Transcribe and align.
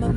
My 0.00 0.08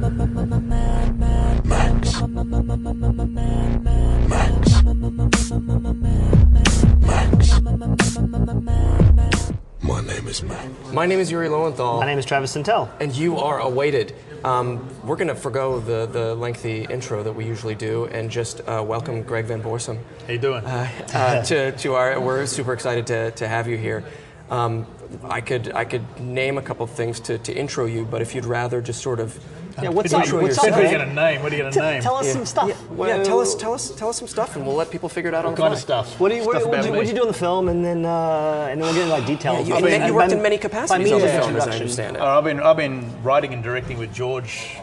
name 10.01 10.27
is 10.27 10.41
Mac. 10.41 10.65
My 10.93 11.05
name 11.05 11.19
is 11.19 11.29
Yuri 11.29 11.49
Lowenthal. 11.49 11.99
My 11.99 12.05
name 12.05 12.17
is 12.17 12.25
Travis 12.25 12.51
Santel. 12.51 12.89
and 13.01 13.13
you 13.13 13.37
are 13.37 13.59
awaited. 13.59 14.15
Um, 14.45 14.87
we're 15.03 15.17
going 15.17 15.27
to 15.27 15.35
forego 15.35 15.81
the, 15.81 16.05
the 16.05 16.33
lengthy 16.35 16.85
intro 16.85 17.21
that 17.21 17.33
we 17.33 17.45
usually 17.45 17.75
do 17.75 18.05
and 18.05 18.31
just 18.31 18.61
uh, 18.61 18.81
welcome 18.87 19.23
Greg 19.23 19.45
Van 19.45 19.61
Borssum 19.61 19.99
How 20.27 20.31
you 20.31 20.39
doing? 20.39 20.63
uh, 20.63 21.43
to, 21.43 21.73
to 21.73 21.95
our. 21.95 22.17
We're 22.21 22.45
super 22.45 22.71
excited 22.71 23.05
to, 23.07 23.31
to 23.31 23.47
have 23.49 23.67
you 23.67 23.75
here. 23.75 24.05
Um, 24.49 24.87
I 25.23 25.41
could 25.41 25.73
I 25.73 25.83
could 25.83 26.21
name 26.21 26.57
a 26.57 26.61
couple 26.61 26.85
of 26.85 26.91
things 26.91 27.19
to, 27.21 27.37
to 27.39 27.53
intro 27.53 27.85
you, 27.85 28.05
but 28.05 28.21
if 28.21 28.33
you'd 28.33 28.45
rather 28.45 28.81
just 28.81 29.01
sort 29.01 29.19
of 29.19 29.37
Yeah, 29.81 29.89
what's 29.89 30.13
What 30.13 30.21
up? 30.21 30.27
are 30.33 30.35
you- 30.37 30.41
What's 30.43 30.57
what 30.57 30.67
up, 30.69 30.77
are 30.77 30.81
you 30.81 30.87
man? 30.89 30.93
going 30.97 31.09
to 31.09 31.15
name? 31.15 31.41
What 31.43 31.51
are 31.51 31.55
you 31.55 31.61
going 31.63 31.73
to 31.73 31.79
name? 31.79 32.01
Tell 32.03 32.15
us 32.15 32.27
Yeah. 32.27 32.33
some 32.33 32.45
stuff. 32.45 32.69
yeah, 32.97 33.23
tell 33.23 33.39
us 33.39 33.55
tell 33.55 33.73
us 33.73 33.89
tell 33.91 34.09
us 34.09 34.17
some 34.17 34.27
stuff, 34.27 34.55
and 34.55 34.65
we'll 34.65 34.75
let 34.75 34.91
people 34.91 35.09
figure 35.09 35.29
it 35.29 35.33
out 35.33 35.45
on 35.45 35.51
what 35.51 35.55
the 35.57 35.61
kind 35.63 35.73
of 35.73 35.79
stuff? 35.79 36.19
What 36.19 36.29
do 36.29 36.35
you 36.35 36.45
what, 36.45 36.57
Stuff 36.57 36.69
what, 36.69 36.85
you, 36.85 36.91
me. 36.91 36.97
what 36.97 37.05
did 37.05 37.09
you 37.09 37.15
do 37.15 37.21
in 37.23 37.27
the 37.27 37.33
film, 37.33 37.69
and 37.69 37.83
then 37.83 38.05
uh, 38.05 38.67
and 38.69 38.79
then 38.79 38.85
we'll 38.85 38.93
get 38.93 39.03
into 39.03 39.13
like 39.13 39.25
details. 39.25 39.67
you- 39.67 39.73
I 39.73 39.77
and 39.77 39.85
mean, 39.85 40.01
you 40.01 40.07
I- 40.07 40.11
worked 40.11 40.31
in 40.31 40.41
many 40.41 40.57
by 40.57 40.61
capacities 40.61 40.99
means 41.09 41.11
on 41.13 41.21
the 41.21 41.27
film, 41.33 41.55
as 41.55 41.67
I 41.67 41.71
understand 41.71 42.15
it. 42.17 42.21
Uh, 42.21 42.37
I've 42.37 42.43
been 42.43 42.59
I've 42.59 42.77
been 42.77 43.11
writing 43.23 43.53
and 43.53 43.63
directing 43.63 43.97
with 43.97 44.13
George 44.13 44.77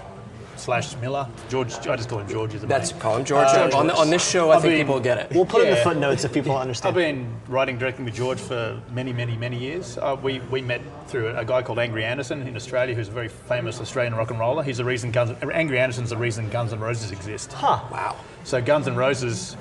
slash 0.60 0.94
Miller. 0.96 1.28
George, 1.48 1.72
I 1.86 1.96
just 1.96 2.08
call 2.08 2.18
him 2.20 2.28
George. 2.28 2.54
Is 2.54 2.60
the 2.60 2.66
That's 2.66 2.92
main. 2.92 3.00
call 3.00 3.16
him 3.16 3.24
George. 3.24 3.48
Uh, 3.48 3.70
on, 3.74 3.90
on 3.90 4.10
this 4.10 4.28
show, 4.28 4.50
I 4.50 4.56
I've 4.56 4.62
think 4.62 4.74
been- 4.74 4.86
people 4.86 5.00
get 5.00 5.18
it. 5.18 5.30
We'll 5.34 5.46
put 5.46 5.62
it 5.62 5.68
in 5.68 5.74
the 5.74 5.80
footnotes 5.80 6.24
if 6.24 6.32
people 6.32 6.56
understand. 6.56 6.88
I've 6.96 7.02
been 7.02 7.34
writing 7.48 7.78
directing 7.78 8.04
with 8.04 8.14
George 8.14 8.38
for 8.38 8.80
many, 8.92 9.12
many, 9.12 9.36
many 9.36 9.58
years. 9.58 9.98
Uh, 9.98 10.16
we, 10.22 10.40
we 10.50 10.60
met 10.60 10.80
through 11.08 11.28
a 11.36 11.44
guy 11.44 11.62
called 11.62 11.78
Angry 11.78 12.04
Anderson 12.04 12.46
in 12.46 12.54
Australia, 12.54 12.94
who's 12.94 13.08
a 13.08 13.12
very 13.12 13.28
famous 13.28 13.80
Australian 13.80 14.14
rock 14.14 14.30
and 14.30 14.38
roller. 14.38 14.62
He's 14.62 14.76
the 14.78 14.84
reason 14.84 15.10
Guns. 15.10 15.32
Angry 15.52 15.78
Anderson's 15.78 16.10
the 16.10 16.16
reason 16.16 16.48
Guns 16.50 16.72
N' 16.72 16.80
Roses 16.80 17.10
exist. 17.10 17.52
huh? 17.52 17.80
wow. 17.90 18.16
So 18.44 18.60
Guns 18.62 18.86
N' 18.86 18.96
Roses, 18.96 19.56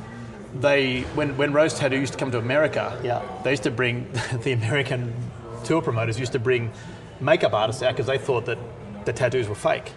they 0.55 1.01
when 1.15 1.35
when 1.37 1.53
Rose 1.53 1.73
Tattoo 1.73 1.97
used 1.99 2.13
to 2.13 2.19
come 2.19 2.31
to 2.31 2.37
America, 2.37 2.99
Yeah. 3.03 3.21
they 3.43 3.51
used 3.51 3.63
to 3.63 3.71
bring 3.71 4.07
the 4.43 4.51
American 4.53 5.13
tour 5.63 5.81
promoters 5.81 6.19
used 6.19 6.31
to 6.33 6.39
bring 6.39 6.71
makeup 7.19 7.53
artists 7.53 7.83
out 7.83 7.93
because 7.93 8.07
they 8.07 8.17
thought 8.17 8.45
that 8.45 8.57
the 9.05 9.13
tattoos 9.13 9.47
were 9.49 9.55
fake. 9.55 9.91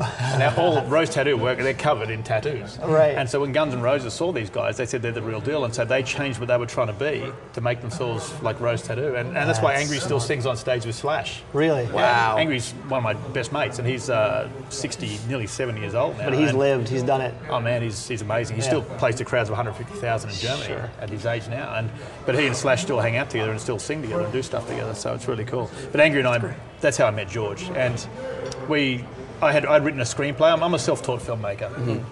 And 0.00 0.42
our 0.42 0.50
whole 0.50 0.80
Rose 0.82 1.10
Tattoo 1.10 1.36
work, 1.36 1.58
they're 1.58 1.74
covered 1.74 2.10
in 2.10 2.22
tattoos. 2.22 2.78
Right. 2.78 3.16
And 3.16 3.28
so 3.28 3.40
when 3.40 3.52
Guns 3.52 3.74
N' 3.74 3.80
Roses 3.80 4.14
saw 4.14 4.32
these 4.32 4.50
guys, 4.50 4.76
they 4.76 4.86
said 4.86 5.02
they're 5.02 5.12
the 5.12 5.22
real 5.22 5.40
deal, 5.40 5.64
and 5.64 5.74
so 5.74 5.84
they 5.84 6.02
changed 6.02 6.38
what 6.38 6.48
they 6.48 6.56
were 6.56 6.66
trying 6.66 6.86
to 6.86 6.92
be 6.92 7.32
to 7.54 7.60
make 7.60 7.80
themselves 7.80 8.32
like 8.42 8.60
Rose 8.60 8.82
Tattoo, 8.82 9.14
and, 9.16 9.36
and 9.36 9.48
that's 9.48 9.60
why 9.60 9.72
That's 9.72 9.84
Angry 9.84 9.98
still 9.98 10.20
sings 10.20 10.46
on 10.46 10.56
stage 10.56 10.86
with 10.86 10.94
Slash. 10.94 11.42
Really? 11.52 11.86
Wow. 11.86 12.36
Angry's 12.38 12.70
one 12.88 12.98
of 12.98 13.04
my 13.04 13.14
best 13.32 13.52
mates, 13.52 13.78
and 13.78 13.88
he's 13.88 14.08
uh, 14.08 14.48
60, 14.70 15.18
nearly 15.28 15.46
70 15.46 15.80
years 15.80 15.94
old 15.94 16.16
now. 16.18 16.24
But 16.30 16.38
he's 16.38 16.50
and- 16.50 16.58
lived. 16.58 16.88
He's 16.88 17.02
done 17.02 17.20
it. 17.20 17.34
Oh 17.48 17.60
man, 17.60 17.82
he's, 17.82 18.06
he's 18.06 18.22
amazing. 18.22 18.56
He 18.56 18.62
Yeah. 18.62 18.68
still 18.68 18.82
plays 18.82 19.16
to 19.16 19.24
crowds 19.24 19.48
of 19.48 19.56
150,000 19.56 20.30
in 20.30 20.36
Germany 20.36 20.66
Sure. 20.66 20.90
at 21.00 21.10
his 21.10 21.26
age 21.26 21.48
now. 21.48 21.74
And 21.74 21.90
but 22.26 22.38
he 22.38 22.46
and 22.46 22.56
Slash 22.56 22.82
still 22.82 23.00
hang 23.00 23.16
out 23.16 23.30
together 23.30 23.50
and 23.50 23.60
still 23.60 23.78
sing 23.78 24.02
together 24.02 24.22
and 24.24 24.32
do 24.32 24.42
stuff 24.42 24.68
together. 24.68 24.94
So 24.94 25.14
it's 25.14 25.26
really 25.26 25.44
cool. 25.44 25.70
But 25.90 26.00
Angry 26.00 26.20
and 26.20 26.28
I, 26.28 26.54
that's 26.80 26.96
how 26.96 27.06
I 27.06 27.10
met 27.10 27.28
George. 27.28 27.62
And 27.70 28.06
we, 28.68 29.04
I 29.40 29.52
had 29.52 29.66
I'd 29.66 29.84
written 29.84 30.00
a 30.00 30.04
screenplay. 30.04 30.52
I'm, 30.52 30.62
I'm 30.62 30.74
a 30.74 30.78
self-taught 30.78 31.20
filmmaker, 31.20 32.04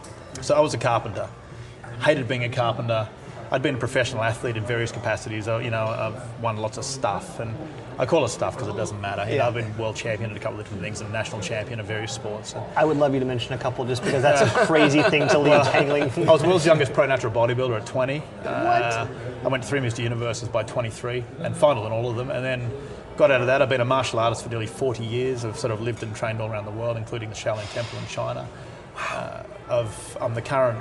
so 0.43 0.55
I 0.55 0.61
was 0.61 0.75
a 0.75 0.79
carpenter. 0.79 1.29
Hated 2.01 2.29
being 2.29 2.45
a 2.45 2.49
carpenter. 2.49 3.09
I'd 3.51 3.63
been 3.63 3.77
a 3.77 3.79
professional 3.79 4.23
athlete 4.25 4.57
in 4.57 4.65
various 4.65 4.91
capacities. 4.91 5.47
I, 5.47 5.61
you 5.61 5.71
know, 5.71 5.85
I've 5.87 6.43
won 6.43 6.57
lots 6.57 6.79
of 6.79 6.85
stuff, 6.85 7.39
and 7.39 7.55
I 7.99 8.05
call 8.05 8.25
it 8.25 8.29
stuff 8.29 8.55
because 8.55 8.69
it 8.69 8.77
doesn't 8.77 9.01
matter. 9.01 9.29
You 9.31 9.39
know, 9.39 9.47
I've 9.47 9.55
been 9.55 9.77
world 9.79 9.95
champion 9.97 10.31
at 10.31 10.37
a 10.37 10.41
couple 10.41 10.59
of 10.59 10.65
different 10.65 10.83
things 10.83 11.01
and 11.01 11.13
national 11.13 11.41
champion 11.41 11.79
of 11.79 11.87
various 11.87 12.13
sports. 12.13 12.55
And 12.55 12.65
I 12.77 12.85
would 12.85 12.97
love 12.97 13.15
you 13.15 13.21
to 13.21 13.27
mention 13.27 13.55
a 13.55 13.59
couple, 13.59 13.85
just 13.85 14.03
because 14.03 14.23
that's 14.23 14.43
a 14.43 14.67
crazy 14.67 15.03
thing 15.03 15.29
to 15.29 15.39
leave 15.39 15.65
hanging. 15.69 16.29
I 16.29 16.33
was 16.33 16.43
the 16.43 16.49
world's 16.49 16.67
youngest 16.67 16.93
pro 16.93 17.07
natural 17.07 17.33
bodybuilder 17.33 17.81
at 17.81 17.87
20. 17.87 18.23
Uh, 18.45 19.07
I 19.45 19.49
went 19.49 19.63
to 19.63 19.69
three 19.69 19.81
Mr. 19.81 20.03
Universes 20.03 20.49
by 20.49 20.65
23 20.65 21.25
and 21.41 21.57
final 21.57 21.87
in 21.87 21.93
all 21.93 22.11
of 22.11 22.17
them. 22.17 22.31
And 22.31 22.45
then 22.45 22.69
got 23.17 23.31
out 23.31 23.41
of 23.41 23.47
that. 23.47 23.63
I've 23.63 23.69
been 23.69 23.81
a 23.81 23.85
martial 23.85 24.19
artist 24.19 24.43
for 24.43 24.49
nearly 24.51 24.67
40 24.67 25.05
years. 25.05 25.45
I've 25.45 25.59
sort 25.59 25.73
of 25.73 25.81
lived 25.81 26.03
and 26.03 26.15
trained 26.15 26.41
all 26.41 26.51
around 26.51 26.65
the 26.67 26.71
world, 26.71 26.97
including 26.97 27.31
the 27.31 27.35
Shaolin 27.35 27.71
Temple 27.73 27.99
in 27.99 28.07
China. 28.07 28.47
Uh, 28.99 29.43
of, 29.69 30.19
I'm 30.21 30.35
the 30.35 30.43
current, 30.43 30.79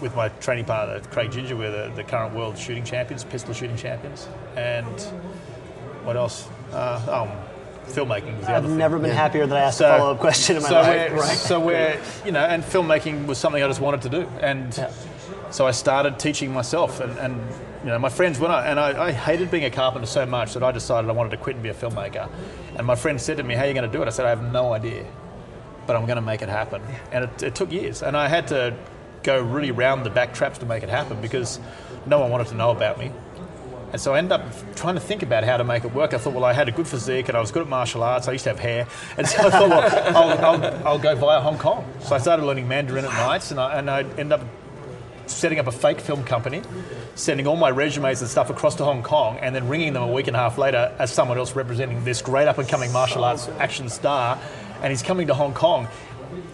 with 0.00 0.14
my 0.14 0.28
training 0.28 0.64
partner, 0.66 1.00
Craig 1.10 1.30
Ginger, 1.32 1.56
we're 1.56 1.88
the, 1.88 1.94
the 1.94 2.04
current 2.04 2.34
world 2.34 2.56
shooting 2.58 2.84
champions, 2.84 3.24
pistol 3.24 3.52
shooting 3.54 3.76
champions. 3.76 4.28
And 4.56 4.86
what 6.04 6.16
else? 6.16 6.48
Uh, 6.72 7.26
um, 7.28 7.92
filmmaking 7.92 8.36
was 8.38 8.46
the 8.46 8.52
I've 8.52 8.58
other 8.58 8.68
thing. 8.68 8.76
never 8.78 8.98
been 8.98 9.10
happier 9.10 9.46
that 9.46 9.56
I 9.56 9.62
asked 9.62 9.78
So- 9.78 9.94
a 9.94 9.98
follow-up 9.98 10.18
question 10.20 10.56
in 10.56 10.62
my 10.62 10.68
so 10.68 10.74
life. 10.76 11.12
We're, 11.12 11.24
So 11.24 11.60
we're, 11.60 12.00
you 12.24 12.32
know, 12.32 12.40
and 12.44 12.62
filmmaking 12.62 13.26
was 13.26 13.38
something 13.38 13.62
I 13.62 13.66
just 13.66 13.80
wanted 13.80 14.02
to 14.02 14.08
do, 14.10 14.28
and 14.40 14.76
Yeah. 14.76 14.90
so 15.50 15.66
I 15.66 15.72
started 15.72 16.18
teaching 16.18 16.52
myself, 16.52 17.00
and, 17.00 17.18
and 17.18 17.40
you 17.82 17.88
know, 17.88 17.98
my 17.98 18.08
friends 18.08 18.38
when 18.38 18.50
I 18.50 18.66
and 18.66 18.78
I, 18.78 19.06
I 19.06 19.12
hated 19.12 19.50
being 19.50 19.64
a 19.64 19.70
carpenter 19.70 20.06
so 20.06 20.26
much 20.26 20.54
that 20.54 20.62
I 20.62 20.72
decided 20.72 21.08
I 21.08 21.12
wanted 21.12 21.30
to 21.30 21.36
quit 21.38 21.56
and 21.56 21.62
be 21.62 21.70
a 21.70 21.74
filmmaker, 21.74 22.30
and 22.76 22.86
my 22.86 22.94
friend 22.94 23.20
said 23.20 23.38
to 23.38 23.42
me, 23.42 23.54
"How 23.54 23.64
are 23.64 23.68
you 23.68 23.74
going 23.74 23.90
to 23.90 23.96
do 23.96 24.02
it?" 24.02 24.06
I 24.06 24.10
said, 24.10 24.26
"I 24.26 24.30
have 24.30 24.52
no 24.52 24.72
idea, 24.72 25.06
but 25.86 25.96
I'm 25.96 26.06
going 26.06 26.16
to 26.16 26.22
make 26.22 26.42
it 26.42 26.48
happen," 26.48 26.82
and 27.10 27.24
it, 27.24 27.42
it 27.42 27.54
took 27.54 27.72
years, 27.72 28.02
and 28.02 28.16
I 28.16 28.28
had 28.28 28.48
to 28.48 28.76
go 29.22 29.40
really 29.40 29.70
round 29.70 30.04
the 30.04 30.10
back 30.10 30.34
traps 30.34 30.58
to 30.58 30.66
make 30.66 30.82
it 30.82 30.88
happen 30.88 31.20
because 31.20 31.58
no 32.06 32.20
one 32.20 32.30
wanted 32.30 32.48
to 32.48 32.54
know 32.54 32.70
about 32.70 32.98
me. 32.98 33.12
And 33.92 34.00
so 34.00 34.14
I 34.14 34.18
ended 34.18 34.32
up 34.32 34.42
trying 34.76 34.94
to 34.94 35.00
think 35.00 35.22
about 35.22 35.42
how 35.42 35.56
to 35.56 35.64
make 35.64 35.84
it 35.84 35.92
work. 35.92 36.14
I 36.14 36.18
thought, 36.18 36.32
well, 36.32 36.44
I 36.44 36.52
had 36.52 36.68
a 36.68 36.72
good 36.72 36.86
physique 36.86 37.28
and 37.28 37.36
I 37.36 37.40
was 37.40 37.50
good 37.50 37.62
at 37.62 37.68
martial 37.68 38.04
arts. 38.04 38.28
I 38.28 38.32
used 38.32 38.44
to 38.44 38.50
have 38.50 38.60
hair. 38.60 38.86
And 39.16 39.26
so 39.26 39.38
I 39.38 39.50
thought, 39.50 39.68
well, 39.68 40.16
I'll, 40.16 40.44
I'll, 40.44 40.86
I'll 40.86 40.98
go 40.98 41.16
via 41.16 41.40
Hong 41.40 41.58
Kong. 41.58 41.84
So 42.00 42.14
I 42.14 42.18
started 42.18 42.44
learning 42.44 42.68
Mandarin 42.68 43.04
at 43.04 43.10
nights 43.10 43.50
and 43.50 43.58
I, 43.58 43.78
and 43.78 43.90
I 43.90 44.02
ended 44.02 44.32
up 44.32 44.42
setting 45.30 45.58
up 45.58 45.66
a 45.66 45.72
fake 45.72 46.00
film 46.00 46.24
company, 46.24 46.62
sending 47.14 47.46
all 47.46 47.56
my 47.56 47.70
resumes 47.70 48.20
and 48.20 48.30
stuff 48.30 48.50
across 48.50 48.74
to 48.76 48.84
Hong 48.84 49.02
Kong, 49.02 49.38
and 49.38 49.54
then 49.54 49.68
ringing 49.68 49.92
them 49.92 50.02
a 50.02 50.12
week 50.12 50.26
and 50.26 50.36
a 50.36 50.38
half 50.38 50.58
later 50.58 50.94
as 50.98 51.12
someone 51.12 51.38
else 51.38 51.54
representing 51.54 52.04
this 52.04 52.22
great 52.22 52.48
up 52.48 52.58
and 52.58 52.68
coming 52.68 52.92
martial 52.92 53.24
arts 53.24 53.48
action 53.58 53.88
star. 53.88 54.38
And 54.82 54.90
he's 54.90 55.02
coming 55.02 55.26
to 55.26 55.34
Hong 55.34 55.54
Kong. 55.54 55.88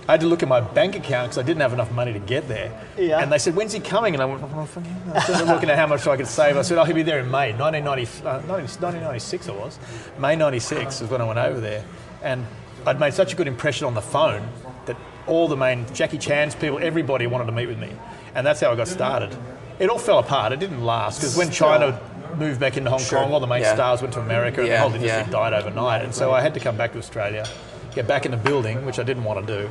I 0.09 0.13
had 0.13 0.21
to 0.21 0.27
look 0.27 0.43
at 0.43 0.49
my 0.49 0.61
bank 0.61 0.97
account 0.97 1.29
because 1.29 1.39
I 1.39 1.43
didn't 1.43 1.61
have 1.61 1.73
enough 1.73 1.93
money 1.93 2.13
to 2.13 2.19
get 2.19 2.49
there. 2.49 2.73
Yeah. 2.97 3.21
And 3.21 3.31
they 3.31 3.39
said, 3.39 3.55
"When's 3.55 3.73
he 3.73 3.81
coming?" 3.81 4.15
And 4.15 4.23
I 4.23 4.27
went, 4.27 4.43
oh. 4.43 4.69
I 5.15 5.21
started 5.21 5.47
looking 5.49 5.69
at 5.69 5.77
how 5.77 5.87
much 5.87 6.07
I 6.07 6.17
could 6.17 6.27
save. 6.27 6.57
I 6.57 6.63
said, 6.63 6.79
"Oh, 6.79 6.85
he'll 6.85 6.95
be 6.95 7.03
there 7.03 7.19
in 7.19 7.31
May, 7.31 7.53
1990, 7.53 8.27
uh, 8.27 8.41
1996 8.47 9.49
it 9.49 9.55
was. 9.55 9.79
May 10.19 10.37
96 10.37 11.03
is 11.03 11.11
when 11.11 11.21
I 11.21 11.25
went 11.25 11.39
over 11.39 11.61
there, 11.61 11.85
and 12.23 12.47
I'd 12.87 13.01
made 13.01 13.15
such 13.15 13.33
a 13.33 13.37
good 13.37 13.49
impression 13.49 13.87
on 13.87 13.95
the 13.95 14.01
phone 14.01 14.49
that 14.87 14.97
all 15.27 15.49
the 15.49 15.57
main 15.57 15.87
Jackie 15.93 16.19
Chan's 16.19 16.55
people, 16.55 16.79
everybody 16.81 17.27
wanted 17.27 17.47
to 17.47 17.53
meet 17.53 17.67
with 17.67 17.79
me, 17.79 17.91
and 18.37 18.47
that's 18.47 18.61
how 18.61 18.71
I 18.71 18.77
got 18.77 18.87
started. 18.89 19.37
It 19.79 19.91
all 19.91 19.99
fell 19.99 20.19
apart. 20.19 20.53
It 20.53 20.61
didn't 20.61 20.85
last 20.85 21.21
because 21.21 21.37
when 21.37 21.51
China 21.51 21.99
moved 22.37 22.61
back 22.61 22.77
into 22.77 22.91
Hong 22.91 23.01
Sure. 23.01 23.19
Kong, 23.21 23.33
all 23.33 23.41
the 23.41 23.47
main 23.47 23.63
Yeah. 23.63 23.75
stars 23.75 24.03
went 24.03 24.15
to 24.15 24.21
America, 24.21 24.61
and 24.61 24.71
the 24.71 24.79
whole 24.79 24.95
industry 24.95 25.09
yeah. 25.09 25.31
died 25.31 25.53
overnight. 25.55 26.03
And 26.03 26.15
so 26.15 26.33
I 26.33 26.41
had 26.43 26.55
to 26.55 26.61
come 26.61 26.77
back 26.77 26.93
to 26.93 26.99
Australia, 26.99 27.47
get 27.95 28.07
back 28.07 28.27
in 28.27 28.31
the 28.31 28.37
building, 28.37 28.85
which 28.85 28.99
I 28.99 29.03
didn't 29.03 29.25
want 29.25 29.47
to 29.47 29.59
do. 29.59 29.71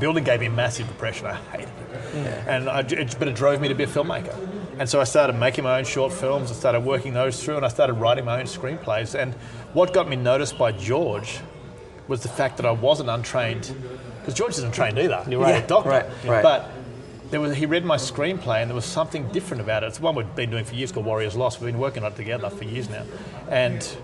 Building 0.00 0.24
gave 0.24 0.40
me 0.40 0.46
a 0.46 0.50
massive 0.50 0.88
depression. 0.88 1.26
I 1.26 1.34
hated 1.52 1.68
it. 2.14 2.44
And 2.46 2.68
I, 2.68 2.80
it, 2.80 3.16
but 3.18 3.28
it 3.28 3.34
drove 3.34 3.60
me 3.60 3.68
to 3.68 3.74
be 3.74 3.84
a 3.84 3.86
filmmaker. 3.86 4.34
And 4.78 4.88
so 4.88 5.00
I 5.00 5.04
started 5.04 5.34
making 5.36 5.64
my 5.64 5.78
own 5.78 5.84
short 5.84 6.12
films. 6.12 6.50
I 6.50 6.54
started 6.54 6.80
working 6.80 7.14
those 7.14 7.42
through, 7.42 7.56
and 7.56 7.64
I 7.64 7.68
started 7.68 7.94
writing 7.94 8.24
my 8.24 8.40
own 8.40 8.46
screenplays. 8.46 9.14
And 9.14 9.34
what 9.72 9.92
got 9.94 10.08
me 10.08 10.16
noticed 10.16 10.58
by 10.58 10.72
George 10.72 11.40
was 12.08 12.22
the 12.22 12.28
fact 12.28 12.58
that 12.58 12.66
I 12.66 12.72
wasn't 12.72 13.08
untrained, 13.10 13.74
because 14.20 14.34
George 14.34 14.52
isn't 14.52 14.72
trained 14.72 14.98
either. 14.98 15.24
You're 15.28 15.40
right. 15.40 15.64
a 15.64 15.66
doctor. 15.66 15.90
Right, 15.90 16.06
right. 16.24 16.42
But 16.42 16.70
there 17.30 17.40
was, 17.40 17.56
he 17.56 17.66
read 17.66 17.84
my 17.84 17.96
screenplay, 17.96 18.62
and 18.62 18.70
there 18.70 18.74
was 18.74 18.84
something 18.84 19.28
different 19.28 19.60
about 19.60 19.82
it. 19.82 19.88
It's 19.88 20.00
one 20.00 20.14
we've 20.14 20.34
been 20.34 20.50
doing 20.50 20.64
for 20.64 20.74
years 20.74 20.92
called 20.92 21.06
Warriors 21.06 21.34
Lost. 21.34 21.60
We've 21.60 21.72
been 21.72 21.80
working 21.80 22.04
on 22.04 22.12
it 22.12 22.16
together 22.16 22.48
for 22.50 22.64
years 22.64 22.88
now. 22.88 23.04
And 23.48 23.96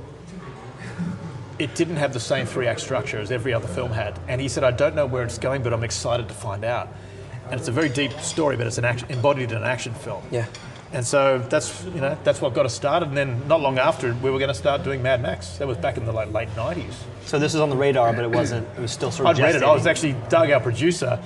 it 1.58 1.74
didn't 1.74 1.96
have 1.96 2.12
the 2.12 2.20
same 2.20 2.46
three 2.46 2.66
act 2.66 2.80
structure 2.80 3.18
as 3.18 3.30
every 3.30 3.52
other 3.52 3.68
film 3.68 3.92
had. 3.92 4.18
And 4.28 4.40
he 4.40 4.48
said, 4.48 4.64
I 4.64 4.72
don't 4.72 4.94
know 4.94 5.06
where 5.06 5.22
it's 5.22 5.38
going, 5.38 5.62
but 5.62 5.72
I'm 5.72 5.84
excited 5.84 6.28
to 6.28 6.34
find 6.34 6.64
out. 6.64 6.88
And 7.50 7.60
it's 7.60 7.68
a 7.68 7.72
very 7.72 7.88
deep 7.88 8.12
story, 8.20 8.56
but 8.56 8.66
it's 8.66 8.78
an 8.78 8.84
action, 8.84 9.10
embodied 9.10 9.50
in 9.52 9.58
an 9.58 9.64
action 9.64 9.94
film. 9.94 10.22
Yeah. 10.30 10.46
And 10.92 11.06
so 11.06 11.38
that's 11.38 11.84
you 11.84 12.02
know 12.02 12.18
that's 12.22 12.42
what 12.42 12.52
got 12.52 12.66
us 12.66 12.74
started. 12.74 13.08
And 13.08 13.16
then 13.16 13.48
not 13.48 13.60
long 13.60 13.78
after, 13.78 14.14
we 14.16 14.30
were 14.30 14.38
going 14.38 14.48
to 14.48 14.54
start 14.54 14.82
doing 14.82 15.02
Mad 15.02 15.22
Max. 15.22 15.56
That 15.56 15.66
was 15.66 15.78
back 15.78 15.96
in 15.96 16.04
the 16.04 16.12
late, 16.12 16.32
late 16.32 16.50
90s. 16.50 16.92
So 17.24 17.38
this 17.38 17.54
was 17.54 17.62
on 17.62 17.70
the 17.70 17.76
radar, 17.76 18.12
but 18.12 18.24
it 18.24 18.30
wasn't. 18.30 18.68
It 18.76 18.80
was 18.80 18.92
still 18.92 19.10
sort 19.10 19.28
of. 19.28 19.36
I'd 19.36 19.42
read 19.42 19.54
it. 19.54 19.62
I 19.62 19.72
was 19.72 19.86
actually 19.86 20.14
Doug, 20.28 20.50
our 20.50 20.60
producer. 20.60 21.22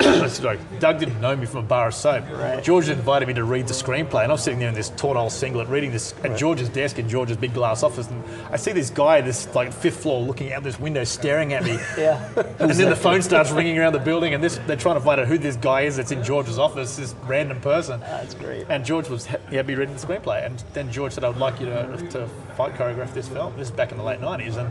Sorry, 0.00 0.58
Doug 0.78 0.98
didn't 0.98 1.20
know 1.20 1.34
me 1.34 1.46
from 1.46 1.60
a 1.60 1.68
bar 1.68 1.88
of 1.88 1.94
soap. 1.94 2.24
Right. 2.30 2.62
George 2.62 2.88
invited 2.88 3.26
me 3.28 3.34
to 3.34 3.44
read 3.44 3.66
the 3.66 3.74
screenplay, 3.74 4.24
and 4.24 4.32
I'm 4.32 4.38
sitting 4.38 4.58
there 4.58 4.68
in 4.68 4.74
this 4.74 4.90
torn 4.90 5.16
old 5.16 5.32
singlet 5.32 5.68
reading 5.68 5.90
this 5.90 6.14
at 6.24 6.36
George's 6.36 6.68
desk 6.68 6.98
in 6.98 7.08
George's 7.08 7.36
big 7.36 7.54
glass 7.54 7.82
office, 7.82 8.08
and 8.08 8.22
I 8.50 8.56
see 8.56 8.72
this 8.72 8.90
guy, 8.90 9.20
this 9.20 9.52
like 9.54 9.72
fifth 9.72 10.02
floor, 10.02 10.20
looking 10.20 10.52
out 10.52 10.62
this 10.62 10.78
window, 10.78 11.04
staring 11.04 11.52
at 11.52 11.64
me. 11.64 11.78
Yeah. 11.96 12.28
and 12.58 12.70
then 12.72 12.90
the 12.90 12.96
phone 12.96 13.22
starts 13.22 13.50
ringing 13.50 13.78
around 13.78 13.94
the 13.94 13.98
building, 13.98 14.34
and 14.34 14.42
this 14.44 14.58
they're 14.66 14.76
trying 14.76 14.96
to 14.96 15.00
find 15.00 15.20
out 15.20 15.28
who 15.28 15.38
this 15.38 15.56
guy 15.56 15.82
is 15.82 15.96
that's 15.96 16.10
in 16.12 16.22
George's 16.22 16.58
office, 16.58 16.96
this 16.96 17.14
random 17.24 17.60
person. 17.60 18.00
Ah, 18.02 18.06
that's 18.06 18.34
great. 18.34 18.66
And 18.68 18.84
George 18.84 19.08
was 19.08 19.26
he 19.48 19.56
had 19.56 19.66
me 19.66 19.74
reading 19.74 19.94
the 19.96 20.06
screenplay, 20.06 20.44
and 20.44 20.62
then 20.74 20.90
George 20.92 21.12
said, 21.12 21.24
"I'd 21.24 21.36
like 21.36 21.58
you 21.60 21.66
to, 21.66 22.08
to 22.10 22.28
fight 22.56 22.74
choreograph 22.74 23.14
this 23.14 23.28
film." 23.28 23.54
This 23.56 23.68
is 23.68 23.74
back 23.74 23.92
in 23.92 23.98
the 23.98 24.04
late 24.04 24.20
'90s, 24.20 24.56
and 24.56 24.70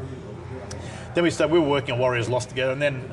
then 1.16 1.24
we 1.24 1.32
started. 1.32 1.54
We 1.54 1.60
were 1.60 1.68
working 1.68 1.94
on 1.94 2.00
Warriors 2.00 2.30
Lost 2.30 2.50
together, 2.50 2.72
and 2.72 2.82
then 2.82 3.10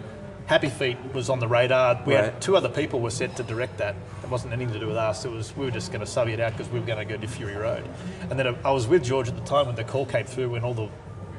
Happy 0.52 0.68
Feet 0.68 0.98
was 1.14 1.30
on 1.30 1.40
the 1.40 1.48
radar. 1.48 2.02
We 2.04 2.14
Right. 2.14 2.24
had 2.24 2.42
two 2.42 2.58
other 2.58 2.68
people 2.68 3.00
were 3.00 3.08
set 3.08 3.36
to 3.36 3.42
direct 3.42 3.78
that. 3.78 3.94
It 4.22 4.28
wasn't 4.28 4.52
anything 4.52 4.74
to 4.74 4.78
do 4.80 4.86
with 4.86 4.98
us. 4.98 5.24
It 5.24 5.30
was 5.30 5.56
we 5.56 5.64
were 5.64 5.70
just 5.70 5.90
going 5.92 6.04
to 6.04 6.06
sub 6.06 6.28
it 6.28 6.40
out 6.40 6.52
because 6.52 6.70
we 6.70 6.78
were 6.78 6.84
going 6.84 6.98
to 6.98 7.06
go 7.06 7.18
to 7.18 7.26
Fury 7.26 7.56
Road. 7.56 7.82
And 8.28 8.38
then 8.38 8.46
uh, 8.46 8.54
I 8.62 8.70
was 8.70 8.86
with 8.86 9.02
George 9.02 9.28
at 9.30 9.34
the 9.34 9.44
time 9.44 9.64
when 9.64 9.76
the 9.76 9.84
call 9.84 10.04
came 10.04 10.26
through 10.26 10.50
when 10.50 10.62
all 10.62 10.74
the 10.74 10.90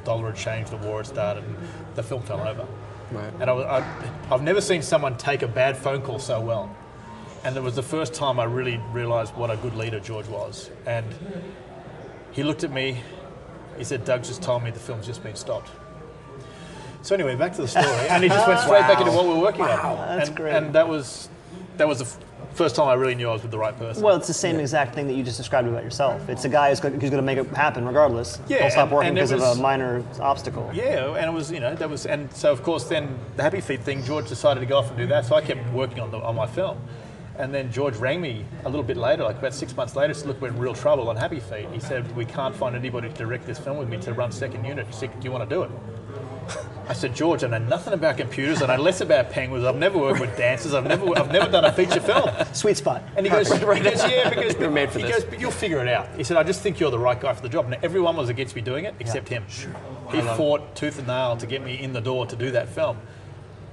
dollar 0.04 0.32
had 0.32 0.36
changed, 0.36 0.72
the 0.72 0.78
war 0.78 0.98
had 0.98 1.06
started, 1.06 1.44
and 1.44 1.56
the 1.94 2.02
film 2.02 2.24
fell 2.24 2.42
over. 2.42 2.66
Right. 3.12 3.32
And 3.40 3.52
I, 3.52 3.54
was- 3.54 3.66
I, 3.68 4.34
I've 4.34 4.42
never 4.42 4.62
seen 4.62 4.82
someone 4.82 5.16
take 5.16 5.44
a 5.44 5.48
bad 5.48 5.78
phone 5.78 6.02
call 6.02 6.18
so 6.18 6.42
well. 6.42 6.76
And 7.44 7.56
it 7.56 7.62
was 7.62 7.76
the 7.76 7.84
first 7.84 8.16
time 8.16 8.40
I 8.40 8.46
really 8.46 8.82
realised 8.94 9.36
what 9.36 9.52
a 9.52 9.58
good 9.58 9.76
leader 9.76 10.00
George 10.00 10.28
was. 10.28 10.72
And 10.88 11.06
he 12.32 12.42
looked 12.42 12.64
at 12.64 12.72
me. 12.72 13.00
He 13.78 13.84
said, 13.84 14.06
"Doug 14.06 14.24
just 14.24 14.42
told 14.42 14.64
me 14.64 14.72
the 14.72 14.80
film's 14.80 15.06
just 15.06 15.22
been 15.22 15.36
stopped." 15.36 15.70
So 17.04 17.14
anyway, 17.16 17.36
back 17.36 17.54
to 17.56 17.62
the 17.62 17.68
story, 17.68 17.86
and 18.10 18.24
he 18.24 18.30
just 18.30 18.48
went 18.48 18.62
straight 18.62 18.82
back 18.82 19.00
into 19.00 19.12
what 19.12 19.26
we 19.26 19.34
were 19.34 19.42
working 19.42 19.66
on. 19.66 20.18
That's 20.18 20.30
and, 20.30 20.38
great. 20.38 20.56
And 20.56 20.74
that 20.74 20.88
was 20.88 21.30
that 21.76 21.88
was 21.88 22.00
the 22.00 22.06
f- 22.06 22.18
first 22.56 22.76
time 22.78 22.88
I 22.88 22.94
really 22.94 23.14
knew 23.14 23.28
I 23.30 23.34
was 23.34 23.42
with 23.42 23.52
the 23.52 23.58
right 23.58 23.78
person. 23.78 24.04
Well, 24.04 24.16
it's 24.16 24.28
the 24.28 24.34
same 24.34 24.58
exact 24.58 24.96
thing 24.96 25.08
that 25.08 25.14
you 25.14 25.24
just 25.24 25.38
described 25.38 25.68
about 25.68 25.84
yourself. 25.84 26.30
It's 26.30 26.46
a 26.46 26.50
guy 26.50 26.70
who's 26.70 26.80
going 26.80 27.00
to 27.00 27.22
make 27.22 27.38
it 27.38 27.48
happen 27.48 27.86
regardless. 27.86 28.40
Yeah, 28.48 28.62
He'll 28.62 28.70
stop 28.70 28.92
working 28.92 29.16
because 29.16 29.32
of 29.32 29.42
a 29.42 29.56
minor 29.56 30.04
obstacle. 30.22 30.72
Yeah, 30.74 31.16
and 31.16 31.30
it 31.30 31.34
was 31.34 31.52
you 31.52 31.60
know 31.60 31.76
that 31.76 31.90
was 31.90 32.06
and 32.06 32.32
so 32.34 32.54
of 32.54 32.64
course 32.64 32.86
then 32.86 33.20
the 33.36 33.44
Happy 33.44 33.60
Feet 33.60 33.82
thing, 33.82 34.02
George 34.04 34.30
decided 34.30 34.62
to 34.62 34.66
go 34.66 34.78
off 34.78 34.88
and 34.88 34.98
do 34.98 35.08
that, 35.08 35.26
so 35.26 35.36
I 35.36 35.42
kept 35.42 35.70
working 35.72 36.00
on 36.00 36.10
the, 36.10 36.20
on 36.20 36.36
my 36.36 36.48
film, 36.48 36.80
and 37.38 37.54
then 37.54 37.70
George 37.70 37.98
rang 37.98 38.22
me 38.22 38.46
a 38.64 38.70
little 38.70 38.84
bit 38.84 38.96
later, 38.96 39.24
like 39.24 39.40
about 39.40 39.54
six 39.54 39.76
months 39.76 39.98
later, 39.98 40.14
said, 40.14 40.28
"Look, 40.28 40.40
we're 40.40 40.50
in 40.50 40.58
real 40.58 40.74
trouble 40.74 41.10
on 41.10 41.18
Happy 41.18 41.42
Feet." 41.42 41.68
He 41.74 41.82
said, 41.82 42.16
"We 42.16 42.24
can't 42.24 42.56
find 42.56 42.78
anybody 42.78 43.10
to 43.10 43.14
direct 43.14 43.46
this 43.46 43.60
film 43.60 43.78
with 43.78 43.90
me 43.90 43.98
to 43.98 44.14
run 44.14 44.32
second 44.32 44.64
unit. 44.64 44.88
He 44.88 44.94
said, 44.94 45.20
Do 45.20 45.26
you 45.26 45.32
want 45.34 45.50
to 45.50 45.54
do 45.54 45.64
it?" 45.64 45.72
I 46.88 46.94
said, 46.94 47.16
George, 47.16 47.44
I 47.44 47.48
know 47.48 47.60
nothing 47.60 47.94
about 47.94 48.18
computers. 48.18 48.62
I 48.62 48.76
know 48.76 48.82
less 48.82 49.00
about 49.00 49.30
penguins. 49.30 49.64
I've 49.64 49.78
never 49.78 49.98
worked 49.98 50.20
with 50.20 50.36
dancers. 50.36 50.74
I've 50.74 50.86
never, 50.86 51.18
I've 51.18 51.32
never 51.32 51.50
done 51.50 51.64
a 51.64 51.72
feature 51.72 52.02
film. 52.02 52.30
Sweet 52.54 52.76
spot. 52.76 53.02
And 53.16 53.26
he 53.26 53.32
goes, 53.32 53.52
he 53.52 53.60
goes 53.60 54.04
yeah, 54.04 54.30
because 54.30 54.56
You're 54.60 54.70
made 54.70 54.92
for 54.92 55.00
he 55.00 55.06
this. 55.06 55.16
goes, 55.16 55.26
but 55.26 55.40
you'll 55.40 55.52
figure 55.52 55.80
it 55.80 55.88
out. 55.88 56.10
He 56.18 56.24
said, 56.26 56.36
I 56.36 56.44
just 56.44 56.62
think 56.62 56.80
you're 56.80 56.92
the 56.92 57.00
right 57.00 57.20
guy 57.20 57.34
for 57.34 57.42
the 57.42 57.50
job. 57.50 57.70
Now, 57.70 57.78
everyone 57.82 58.18
was 58.18 58.28
against 58.30 58.56
me 58.56 58.62
doing 58.62 58.84
it 58.84 58.96
except 59.00 59.30
him. 59.30 59.46
Sure. 59.48 59.74
He 60.12 60.22
fought 60.22 60.76
tooth 60.76 60.98
and 60.98 61.08
nail 61.08 61.38
to 61.38 61.48
get 61.48 61.64
me 61.64 61.82
in 61.82 61.94
the 61.94 62.02
door 62.02 62.26
to 62.26 62.36
do 62.36 62.52
that 62.52 62.68
film. 62.68 62.98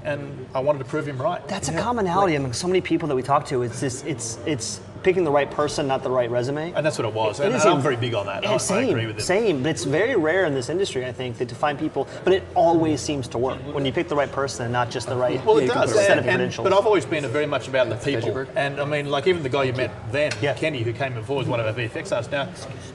And 0.04 0.46
I 0.54 0.60
wanted 0.60 0.78
to 0.78 0.84
prove 0.86 1.06
him 1.06 1.20
right. 1.20 1.46
That's 1.48 1.68
a 1.68 1.76
commonality 1.76 2.36
among 2.36 2.52
so 2.52 2.66
many 2.66 2.80
people 2.80 3.08
that 3.08 3.14
we 3.14 3.22
talk 3.22 3.44
to. 3.46 3.62
It's 3.62 3.80
this. 3.80 4.02
It's 4.04 4.38
it's 4.46 4.80
picking 5.02 5.24
the 5.24 5.30
right 5.30 5.50
person, 5.50 5.86
not 5.86 6.02
the 6.02 6.10
right 6.10 6.30
resume. 6.30 6.72
and 6.74 6.84
that's 6.84 6.98
what 6.98 7.06
it 7.06 7.14
was. 7.14 7.40
It 7.40 7.46
and 7.46 7.54
is 7.54 7.64
and 7.64 7.74
I'm 7.74 7.80
very 7.80 7.96
big 7.96 8.14
on 8.14 8.26
that. 8.26 8.42
Yeah, 8.42 8.54
I, 8.54 8.56
same, 8.58 8.78
I 8.78 8.88
agree 8.90 9.06
with 9.06 9.16
him. 9.16 9.22
same. 9.22 9.62
But 9.62 9.70
it's 9.70 9.84
very 9.84 10.16
rare 10.16 10.44
in 10.46 10.54
this 10.54 10.68
industry, 10.68 11.06
I 11.06 11.12
think, 11.12 11.38
that 11.38 11.48
to 11.48 11.54
find 11.54 11.78
people. 11.78 12.06
But 12.24 12.32
it 12.34 12.42
always 12.54 13.00
seems 13.00 13.28
to 13.28 13.38
work 13.38 13.58
when 13.74 13.84
you 13.86 13.92
pick 13.92 14.08
the 14.08 14.16
right 14.16 14.30
person 14.30 14.64
and 14.64 14.72
not 14.72 14.90
just 14.90 15.08
the 15.08 15.16
right 15.16 15.44
Well, 15.44 15.58
Yeah, 15.60 15.66
it 15.70 15.74
does. 15.74 15.92
put 15.92 16.00
set 16.00 16.10
And, 16.10 16.20
of 16.20 16.26
and- 16.26 16.34
credentials. 16.36 16.64
but 16.64 16.72
I've 16.72 16.86
always 16.86 17.06
been 17.06 17.26
very 17.28 17.46
much 17.46 17.68
about 17.68 17.88
the 17.88 17.96
people. 17.96 18.46
And 18.56 18.80
I 18.80 18.84
mean, 18.84 19.06
like 19.10 19.26
even 19.26 19.42
the 19.42 19.48
guy 19.48 19.64
you 19.64 19.72
met 19.72 19.90
then, 20.12 20.32
Yeah. 20.40 20.54
Kenny, 20.54 20.82
who 20.82 20.92
came 20.92 21.14
before, 21.14 21.36
was 21.36 21.46
one 21.46 21.60
of 21.60 21.66
our 21.66 21.72
VFX 21.72 22.12
artists. 22.12 22.30
Now, 22.32 22.46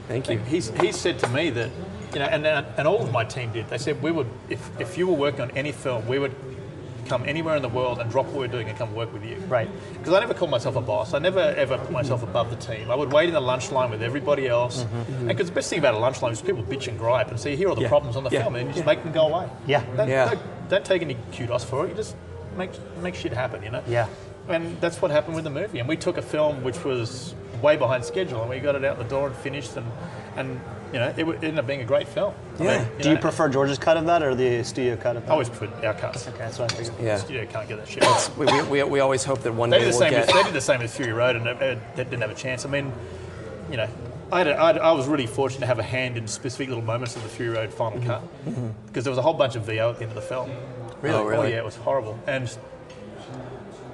Thank 0.08 0.30
you. 0.30 0.38
He's, 0.38 0.70
he 0.80 0.92
said 0.92 1.18
to 1.20 1.28
me 1.28 1.50
that, 1.50 1.70
you 2.12 2.20
know, 2.20 2.26
and, 2.26 2.46
and 2.46 2.86
all 2.86 3.02
of 3.02 3.10
my 3.12 3.24
team 3.24 3.50
did. 3.52 3.68
They 3.68 3.78
said 3.78 4.00
we 4.02 4.12
would, 4.12 4.28
if, 4.48 4.70
if 4.80 4.96
you 4.96 5.06
were 5.08 5.14
working 5.14 5.40
on 5.40 5.50
any 5.52 5.72
film, 5.72 6.06
we 6.06 6.18
would 6.20 6.32
come 7.06 7.24
anywhere 7.26 7.56
in 7.56 7.62
the 7.62 7.68
world 7.68 7.98
and 7.98 8.10
drop 8.10 8.26
what 8.26 8.36
we're 8.36 8.48
doing 8.48 8.68
and 8.68 8.76
come 8.76 8.94
work 8.94 9.12
with 9.12 9.24
you. 9.24 9.36
Right. 9.48 9.68
Because 9.92 10.12
I 10.12 10.20
never 10.20 10.34
called 10.34 10.50
myself 10.50 10.76
a 10.76 10.80
boss. 10.80 11.14
I 11.14 11.18
never 11.18 11.40
ever 11.40 11.78
put 11.78 11.90
myself 11.90 12.22
above 12.22 12.50
the 12.50 12.56
team. 12.56 12.90
I 12.90 12.94
would 12.94 13.12
wait 13.12 13.28
in 13.28 13.34
the 13.34 13.40
lunch 13.40 13.72
line 13.72 13.90
with 13.90 14.02
everybody 14.02 14.46
else. 14.48 14.82
Mm-hmm. 14.82 14.96
And 14.96 15.06
mm-hmm. 15.06 15.28
because 15.28 15.48
the 15.48 15.54
best 15.54 15.70
thing 15.70 15.78
about 15.78 15.94
a 15.94 15.98
lunch 15.98 16.22
line 16.22 16.32
is 16.32 16.42
people 16.42 16.62
bitch 16.62 16.88
and 16.88 16.98
gripe 16.98 17.30
and 17.30 17.38
say, 17.38 17.56
here 17.56 17.68
are 17.68 17.74
the 17.74 17.82
Yeah. 17.82 17.88
problems 17.88 18.16
on 18.16 18.24
the 18.24 18.30
Yeah. 18.30 18.42
film, 18.42 18.56
and 18.56 18.68
you 18.68 18.74
just 18.74 18.86
make 18.86 19.02
them 19.02 19.12
go 19.12 19.28
away. 19.28 19.48
Yeah. 19.66 19.84
Don't, 19.96 20.08
Yeah. 20.08 20.30
don't, 20.30 20.68
don't 20.68 20.84
take 20.84 21.02
any 21.02 21.16
kudos 21.32 21.64
for 21.64 21.86
it. 21.86 21.90
You 21.90 21.94
just 21.94 22.16
make 22.56 22.70
make 23.02 23.14
shit 23.14 23.32
happen. 23.32 23.62
You 23.62 23.70
know. 23.70 23.82
Yeah. 23.86 24.06
And 24.48 24.80
that's 24.80 25.02
what 25.02 25.10
happened 25.10 25.34
with 25.34 25.44
the 25.44 25.50
movie. 25.50 25.80
And 25.80 25.88
we 25.88 25.96
took 25.96 26.18
a 26.18 26.22
film 26.22 26.62
which 26.62 26.84
was 26.84 27.34
way 27.62 27.76
behind 27.76 28.04
schedule, 28.04 28.40
and 28.40 28.50
we 28.50 28.60
got 28.60 28.74
it 28.74 28.84
out 28.84 28.98
the 28.98 29.04
door 29.04 29.26
and 29.28 29.36
finished, 29.36 29.76
and 29.76 29.86
and 30.36 30.60
you 30.92 30.98
know 30.98 31.08
it, 31.08 31.16
w- 31.16 31.38
it 31.38 31.44
ended 31.44 31.58
up 31.58 31.66
being 31.66 31.80
a 31.80 31.84
great 31.84 32.08
film. 32.08 32.34
I 32.58 32.62
Yeah. 32.62 32.78
mean, 32.78 32.88
Do 33.00 33.10
you 33.10 33.16
prefer 33.18 33.48
George's 33.48 33.78
cut 33.78 33.96
of 33.96 34.06
that 34.06 34.22
or 34.22 34.34
the 34.34 34.62
studio 34.62 34.96
cut 34.96 35.16
of 35.16 35.22
that? 35.22 35.28
I 35.28 35.32
always 35.32 35.48
prefer 35.48 35.66
our 35.86 35.94
cuts. 35.94 36.26
Okay, 36.28 36.38
that's 36.38 36.58
what 36.58 36.72
I 36.72 36.76
figured. 36.76 36.94
Yeah. 37.00 37.16
Studio 37.16 37.46
can't 37.46 37.68
get 37.68 37.78
that 37.78 37.88
shit. 37.88 38.36
We, 38.36 38.46
we, 38.46 38.62
we, 38.62 38.82
we 38.84 39.00
always 39.00 39.24
hope 39.24 39.40
that 39.42 39.52
one 39.52 39.70
They 39.70 39.78
day 39.78 39.84
did 39.84 39.94
the 39.94 39.98
we'll 39.98 40.00
same. 40.00 40.10
get. 40.10 40.26
With, 40.26 40.34
they 40.34 40.42
did 40.44 40.52
the 40.52 40.60
same 40.60 40.80
as 40.82 40.96
Fury 40.96 41.12
Road, 41.12 41.36
and 41.36 41.46
it, 41.46 41.62
it, 41.62 41.78
it 41.96 42.10
didn't 42.10 42.20
have 42.20 42.30
a 42.30 42.34
chance. 42.34 42.64
I 42.64 42.68
mean, 42.68 42.92
you 43.70 43.76
know, 43.76 43.88
I, 44.32 44.38
had 44.38 44.48
a, 44.48 44.60
I, 44.62 44.66
had- 44.68 44.78
I 44.78 44.92
was 44.92 45.06
really 45.06 45.26
fortunate 45.26 45.60
to 45.60 45.66
have 45.66 45.78
a 45.78 45.84
hand 45.84 46.16
in 46.16 46.26
specific 46.26 46.68
little 46.68 46.84
moments 46.84 47.16
of 47.16 47.22
the 47.22 47.28
Fury 47.28 47.54
Road 47.56 47.72
final 47.72 47.98
mm-hmm. 47.98 48.08
cut 48.08 48.22
mm-hmm. 48.44 48.68
because 48.86 49.04
there 49.04 49.10
was 49.10 49.18
a 49.18 49.22
whole 49.22 49.34
bunch 49.34 49.56
of 49.56 49.64
VO 49.64 49.90
at 49.90 49.96
the 49.98 50.02
end 50.02 50.10
of 50.10 50.16
the 50.16 50.22
film. 50.22 50.50
Really? 51.02 51.16
Oh, 51.16 51.22
oh 51.22 51.26
really? 51.26 51.50
yeah, 51.50 51.58
it 51.58 51.64
was 51.64 51.76
horrible. 51.76 52.18
And 52.26 52.56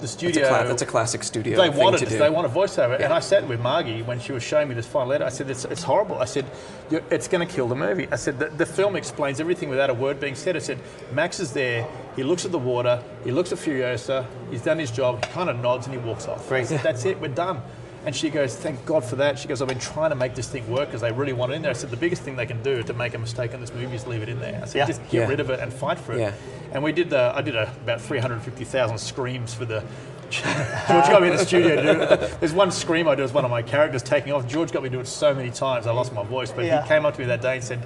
the 0.02 0.08
That's 0.08 0.14
a, 0.14 0.18
studio. 0.18 0.48
cla- 0.48 0.64
that's 0.68 0.82
a 0.82 0.86
classic 0.86 1.22
studio 1.24 1.56
they 1.56 1.70
thing 1.70 1.78
wanted 1.78 1.98
to 2.00 2.06
do. 2.06 2.18
they 2.18 2.28
wanted 2.28 2.50
voiceover, 2.50 3.00
and 3.00 3.12
I 3.12 3.20
sat 3.20 3.46
with 3.48 3.60
Margie 3.60 4.02
when 4.02 4.20
she 4.20 4.32
was 4.32 4.42
showing 4.42 4.68
me 4.68 4.74
this 4.74 4.86
final 4.86 5.08
letter. 5.08 5.24
I 5.24 5.30
said, 5.30 5.48
"It's, 5.48 5.64
it's 5.64 5.82
horrible." 5.82 6.18
I 6.18 6.24
said, 6.26 6.44
"It's 6.90 7.28
going 7.28 7.46
to 7.46 7.52
kill 7.54 7.68
the 7.68 7.74
movie." 7.76 8.08
I 8.12 8.16
said, 8.16 8.38
the, 8.38 8.48
"The 8.50 8.66
film 8.66 8.96
explains 8.96 9.40
everything 9.40 9.68
without 9.70 9.88
a 9.90 9.94
word 9.94 10.20
being 10.20 10.34
said." 10.34 10.56
I 10.56 10.58
said, 10.58 10.78
"Max 11.12 11.40
is 11.40 11.52
there. 11.52 11.86
He 12.16 12.22
looks 12.22 12.44
at 12.44 12.52
the 12.52 12.58
water. 12.58 13.02
He 13.24 13.30
looks 13.30 13.52
at 13.52 13.58
Furiosa. 13.58 14.26
He's 14.50 14.62
done 14.62 14.78
his 14.78 14.90
job. 14.90 15.24
He 15.24 15.30
kind 15.32 15.48
of 15.48 15.56
nods 15.60 15.86
and 15.86 15.94
he 15.94 16.00
walks 16.06 16.26
off." 16.28 16.46
Great. 16.48 16.66
said, 16.66 16.80
"That's 16.82 17.04
it. 17.04 17.20
We're 17.20 17.28
done." 17.28 17.62
And 18.04 18.16
she 18.16 18.30
goes, 18.30 18.56
"Thank 18.56 18.84
God 18.84 19.04
for 19.04 19.16
that." 19.16 19.38
She 19.38 19.46
goes, 19.46 19.62
"I've 19.62 19.68
been 19.68 19.78
trying 19.78 20.10
to 20.10 20.16
make 20.16 20.34
this 20.34 20.48
thing 20.48 20.68
work 20.68 20.88
because 20.88 21.02
they 21.02 21.12
really 21.12 21.32
want 21.32 21.52
it 21.52 21.56
in 21.56 21.62
there." 21.62 21.70
I 21.70 21.74
said, 21.74 21.90
"The 21.90 21.96
biggest 21.96 22.22
thing 22.22 22.34
they 22.36 22.46
can 22.46 22.60
do 22.62 22.82
to 22.82 22.92
make 22.94 23.14
a 23.14 23.18
mistake 23.18 23.52
in 23.54 23.60
this 23.60 23.72
movie 23.72 23.94
is 23.94 24.06
leave 24.06 24.22
it 24.22 24.28
in 24.28 24.40
there." 24.40 24.60
I 24.62 24.66
said, 24.66 24.78
Yeah. 24.78 24.86
"Just 24.86 25.02
get 25.08 25.12
Yeah. 25.12 25.28
rid 25.28 25.38
of 25.40 25.50
it 25.50 25.60
and 25.60 25.72
fight 25.72 25.98
for 25.98 26.12
it." 26.14 26.18
Yeah. 26.20 26.32
And 26.72 26.82
we 26.82 26.90
did 26.92 27.10
the. 27.10 27.32
I 27.34 27.42
did 27.42 27.54
a, 27.54 27.70
about 27.84 28.00
350,000 28.00 28.98
screams 28.98 29.54
for 29.54 29.64
the. 29.64 29.84
George 30.32 31.06
got 31.08 31.20
me 31.20 31.28
in 31.28 31.36
the 31.36 31.44
studio 31.44 31.76
to 31.76 31.82
do 31.82 32.00
it. 32.02 32.40
There's 32.40 32.54
one 32.54 32.70
scream 32.70 33.06
I 33.06 33.14
do 33.14 33.22
as 33.22 33.32
one 33.34 33.44
of 33.44 33.50
my 33.50 33.60
characters 33.62 34.02
taking 34.02 34.32
off. 34.32 34.48
George 34.48 34.72
got 34.72 34.82
me 34.82 34.88
to 34.88 34.96
do 34.96 35.00
it 35.00 35.06
so 35.06 35.34
many 35.34 35.50
times 35.50 35.86
I 35.86 35.92
lost 35.92 36.12
my 36.14 36.24
voice. 36.24 36.50
But 36.50 36.64
Yeah. 36.64 36.82
he 36.82 36.88
came 36.88 37.04
up 37.04 37.14
to 37.14 37.20
me 37.20 37.26
that 37.26 37.42
day 37.42 37.56
and 37.56 37.62
said, 37.64 37.80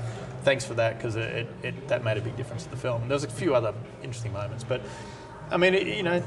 "Thanks 0.45 0.65
for 0.65 0.75
that 0.75 0.97
because 0.97 1.17
it, 1.17 1.29
it, 1.35 1.49
it, 1.65 1.89
that 1.89 2.05
made 2.05 2.17
a 2.17 2.21
big 2.21 2.37
difference 2.37 2.63
to 2.65 2.71
the 2.71 2.77
film." 2.77 3.03
There 3.09 3.17
was 3.17 3.25
a 3.25 3.29
few 3.29 3.55
other 3.55 3.75
interesting 4.03 4.33
moments, 4.33 4.63
but 4.65 4.81
I 5.51 5.57
mean, 5.57 5.75
it, 5.75 5.87
you 5.89 6.03
know, 6.05 6.23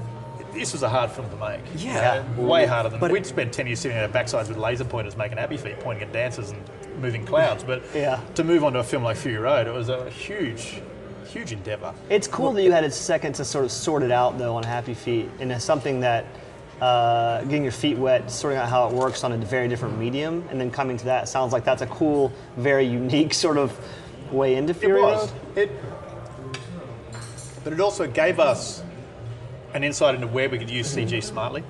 this 0.53 0.73
was 0.73 0.83
a 0.83 0.89
hard 0.89 1.11
film 1.11 1.29
to 1.29 1.35
make. 1.37 1.61
Yeah. 1.75 2.23
You 2.23 2.41
know, 2.41 2.47
way 2.47 2.65
harder 2.65 2.89
than 2.89 2.99
But- 2.99 3.11
we'd 3.11 3.25
spent 3.25 3.53
10 3.53 3.67
years 3.67 3.79
sitting 3.79 3.97
on 3.97 4.03
our 4.03 4.09
backsides 4.09 4.47
with 4.47 4.57
laser 4.57 4.85
pointers 4.85 5.15
making 5.17 5.37
happy 5.37 5.57
feet, 5.57 5.79
pointing 5.79 6.03
at 6.07 6.13
dancers 6.13 6.51
and 6.51 6.61
moving 7.01 7.25
clouds. 7.25 7.63
But 7.63 7.83
Yeah. 7.93 8.19
to 8.35 8.43
move 8.43 8.63
on 8.63 8.73
to 8.73 8.79
a 8.79 8.83
film 8.83 9.03
like 9.03 9.17
Fury 9.17 9.37
Road, 9.37 9.67
it 9.67 9.73
was 9.73 9.89
a 9.89 10.09
huge, 10.09 10.81
huge 11.27 11.51
endeavour. 11.51 11.93
It's 12.09 12.27
cool 12.27 12.51
that 12.53 12.63
you 12.63 12.71
had 12.71 12.83
a 12.83 12.91
second 12.91 13.33
to 13.33 13.45
sort 13.45 13.65
of 13.65 13.71
sort 13.71 14.03
it 14.03 14.11
out 14.11 14.37
though 14.37 14.55
on 14.55 14.63
Happy 14.63 14.93
Feet, 14.93 15.29
and 15.39 15.51
it's 15.51 15.63
something 15.65 15.99
that 16.01 16.25
uh, 16.81 17.41
getting 17.43 17.63
your 17.63 17.73
feet 17.73 17.97
wet, 17.97 18.31
sorting 18.31 18.57
out 18.57 18.69
how 18.69 18.87
it 18.87 18.93
works 18.93 19.25
on 19.25 19.33
a 19.33 19.37
very 19.37 19.67
different 19.67 19.97
medium, 19.99 20.45
and 20.49 20.61
then 20.61 20.71
coming 20.71 20.95
to 20.95 21.03
that 21.05 21.27
sounds 21.27 21.51
like 21.51 21.65
that's 21.65 21.81
a 21.81 21.87
cool, 21.87 22.31
very 22.55 22.85
unique 22.85 23.33
sort 23.45 23.57
of 23.57 23.77
way 24.31 24.55
into 24.55 24.71
It 24.71 24.77
Fury 24.77 25.01
was. 25.01 25.29
Road. 25.29 25.57
It, 25.57 25.71
but 27.63 27.73
it 27.73 27.79
also 27.81 28.07
gave 28.07 28.39
us 28.39 28.81
an 29.73 29.83
insight 29.83 30.15
into 30.15 30.27
where 30.27 30.49
we 30.49 30.57
could 30.57 30.69
use 30.69 30.93
CG 30.93 31.23
smartly. 31.23 31.63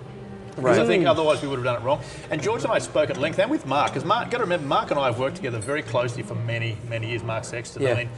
Because 0.55 0.79
I 0.79 0.85
think 0.85 1.05
otherwise 1.05 1.41
we 1.41 1.47
would 1.47 1.55
have 1.55 1.63
done 1.63 1.81
it 1.81 1.85
wrong. 1.85 2.01
And 2.31 2.41
George 2.43 2.63
and 2.63 2.71
I 2.73 2.79
spoke 2.79 3.09
at 3.09 3.15
length, 3.17 3.39
and 3.39 3.49
with 3.49 3.65
Mark, 3.65 3.91
because 3.91 4.03
Mark, 4.03 4.29
got 4.29 4.39
to 4.39 4.43
remember, 4.43 4.67
Mark 4.67 4.91
and 4.91 4.99
I 4.99 5.05
have 5.05 5.17
worked 5.17 5.37
together 5.37 5.57
very 5.59 5.81
closely 5.81 6.21
for 6.21 6.35
many, 6.35 6.77
many 6.89 7.09
years. 7.11 7.23
Mark 7.23 7.45
Sexton. 7.45 7.81
Yeah. 7.81 7.91
I 7.91 7.95
mean, 7.95 8.09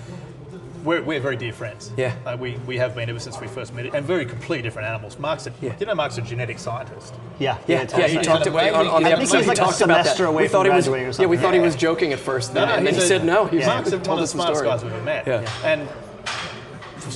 we're, 0.84 1.04
we're 1.04 1.20
very 1.20 1.36
dear 1.36 1.54
friends. 1.54 1.92
Yeah. 1.96 2.16
Uh, 2.26 2.36
we, 2.40 2.56
we 2.66 2.78
have 2.78 2.96
been 2.96 3.08
ever 3.12 3.20
since 3.20 3.40
we 3.40 3.46
first 3.48 3.72
met, 3.76 3.94
and 3.94 4.04
very 4.04 4.26
completely 4.26 4.64
different 4.64 4.88
animals. 4.88 5.20
Mark's 5.20 5.46
a, 5.46 5.54
Yeah. 5.62 5.76
you 5.80 5.86
know, 5.86 5.94
Mark's 5.94 6.18
a 6.18 6.22
genetic 6.24 6.58
scientist. 6.58 7.14
Yeah, 7.38 7.58
Yeah, 7.68 7.82
it's 7.84 7.96
yeah, 7.96 8.08
he 8.08 8.18
talked 8.18 8.48
an 8.48 8.54
about 8.54 8.74
on, 8.74 8.88
on 8.88 9.04
the 9.04 9.10
I 9.10 9.12
episode. 9.12 9.36
he's 9.38 9.44
He 9.46 9.50
like 9.50 9.58
a 9.60 9.62
talked 9.62 9.82
about 9.82 9.88
that. 9.98 10.04
semester 10.06 10.26
away 10.26 10.44
we 10.44 10.48
from 10.48 10.52
thought 10.54 10.66
he 10.66 10.72
was, 10.72 10.86
graduating 10.88 11.08
or 11.08 11.22
yeah, 11.22 11.28
we 11.28 11.36
something. 11.36 11.40
thought 11.42 11.54
he 11.54 11.60
was 11.60 11.76
joking 11.76 12.14
at 12.14 12.20
first, 12.20 12.56
then, 12.56 12.68
and 12.70 12.88
then 12.88 12.96
he 12.96 13.00
said 13.02 13.24
no. 13.24 13.46
He 13.46 13.58
was 13.58 13.68
Mark's 13.68 13.92
like, 13.92 14.08
one 14.08 14.18
of 14.18 14.24
us 14.24 14.32
the 14.34 14.38
smartest 14.40 14.64
guys 14.64 14.84
we've 14.84 14.94
ever 14.94 15.04
met. 15.04 15.28
Yeah. 15.28 15.48
And 15.64 15.88
for 15.88 15.96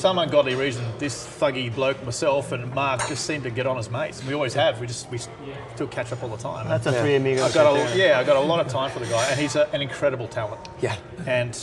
some 0.05 0.19
ungodly 0.19 0.53
reason, 0.53 0.85
this 0.99 1.25
thuggy 1.25 1.73
bloke, 1.73 2.03
myself, 2.05 2.51
and 2.51 2.71
Mark 2.75 2.99
just 3.07 3.25
seem 3.25 3.41
to 3.41 3.49
get 3.49 3.65
on 3.65 3.75
as 3.79 3.89
mates. 3.89 4.23
We 4.23 4.35
always 4.35 4.53
have. 4.53 4.79
We 4.79 4.85
just 4.85 5.09
we 5.09 5.17
still 5.17 5.87
catch 5.87 6.11
up 6.11 6.21
all 6.21 6.29
the 6.29 6.37
time. 6.37 6.67
That's 6.69 6.85
a 6.85 6.91
Yeah. 6.91 7.01
three 7.01 7.15
amigos. 7.15 7.41
I've 7.41 7.53
got 7.55 7.75
a, 7.75 7.97
yeah, 7.97 8.19
I've 8.19 8.27
got 8.27 8.35
a 8.35 8.39
lot 8.39 8.59
of 8.63 8.67
time 8.71 8.91
for 8.91 8.99
the 8.99 9.07
guy, 9.07 9.25
and 9.31 9.39
he's 9.39 9.55
a, 9.55 9.67
an 9.73 9.81
incredible 9.81 10.27
talent. 10.27 10.61
Yeah. 10.79 10.95
And 11.25 11.59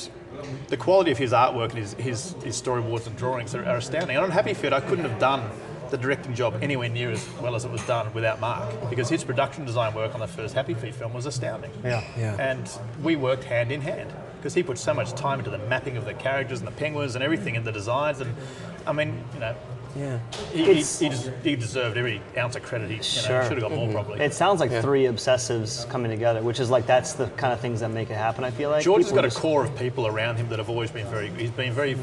the 0.66 0.76
quality 0.76 1.12
of 1.12 1.18
his 1.18 1.30
artwork 1.30 1.68
and 1.70 1.78
his, 1.78 1.94
his, 1.94 2.32
his 2.42 2.60
storyboards 2.60 3.06
and 3.06 3.16
drawings 3.16 3.54
are, 3.54 3.64
are 3.64 3.76
astounding. 3.76 4.16
And 4.16 4.24
on 4.24 4.32
Happy 4.32 4.54
Feet, 4.54 4.72
I 4.72 4.80
couldn't 4.80 5.04
have 5.08 5.20
done 5.20 5.48
the 5.90 5.96
directing 5.96 6.34
job 6.34 6.58
anywhere 6.62 6.88
near 6.88 7.12
as 7.12 7.24
well 7.40 7.54
as 7.54 7.64
it 7.64 7.70
was 7.70 7.86
done 7.86 8.12
without 8.12 8.40
Mark, 8.40 8.90
because 8.90 9.08
his 9.08 9.22
production 9.22 9.64
design 9.64 9.94
work 9.94 10.14
on 10.14 10.20
the 10.20 10.26
first 10.26 10.52
Happy 10.52 10.74
Feet 10.74 10.96
film 10.96 11.12
was 11.12 11.26
astounding. 11.26 11.70
Yeah. 11.84 12.02
Yeah. 12.18 12.34
And 12.40 12.68
we 13.04 13.14
worked 13.14 13.44
hand 13.44 13.70
in 13.70 13.82
hand 13.82 14.12
because 14.42 14.54
he 14.54 14.62
put 14.64 14.76
so 14.76 14.92
much 14.92 15.12
time 15.12 15.38
into 15.38 15.50
the 15.50 15.58
mapping 15.58 15.96
of 15.96 16.04
the 16.04 16.14
characters 16.14 16.58
and 16.58 16.66
the 16.66 16.72
penguins 16.72 17.14
and 17.14 17.22
everything 17.22 17.56
and 17.56 17.64
the 17.64 17.70
designs. 17.70 18.20
And 18.20 18.34
I 18.84 18.92
mean, 18.92 19.22
you 19.34 19.38
know, 19.38 19.54
Yeah. 19.96 20.18
he, 20.50 20.64
he, 20.64 20.82
he, 20.82 21.08
des- 21.08 21.32
he 21.44 21.54
deserved 21.54 21.96
every 21.96 22.20
ounce 22.36 22.56
of 22.56 22.64
credit. 22.64 22.90
He 22.90 22.96
you 22.96 23.02
Sure. 23.04 23.40
know, 23.40 23.48
should 23.48 23.52
have 23.52 23.60
got 23.60 23.70
more 23.70 23.86
mm-hmm. 23.86 23.94
probably. 23.94 24.20
It 24.20 24.34
sounds 24.34 24.58
like 24.58 24.72
Yeah. 24.72 24.82
three 24.82 25.04
obsessives 25.04 25.88
coming 25.88 26.10
together, 26.10 26.42
which 26.42 26.58
is 26.58 26.70
like 26.70 26.86
that's 26.86 27.12
the 27.12 27.28
kind 27.28 27.52
of 27.52 27.60
things 27.60 27.78
that 27.80 27.90
make 27.92 28.10
it 28.10 28.16
happen. 28.16 28.42
I 28.42 28.50
feel 28.50 28.70
like 28.70 28.82
George 28.82 29.02
has 29.02 29.12
People 29.12 29.22
got 29.22 29.32
a 29.32 29.40
core 29.40 29.64
of 29.64 29.78
people 29.78 30.08
around 30.08 30.38
him 30.38 30.48
that 30.48 30.58
have 30.58 30.68
always 30.68 30.90
been 30.90 31.06
very. 31.06 31.28
He's 31.30 31.50
been 31.52 31.72
very 31.72 31.96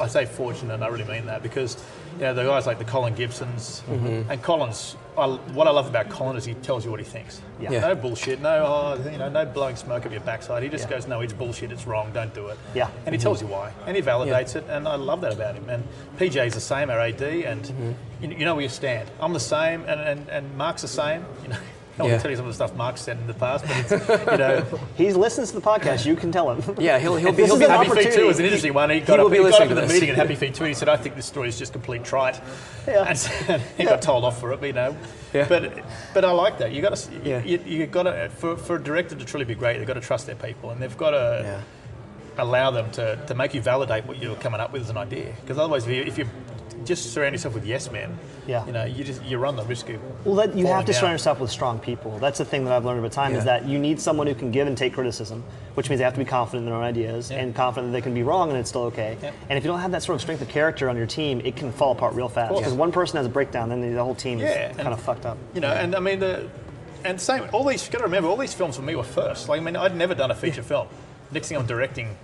I 0.00 0.06
say 0.06 0.24
fortunate, 0.24 0.74
and 0.74 0.84
I 0.84 0.88
really 0.88 1.04
mean 1.04 1.26
that 1.26 1.42
because 1.42 1.82
you 2.20 2.26
know 2.26 2.34
the 2.34 2.44
guys 2.44 2.66
like 2.66 2.78
the 2.78 2.84
Colin 2.84 3.14
Gibsons 3.14 3.82
Mm-hmm. 3.88 4.30
and 4.30 4.42
Collins. 4.42 4.96
I, 5.18 5.26
what 5.26 5.66
I 5.66 5.70
love 5.70 5.88
about 5.88 6.08
Colin 6.08 6.36
is 6.36 6.44
he 6.44 6.54
tells 6.54 6.84
you 6.84 6.90
what 6.90 7.00
he 7.00 7.04
thinks. 7.04 7.42
Yeah. 7.60 7.72
Yeah. 7.72 7.80
No 7.80 7.94
bullshit. 7.94 8.40
No, 8.40 8.64
oh, 8.64 9.10
you 9.10 9.18
know, 9.18 9.28
no 9.28 9.44
blowing 9.44 9.74
smoke 9.76 10.06
up 10.06 10.12
your 10.12 10.20
backside. 10.20 10.62
He 10.62 10.68
just 10.68 10.84
Yeah. 10.84 10.90
goes, 10.96 11.06
no, 11.08 11.20
it's 11.20 11.32
bullshit. 11.32 11.72
It's 11.72 11.86
wrong. 11.86 12.12
Don't 12.12 12.32
do 12.32 12.46
it. 12.48 12.58
Yeah. 12.74 12.88
And 13.06 13.14
he 13.14 13.20
tells 13.20 13.40
you 13.42 13.48
why, 13.48 13.72
and 13.86 13.96
he 13.96 14.02
validates 14.02 14.54
it, 14.56 14.64
and 14.68 14.86
I 14.86 14.94
love 14.94 15.20
that 15.22 15.32
about 15.32 15.56
him. 15.56 15.68
And 15.68 15.82
PJ's 16.18 16.54
the 16.54 16.60
same, 16.60 16.90
our 16.90 17.00
AD, 17.00 17.22
and 17.22 17.62
Mm-hmm. 17.64 17.92
you, 18.24 18.30
you 18.38 18.44
know 18.44 18.54
where 18.54 18.62
you 18.62 18.68
stand. 18.68 19.10
I'm 19.20 19.32
the 19.32 19.40
same, 19.40 19.80
and, 19.86 20.00
and, 20.00 20.28
and 20.28 20.56
Mark's 20.56 20.82
the 20.82 20.88
same. 20.88 21.24
You 21.42 21.48
know. 21.48 21.56
I 22.00 22.02
want 22.04 22.10
Yeah. 22.12 22.16
to 22.18 22.22
tell 22.22 22.30
you 22.30 22.36
some 22.36 22.46
of 22.46 22.50
the 22.50 22.54
stuff 22.54 22.74
Mark 22.76 22.96
said 22.98 23.18
in 23.18 23.26
the 23.26 23.34
past, 23.34 23.64
but 23.66 23.76
it's, 23.78 23.90
you 24.32 24.36
know, 24.38 24.64
He 24.96 25.12
listens 25.12 25.50
to 25.50 25.60
the 25.60 25.60
podcast. 25.60 26.04
You 26.06 26.16
can 26.16 26.32
tell 26.32 26.50
him. 26.50 26.76
Yeah, 26.78 26.98
he'll 26.98 27.16
he'll 27.16 27.32
be 27.40 27.44
he'll 27.44 27.58
be 27.58 27.64
an 27.66 27.70
Happy 27.70 27.90
Feet 27.90 28.12
2 28.14 28.26
was 28.26 28.38
an 28.38 28.44
interesting 28.46 28.74
one. 28.74 28.90
He 28.90 29.00
got, 29.00 29.18
will 29.18 29.26
up, 29.26 29.30
be 29.32 29.36
he 29.38 29.42
got 29.42 29.50
listening 29.50 29.68
up 29.68 29.68
to 29.70 29.74
the 29.76 29.80
this. 29.82 29.92
meeting 29.92 30.08
at 30.10 30.16
Happy 30.24 30.34
Feet 30.34 30.54
2. 30.54 30.64
He 30.64 30.74
said, 30.74 30.88
I 30.88 30.96
think 30.96 31.14
this 31.16 31.26
story 31.26 31.48
is 31.48 31.58
just 31.58 31.72
complete 31.72 32.02
trite. 32.04 32.40
Yeah. 32.88 33.04
And 33.08 33.18
so, 33.18 33.30
he 33.76 33.84
got 33.84 34.02
told 34.02 34.24
off 34.24 34.40
for 34.40 34.52
it, 34.52 34.60
but, 34.60 34.66
you 34.66 34.72
know. 34.72 34.96
Yeah. 35.32 35.46
But 35.48 35.84
but 36.14 36.24
I 36.24 36.30
like 36.32 36.58
that. 36.58 36.72
You 36.72 36.82
got 36.82 36.96
to 36.96 37.10
Yeah. 37.24 37.42
you, 37.44 37.58
you 37.66 37.86
got 37.86 38.04
to 38.04 38.28
for, 38.30 38.56
for 38.56 38.76
a 38.76 38.82
director 38.82 39.14
to 39.14 39.24
truly 39.24 39.44
be 39.44 39.54
great, 39.54 39.78
they've 39.78 39.86
got 39.86 39.94
to 39.94 40.00
trust 40.00 40.26
their 40.26 40.34
people, 40.36 40.70
and 40.70 40.80
they've 40.82 40.96
got 40.98 41.10
to 41.10 41.42
Yeah. 41.44 42.42
allow 42.42 42.70
them 42.70 42.90
to, 42.92 43.16
to 43.26 43.34
make 43.34 43.54
you 43.54 43.60
validate 43.60 44.06
what 44.06 44.20
you're 44.22 44.36
coming 44.36 44.60
up 44.60 44.72
with 44.72 44.82
as 44.82 44.90
an 44.90 44.96
idea. 44.96 45.32
Because 45.42 45.58
otherwise, 45.58 45.86
if 45.86 45.92
you, 45.94 46.02
if 46.02 46.18
you 46.18 46.26
just 46.84 47.12
surround 47.12 47.34
yourself 47.34 47.54
with 47.54 47.64
yes 47.66 47.90
men, 47.90 48.18
Yeah. 48.46 48.64
you 48.66 48.72
know, 48.72 48.84
you 48.84 49.04
just 49.04 49.22
you 49.24 49.38
run 49.38 49.56
the 49.56 49.64
risk 49.64 49.88
of 49.90 50.00
Well, 50.26 50.34
that, 50.36 50.56
you 50.56 50.66
have 50.66 50.84
to 50.86 50.92
down. 50.92 51.00
surround 51.00 51.12
yourself 51.14 51.40
with 51.40 51.50
strong 51.50 51.78
people. 51.78 52.18
That's 52.18 52.38
the 52.38 52.44
thing 52.44 52.64
that 52.64 52.72
I've 52.72 52.84
learned 52.84 52.98
over 52.98 53.08
time 53.08 53.34
is 53.34 53.44
that 53.44 53.66
you 53.66 53.78
need 53.78 54.00
someone 54.00 54.26
who 54.26 54.34
can 54.34 54.50
give 54.50 54.66
and 54.66 54.76
take 54.76 54.94
criticism, 54.94 55.44
which 55.74 55.88
means 55.90 55.98
they 55.98 56.04
have 56.04 56.14
to 56.14 56.18
be 56.18 56.24
confident 56.24 56.62
in 56.62 56.66
their 56.66 56.74
own 56.74 56.84
ideas 56.84 57.30
Yeah. 57.30 57.38
and 57.38 57.54
confident 57.54 57.92
that 57.92 57.98
they 57.98 58.02
can 58.02 58.14
be 58.14 58.22
wrong 58.22 58.50
and 58.50 58.58
it's 58.58 58.68
still 58.68 58.84
okay. 58.84 59.16
Yeah. 59.22 59.30
And 59.48 59.58
if 59.58 59.64
you 59.64 59.70
don't 59.70 59.80
have 59.80 59.90
that 59.92 60.02
sort 60.02 60.14
of 60.16 60.20
strength 60.22 60.40
of 60.42 60.48
character 60.48 60.88
on 60.88 60.96
your 60.96 61.06
team, 61.06 61.40
it 61.44 61.56
can 61.56 61.70
fall 61.72 61.92
apart 61.92 62.14
real 62.14 62.28
fast. 62.28 62.54
Because 62.56 62.72
one 62.72 62.92
person 62.92 63.16
has 63.18 63.26
a 63.26 63.30
breakdown, 63.30 63.68
then 63.68 63.80
the 63.94 64.02
whole 64.02 64.14
team 64.14 64.38
Yeah, 64.38 64.46
is 64.48 64.56
and- 64.70 64.78
kind 64.78 64.92
of 64.92 65.00
fucked 65.00 65.26
up. 65.26 65.38
You 65.54 65.60
know, 65.60 65.70
and 65.70 65.94
I 65.94 66.00
mean 66.00 66.18
the, 66.20 66.48
and 67.04 67.20
same. 67.20 67.44
All 67.52 67.64
these, 67.64 67.84
you 67.86 67.92
got 67.92 67.98
to 67.98 68.04
remember, 68.04 68.28
all 68.28 68.36
these 68.36 68.54
films 68.54 68.76
for 68.76 68.82
me 68.82 68.94
were 68.96 69.02
first. 69.02 69.48
Like 69.48 69.60
I 69.60 69.64
mean, 69.64 69.76
I'd 69.76 69.96
never 69.96 70.14
done 70.14 70.30
a 70.30 70.34
feature 70.34 70.62
film. 70.62 70.86
Next 71.32 71.48
thing 71.48 71.56
I'm 71.56 71.66
directing, 71.66 72.16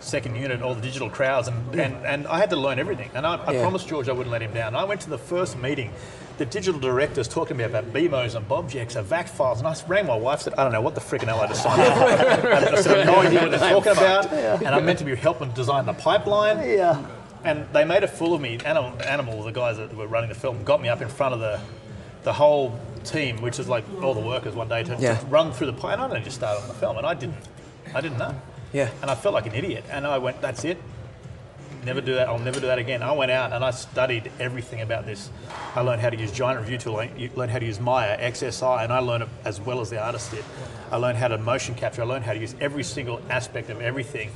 second 0.00 0.36
unit, 0.36 0.62
all 0.62 0.74
the 0.74 0.80
digital 0.80 1.10
crowds, 1.10 1.48
and 1.48 1.74
and, 1.78 1.94
and 2.06 2.26
I 2.28 2.38
had 2.38 2.50
to 2.50 2.56
learn 2.56 2.78
everything. 2.78 3.10
And 3.14 3.26
I, 3.26 3.36
I 3.36 3.52
Yeah. 3.52 3.60
promised 3.62 3.88
George 3.88 4.08
I 4.08 4.12
wouldn't 4.12 4.30
let 4.32 4.42
him 4.42 4.52
down. 4.54 4.74
I 4.76 4.84
went 4.84 5.00
to 5.02 5.10
the 5.10 5.18
first 5.18 5.56
meeting. 5.56 5.92
The 6.38 6.46
digital 6.46 6.78
directors 6.80 7.26
talking 7.26 7.56
to 7.56 7.58
me 7.58 7.64
about 7.64 7.92
BMOs 7.92 8.36
and 8.36 8.48
Bobjects 8.48 8.94
and 8.94 9.04
VAC 9.04 9.28
files, 9.28 9.58
and 9.58 9.66
I 9.66 9.74
rang 9.88 10.06
my 10.06 10.14
wife. 10.14 10.34
and 10.38 10.42
Said, 10.44 10.54
"I 10.54 10.62
don't 10.62 10.72
know 10.72 10.80
what 10.80 10.94
the 10.94 11.00
freaking 11.00 11.24
hell 11.26 11.40
I 11.40 11.48
just 11.48 11.62
signed 11.64 11.82
up 11.82 12.40
for." 12.40 12.52
I 12.76 12.80
said, 12.80 13.06
no 13.06 13.16
idea 13.20 13.40
what 13.42 13.50
they're 13.50 13.70
talking 13.70 13.92
about," 13.92 14.32
and 14.32 14.68
I'm 14.68 14.84
meant 14.86 15.00
to 15.00 15.04
be 15.04 15.16
helping 15.16 15.50
design 15.50 15.84
the 15.86 15.94
pipeline. 15.94 16.58
Yeah. 16.68 17.04
And 17.44 17.66
they 17.72 17.84
made 17.84 18.02
a 18.04 18.08
fool 18.08 18.34
of 18.34 18.40
me. 18.40 18.58
Animal, 18.64 18.92
Animal, 19.02 19.42
the 19.42 19.52
guys 19.52 19.76
that 19.78 19.94
were 19.96 20.06
running 20.08 20.28
the 20.28 20.34
film, 20.34 20.62
got 20.64 20.80
me 20.82 20.88
up 20.88 21.00
in 21.02 21.08
front 21.08 21.34
of 21.34 21.40
the 21.40 21.58
the 22.24 22.32
whole 22.32 22.78
team, 23.04 23.40
which 23.42 23.58
is 23.58 23.68
like 23.68 23.84
all 24.02 24.12
the 24.14 24.20
workers 24.20 24.54
one 24.54 24.68
day, 24.68 24.82
to, 24.84 24.96
Yeah. 24.98 25.16
to 25.16 25.26
run 25.26 25.52
through 25.52 25.68
the 25.68 25.72
pipeline. 25.72 26.10
And 26.10 26.18
I 26.18 26.22
just 26.22 26.36
started 26.36 26.60
on 26.62 26.68
the 26.68 26.74
film, 26.74 26.98
and 26.98 27.06
I 27.06 27.14
didn't, 27.14 27.36
I 27.94 28.00
didn't 28.00 28.18
know. 28.18 28.34
Yeah. 28.72 28.90
And 29.02 29.10
I 29.10 29.14
felt 29.14 29.34
like 29.34 29.46
an 29.46 29.54
idiot. 29.54 29.84
And 29.90 30.06
I 30.06 30.18
went, 30.18 30.40
"That's 30.40 30.64
it. 30.64 30.78
Never 31.84 32.00
do 32.00 32.14
that. 32.14 32.28
I'll 32.28 32.38
never 32.38 32.60
do 32.60 32.66
that 32.66 32.78
again." 32.78 33.02
I 33.02 33.12
went 33.12 33.30
out 33.30 33.52
and 33.52 33.64
I 33.64 33.70
studied 33.70 34.30
everything 34.40 34.80
about 34.80 35.06
this. 35.06 35.30
I 35.74 35.80
learned 35.80 36.02
how 36.02 36.10
to 36.10 36.16
use 36.16 36.32
Giant 36.32 36.60
Review 36.60 36.76
Tool. 36.78 36.96
I 36.98 37.10
learned 37.34 37.50
how 37.52 37.58
to 37.58 37.64
use 37.66 37.80
Maya, 37.80 38.16
XSI, 38.20 38.82
and 38.84 38.92
I 38.92 38.98
learned 38.98 39.22
it 39.24 39.28
as 39.44 39.60
well 39.60 39.80
as 39.80 39.88
the 39.90 39.98
artist 40.02 40.30
did. 40.32 40.44
I 40.90 40.96
learned 40.96 41.18
how 41.18 41.28
to 41.28 41.38
motion 41.38 41.74
capture. 41.74 42.02
I 42.02 42.04
learned 42.06 42.24
how 42.24 42.32
to 42.32 42.38
use 42.38 42.54
every 42.60 42.82
single 42.84 43.20
aspect 43.30 43.70
of 43.70 43.80
everything. 43.80 44.30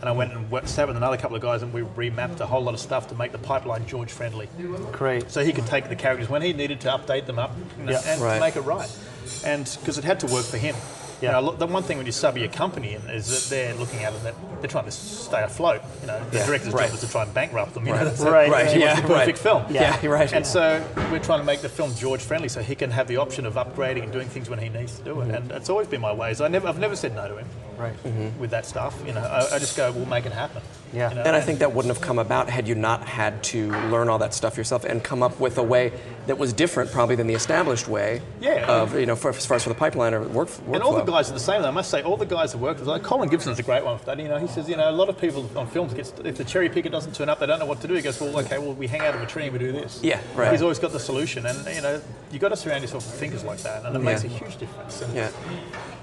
And 0.00 0.08
I 0.08 0.12
went 0.12 0.32
and 0.32 0.48
went- 0.48 0.68
sat 0.68 0.86
with 0.86 0.96
another 0.96 1.16
couple 1.16 1.34
of 1.36 1.42
guys, 1.42 1.62
and 1.62 1.72
we 1.72 1.80
remapped 1.82 2.38
a 2.40 2.46
whole 2.46 2.62
lot 2.62 2.72
of 2.74 2.78
stuff 2.80 3.08
to 3.08 3.16
make 3.16 3.32
the 3.32 3.38
pipeline 3.38 3.84
George 3.86 4.12
friendly 4.12 4.48
Great. 4.92 5.28
so 5.30 5.44
he 5.44 5.52
could 5.52 5.66
take 5.66 5.88
the 5.88 5.96
characters 5.96 6.28
when 6.28 6.40
he 6.40 6.52
needed 6.52 6.80
to 6.82 6.88
update 6.88 7.26
them 7.26 7.38
up 7.38 7.50
you 7.78 7.84
know, 7.86 7.92
Yeah. 7.92 8.00
and 8.06 8.20
Right. 8.22 8.38
make 8.40 8.54
it 8.54 8.60
right. 8.60 8.88
And 9.44 9.68
because 9.80 9.98
it 9.98 10.04
had 10.04 10.20
to 10.20 10.26
work 10.26 10.44
for 10.44 10.56
him. 10.56 10.76
Yeah. 11.20 11.38
You 11.40 11.46
know, 11.46 11.52
the 11.56 11.66
one 11.66 11.82
thing 11.82 11.96
when 11.96 12.06
you 12.06 12.12
sub 12.12 12.36
your 12.36 12.48
company 12.48 12.94
in 12.94 13.02
is 13.10 13.26
that 13.48 13.54
they're 13.54 13.74
looking 13.74 14.04
at 14.04 14.12
it 14.12 14.22
that 14.22 14.34
they're 14.60 14.70
trying 14.70 14.84
to 14.84 14.90
stay 14.90 15.42
afloat. 15.42 15.82
You 16.00 16.06
know, 16.06 16.24
the 16.30 16.38
Yeah, 16.38 16.46
director's 16.46 16.72
right. 16.74 16.86
job 16.86 16.94
is 16.94 17.00
to 17.00 17.10
try 17.10 17.22
and 17.24 17.34
bankrupt 17.34 17.74
them. 17.74 17.86
You 17.86 17.92
know, 17.92 17.98
Right. 17.98 18.04
that's 18.04 18.20
Right, 18.20 18.48
it. 18.48 18.52
right, 18.52 18.66
He 18.70 18.80
yeah, 18.80 18.86
wants 18.94 19.02
the 19.02 19.08
perfect 19.14 19.38
film. 19.38 19.64
Yeah. 19.70 19.98
Yeah, 20.02 20.08
right. 20.10 20.32
And 20.32 20.46
so 20.46 20.82
we're 21.10 21.18
trying 21.18 21.40
to 21.40 21.44
make 21.44 21.60
the 21.60 21.68
film 21.68 21.94
George 21.94 22.20
friendly, 22.22 22.48
so 22.48 22.62
he 22.62 22.74
can 22.74 22.90
have 22.92 23.08
the 23.08 23.16
option 23.16 23.46
of 23.46 23.54
upgrading 23.54 24.04
and 24.04 24.12
doing 24.12 24.28
things 24.28 24.48
when 24.48 24.58
he 24.58 24.68
needs 24.68 24.96
to 24.98 25.02
do 25.04 25.20
it. 25.20 25.24
Mm-hmm. 25.24 25.34
And 25.34 25.52
it's 25.52 25.68
always 25.70 25.88
been 25.88 26.00
my 26.00 26.12
ways. 26.12 26.40
I 26.40 26.48
never, 26.48 26.68
I've 26.68 26.78
never 26.78 26.94
said 26.96 27.14
no 27.14 27.26
to 27.28 27.36
him 27.38 27.46
Right. 27.78 27.94
Mm-hmm. 28.02 28.40
with 28.40 28.50
that 28.50 28.66
stuff. 28.66 29.00
You 29.06 29.12
know, 29.12 29.20
I, 29.20 29.54
I 29.54 29.58
just 29.58 29.76
go, 29.76 29.92
we'll 29.92 30.06
make 30.06 30.26
it 30.26 30.32
happen. 30.32 30.62
Yeah. 30.92 31.10
You 31.10 31.16
know, 31.16 31.22
And 31.22 31.36
I 31.36 31.40
think 31.40 31.58
that 31.60 31.72
wouldn't 31.72 31.94
have 31.94 32.02
come 32.02 32.18
about 32.18 32.48
had 32.48 32.66
you 32.66 32.74
not 32.74 33.02
had 33.06 33.42
to 33.44 33.70
learn 33.88 34.08
all 34.08 34.18
that 34.18 34.34
stuff 34.34 34.56
yourself 34.56 34.84
and 34.84 35.04
come 35.04 35.22
up 35.22 35.38
with 35.38 35.58
a 35.58 35.62
way 35.62 35.92
that 36.26 36.38
was 36.38 36.52
different, 36.52 36.90
probably, 36.90 37.14
than 37.14 37.26
the 37.26 37.34
established 37.34 37.88
way. 37.88 38.20
Yeah. 38.40 38.66
Of 38.66 38.98
you 38.98 39.06
know, 39.06 39.14
for, 39.14 39.30
as 39.30 39.46
far 39.46 39.56
as 39.56 39.62
for 39.62 39.68
the 39.68 39.74
pipeline 39.74 40.14
or 40.14 40.22
work. 40.22 40.48
Workflow. 40.48 40.74
And 40.74 40.82
all 40.82 40.94
the 40.94 41.02
guys 41.02 41.30
are 41.30 41.34
the 41.34 41.40
same. 41.40 41.62
Though. 41.62 41.68
I 41.68 41.72
must 41.72 41.90
say, 41.90 42.02
all 42.02 42.16
the 42.16 42.26
guys 42.26 42.52
that 42.52 42.58
work 42.58 42.78
with, 42.78 42.88
like 42.88 43.02
Colin 43.02 43.28
Gibson's 43.28 43.58
a 43.58 43.62
great 43.62 43.84
one 43.84 43.98
for 43.98 44.06
that. 44.06 44.18
You 44.18 44.28
know, 44.28 44.38
he 44.38 44.46
says, 44.48 44.68
you 44.68 44.76
know, 44.76 44.88
a 44.88 44.92
lot 44.92 45.08
of 45.08 45.20
people 45.20 45.48
on 45.56 45.66
films 45.68 45.94
get 45.94 46.12
if 46.24 46.36
the 46.36 46.44
cherry 46.44 46.68
picker 46.68 46.88
doesn't 46.88 47.14
turn 47.14 47.28
up, 47.28 47.38
they 47.38 47.46
don't 47.46 47.58
know 47.58 47.66
what 47.66 47.80
to 47.82 47.88
do. 47.88 47.94
He 47.94 48.02
goes, 48.02 48.20
well, 48.20 48.36
okay, 48.40 48.58
well, 48.58 48.72
we 48.72 48.86
hang 48.86 49.02
out 49.02 49.14
of 49.14 49.22
a 49.22 49.26
tree 49.26 49.44
and 49.44 49.52
we 49.52 49.58
do 49.58 49.72
this. 49.72 50.00
Yeah, 50.02 50.20
right. 50.34 50.50
He's 50.52 50.62
always 50.62 50.78
got 50.78 50.92
the 50.92 51.00
solution, 51.00 51.46
and 51.46 51.58
you 51.74 51.82
know, 51.82 52.00
you 52.32 52.38
got 52.38 52.48
to 52.48 52.56
surround 52.56 52.82
yourself 52.82 53.06
with 53.06 53.20
thinkers 53.20 53.44
like 53.44 53.58
that, 53.60 53.84
and 53.84 53.94
it 53.94 53.98
makes 54.00 54.24
a 54.24 54.28
huge 54.28 54.56
difference. 54.56 55.02
And, 55.02 55.14
Yeah. 55.14 55.30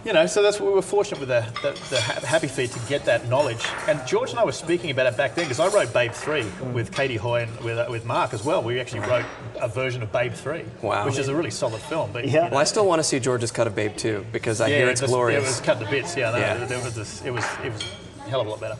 You 0.06 0.14
know, 0.14 0.28
so 0.28 0.44
that's 0.44 0.60
what 0.60 0.68
we 0.70 0.76
were 0.76 0.84
fortunate 0.84 1.20
with 1.20 1.30
the, 1.30 1.42
the, 1.64 1.72
the 1.90 2.00
Happy 2.00 2.48
Feet 2.48 2.70
to 2.72 2.80
get 2.88 3.06
that 3.06 3.28
knowledge. 3.28 3.66
And 3.88 4.00
George 4.06 4.30
and 4.30 4.38
I 4.40 4.46
were 4.46 4.52
speaking 4.52 4.92
about 4.92 5.08
it 5.08 5.18
back 5.18 5.34
then 5.34 5.46
because 5.46 5.60
I 5.60 5.68
wrote 5.68 5.92
Babe 5.94 6.12
3 6.12 6.46
with 6.74 6.92
Katie 6.92 7.16
Hoy 7.16 7.42
and 7.42 7.60
with, 7.62 7.80
uh, 7.80 7.88
with 7.90 8.06
Mark 8.06 8.32
as 8.32 8.46
well. 8.46 8.62
We 8.62 8.80
actually 8.80 9.00
wrote 9.00 9.26
a 9.60 9.68
version 9.68 10.04
of 10.04 10.12
Babe 10.12 10.32
3, 10.32 10.64
Wow. 10.84 11.06
which 11.08 11.18
is 11.18 11.28
a 11.28 11.36
really 11.36 11.50
solid 11.50 11.82
film. 11.82 12.12
But, 12.14 12.26
Yeah. 12.26 12.32
you 12.32 12.38
know, 12.42 12.50
Well, 12.52 12.60
I 12.60 12.66
still 12.66 12.86
want 12.86 13.00
to 13.00 13.04
see 13.04 13.20
George's 13.20 13.52
cut 13.52 13.66
of 13.66 13.74
Babe 13.74 13.98
2 13.98 14.28
because 14.32 14.62
I 14.62 14.70
hear 14.70 14.88
it's 14.90 15.02
this- 15.02 15.10
glorious. 15.10 15.44
It 15.44 15.48
was 15.48 15.60
cut 15.60 15.80
to 15.80 15.90
bits. 15.90 16.16
Yeah, 16.16 16.30
no, 16.32 16.38
Yeah. 16.38 16.66
There 16.66 16.84
was 16.84 16.94
this, 16.94 17.24
it 17.26 17.32
was 17.32 17.44
it 17.64 17.74
was 17.74 17.82
a 18.28 18.30
hell 18.30 18.42
of 18.42 18.48
a 18.48 18.50
lot 18.52 18.60
better. 18.62 18.78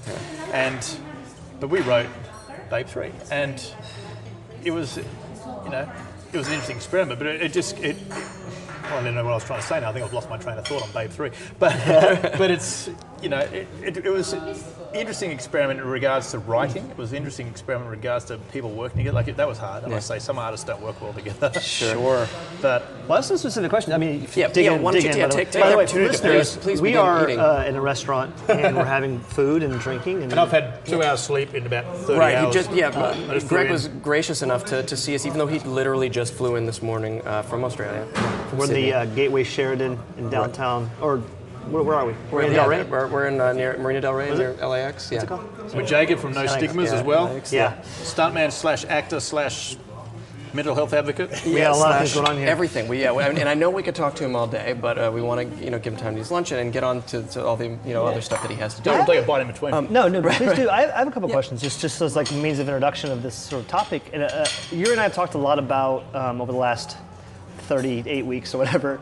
And 0.54 0.86
but 1.60 1.72
we 1.72 1.80
wrote 1.80 2.06
Babe 2.70 2.86
Three, 2.86 3.12
and 3.32 3.60
it 4.64 4.70
was 4.70 4.98
you 4.98 5.70
know 5.72 5.90
it 6.32 6.38
was 6.38 6.46
an 6.48 6.54
interesting 6.54 6.76
experiment, 6.78 7.18
but 7.18 7.28
it, 7.28 7.42
it 7.42 7.52
just 7.54 7.80
it. 7.80 7.96
Well, 8.10 8.45
I 8.92 9.04
don't 9.04 9.16
know 9.16 9.24
what 9.24 9.32
I 9.32 9.36
was 9.36 9.44
trying 9.44 9.62
to 9.62 9.66
say 9.66 9.80
now. 9.80 9.90
I 9.90 9.94
think 9.94 10.06
I've 10.06 10.14
lost 10.14 10.30
my 10.30 10.38
train 10.38 10.58
of 10.58 10.68
thought 10.68 10.84
on 10.84 10.92
Babe 10.92 11.10
3. 11.10 11.32
But, 11.60 11.74
but 12.38 12.52
it's, 12.52 12.90
you 13.22 13.30
know, 13.30 13.40
it, 13.40 13.68
it, 13.82 13.98
it 13.98 14.10
was 14.10 14.34
an 14.34 14.56
interesting 14.94 15.32
experiment 15.32 15.80
in 15.80 15.86
regards 15.88 16.32
to 16.32 16.40
writing. 16.40 16.86
It 16.90 16.98
was 16.98 17.12
an 17.12 17.18
interesting 17.18 17.48
experiment 17.48 17.88
in 17.88 17.92
regards 18.00 18.26
to 18.26 18.38
people 18.52 18.72
working 18.72 18.98
together. 18.98 19.16
Like, 19.16 19.28
it, 19.28 19.38
that 19.38 19.48
was 19.48 19.58
hard. 19.58 19.84
I 19.84 19.90
Yeah. 19.90 20.00
say 20.00 20.20
some 20.20 20.38
artists 20.40 20.66
don't 20.66 20.82
work 20.82 21.02
well 21.02 21.14
together. 21.14 21.52
Sure. 21.62 22.28
But 22.62 22.84
Well, 23.08 23.18
that's 23.18 23.30
a 23.32 23.38
specific 23.38 23.70
question. 23.70 23.94
I 23.94 23.98
mean, 23.98 24.24
if 24.24 24.36
you 24.38 24.42
Yeah, 24.44 24.50
dig 24.50 24.66
yeah, 24.66 24.74
in, 24.74 24.82
why 24.82 24.92
don't 24.92 25.02
dig 25.02 25.06
you- 25.06 25.12
in, 25.12 25.18
yeah, 25.18 25.26
by 25.28 25.30
the 25.32 25.38
way. 25.38 25.44
take- 25.46 25.52
take 25.54 25.62
By 25.62 25.68
the 25.70 25.72
the 25.74 25.78
way, 25.78 25.86
to 25.88 26.00
listeners, 26.08 26.52
please- 26.58 26.64
please 26.64 26.82
we 26.82 26.96
are 26.96 27.30
uh, 27.30 27.66
in 27.66 27.76
a 27.76 27.82
restaurant 27.82 28.34
and 28.50 28.76
we're 28.76 28.84
having 28.86 29.20
food 29.20 29.64
and 29.64 29.80
drinking. 29.80 30.22
And, 30.24 30.32
and 30.32 30.40
I've 30.40 30.52
had 30.52 30.86
two 30.86 31.02
hours 31.04 31.22
sleep 31.22 31.54
in 31.54 31.66
about 31.66 31.86
30 31.98 32.20
Right, 32.20 32.36
hours. 32.36 32.54
he 32.54 32.60
just 32.62 32.72
yeah. 32.72 32.92
but 32.92 33.16
I 33.16 33.34
just 33.36 33.48
Greg 33.48 33.70
was 33.72 33.88
gracious 33.88 34.42
enough 34.42 34.66
to, 34.66 34.84
to 34.84 34.96
see 34.98 35.16
us, 35.16 35.26
even 35.26 35.38
though 35.38 35.48
he 35.48 35.60
literally 35.60 36.10
just 36.10 36.34
flew 36.34 36.56
in 36.56 36.66
this 36.66 36.82
morning 36.82 37.22
uh, 37.26 37.42
from 37.44 37.64
Australia. 37.64 38.06
From 38.50 38.58
we're 38.60 38.66
in 38.66 38.70
Sydney. 38.70 38.86
the 38.92 38.94
uh, 38.94 39.06
Gateway 39.06 39.44
Sheraton 39.44 40.00
in 40.18 40.30
downtown, 40.30 40.90
or 41.02 41.22
where, 41.70 41.84
where 41.84 41.96
are 41.96 42.06
we? 42.06 42.14
We're 42.32 42.44
in 42.44 42.52
yeah, 42.52 42.58
Del 42.58 42.70
Rey? 42.70 42.84
We're, 42.84 43.08
we're 43.08 43.28
in 43.28 43.40
uh, 43.42 43.54
near 43.54 43.78
Marina 43.78 44.02
Del 44.02 44.14
Rey 44.14 44.36
near? 44.36 44.54
LAX. 44.54 45.12
Yeah. 45.12 45.18
What's 45.20 45.24
it 45.24 45.28
called? 45.28 45.74
With 45.76 45.88
Jacob 45.88 46.20
from 46.20 46.34
No 46.34 46.42
LAX, 46.42 46.54
Stigmas 46.54 46.92
yeah, 46.92 46.98
as 47.00 47.04
well. 47.04 47.26
LAX, 47.26 47.54
Yeah. 47.54 47.82
Stuntman 48.02 48.52
slash 48.52 48.86
actor 48.86 49.20
slash 49.20 49.78
mental 50.54 50.74
health 50.74 50.94
advocate. 50.94 51.30
We 51.46 51.56
got 51.56 51.72
a 51.72 51.76
lot 51.76 51.92
of 51.92 51.98
things 51.98 52.12
slash 52.12 52.24
going 52.24 52.28
on 52.28 52.38
here. 52.38 52.48
Everything. 52.48 52.88
We, 52.88 53.02
yeah, 53.02 53.12
we- 53.12 53.24
and 53.24 53.50
I 53.50 53.54
know 53.54 53.70
we 53.70 53.84
could 53.84 53.96
talk 53.96 54.16
to 54.16 54.24
him 54.24 54.36
all 54.36 54.48
day, 54.48 54.74
but 54.74 54.98
uh, 54.98 55.12
we 55.14 55.22
want 55.22 55.58
to, 55.58 55.64
you 55.64 55.70
know, 55.70 55.80
give 55.80 55.94
him 55.94 56.00
time 56.00 56.14
to 56.14 56.20
use 56.20 56.32
lunch 56.32 56.52
and, 56.52 56.62
and 56.62 56.72
get 56.72 56.84
on 56.84 57.02
to, 57.04 57.24
to 57.24 57.46
all 57.46 57.58
the, 57.58 57.68
you 57.86 57.94
know, 57.94 58.06
other 58.06 58.22
stuff 58.22 58.42
that 58.42 58.50
he 58.52 58.58
has 58.58 58.76
to 58.76 58.82
do. 58.82 58.92
Don't 58.92 59.06
take 59.06 59.24
a 59.24 59.28
bite 59.28 59.42
in 59.42 59.48
between. 59.48 59.72
No, 59.92 60.08
no, 60.08 60.22
please 60.22 60.54
do. 60.54 60.70
I, 60.70 60.94
I 60.96 61.00
have 61.00 61.08
a 61.08 61.12
couple 61.12 61.28
questions, 61.30 61.62
just 61.62 61.82
just 61.82 62.02
as 62.02 62.16
like 62.16 62.32
means 62.32 62.60
of 62.60 62.68
introduction 62.68 63.12
of 63.12 63.22
this 63.22 63.36
sort 63.36 63.64
of 63.64 63.68
topic. 63.68 64.10
And 64.14 64.24
uh, 64.24 64.46
you 64.72 64.92
and 64.92 65.00
I 65.00 65.04
have 65.04 65.14
talked 65.14 65.34
a 65.34 65.38
lot 65.40 65.60
about 65.60 66.04
um, 66.16 66.42
over 66.42 66.52
the 66.52 66.58
last 66.58 66.96
38 67.68 68.26
weeks 68.26 68.54
or 68.54 68.60
whatever. 68.60 69.00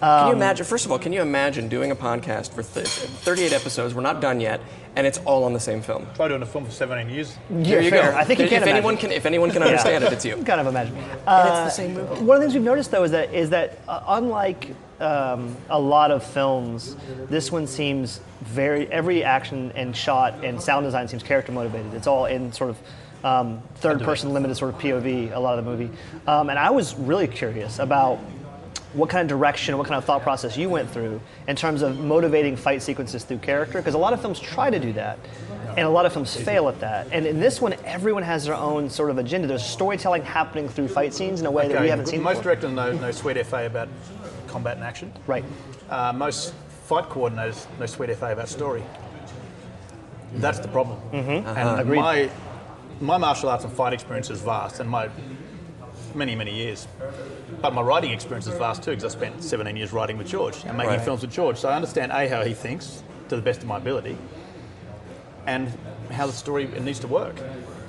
Can 0.00 0.28
you 0.28 0.32
imagine? 0.34 0.66
First 0.66 0.84
of 0.84 0.92
all, 0.92 0.98
can 0.98 1.12
you 1.12 1.22
imagine 1.22 1.68
doing 1.68 1.90
a 1.90 1.96
podcast 1.96 2.52
for 2.52 2.62
th- 2.62 2.86
38 2.86 3.52
episodes? 3.52 3.94
We're 3.94 4.02
not 4.02 4.20
done 4.20 4.40
yet, 4.40 4.60
and 4.96 5.06
it's 5.06 5.18
all 5.18 5.44
on 5.44 5.52
the 5.52 5.60
same 5.60 5.80
film. 5.80 6.06
Try 6.14 6.28
doing 6.28 6.42
a 6.42 6.46
film 6.46 6.64
for 6.66 6.70
17 6.72 7.08
years. 7.14 7.36
There 7.48 7.80
you 7.80 7.90
fair. 7.90 8.12
go. 8.12 8.18
I 8.18 8.24
think 8.24 8.40
you 8.40 8.44
if 8.46 8.50
can 8.50 8.62
anyone 8.68 8.94
imagine. 8.94 9.10
can, 9.10 9.16
if 9.16 9.24
anyone 9.26 9.50
can 9.50 9.62
understand 9.68 10.04
it, 10.04 10.12
it's 10.12 10.24
you. 10.24 10.36
kind 10.44 10.60
of 10.60 10.66
imagine. 10.66 10.94
And 10.96 11.06
it's 11.06 11.26
Uh, 11.26 11.64
the 11.64 11.70
same 11.70 11.94
movie. 11.94 12.22
one 12.22 12.36
of 12.36 12.40
the 12.42 12.46
things 12.48 12.54
we've 12.54 12.62
noticed 12.62 12.90
though 12.90 13.04
is 13.04 13.12
that 13.12 13.32
is 13.32 13.50
that 13.50 13.78
uh, 13.88 14.02
unlike 14.08 14.74
um, 15.00 15.56
a 15.70 15.78
lot 15.80 16.10
of 16.10 16.22
films, 16.24 16.96
this 17.30 17.50
one 17.50 17.66
seems 17.66 18.20
very 18.42 18.86
every 18.92 19.24
action 19.24 19.72
and 19.74 19.96
shot 19.96 20.44
and 20.44 20.60
sound 20.60 20.84
design 20.84 21.08
seems 21.08 21.22
character 21.22 21.50
motivated. 21.52 21.94
It's 21.94 22.06
all 22.06 22.26
in 22.26 22.52
sort 22.52 22.70
of 22.70 22.78
um, 23.24 23.62
third 23.76 24.02
person 24.02 24.34
limited 24.34 24.54
sort 24.56 24.74
of 24.74 24.80
POV. 24.80 25.34
A 25.34 25.38
lot 25.38 25.58
of 25.58 25.64
the 25.64 25.70
movie, 25.70 25.90
um, 26.26 26.50
and 26.50 26.58
I 26.58 26.70
was 26.70 26.94
really 26.94 27.26
curious 27.26 27.78
about 27.78 28.18
what 28.94 29.10
kind 29.10 29.22
of 29.22 29.28
direction, 29.28 29.76
what 29.76 29.86
kind 29.86 29.98
of 29.98 30.04
thought 30.04 30.22
process 30.22 30.56
you 30.56 30.68
went 30.68 30.88
through 30.90 31.20
in 31.48 31.56
terms 31.56 31.82
of 31.82 31.98
motivating 31.98 32.56
fight 32.56 32.82
sequences 32.82 33.24
through 33.24 33.38
character. 33.38 33.78
Because 33.78 33.94
a 33.94 33.98
lot 33.98 34.12
of 34.12 34.20
films 34.20 34.40
try 34.40 34.70
to 34.70 34.78
do 34.78 34.92
that, 34.94 35.18
and 35.70 35.80
a 35.80 35.90
lot 35.90 36.06
of 36.06 36.12
films 36.12 36.34
fail 36.34 36.68
at 36.68 36.80
that. 36.80 37.08
And 37.12 37.26
in 37.26 37.40
this 37.40 37.60
one, 37.60 37.74
everyone 37.84 38.22
has 38.22 38.44
their 38.44 38.54
own 38.54 38.88
sort 38.88 39.10
of 39.10 39.18
agenda. 39.18 39.46
There's 39.46 39.64
storytelling 39.64 40.22
happening 40.22 40.68
through 40.68 40.88
fight 40.88 41.12
scenes 41.12 41.40
in 41.40 41.46
a 41.46 41.50
way 41.50 41.68
that 41.68 41.80
we 41.80 41.88
haven't 41.88 42.06
seen 42.06 42.22
most 42.22 42.38
before. 42.38 42.54
directors 42.54 42.72
know, 42.72 42.92
know 42.92 43.10
sweet 43.10 43.44
FA 43.44 43.66
about 43.66 43.88
combat 44.46 44.76
and 44.76 44.84
action. 44.84 45.12
Right. 45.26 45.44
Uh, 45.90 46.12
most 46.12 46.54
fight 46.84 47.04
coordinators 47.04 47.66
know 47.78 47.86
sweet 47.86 48.14
FA 48.16 48.32
about 48.32 48.48
story. 48.48 48.84
That's 50.34 50.58
the 50.58 50.68
problem. 50.68 50.98
Mm-hmm. 51.12 51.48
And 51.48 51.80
Agreed. 51.80 51.98
my 51.98 52.30
my 53.00 53.18
martial 53.18 53.48
arts 53.48 53.64
and 53.64 53.72
fight 53.72 53.92
experience 53.92 54.30
is 54.30 54.40
vast, 54.40 54.80
and 54.80 54.88
my 54.88 55.08
many 56.14 56.34
many 56.34 56.54
years. 56.54 56.86
But 57.64 57.72
my 57.72 57.80
writing 57.80 58.10
experience 58.10 58.46
is 58.46 58.52
vast 58.58 58.82
too, 58.82 58.90
because 58.90 59.06
I 59.06 59.08
spent 59.08 59.42
17 59.42 59.74
years 59.74 59.90
writing 59.90 60.18
with 60.18 60.26
George 60.28 60.62
and 60.66 60.76
making 60.76 60.90
Right. 60.90 61.00
films 61.00 61.22
with 61.22 61.32
George. 61.32 61.56
So 61.56 61.70
I 61.70 61.74
understand 61.74 62.12
a 62.12 62.28
how 62.28 62.42
he 62.42 62.52
thinks 62.52 63.02
to 63.30 63.36
the 63.36 63.40
best 63.40 63.62
of 63.62 63.68
my 63.68 63.78
ability, 63.78 64.18
and 65.46 65.72
how 66.10 66.26
the 66.26 66.34
story 66.34 66.64
it 66.64 66.82
needs 66.82 66.98
to 67.00 67.06
work. 67.08 67.36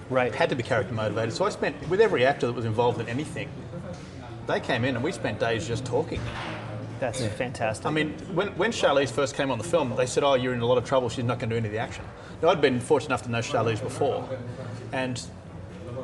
Right. 0.10 0.27
It 0.27 0.36
had 0.36 0.48
to 0.48 0.55
be 0.55 0.63
character 0.63 0.94
motivated. 0.94 1.34
So 1.34 1.44
I 1.44 1.50
spent 1.50 1.75
with 1.89 2.00
every 2.00 2.25
actor 2.25 2.48
that 2.48 2.53
was 2.53 2.63
involved 2.63 3.01
in 3.01 3.10
anything. 3.10 3.50
They 4.48 4.62
came 4.62 4.86
in 4.86 4.96
and 4.96 5.03
we 5.03 5.12
spent 5.12 5.41
days 5.41 5.67
just 5.67 5.84
talking. 5.84 6.22
That's 7.01 7.25
fantastic. 7.25 7.86
I 7.86 7.89
mean, 7.89 8.13
when, 8.34 8.55
when 8.55 8.72
Charlize 8.72 9.12
first 9.12 9.36
came 9.36 9.51
on 9.51 9.58
the 9.58 9.65
film, 9.65 9.94
they 9.98 10.05
said, 10.05 10.24
"Oh, 10.24 10.36
you're 10.36 10.53
in 10.53 10.62
a 10.62 10.65
lot 10.65 10.77
of 10.77 10.86
trouble. 10.86 11.10
She's 11.10 11.25
not 11.25 11.38
going 11.39 11.50
to 11.50 11.55
do 11.55 11.58
any 11.58 11.67
of 11.67 11.74
the 11.74 11.79
action." 11.79 12.05
Now, 12.41 12.48
I'd 12.48 12.62
been 12.62 12.79
fortunate 12.79 13.10
enough 13.10 13.24
to 13.24 13.29
know 13.29 13.39
Charlize 13.39 13.84
before, 13.84 14.24
and 14.94 15.22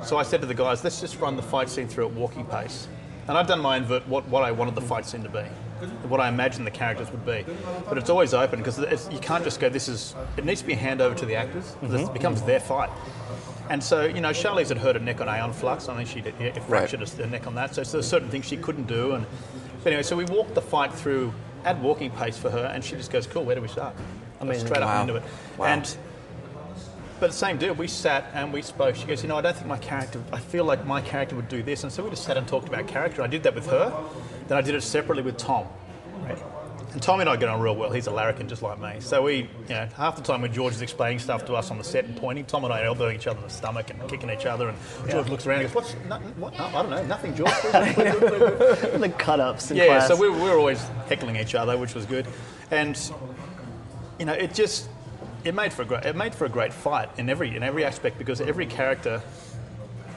so 0.04 0.18
I 0.18 0.24
said 0.24 0.42
to 0.42 0.48
the 0.48 0.56
guys, 0.56 0.84
"Let's 0.84 1.00
just 1.00 1.22
run 1.22 1.38
the 1.38 1.42
fight 1.42 1.70
scene 1.70 1.88
through 1.88 2.08
at 2.08 2.14
walking 2.14 2.46
pace." 2.46 2.90
And 3.28 3.38
I've 3.38 3.48
done 3.48 3.60
my 3.60 3.78
invert 3.78 4.08
what, 4.08 4.28
what 4.28 4.44
I 4.44 4.52
wanted 4.52 4.76
the 4.76 4.82
fight 4.82 5.06
scene 5.06 5.24
to 5.24 5.30
be, 5.30 5.44
what 6.08 6.20
I 6.20 6.28
imagined 6.28 6.66
the 6.68 6.72
characters 6.72 7.10
would 7.12 7.26
be. 7.26 7.46
But 7.88 7.98
it's 7.98 8.10
always 8.10 8.34
open 8.34 8.60
because 8.60 8.80
you 9.12 9.20
can't 9.20 9.44
just 9.44 9.60
go. 9.60 9.70
This 9.70 9.88
is. 9.88 10.16
It 10.38 10.46
needs 10.46 10.62
to 10.62 10.68
be 10.68 10.74
a 10.74 10.78
handover 10.78 11.16
to 11.18 11.26
the 11.26 11.36
actors. 11.36 11.76
'cause 11.80 11.94
It 11.94 11.98
mm-hmm. 11.98 12.14
becomes 12.14 12.42
their 12.42 12.60
fight. 12.60 12.90
And 13.70 13.82
so, 13.82 14.04
you 14.04 14.20
know, 14.22 14.32
Charlize 14.32 14.68
had 14.68 14.80
hurt 14.80 14.96
her 14.96 15.02
neck 15.02 15.22
on 15.22 15.30
Aeon 15.30 15.54
Flux. 15.54 15.88
I 15.88 15.96
think 15.96 16.10
she 16.10 16.20
did, 16.20 16.34
yeah, 16.40 16.52
fractured 16.62 17.08
her 17.08 17.28
neck 17.28 17.48
on 17.48 17.56
that. 17.56 17.74
So, 17.74 17.84
so 17.84 17.94
there's 17.94 18.08
certain 18.08 18.28
things 18.30 18.46
she 18.46 18.58
couldn't 18.58 18.88
do. 18.88 19.14
And 19.14 19.26
anyway, 19.86 20.04
so 20.04 20.16
we 20.18 20.26
walked 20.26 20.56
the 20.56 20.62
fight 20.62 20.94
through 20.94 21.34
at 21.64 21.78
walking 21.80 22.12
pace 22.12 22.38
for 22.38 22.50
her, 22.50 22.66
and 22.74 22.84
she 22.84 22.96
just 22.96 23.12
goes, 23.12 23.28
"Cool, 23.28 23.46
where 23.46 23.56
do 23.56 23.62
we 23.62 23.68
start?" 23.68 23.96
Amazing. 24.42 24.68
Straight 24.68 24.82
up 24.82 24.90
Wow. 24.90 25.02
into 25.02 25.16
it. 25.16 25.24
Wow. 25.58 25.66
And 25.68 25.98
but 27.22 27.30
the 27.30 27.38
same 27.38 27.58
deal. 27.58 27.74
We 27.76 27.88
sat 27.88 28.26
and 28.34 28.52
we 28.52 28.64
spoke. 28.64 28.96
She 28.96 29.06
goes, 29.06 29.22
"You 29.22 29.30
know, 29.30 29.38
I 29.38 29.42
don't 29.42 29.56
think 29.56 29.68
my 29.68 29.78
character. 29.78 30.22
I 30.34 30.40
feel 30.40 30.66
like 30.66 30.86
my 30.86 31.02
character 31.02 31.36
would 31.36 31.48
do 31.48 31.62
this." 31.62 31.84
And 31.84 31.94
so 31.94 32.04
we 32.04 32.10
just 32.10 32.24
sat 32.24 32.36
and 32.36 32.48
talked 32.48 32.68
about 32.68 32.88
character. 32.88 33.22
I 33.22 33.28
did 33.28 33.44
that 33.44 33.54
with 33.54 33.68
her. 33.68 33.94
Then 34.48 34.58
I 34.58 34.62
did 34.62 34.74
it 34.74 34.82
separately 34.82 35.24
with 35.24 35.38
Tom. 35.38 35.68
right. 36.24 36.38
And 36.94 37.02
Tommy 37.02 37.22
and 37.22 37.30
I 37.30 37.38
get 37.38 37.48
on 37.48 37.62
real 37.62 37.76
well. 37.76 37.92
He's 37.92 38.08
a 38.08 38.12
larrikin 38.12 38.50
just 38.50 38.62
like 38.62 38.78
me. 38.82 39.00
So 39.00 39.22
we, 39.22 39.36
you 39.36 39.48
know, 39.70 39.88
half 39.96 40.18
the 40.18 40.22
time 40.22 40.42
when 40.42 40.52
George 40.52 40.74
is 40.74 40.82
explaining 40.82 41.20
stuff 41.20 41.46
to 41.46 41.54
us 41.54 41.72
on 41.72 41.78
the 41.78 41.86
set 41.86 42.04
and 42.04 42.18
pointing, 42.18 42.44
Tom 42.44 42.66
and 42.66 42.74
I 42.74 42.82
are 42.82 42.86
elbowing 42.86 43.16
each 43.16 43.28
other 43.28 43.38
in 43.38 43.46
the 43.46 43.50
stomach 43.50 43.92
and 43.92 44.10
kicking 44.10 44.30
each 44.30 44.46
other. 44.46 44.68
And 44.68 44.78
George 45.10 45.30
looks 45.30 45.48
around 45.48 45.62
and 45.62 45.72
goes, 45.72 45.76
"What's? 45.76 45.96
No, 46.10 46.18
what? 46.38 46.58
No, 46.58 46.66
I 46.66 46.72
don't 46.82 46.90
know. 46.90 47.06
Nothing, 47.06 47.36
George." 47.36 47.52
the 47.62 49.14
cut 49.18 49.40
ups 49.40 49.72
in 49.72 49.78
yeah. 49.78 49.86
class. 49.86 50.08
So 50.08 50.18
we, 50.18 50.30
we 50.30 50.42
were 50.42 50.58
always 50.58 50.82
heckling 51.08 51.36
each 51.36 51.56
other, 51.56 51.78
which 51.78 51.94
was 51.94 52.06
good. 52.06 52.28
And 52.72 53.00
you 54.20 54.26
know, 54.26 54.34
it 54.34 54.54
just 54.54 54.90
it 55.44 55.54
made 55.56 55.74
for 55.74 55.82
a 55.82 55.86
great 55.86 56.06
it 56.06 56.16
made 56.16 56.34
for 56.36 56.46
a 56.46 56.50
great 56.50 56.74
fight 56.74 57.10
in 57.18 57.30
every 57.30 57.56
in 57.56 57.64
every 57.64 57.84
aspect 57.86 58.18
because 58.18 58.42
every 58.42 58.66
character 58.66 59.22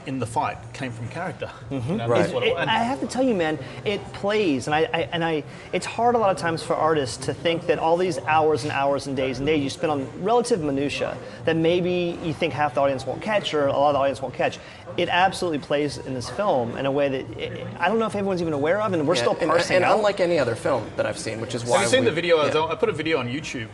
in 0.05 0.19
the 0.19 0.25
fight 0.27 0.55
came 0.71 0.91
from 0.91 1.07
character. 1.07 1.49
Mm-hmm. 1.71 1.91
You 1.93 1.97
know, 1.97 2.07
Right. 2.07 2.29
it- 2.29 2.43
It- 2.43 2.57
and- 2.57 2.69
I 2.69 2.83
have 2.83 2.99
to 2.99 3.07
tell 3.07 3.23
you, 3.23 3.33
man, 3.33 3.57
it 3.85 3.99
plays, 4.13 4.67
and 4.67 4.75
I, 4.75 4.81
I 4.93 5.09
and 5.11 5.25
I. 5.25 5.43
It's 5.73 5.87
hard 5.87 6.13
a 6.13 6.19
lot 6.19 6.29
of 6.29 6.37
times 6.37 6.61
for 6.61 6.75
artists 6.75 7.25
to 7.25 7.33
think 7.33 7.65
that 7.65 7.79
all 7.79 7.97
these 7.97 8.19
hours 8.19 8.61
and 8.65 8.71
hours 8.71 9.07
and 9.07 9.17
days 9.17 9.39
and 9.39 9.47
days 9.47 9.63
you 9.63 9.69
spend 9.71 9.91
on 9.91 10.07
relative 10.21 10.61
minutia 10.61 11.17
that 11.45 11.55
maybe 11.55 12.19
you 12.23 12.35
think 12.35 12.53
half 12.53 12.75
the 12.75 12.81
audience 12.81 13.03
won't 13.03 13.23
catch 13.23 13.55
or 13.55 13.65
a 13.65 13.71
lot 13.71 13.89
of 13.89 13.93
the 13.95 13.99
audience 13.99 14.21
won't 14.21 14.35
catch. 14.35 14.59
It 14.95 15.09
absolutely 15.09 15.57
plays 15.59 15.97
in 15.97 16.13
this 16.13 16.29
film 16.29 16.77
in 16.77 16.85
a 16.85 16.91
way 16.91 17.09
that 17.09 17.37
it, 17.39 17.65
I 17.79 17.87
don't 17.87 17.97
know 17.97 18.05
if 18.05 18.13
everyone's 18.15 18.43
even 18.43 18.53
aware 18.53 18.79
of, 18.83 18.93
and 18.93 19.07
we're 19.07 19.15
Yeah, 19.15 19.21
still 19.21 19.37
and, 19.41 19.49
parsing 19.49 19.77
and 19.77 19.85
out. 19.85 19.97
unlike 19.97 20.19
any 20.19 20.37
other 20.37 20.53
film 20.53 20.83
that 20.97 21.07
I've 21.07 21.17
seen, 21.17 21.41
which 21.41 21.55
is 21.55 21.65
why 21.65 21.77
Have 21.79 21.85
you 21.87 21.89
seen 21.89 21.99
we- 22.01 22.05
the 22.11 22.15
video? 22.15 22.45
yeah. 22.45 22.71
I 22.71 22.75
put 22.75 22.89
a 22.89 22.93
video 22.93 23.17
on 23.17 23.27
YouTube. 23.27 23.69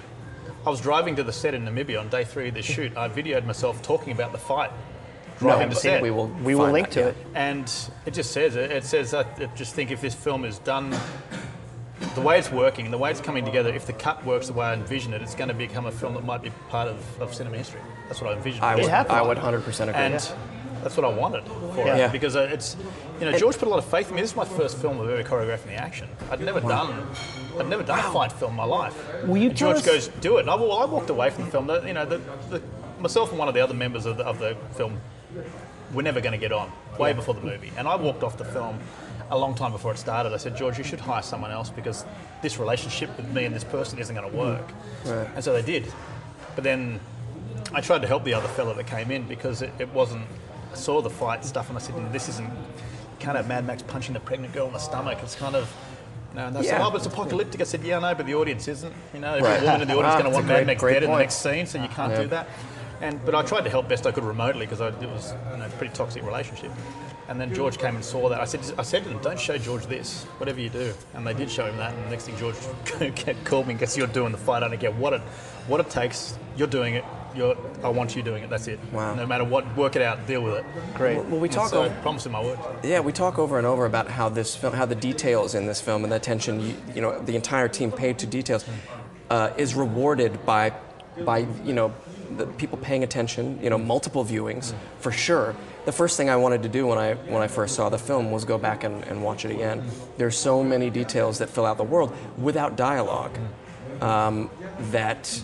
I 0.66 0.70
was 0.70 0.82
driving 0.82 1.16
to 1.16 1.24
the 1.24 1.34
set 1.34 1.54
in 1.54 1.66
Namibia 1.66 2.00
on 2.00 2.10
day 2.10 2.24
three 2.24 2.50
of 2.50 2.54
the 2.54 2.62
shoot. 2.62 2.96
I 2.96 3.10
videoed 3.10 3.46
myself 3.46 3.82
talking 3.82 4.14
about 4.14 4.32
the 4.32 4.38
fight. 4.38 4.72
No, 5.42 5.58
to 5.58 5.74
set. 5.74 6.04
we 6.04 6.12
will 6.12 6.28
we 6.28 6.54
will 6.54 6.70
link 6.70 6.90
that, 6.90 6.94
to 6.94 7.00
yeah. 7.00 7.08
it. 7.08 7.18
And 7.34 7.74
it 8.06 8.14
just 8.14 8.32
says 8.32 8.56
it. 8.56 8.72
It 8.72 8.84
says 8.84 9.10
that 9.12 9.40
it 9.42 9.50
just 9.56 9.74
think 9.74 9.90
if 9.90 10.00
this 10.00 10.14
film 10.14 10.46
is 10.46 10.60
done 10.60 10.96
the 12.14 12.22
way 12.22 12.38
it's 12.38 12.52
working, 12.52 12.92
the 12.92 12.98
way 12.98 13.10
it's 13.10 13.22
coming 13.22 13.44
together, 13.44 13.74
if 13.74 13.88
the 13.88 13.94
cut 13.94 14.24
works 14.24 14.48
the 14.48 14.54
way 14.54 14.68
I 14.68 14.74
envision 14.74 15.14
it, 15.14 15.22
it's 15.22 15.36
going 15.36 15.48
to 15.48 15.56
become 15.56 15.86
a 15.88 15.92
film 15.92 16.14
that 16.14 16.26
might 16.26 16.44
be 16.44 16.52
part 16.70 16.88
of, 16.88 17.22
of 17.22 17.34
cinema 17.34 17.58
history. 17.58 17.82
That's 18.08 18.22
what 18.22 18.32
I 18.34 18.38
envisioned. 18.38 18.64
I 18.64 18.74
It 18.74 18.82
would, 18.82 18.90
happened. 18.90 19.18
I 19.18 19.22
would 19.22 19.38
100% 19.38 19.82
agree. 19.82 19.94
and 19.94 20.34
that's 20.84 20.98
what 20.98 21.06
I 21.06 21.10
wanted 21.14 21.44
for 21.46 21.86
Yeah. 21.86 21.96
it 21.96 22.00
Yeah. 22.00 22.08
because 22.08 22.36
uh, 22.36 22.50
it's 22.52 22.76
you 23.20 23.30
know 23.30 23.38
George 23.38 23.58
put 23.58 23.68
a 23.68 23.72
lot 23.72 23.78
of 23.80 23.86
faith 23.86 24.10
in 24.10 24.16
me. 24.16 24.22
This 24.22 24.32
is 24.32 24.36
my 24.38 24.46
first 24.46 24.78
film 24.78 25.00
of 25.00 25.10
ever 25.10 25.24
choreographing 25.24 25.68
the 25.68 25.76
action. 25.76 26.08
I'd 26.30 26.42
never 26.42 26.60
done 26.60 27.08
I'd 27.60 27.68
never 27.70 27.84
done 27.84 28.00
a 28.00 28.04
fight 28.12 28.32
film 28.32 28.52
in 28.52 28.58
my 28.58 28.64
life. 28.64 28.96
Will 29.26 29.38
you 29.38 29.50
and 29.50 29.58
George 29.58 29.78
us- 29.78 29.86
goes, 29.86 30.08
do 30.22 30.38
it. 30.38 30.42
And 30.42 30.50
I, 30.50 30.56
well, 30.56 30.74
I 30.80 30.86
walked 30.86 31.10
away 31.10 31.30
from 31.30 31.46
the 31.46 31.52
film. 31.52 31.70
You 31.88 31.94
know, 31.94 32.06
the, 32.06 32.20
the, 32.50 32.62
myself 33.00 33.30
and 33.30 33.40
one 33.40 33.48
of 33.48 33.54
the 33.54 33.62
other 33.62 33.74
members 33.74 34.06
of 34.06 34.18
the, 34.18 34.26
of 34.26 34.40
the 34.40 34.56
film 34.76 35.00
were 35.94 36.04
never 36.04 36.22
going 36.22 36.32
to 36.32 36.38
get 36.38 36.52
on 36.52 36.72
way 36.98 37.14
before 37.14 37.34
the 37.34 37.42
movie, 37.42 37.72
and 37.78 37.88
I 37.88 37.96
walked 37.96 38.24
off 38.24 38.38
the 38.38 38.46
film. 38.46 38.80
A 39.30 39.38
long 39.38 39.56
time 39.56 39.72
before 39.72 39.94
it 39.94 39.98
started, 39.98 40.34
I 40.34 40.38
said, 40.38 40.58
George, 40.58 40.78
you 40.78 40.84
should 40.84 41.00
hire 41.00 41.22
someone 41.22 41.52
else 41.52 41.70
because 41.70 42.04
this 42.42 42.58
relationship 42.60 43.16
with 43.16 43.30
me 43.32 43.46
and 43.46 43.56
this 43.56 43.64
person 43.64 43.98
isn't 43.98 44.14
going 44.14 44.30
to 44.30 44.38
work. 44.38 44.68
Right. 45.06 45.26
And 45.36 45.42
so 45.42 45.54
they 45.54 45.62
did. 45.62 45.90
But 46.54 46.66
then 46.66 47.00
I 47.74 47.80
tried 47.80 48.02
to 48.02 48.10
help 48.10 48.26
the 48.26 48.34
other 48.34 48.50
fella 48.50 48.74
that 48.76 48.88
came 48.88 49.10
in 49.10 49.26
because 49.30 49.62
it, 49.62 49.72
it 49.80 49.88
wasn't. 49.94 50.26
I 50.72 50.76
saw 50.76 51.02
the 51.02 51.10
fight 51.10 51.44
stuff 51.46 51.70
and 51.70 51.78
I 51.78 51.82
said, 51.82 51.96
this 52.14 52.30
isn't. 52.30 52.50
Can't 53.20 53.36
have 53.38 53.48
Mad 53.48 53.66
Max 53.68 53.84
punching 53.84 54.14
the 54.14 54.20
pregnant 54.20 54.54
girl 54.54 54.68
in 54.68 54.74
the 54.74 54.80
stomach. 54.80 55.20
It's 55.22 55.36
kind 55.36 55.56
of. 55.56 55.72
You 56.32 56.38
know, 56.40 56.48
and 56.48 56.56
they 56.56 56.64
said, 56.64 56.82
oh, 56.82 56.90
but 56.90 56.98
it's 56.98 57.06
apocalyptic. 57.08 57.60
I 57.60 57.66
said, 57.66 57.84
yeah, 57.84 57.98
I 57.98 58.00
know, 58.00 58.16
but 58.16 58.26
the 58.26 58.36
audience 58.36 58.68
isn't. 58.70 58.94
You 59.14 59.20
know, 59.20 59.34
every 59.34 59.50
Right. 59.50 59.62
woman 59.62 59.82
in 59.82 59.88
the 59.90 59.96
audience 59.98 60.16
is 60.16 60.22
going 60.22 60.32
to 60.32 60.38
want 60.38 60.46
a 60.46 60.48
Mad 60.48 60.68
Max 60.68 60.82
dead 60.82 61.04
in 61.04 61.12
the 61.12 61.18
next 61.18 61.36
scene, 61.36 61.66
so 61.66 61.82
you 61.82 61.90
can't 61.90 62.14
Yeah. 62.14 62.22
do 62.22 62.28
that. 62.30 62.48
And 63.02 63.24
but 63.26 63.36
I 63.36 63.42
tried 63.42 63.64
to 63.66 63.70
help 63.70 63.90
best 63.90 64.08
I 64.08 64.12
could 64.12 64.24
remotely 64.24 64.66
because 64.66 64.80
it 64.80 64.94
was 65.10 65.34
you 65.52 65.58
know, 65.58 65.66
a 65.66 65.70
pretty 65.72 65.94
toxic 65.94 66.24
relationship. 66.24 66.72
And 67.28 67.40
then 67.40 67.54
George 67.54 67.78
came 67.78 67.96
and 67.96 68.04
saw 68.04 68.30
that. 68.30 68.40
I 68.42 68.46
said, 68.46 68.60
I 68.78 68.84
said 68.84 69.04
to 69.04 69.10
them, 69.10 69.20
don't 69.22 69.40
show 69.40 69.58
George 69.58 69.86
this, 69.88 70.24
whatever 70.38 70.60
you 70.60 70.70
do. 70.70 70.94
And 71.14 71.26
they 71.26 71.34
did 71.34 71.50
show 71.50 71.66
him 71.66 71.78
that. 71.78 71.94
And 71.94 72.06
the 72.06 72.10
next 72.10 72.26
thing 72.26 72.38
George 72.38 72.56
called 73.46 73.68
me 73.68 73.72
and 73.72 73.80
goes, 73.80 73.98
you're 73.98 74.08
doing 74.08 74.32
the 74.32 74.38
fight. 74.38 74.64
I 74.64 74.68
don't 74.68 74.80
care 74.80 74.92
what 74.92 75.14
it, 75.14 75.22
what 75.68 75.80
it 75.80 75.90
takes. 75.90 76.38
You're 76.58 76.68
doing 76.68 76.96
it. 76.96 77.06
You're, 77.36 77.56
I 77.84 77.90
want 77.90 78.16
you 78.16 78.22
doing 78.22 78.44
it. 78.44 78.50
That's 78.50 78.68
it. 78.68 78.80
Wow. 78.92 79.16
No 79.16 79.26
matter 79.26 79.44
what, 79.44 79.76
work 79.78 79.96
it 79.96 80.02
out. 80.02 80.28
Deal 80.28 80.42
with 80.42 80.56
it. 80.56 80.66
Great. 80.96 81.18
Well, 81.18 81.40
we 81.40 81.50
talk 81.50 81.70
so, 81.70 81.84
over, 81.84 81.96
promise 82.02 82.26
him 82.26 82.34
my 82.34 82.44
word. 82.44 82.60
yeah, 82.84 83.00
we 83.00 83.12
talk 83.12 83.40
over 83.40 83.58
and 83.58 83.66
over 83.66 83.86
about 83.86 84.10
how 84.10 84.30
this 84.30 84.56
film, 84.56 84.74
how 84.74 84.86
the 84.86 84.96
details 84.96 85.56
in 85.56 85.66
this 85.66 85.80
film 85.80 86.04
and 86.04 86.12
the 86.12 86.18
attention, 86.18 86.60
you, 86.60 86.76
you 86.96 87.02
know, 87.02 87.20
the 87.20 87.36
entire 87.36 87.68
team 87.68 87.92
paid 87.92 88.20
to 88.20 88.28
details, 88.28 88.66
uh, 89.30 89.52
is 89.58 89.76
rewarded 89.76 90.46
by, 90.46 90.74
by 91.24 91.40
you 91.64 91.74
know, 91.74 91.94
the 92.38 92.48
people 92.48 92.78
paying 92.78 93.04
attention. 93.04 93.60
You 93.62 93.70
know, 93.70 93.78
multiple 93.78 94.24
viewings 94.26 94.74
for 95.00 95.12
sure. 95.12 95.56
The 95.86 95.92
first 95.92 96.18
thing 96.18 96.30
I 96.30 96.36
wanted 96.36 96.64
to 96.64 96.70
do 96.70 96.88
when 96.88 96.98
I 96.98 97.16
when 97.16 97.42
I 97.42 97.48
first 97.48 97.76
saw 97.76 97.90
the 97.90 97.98
film 97.98 98.32
was 98.32 98.46
go 98.46 98.58
back 98.58 98.84
and, 98.84 99.04
and 99.06 99.24
watch 99.24 99.46
it 99.46 99.52
again. 99.52 99.84
There's 100.18 100.38
so 100.38 100.64
many 100.64 100.90
details 100.90 101.40
that 101.40 101.50
fill 101.50 101.66
out 101.66 101.78
the 101.78 101.84
world 101.84 102.16
without 102.38 102.76
dialogue 102.76 103.38
um, 104.02 104.50
that 104.92 105.42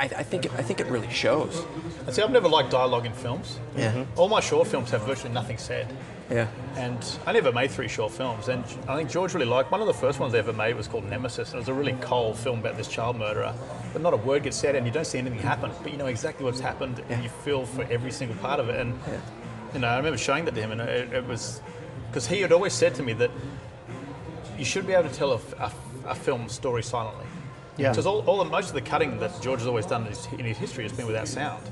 I, 0.00 0.04
I 0.04 0.22
think 0.22 0.46
it, 0.46 0.52
I 0.54 0.62
think 0.62 0.80
it 0.80 0.86
really 0.86 1.10
shows. 1.10 1.62
And 2.06 2.14
see, 2.14 2.22
I've 2.22 2.30
never 2.30 2.48
liked 2.48 2.70
dialogue 2.70 3.04
in 3.04 3.12
films. 3.12 3.58
Yeah. 3.76 3.92
Mm-hmm. 3.92 4.18
All 4.18 4.28
my 4.28 4.40
short 4.40 4.66
films 4.66 4.90
have 4.90 5.02
virtually 5.02 5.32
nothing 5.32 5.58
said. 5.58 5.94
Yeah. 6.30 6.48
And 6.76 7.04
I 7.26 7.32
never 7.32 7.52
made 7.52 7.70
three 7.70 7.88
short 7.88 8.10
films. 8.10 8.48
And 8.48 8.64
I 8.88 8.96
think 8.96 9.10
George 9.10 9.34
really 9.34 9.46
liked 9.46 9.70
one 9.70 9.82
of 9.82 9.86
the 9.86 9.92
first 9.92 10.18
ones 10.18 10.34
I 10.34 10.38
ever 10.38 10.54
made 10.54 10.74
was 10.74 10.88
called 10.88 11.04
Nemesis. 11.04 11.50
And 11.50 11.56
it 11.56 11.58
was 11.58 11.68
a 11.68 11.74
really 11.74 11.92
cold 12.00 12.38
film 12.38 12.60
about 12.60 12.78
this 12.78 12.88
child 12.88 13.18
murderer. 13.18 13.52
But 13.92 14.00
not 14.00 14.14
a 14.14 14.16
word 14.16 14.44
gets 14.44 14.56
said 14.56 14.74
and 14.74 14.86
you 14.86 14.92
don't 14.92 15.06
see 15.06 15.18
anything 15.18 15.38
happen. 15.40 15.70
But 15.82 15.92
you 15.92 15.98
know 15.98 16.06
exactly 16.06 16.46
what's 16.46 16.60
happened 16.60 17.02
and 17.10 17.22
you 17.22 17.28
feel 17.28 17.66
for 17.66 17.82
every 17.90 18.10
single 18.10 18.38
part 18.38 18.58
of 18.58 18.70
it. 18.70 18.80
And, 18.80 18.98
you 19.74 19.80
know, 19.80 19.88
I 19.88 19.98
remember 19.98 20.16
showing 20.16 20.46
that 20.46 20.54
to 20.54 20.60
him 20.62 20.72
and 20.72 20.80
it, 20.80 21.12
it 21.12 21.26
was 21.26 21.60
because 22.08 22.26
he 22.26 22.40
had 22.40 22.52
always 22.52 22.72
said 22.72 22.94
to 22.94 23.02
me 23.02 23.12
that 23.14 23.30
you 24.58 24.64
should 24.64 24.86
be 24.86 24.94
able 24.94 25.10
to 25.10 25.14
tell 25.14 25.32
a, 25.32 25.40
a, 25.58 25.72
a 26.06 26.14
film 26.14 26.48
story 26.48 26.82
silently. 26.82 27.26
Yeah. 27.76 27.90
Because 27.90 28.06
all, 28.06 28.20
all 28.26 28.38
the, 28.38 28.44
most 28.50 28.68
of 28.68 28.74
the 28.74 28.80
cutting 28.82 29.18
that 29.20 29.40
George 29.40 29.60
has 29.60 29.66
always 29.68 29.86
done 29.86 30.02
in 30.02 30.08
his, 30.08 30.26
in 30.32 30.40
his 30.44 30.58
history 30.58 30.84
has 30.84 30.92
been 30.92 31.06
without 31.06 31.28
sound. 31.28 31.62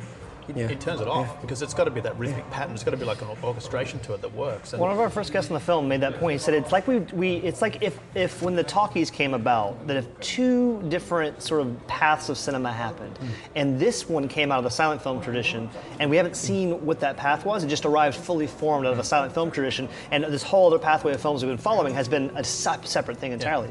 he, 0.54 0.66
he 0.66 0.74
turns 0.76 1.02
it 1.02 1.08
off 1.08 1.38
because 1.42 1.60
it's 1.60 1.74
got 1.74 1.84
to 1.84 1.90
be 1.90 2.00
that 2.00 2.18
rhythmic 2.18 2.48
pattern. 2.50 2.72
It's 2.74 2.82
got 2.82 2.92
to 2.92 2.96
be 2.96 3.04
like 3.04 3.20
an 3.20 3.28
orchestration 3.44 3.98
to 4.00 4.14
it 4.14 4.22
that 4.22 4.32
works. 4.32 4.72
And 4.72 4.80
One 4.80 4.90
of 4.90 4.98
our 4.98 5.10
first 5.10 5.30
guests 5.30 5.50
on 5.50 5.54
the 5.54 5.60
film 5.60 5.86
made 5.88 6.00
that 6.00 6.18
point. 6.18 6.32
He 6.32 6.38
said 6.38 6.54
it's 6.54 6.72
like 6.72 6.86
we, 6.88 7.00
we 7.12 7.36
it's 7.38 7.60
like 7.60 7.82
if, 7.82 7.98
if 8.14 8.40
when 8.40 8.54
the 8.56 8.62
talkies 8.64 9.10
came 9.10 9.34
about, 9.34 9.86
that 9.86 9.98
if 9.98 10.06
two 10.20 10.80
different 10.88 11.42
sort 11.42 11.60
of 11.60 11.86
paths 11.86 12.30
of 12.30 12.38
cinema 12.38 12.72
happened, 12.72 13.18
Hmm. 13.18 13.26
and 13.56 13.78
this 13.78 14.08
one 14.08 14.26
came 14.26 14.50
out 14.50 14.58
of 14.58 14.64
the 14.64 14.70
silent 14.70 15.02
film 15.02 15.20
tradition, 15.20 15.68
and 16.00 16.08
we 16.08 16.16
haven't 16.16 16.36
seen 16.36 16.82
what 16.86 16.98
that 17.00 17.18
path 17.18 17.44
was, 17.44 17.62
it 17.62 17.66
just 17.68 17.84
arrived 17.84 18.16
fully 18.16 18.46
formed 18.46 18.86
out 18.86 18.94
of 18.94 18.98
a 18.98 19.04
silent 19.04 19.34
film 19.34 19.50
tradition, 19.50 19.86
and 20.12 20.24
this 20.24 20.42
whole 20.42 20.68
other 20.68 20.78
pathway 20.78 21.12
of 21.12 21.20
films 21.20 21.42
we've 21.44 21.50
been 21.50 21.58
following 21.58 21.92
has 21.92 22.08
been 22.08 22.30
a 22.36 22.42
separate 22.44 23.18
thing 23.18 23.32
entirely. 23.32 23.70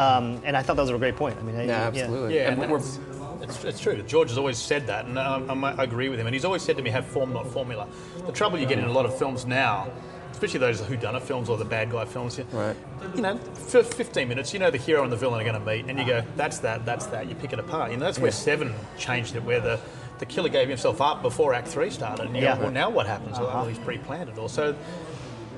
Um, 0.00 0.42
and 0.44 0.56
I 0.56 0.62
thought 0.62 0.76
that 0.76 0.82
was 0.82 0.90
a 0.90 0.98
great 0.98 1.16
point. 1.16 1.38
I 1.38 1.42
mean, 1.42 1.56
I- 1.56 1.64
Yeah, 1.64 1.86
absolutely. 1.86 2.36
Yeah, 2.36 2.50
And 2.52 2.62
and 2.62 2.70
we're- 2.70 2.82
it's, 2.82 2.98
it's, 3.42 3.64
it's 3.64 3.80
true. 3.80 4.00
George 4.02 4.28
has 4.28 4.36
always 4.38 4.58
said 4.58 4.86
that, 4.88 5.06
and 5.06 5.18
I, 5.18 5.40
I, 5.48 5.70
I 5.78 5.84
agree 5.84 6.08
with 6.10 6.20
him. 6.20 6.26
And 6.26 6.34
he's 6.34 6.44
always 6.44 6.62
said 6.62 6.76
to 6.76 6.82
me, 6.82 6.90
"Have 6.90 7.06
form, 7.06 7.32
not 7.32 7.46
formula." 7.46 7.86
The 8.26 8.32
trouble 8.32 8.58
you 8.58 8.66
get 8.66 8.78
in 8.78 8.84
a 8.84 8.92
lot 8.92 9.06
of 9.06 9.16
films 9.16 9.46
now, 9.46 9.88
especially 10.32 10.60
those 10.60 10.82
whodunit 10.82 11.22
films 11.22 11.48
or 11.48 11.56
the 11.56 11.64
bad 11.64 11.90
guy 11.90 12.04
films, 12.04 12.36
you- 12.36 12.46
Right. 12.52 12.76
You 13.14 13.22
know, 13.22 13.38
for 13.54 13.82
15 13.82 14.28
minutes, 14.28 14.52
you 14.52 14.58
know 14.58 14.70
the 14.70 14.76
hero 14.78 15.02
and 15.02 15.10
the 15.10 15.16
villain 15.16 15.40
are 15.40 15.44
going 15.50 15.58
to 15.58 15.66
meet, 15.66 15.86
and 15.88 15.98
you 15.98 16.04
go, 16.04 16.22
"That's 16.36 16.58
that, 16.58 16.84
that's 16.84 17.06
that." 17.06 17.26
You 17.28 17.34
pick 17.34 17.52
it 17.54 17.58
apart. 17.58 17.90
You 17.90 17.96
know, 17.96 18.04
that's 18.04 18.18
where 18.18 18.32
Seven 18.32 18.74
changed 18.98 19.34
it, 19.36 19.42
where 19.44 19.60
the 19.60 19.78
the 20.18 20.26
killer 20.26 20.48
gave 20.48 20.66
himself 20.68 21.00
up 21.02 21.20
before 21.22 21.52
Act 21.54 21.68
Three 21.68 21.90
started, 21.90 22.26
and 22.26 22.36
you 22.36 22.42
Yeah. 22.42 22.56
go, 22.56 22.62
"Well, 22.64 22.70
now 22.70 22.90
what 22.90 23.06
happens?" 23.06 23.38
Well, 23.38 23.64
he's 23.66 23.78
pre-planned 23.78 24.28
it 24.30 24.38
all. 24.38 24.48
So 24.48 24.74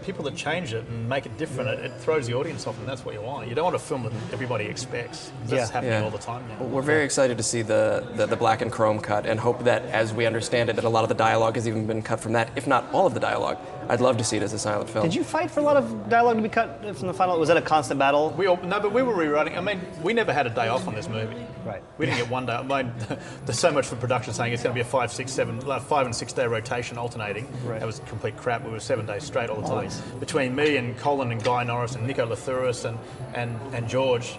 people 0.08 0.24
that 0.24 0.34
change 0.34 0.72
it 0.72 0.86
and 0.88 1.06
make 1.06 1.26
it 1.26 1.36
different, 1.36 1.68
it, 1.68 1.84
it 1.84 1.92
throws 2.00 2.26
the 2.26 2.32
audience 2.32 2.66
off, 2.66 2.78
and 2.78 2.88
that's 2.88 3.04
what 3.04 3.14
you 3.14 3.20
want. 3.20 3.46
You 3.46 3.54
don't 3.54 3.64
want 3.64 3.76
a 3.76 3.78
film 3.78 4.04
that 4.04 4.12
everybody 4.32 4.64
expects. 4.64 5.30
That's 5.44 5.52
Yeah. 5.52 5.70
happening 5.70 5.92
Yeah. 5.92 6.02
all 6.04 6.10
the 6.10 6.16
time 6.16 6.42
now. 6.48 6.64
We're 6.64 6.80
very 6.80 7.04
excited 7.04 7.36
to 7.36 7.42
see 7.42 7.60
the, 7.60 8.06
the, 8.16 8.24
the 8.24 8.36
black 8.36 8.62
and 8.62 8.72
chrome 8.72 9.00
cut 9.00 9.26
and 9.26 9.38
hope 9.38 9.64
that, 9.64 9.82
as 9.84 10.14
we 10.14 10.24
understand 10.24 10.70
it, 10.70 10.76
that 10.76 10.86
a 10.86 10.88
lot 10.88 11.02
of 11.02 11.10
the 11.10 11.14
dialogue 11.14 11.56
has 11.56 11.68
even 11.68 11.86
been 11.86 12.00
cut 12.00 12.20
from 12.20 12.32
that, 12.32 12.48
if 12.56 12.66
not 12.66 12.86
all 12.94 13.06
of 13.06 13.12
the 13.12 13.20
dialogue. 13.20 13.58
I'd 13.90 14.00
love 14.00 14.16
to 14.18 14.24
see 14.24 14.36
it 14.36 14.42
as 14.42 14.52
a 14.52 14.58
silent 14.58 14.90
film. 14.90 15.04
Did 15.04 15.14
you 15.14 15.24
fight 15.24 15.50
for 15.50 15.60
a 15.60 15.62
lot 15.62 15.76
of 15.76 16.08
dialogue 16.10 16.36
to 16.36 16.42
be 16.42 16.48
cut 16.48 16.84
from 16.96 17.08
the 17.08 17.14
final? 17.14 17.38
Was 17.38 17.48
that 17.48 17.56
a 17.56 17.62
constant 17.62 17.98
battle? 17.98 18.34
We 18.36 18.46
all, 18.46 18.58
no, 18.58 18.80
but 18.80 18.92
we 18.92 19.02
were 19.02 19.14
rewriting. 19.14 19.56
I 19.56 19.60
mean, 19.62 19.80
we 20.02 20.12
never 20.12 20.32
had 20.32 20.46
a 20.46 20.50
day 20.50 20.68
off 20.68 20.86
on 20.86 20.94
this 20.94 21.08
movie. 21.08 21.36
Right. 21.64 21.82
We 21.96 22.04
didn't 22.06 22.18
get 22.18 22.30
one 22.30 22.44
day. 22.44 22.52
I 22.52 22.62
mean, 22.62 22.92
there's 23.46 23.58
so 23.58 23.70
much 23.70 23.86
for 23.86 23.96
production 23.96 24.34
saying 24.34 24.52
it's 24.52 24.62
going 24.62 24.74
to 24.74 24.78
be 24.78 24.82
a 24.82 24.90
five, 24.90 25.10
six, 25.10 25.32
seven, 25.32 25.60
like 25.66 25.82
five 25.82 26.04
and 26.04 26.14
six 26.14 26.32
day 26.32 26.46
rotation 26.46 26.98
alternating. 26.98 27.48
Right. 27.64 27.80
That 27.80 27.86
was 27.86 28.00
complete 28.00 28.36
crap. 28.36 28.62
We 28.64 28.70
were 28.70 28.80
seven 28.80 29.06
days 29.06 29.24
straight 29.24 29.48
all 29.48 29.56
the 29.56 29.62
oh, 29.62 29.68
time. 29.68 29.76
Always. 29.78 29.97
Between 30.20 30.54
me 30.54 30.76
and 30.76 30.96
Colin 30.98 31.32
and 31.32 31.42
Guy 31.42 31.64
Norris 31.64 31.94
and 31.94 32.06
Nico 32.06 32.26
Lathouris 32.26 32.84
and, 32.84 32.98
and, 33.34 33.58
and 33.74 33.88
George, 33.88 34.38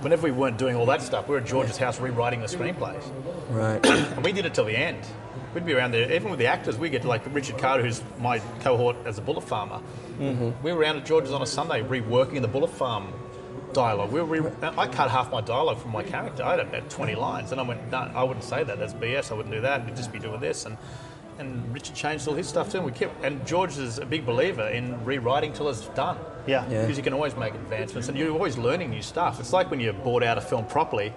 whenever 0.00 0.24
we 0.24 0.32
weren't 0.32 0.58
doing 0.58 0.76
all 0.76 0.86
that 0.86 1.02
stuff, 1.02 1.28
we 1.28 1.34
were 1.34 1.40
at 1.40 1.46
George's 1.46 1.76
house 1.76 2.00
rewriting 2.00 2.40
the 2.40 2.46
screenplays. 2.46 3.02
Right. 3.50 3.84
And 4.10 4.24
we 4.24 4.32
did 4.32 4.46
it 4.46 4.54
till 4.54 4.64
the 4.64 4.76
end. 4.76 5.04
We'd 5.54 5.66
be 5.66 5.74
around 5.74 5.92
there, 5.92 6.10
even 6.12 6.30
with 6.30 6.38
the 6.38 6.46
actors. 6.46 6.78
We 6.78 6.90
get 6.90 7.02
to 7.02 7.08
like 7.08 7.22
Richard 7.34 7.58
Carter, 7.58 7.82
who's 7.82 8.02
my 8.18 8.38
cohort 8.60 8.96
as 9.04 9.18
a 9.18 9.20
bullet 9.20 9.42
farmer. 9.42 9.80
Mm-hmm. 10.18 10.62
We 10.62 10.72
were 10.72 10.78
around 10.78 10.98
at 10.98 11.06
George's 11.06 11.32
on 11.32 11.42
a 11.42 11.46
Sunday 11.46 11.82
reworking 11.82 12.40
the 12.40 12.48
bullet 12.48 12.70
farm 12.70 13.12
dialogue. 13.72 14.12
We 14.12 14.20
were 14.20 14.40
re- 14.40 14.52
I 14.62 14.86
cut 14.86 15.10
half 15.10 15.30
my 15.30 15.40
dialogue 15.40 15.78
from 15.78 15.92
my 15.92 16.02
character. 16.02 16.44
I 16.44 16.52
had 16.52 16.60
about 16.60 16.88
20 16.88 17.14
lines, 17.14 17.52
and 17.52 17.60
I 17.60 17.64
went, 17.64 17.90
no, 17.90 17.98
I 18.14 18.22
wouldn't 18.22 18.44
say 18.44 18.62
that. 18.62 18.78
That's 18.78 18.94
BS. 18.94 19.32
I 19.32 19.34
wouldn't 19.34 19.54
do 19.54 19.60
that. 19.62 19.84
We'd 19.84 19.96
just 19.96 20.12
be 20.12 20.18
doing 20.18 20.40
this. 20.40 20.66
And 20.66 20.76
and 21.40 21.72
Richard 21.74 21.94
changed 21.96 22.28
all 22.28 22.34
his 22.34 22.46
stuff 22.48 22.70
too. 22.70 22.78
And 22.78 22.86
we 22.86 22.92
kept. 22.92 23.24
And 23.24 23.44
George 23.46 23.76
is 23.78 23.98
a 23.98 24.06
big 24.06 24.24
believer 24.24 24.68
in 24.68 25.02
rewriting 25.04 25.52
till 25.52 25.68
it's 25.68 25.86
done. 25.88 26.18
Yeah. 26.46 26.68
Yeah. 26.70 26.82
Because 26.82 26.96
you 26.96 27.02
can 27.02 27.12
always 27.14 27.34
make 27.36 27.54
advancements, 27.54 28.08
and 28.08 28.16
you're 28.16 28.30
always 28.32 28.56
learning 28.58 28.90
new 28.90 29.02
stuff. 29.02 29.40
It's 29.40 29.52
like 29.52 29.70
when 29.70 29.80
you 29.80 29.92
board 29.92 30.22
out 30.22 30.38
a 30.38 30.40
film 30.40 30.66
properly. 30.66 31.12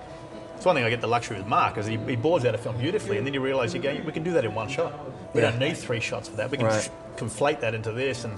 It's 0.55 0.65
one 0.65 0.75
thing 0.75 0.85
I 0.85 0.89
get 0.89 1.01
the 1.01 1.07
luxury 1.07 1.37
with 1.37 1.47
Mark 1.47 1.77
is 1.77 1.85
he, 1.85 1.97
he 1.97 2.15
boards 2.15 2.45
out 2.45 2.55
a 2.55 2.57
film 2.57 2.77
beautifully, 2.77 3.17
and 3.17 3.27
then 3.27 3.33
you 3.33 3.41
realise 3.41 3.73
you 3.73 3.81
go, 3.81 3.93
we 4.05 4.13
can 4.13 4.23
do 4.23 4.31
that 4.31 4.45
in 4.45 4.55
one 4.55 4.69
shot. 4.69 4.93
We 5.33 5.41
Yeah. 5.41 5.49
don't 5.49 5.59
need 5.59 5.75
three 5.75 5.99
shots 5.99 6.29
for 6.29 6.37
that. 6.37 6.51
We 6.51 6.57
can 6.57 6.67
Right. 6.67 6.89
conflate 7.17 7.59
that 7.61 7.73
into 7.73 7.91
this, 7.91 8.23
and 8.23 8.37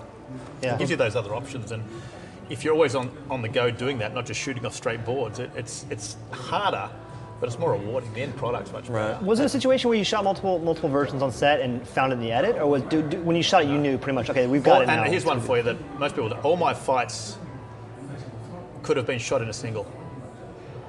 Yeah. 0.64 0.74
it 0.74 0.80
gives 0.80 0.90
you 0.90 0.98
those 0.98 1.16
other 1.16 1.36
options. 1.36 1.72
And 1.72 1.84
if 2.50 2.64
you're 2.64 2.74
always 2.74 2.96
on, 2.96 3.12
on 3.30 3.44
the 3.44 3.50
go 3.50 3.70
doing 3.70 4.00
that, 4.00 4.16
not 4.16 4.26
just 4.26 4.40
shooting 4.40 4.66
off 4.66 4.74
straight 4.74 5.06
boards, 5.06 5.38
it, 5.38 5.52
it's 5.56 5.86
it's 5.92 6.16
harder, 6.32 6.90
but 7.40 7.48
it's 7.48 7.60
more 7.60 7.74
rewarding. 7.74 8.14
The 8.14 8.22
end 8.22 8.36
product's 8.38 8.72
much 8.72 8.84
better. 8.84 8.94
Right. 9.14 9.22
Was 9.24 9.40
it 9.40 9.46
a 9.46 9.50
situation 9.50 9.90
where 9.90 9.98
you 9.98 10.04
shot 10.04 10.24
multiple 10.24 10.60
multiple 10.60 10.90
versions 10.90 11.22
on 11.22 11.32
set 11.32 11.60
and 11.62 11.86
found 11.88 12.12
it 12.14 12.16
in 12.16 12.22
the 12.22 12.32
edit, 12.32 12.56
or 12.58 12.68
was 12.68 12.82
do, 12.84 13.02
do, 13.02 13.20
when 13.22 13.36
you 13.36 13.44
shot 13.44 13.64
it 13.64 13.70
you 13.70 13.78
knew 13.78 13.98
pretty 13.98 14.16
much 14.16 14.30
okay 14.30 14.48
we've 14.48 14.64
got 14.64 14.74
Well, 14.74 14.82
it 14.82 14.86
now? 14.88 15.04
and 15.04 15.12
here's 15.12 15.26
one 15.26 15.42
for 15.42 15.58
you 15.58 15.64
that 15.64 16.00
most 16.00 16.16
people. 16.16 16.32
All 16.44 16.58
my 16.58 16.74
fights 16.74 17.38
could 18.84 18.98
have 18.98 19.06
been 19.06 19.20
shot 19.20 19.42
in 19.42 19.50
a 19.50 19.54
single. 19.54 19.86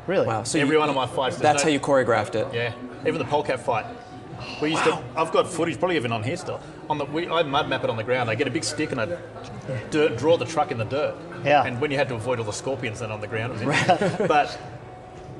Really? 0.07 0.27
Wow. 0.27 0.45
So 0.45 0.59
Every 0.61 0.75
you, 0.77 0.81
one 0.81 0.89
of 0.89 0.95
my 0.95 1.07
fights. 1.07 1.37
That's 1.37 1.63
no- 1.63 1.65
how 1.65 1.73
you 1.73 1.81
choreographed 1.81 2.35
it. 2.37 2.47
Yeah, 2.55 2.73
even 3.03 3.19
the 3.19 3.25
polecat 3.25 3.61
fight. 3.61 3.87
We 4.61 4.71
used 4.71 4.85
to. 4.85 5.03
I've 5.17 5.33
got 5.33 5.49
footage, 5.49 5.79
probably 5.79 5.97
even 5.97 6.13
on 6.13 6.23
here 6.23 6.37
still. 6.37 6.61
On 6.91 6.99
the, 6.99 7.07
we, 7.07 7.27
I 7.27 7.43
mud 7.43 7.69
map 7.69 7.83
it 7.85 7.91
on 7.91 7.97
the 7.97 8.05
ground. 8.05 8.29
I 8.31 8.35
get 8.35 8.47
a 8.47 8.51
big 8.51 8.65
stick 8.65 8.93
and 8.93 9.01
I 9.01 9.19
dirt, 9.91 10.19
draw 10.19 10.37
the 10.37 10.45
truck 10.45 10.71
in 10.71 10.79
the 10.79 10.85
dirt. 10.85 11.17
Yeah. 11.43 11.65
And 11.65 11.81
when 11.81 11.91
you 11.91 11.97
had 11.97 12.09
to 12.11 12.15
avoid 12.15 12.39
all 12.39 12.45
the 12.45 12.53
scorpions 12.53 13.01
then 13.01 13.11
on 13.11 13.21
the 13.21 13.27
ground, 13.27 13.55
it 13.61 13.67
was 13.67 13.79
interesting. 13.89 14.27
but 14.29 14.57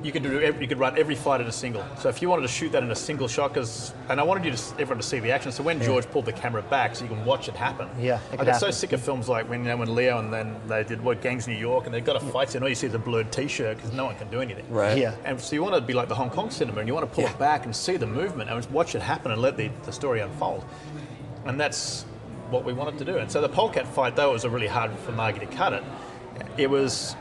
you 0.07 0.11
could 0.13 0.23
do. 0.23 0.39
every- 0.41 0.61
You 0.61 0.67
could 0.67 0.79
run 0.79 0.97
every 0.97 1.13
fight 1.15 1.41
in 1.41 1.47
a 1.47 1.51
single. 1.51 1.83
So 1.99 2.09
if 2.09 2.21
you 2.21 2.29
wanted 2.29 2.41
to 2.43 2.47
shoot 2.47 2.71
that 2.71 2.81
in 2.81 2.89
a 2.89 2.95
single 2.95 3.27
shot, 3.27 3.53
'cause- 3.53 3.93
and 4.09 4.19
I 4.19 4.23
wanted 4.23 4.45
you 4.45 4.51
to 4.51 4.57
everyone 4.79 4.97
to 4.97 5.03
see 5.03 5.19
the 5.19 5.31
action. 5.31 5.51
So 5.51 5.61
when 5.61 5.81
George 5.81 6.09
pulled 6.09 6.25
the 6.25 6.31
camera 6.33 6.61
back, 6.63 6.95
so 6.95 7.03
you 7.03 7.09
can 7.09 7.23
watch 7.25 7.47
it 7.49 7.55
happen. 7.55 7.87
Yeah, 7.99 8.15
it 8.15 8.21
I 8.33 8.37
could 8.37 8.45
got 8.47 8.59
so 8.59 8.71
sick 8.71 8.93
of 8.93 9.01
films 9.01 9.29
like 9.29 9.47
when 9.49 9.59
you 9.63 9.69
know 9.69 9.77
when 9.77 9.93
Leo 9.93 10.17
and 10.17 10.33
then 10.33 10.55
they 10.67 10.83
did 10.83 11.03
what 11.03 11.21
Gangs 11.21 11.47
New 11.47 11.55
York 11.55 11.85
and 11.85 11.93
they 11.93 12.01
got 12.01 12.15
a 12.15 12.19
fight 12.21 12.49
scene. 12.49 12.63
All 12.63 12.69
you 12.69 12.75
see 12.75 12.87
is 12.87 12.93
a 12.93 12.99
blurred 12.99 13.31
T-shirt 13.31 13.77
because 13.77 13.91
no 13.93 14.05
one 14.05 14.15
can 14.15 14.29
do 14.29 14.41
anything. 14.41 14.65
Right. 14.69 14.97
Yeah. 14.97 15.11
And 15.25 15.39
so 15.39 15.55
you 15.55 15.61
want 15.61 15.75
to 15.75 15.81
be 15.81 15.93
like 15.93 16.07
the 16.07 16.15
Hong 16.15 16.29
Kong 16.29 16.49
cinema, 16.49 16.79
and 16.79 16.87
you 16.87 16.93
want 16.93 17.07
to 17.07 17.13
pull 17.13 17.25
Yeah. 17.25 17.31
it 17.31 17.37
back 17.39 17.65
and 17.65 17.75
see 17.75 17.97
the 17.97 18.07
movement 18.07 18.49
and 18.49 18.65
watch 18.71 18.95
it 18.95 19.01
happen 19.01 19.31
and 19.31 19.41
let 19.41 19.57
the, 19.57 19.69
the 19.83 19.91
story 19.91 20.21
unfold. 20.21 20.63
And 21.45 21.59
that's 21.59 22.05
what 22.49 22.63
we 22.63 22.71
wanted 22.73 22.97
to 22.99 23.05
do. 23.05 23.17
And 23.17 23.29
so 23.29 23.41
the 23.41 23.49
polecat 23.49 23.85
fight, 23.87 24.15
though, 24.15 24.29
it 24.29 24.33
was 24.33 24.45
a 24.45 24.49
really 24.49 24.67
hard 24.67 24.91
for 25.05 25.11
Margie 25.11 25.39
to 25.39 25.45
cut 25.47 25.73
it. 25.73 25.83
It 26.57 26.69
was 26.69 27.15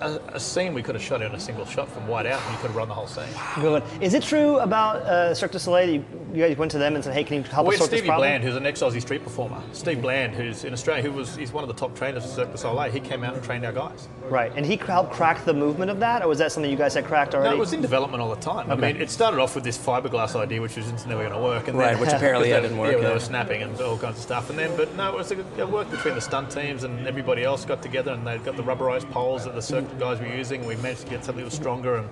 a, 0.00 0.20
a 0.34 0.40
scene 0.40 0.74
we 0.74 0.82
could 0.82 0.94
have 0.94 1.02
shot 1.04 1.22
in 1.22 1.32
a 1.32 1.40
single 1.40 1.64
shot 1.66 1.88
from 1.88 2.06
white 2.06 2.26
out, 2.26 2.40
and 2.42 2.52
you 2.52 2.56
could 2.58 2.68
have 2.68 2.76
run 2.76 2.88
the 2.88 2.94
whole 2.94 3.06
scene. 3.06 3.24
Good 3.56 3.82
one. 3.82 4.02
Is 4.02 4.14
it 4.14 4.22
true 4.22 4.58
about 4.58 4.96
uh, 5.02 5.34
Cirque 5.34 5.52
du 5.52 5.58
Soleil? 5.58 5.86
that 5.86 5.92
You, 5.92 6.04
you 6.34 6.46
guys 6.46 6.56
went 6.56 6.70
to 6.72 6.78
them 6.78 6.94
and 6.94 7.02
said, 7.04 7.14
"Hey, 7.14 7.24
can 7.24 7.36
you 7.38 7.42
help 7.44 7.66
We 7.66 7.74
us 7.74 7.80
had 7.80 7.84
sort 7.84 7.90
this 7.90 7.98
Stevie 8.00 8.08
problem?" 8.08 8.28
Bland, 8.30 8.44
who's 8.44 8.56
an 8.56 8.66
ex-Aussie 8.66 9.00
street 9.00 9.24
performer. 9.24 9.60
Steve 9.72 10.00
Bland, 10.02 10.34
who's 10.34 10.64
in 10.64 10.72
Australia, 10.72 11.02
who 11.02 11.12
was 11.12 11.34
he's 11.36 11.52
one 11.52 11.64
of 11.64 11.68
the 11.68 11.74
top 11.74 11.94
trainers 11.96 12.24
for 12.24 12.30
Cirque 12.30 12.52
du 12.52 12.58
Soleil. 12.58 12.90
He 12.90 13.00
came 13.00 13.24
out 13.24 13.34
and 13.34 13.42
trained 13.42 13.64
our 13.64 13.72
guys. 13.72 14.08
Right, 14.28 14.52
and 14.54 14.64
he 14.64 14.76
helped 14.76 15.12
crack 15.12 15.44
the 15.44 15.54
movement 15.54 15.90
of 15.90 15.98
that, 16.00 16.22
or 16.22 16.28
was 16.28 16.38
that 16.38 16.52
something 16.52 16.70
you 16.70 16.76
guys 16.76 16.94
had 16.94 17.04
cracked 17.04 17.34
already? 17.34 17.50
No, 17.50 17.56
it 17.56 17.58
was 17.58 17.72
in 17.72 17.80
development 17.82 18.22
all 18.22 18.30
the 18.34 18.40
time. 18.40 18.70
I 18.70 18.74
mean, 18.76 18.96
it 18.96 19.10
started 19.10 19.40
off 19.40 19.54
with 19.54 19.64
this 19.64 19.76
fiberglass 19.78 20.36
idea, 20.36 20.60
which 20.60 20.76
was 20.76 20.90
just 20.90 21.06
never 21.06 21.22
going 21.22 21.34
to 21.34 21.40
work. 21.40 21.66
And 21.68 21.76
Right, 21.76 21.92
then, 21.92 22.00
which 22.00 22.10
apparently 22.10 22.48
because 22.50 22.62
they- 22.62 22.68
didn't 22.68 22.78
work. 22.78 22.92
Yeah, 22.96 23.08
they 23.08 23.14
were 23.14 23.18
snapping 23.20 23.62
and 23.62 23.80
all 23.80 23.98
kinds 23.98 24.16
of 24.18 24.22
stuff. 24.22 24.50
And 24.50 24.58
then, 24.58 24.76
but 24.76 24.94
no, 24.96 25.08
it 25.12 25.16
was 25.16 25.32
a, 25.32 25.40
a 25.60 25.66
work 25.66 25.90
between 25.90 26.14
the 26.14 26.20
stunt 26.20 26.50
teams 26.50 26.84
and 26.84 27.06
everybody 27.08 27.42
else 27.42 27.64
got 27.64 27.82
together, 27.82 28.12
and 28.12 28.24
they 28.26 28.38
got 28.38 28.56
the 28.56 28.62
rubberized 28.62 29.10
poles 29.10 29.46
at 29.46 29.54
the 29.54 29.62
circuit 29.70 29.98
guys 29.98 30.20
were 30.20 30.26
using. 30.26 30.66
We 30.66 30.76
managed 30.76 31.02
to 31.02 31.10
get 31.10 31.24
something 31.24 31.42
that 31.42 31.50
was 31.50 31.54
stronger, 31.54 31.96
and 31.96 32.08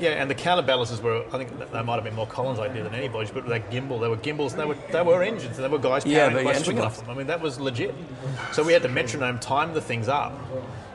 yeah, 0.00 0.20
and 0.20 0.30
the 0.30 0.34
counterbalances 0.34 1.00
were. 1.00 1.24
I 1.32 1.38
think 1.38 1.50
they 1.58 1.82
might 1.82 1.94
have 1.94 2.04
been 2.04 2.14
more 2.14 2.26
Collins' 2.26 2.58
idea 2.58 2.82
than 2.82 2.94
anybody's, 2.94 3.30
but 3.30 3.46
that 3.46 3.70
gimbal, 3.70 4.00
they 4.00 4.08
were 4.08 4.16
gimbals, 4.16 4.52
and 4.52 4.62
they 4.62 4.66
were 4.66 4.76
they 4.90 5.02
were 5.02 5.22
engines, 5.22 5.56
and 5.56 5.64
they 5.64 5.68
were 5.68 5.78
guys 5.78 6.04
Yeah, 6.04 6.28
powering 6.28 6.36
the 6.36 6.44
by 6.44 6.50
engine 6.50 6.64
swinging 6.64 6.84
off 6.84 6.98
them. 6.98 7.10
I 7.10 7.14
mean, 7.14 7.26
that 7.28 7.40
was 7.40 7.60
legit. 7.60 7.94
So 8.52 8.62
we 8.62 8.72
had 8.72 8.82
to 8.82 8.88
metronome 8.88 9.38
time 9.38 9.74
the 9.74 9.80
things 9.80 10.08
up. 10.08 10.32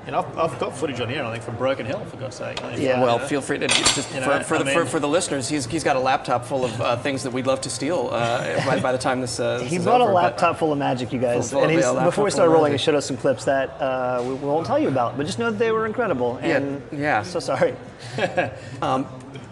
And 0.07 0.15
I've, 0.15 0.35
I've 0.35 0.57
got 0.59 0.75
footage 0.75 0.99
on 0.99 1.09
here, 1.09 1.23
I 1.23 1.31
think, 1.31 1.43
from 1.43 1.57
Broken 1.57 1.85
Hill, 1.85 2.03
for 2.05 2.17
God's 2.17 2.35
sake. 2.35 2.59
Yeah. 2.75 3.03
Well, 3.03 3.19
feel 3.19 3.39
free 3.39 3.59
to 3.59 3.67
just 3.67 3.97
You 4.15 4.21
for, 4.21 4.29
know, 4.29 4.39
for, 4.43 4.55
I 4.55 4.57
the, 4.59 4.65
mean- 4.65 4.85
for 4.87 4.99
the 4.99 5.07
listeners. 5.07 5.47
He's, 5.47 5.67
he's 5.67 5.83
got 5.83 5.95
a 5.95 5.99
laptop 5.99 6.43
full 6.43 6.65
of 6.65 6.81
uh, 6.81 6.97
things 6.97 7.21
that 7.21 7.31
we'd 7.31 7.45
love 7.45 7.61
to 7.61 7.69
steal 7.69 8.09
uh, 8.11 8.65
by, 8.65 8.79
by 8.79 8.91
the 8.93 8.97
time 8.97 9.21
this. 9.21 9.39
Uh, 9.39 9.59
this 9.59 9.69
He 9.69 9.75
is 9.75 9.83
brought 9.83 10.01
a 10.01 10.05
over, 10.05 10.13
but- 10.13 10.23
laptop 10.23 10.57
full 10.57 10.71
of 10.71 10.79
magic, 10.79 11.13
you 11.13 11.19
guys. 11.19 11.51
Full- 11.51 11.59
full 11.59 11.63
and 11.63 11.71
he's, 11.71 11.81
yeah, 11.81 11.91
a 11.91 11.93
laptop 11.93 12.05
before 12.07 12.23
we 12.23 12.31
full 12.31 12.35
started 12.35 12.49
of 12.51 12.55
rolling, 12.55 12.71
he 12.71 12.77
showed 12.79 12.95
us 12.95 13.05
some 13.05 13.17
clips 13.17 13.45
that 13.45 13.69
uh, 13.79 14.23
we, 14.25 14.29
we 14.33 14.47
won't 14.47 14.65
tell 14.65 14.79
you 14.79 14.87
about, 14.87 15.17
but 15.17 15.25
just 15.27 15.37
know 15.37 15.51
that 15.51 15.59
they 15.59 15.71
were 15.71 15.85
incredible. 15.85 16.39
Yeah, 16.41 16.57
And 16.57 16.81
yeah. 16.91 17.21
So 17.21 17.39
sorry. 17.39 17.75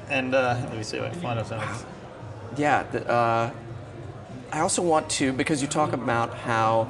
And 0.10 0.34
uh, 0.34 0.58
let 0.64 0.76
me 0.76 0.82
see 0.84 0.98
if 0.98 1.04
I 1.04 1.10
can 1.10 1.22
find 1.22 1.40
out 1.40 1.46
something. 1.48 1.70
Yeah. 2.58 2.84
th- 2.92 3.06
Uh, 3.06 3.52
I 4.52 4.62
also 4.62 4.82
want 4.82 5.08
to 5.12 5.32
because 5.32 5.62
you 5.62 5.68
talk 5.68 5.94
about 5.94 6.34
how 6.34 6.90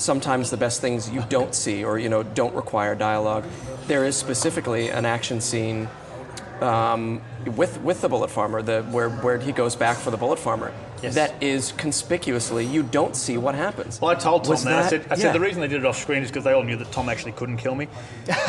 sometimes 0.00 0.50
the 0.50 0.56
best 0.56 0.80
things 0.80 1.08
you 1.10 1.22
don't 1.28 1.54
see 1.54 1.84
or 1.84 1.98
you 1.98 2.08
know 2.08 2.22
don't 2.22 2.54
require 2.54 2.94
dialogue. 2.94 3.44
There 3.86 4.04
is 4.04 4.16
specifically 4.16 4.88
an 4.88 5.04
action 5.04 5.40
scene 5.40 5.88
um, 6.60 7.20
with 7.56 7.80
with 7.82 8.00
the 8.00 8.08
bullet 8.08 8.30
farmer, 8.30 8.62
the 8.62 8.82
where 8.84 9.10
where 9.10 9.38
he 9.38 9.52
goes 9.52 9.76
back 9.76 9.96
for 9.96 10.10
the 10.10 10.16
bullet 10.16 10.38
farmer. 10.38 10.72
Yes. 11.02 11.14
That 11.14 11.42
is 11.42 11.72
conspicuously 11.72 12.66
you 12.66 12.82
don't 12.82 13.16
see 13.16 13.38
what 13.38 13.54
happens. 13.54 14.00
Well, 14.00 14.10
I 14.10 14.14
told 14.14 14.44
Tom 14.44 14.50
Was 14.52 14.64
that. 14.64 14.84
I 14.84 14.88
said, 14.88 15.00
I 15.10 15.14
yeah. 15.14 15.16
said 15.16 15.32
the 15.34 15.40
reason 15.40 15.60
they 15.60 15.68
did 15.68 15.78
it 15.80 15.86
off 15.86 15.96
screen 15.98 16.22
is 16.22 16.28
because 16.30 16.44
they 16.44 16.52
all 16.52 16.62
knew 16.62 16.76
that 16.76 16.92
Tom 16.92 17.08
actually 17.08 17.32
couldn't 17.32 17.56
kill 17.56 17.74
me. 17.74 17.86
Tom, 18.26 18.36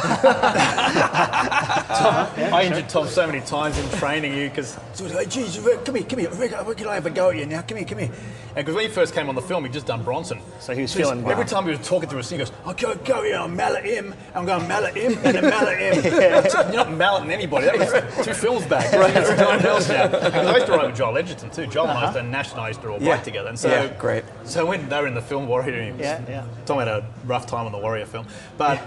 I 2.54 2.64
injured 2.66 2.90
Tom 2.90 3.08
so 3.08 3.26
many 3.28 3.42
times 3.42 3.78
in 3.78 3.90
training 4.00 4.34
you 4.34 4.50
because 4.50 4.78
so 4.94 5.06
he's 5.06 5.14
like, 5.14 5.30
geez, 5.30 5.60
Rick, 5.60 5.86
come 5.86 5.96
here, 5.96 6.04
come 6.06 6.20
here, 6.20 6.30
Rick, 6.32 6.52
where 6.66 6.76
can 6.76 6.88
I 6.88 6.96
have 6.96 7.06
a 7.06 7.10
go 7.10 7.30
at 7.30 7.38
you 7.38 7.46
now? 7.46 7.62
Come 7.62 7.78
here, 7.78 7.88
come 7.88 8.00
here. 8.00 8.12
And 8.54 8.56
because 8.66 8.76
when 8.76 8.86
he 8.86 8.92
first 8.92 9.14
came 9.14 9.30
on 9.30 9.36
the 9.36 9.42
film, 9.42 9.64
he'd 9.64 9.72
just 9.74 9.86
done 9.86 10.04
Bronson. 10.04 10.40
So 10.60 10.74
he 10.76 10.82
was 10.82 10.94
he's- 10.94 11.08
feeling- 11.08 11.26
Every 11.32 11.46
time 11.46 11.64
he 11.64 11.72
was 11.72 11.88
talking 11.88 12.10
through 12.10 12.20
a 12.20 12.24
scene, 12.24 12.40
he 12.40 12.46
goes, 12.46 12.54
I'll 12.66 12.74
go, 12.74 12.96
go 12.96 13.24
here, 13.24 13.38
I'll 13.38 13.48
mallet 13.48 13.86
him, 13.86 14.14
I'm 14.36 14.46
going 14.46 14.62
to 14.62 14.68
mallet 14.68 14.96
him, 14.96 15.14
and 15.24 15.36
then 15.36 15.44
mallet 15.50 15.78
him. 15.80 16.04
You're 16.74 16.74
not 16.74 16.92
malleting 16.92 17.32
anybody. 17.32 17.68
That 17.68 17.80
was 17.80 18.26
two 18.26 18.34
films 18.34 18.66
back. 18.66 18.92
Right. 18.92 19.16
It's 19.16 19.30
someone 19.30 19.66
else 19.66 19.88
now. 19.88 20.04
I 20.08 20.56
used 20.56 20.66
to 20.66 20.74
write 20.74 20.88
with 20.88 20.96
Joel 20.98 21.18
Edgerton 21.18 21.50
too. 21.50 21.68
Joel 21.68 21.88
and 21.90 21.98
I 21.98 22.02
used 22.04 22.14
to 22.18 22.24
nab 22.42 22.46
Nash 22.46 22.52
and 22.54 22.62
I 22.62 22.68
used 22.70 22.82
to 22.82 22.90
all 22.90 23.02
Yeah. 23.02 23.16
bike 23.16 23.24
together. 23.24 23.50
And 23.50 23.60
so, 23.60 23.70
Yeah, 23.70 23.88
great. 24.00 24.24
So 24.44 24.66
when 24.66 24.90
they 24.90 25.00
were 25.00 25.08
in 25.08 25.14
the 25.16 25.22
film 25.22 25.48
Warrior, 25.48 25.94
Yeah, 26.00 26.22
yeah. 26.28 26.44
Talking 26.66 26.84
about 26.84 27.04
a 27.04 27.06
rough 27.26 27.46
time 27.48 27.66
on 27.66 27.72
the 27.72 27.78
Warrior 27.80 28.06
film, 28.06 28.26
but. 28.58 28.80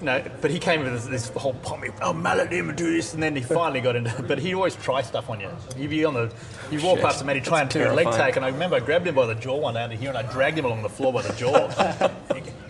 You 0.00 0.06
know, 0.06 0.22
but 0.42 0.50
he 0.50 0.58
came 0.58 0.82
with 0.82 0.92
this, 0.92 1.06
this 1.06 1.28
whole 1.40 1.54
pommy, 1.62 1.88
oh, 2.02 2.12
mallet 2.12 2.50
him 2.52 2.68
and 2.68 2.76
do 2.76 2.92
this, 2.92 3.14
and 3.14 3.22
then 3.22 3.34
he 3.36 3.42
finally 3.58 3.80
got 3.80 3.94
into. 3.94 4.10
It. 4.18 4.26
But 4.26 4.38
he 4.40 4.52
always 4.52 4.74
try 4.74 5.00
stuff 5.02 5.30
on 5.30 5.38
you. 5.40 5.48
You'd 5.78 5.88
be 5.90 6.04
on 6.04 6.14
the, 6.14 6.32
you 6.70 6.82
walk 6.82 6.96
Shit. 6.96 7.04
past 7.04 7.22
him 7.22 7.28
and 7.28 7.36
he'd 7.38 7.44
try 7.44 7.60
and 7.60 7.70
That's 7.70 7.86
do 7.86 7.90
a 7.90 7.94
leg 7.94 8.04
terrifying. 8.06 8.26
take, 8.26 8.36
and 8.36 8.44
I 8.44 8.48
remember 8.48 8.74
I 8.76 8.80
grabbed 8.80 9.06
him 9.06 9.14
by 9.14 9.24
the 9.26 9.36
jaw 9.36 9.56
one 9.56 9.74
down 9.74 9.90
to 9.90 9.96
here, 9.96 10.08
and 10.10 10.18
I 10.18 10.22
dragged 10.30 10.58
him 10.58 10.64
along 10.64 10.82
the 10.82 10.88
floor 10.88 11.12
by 11.12 11.22
the 11.22 11.32
jaw. 11.34 11.68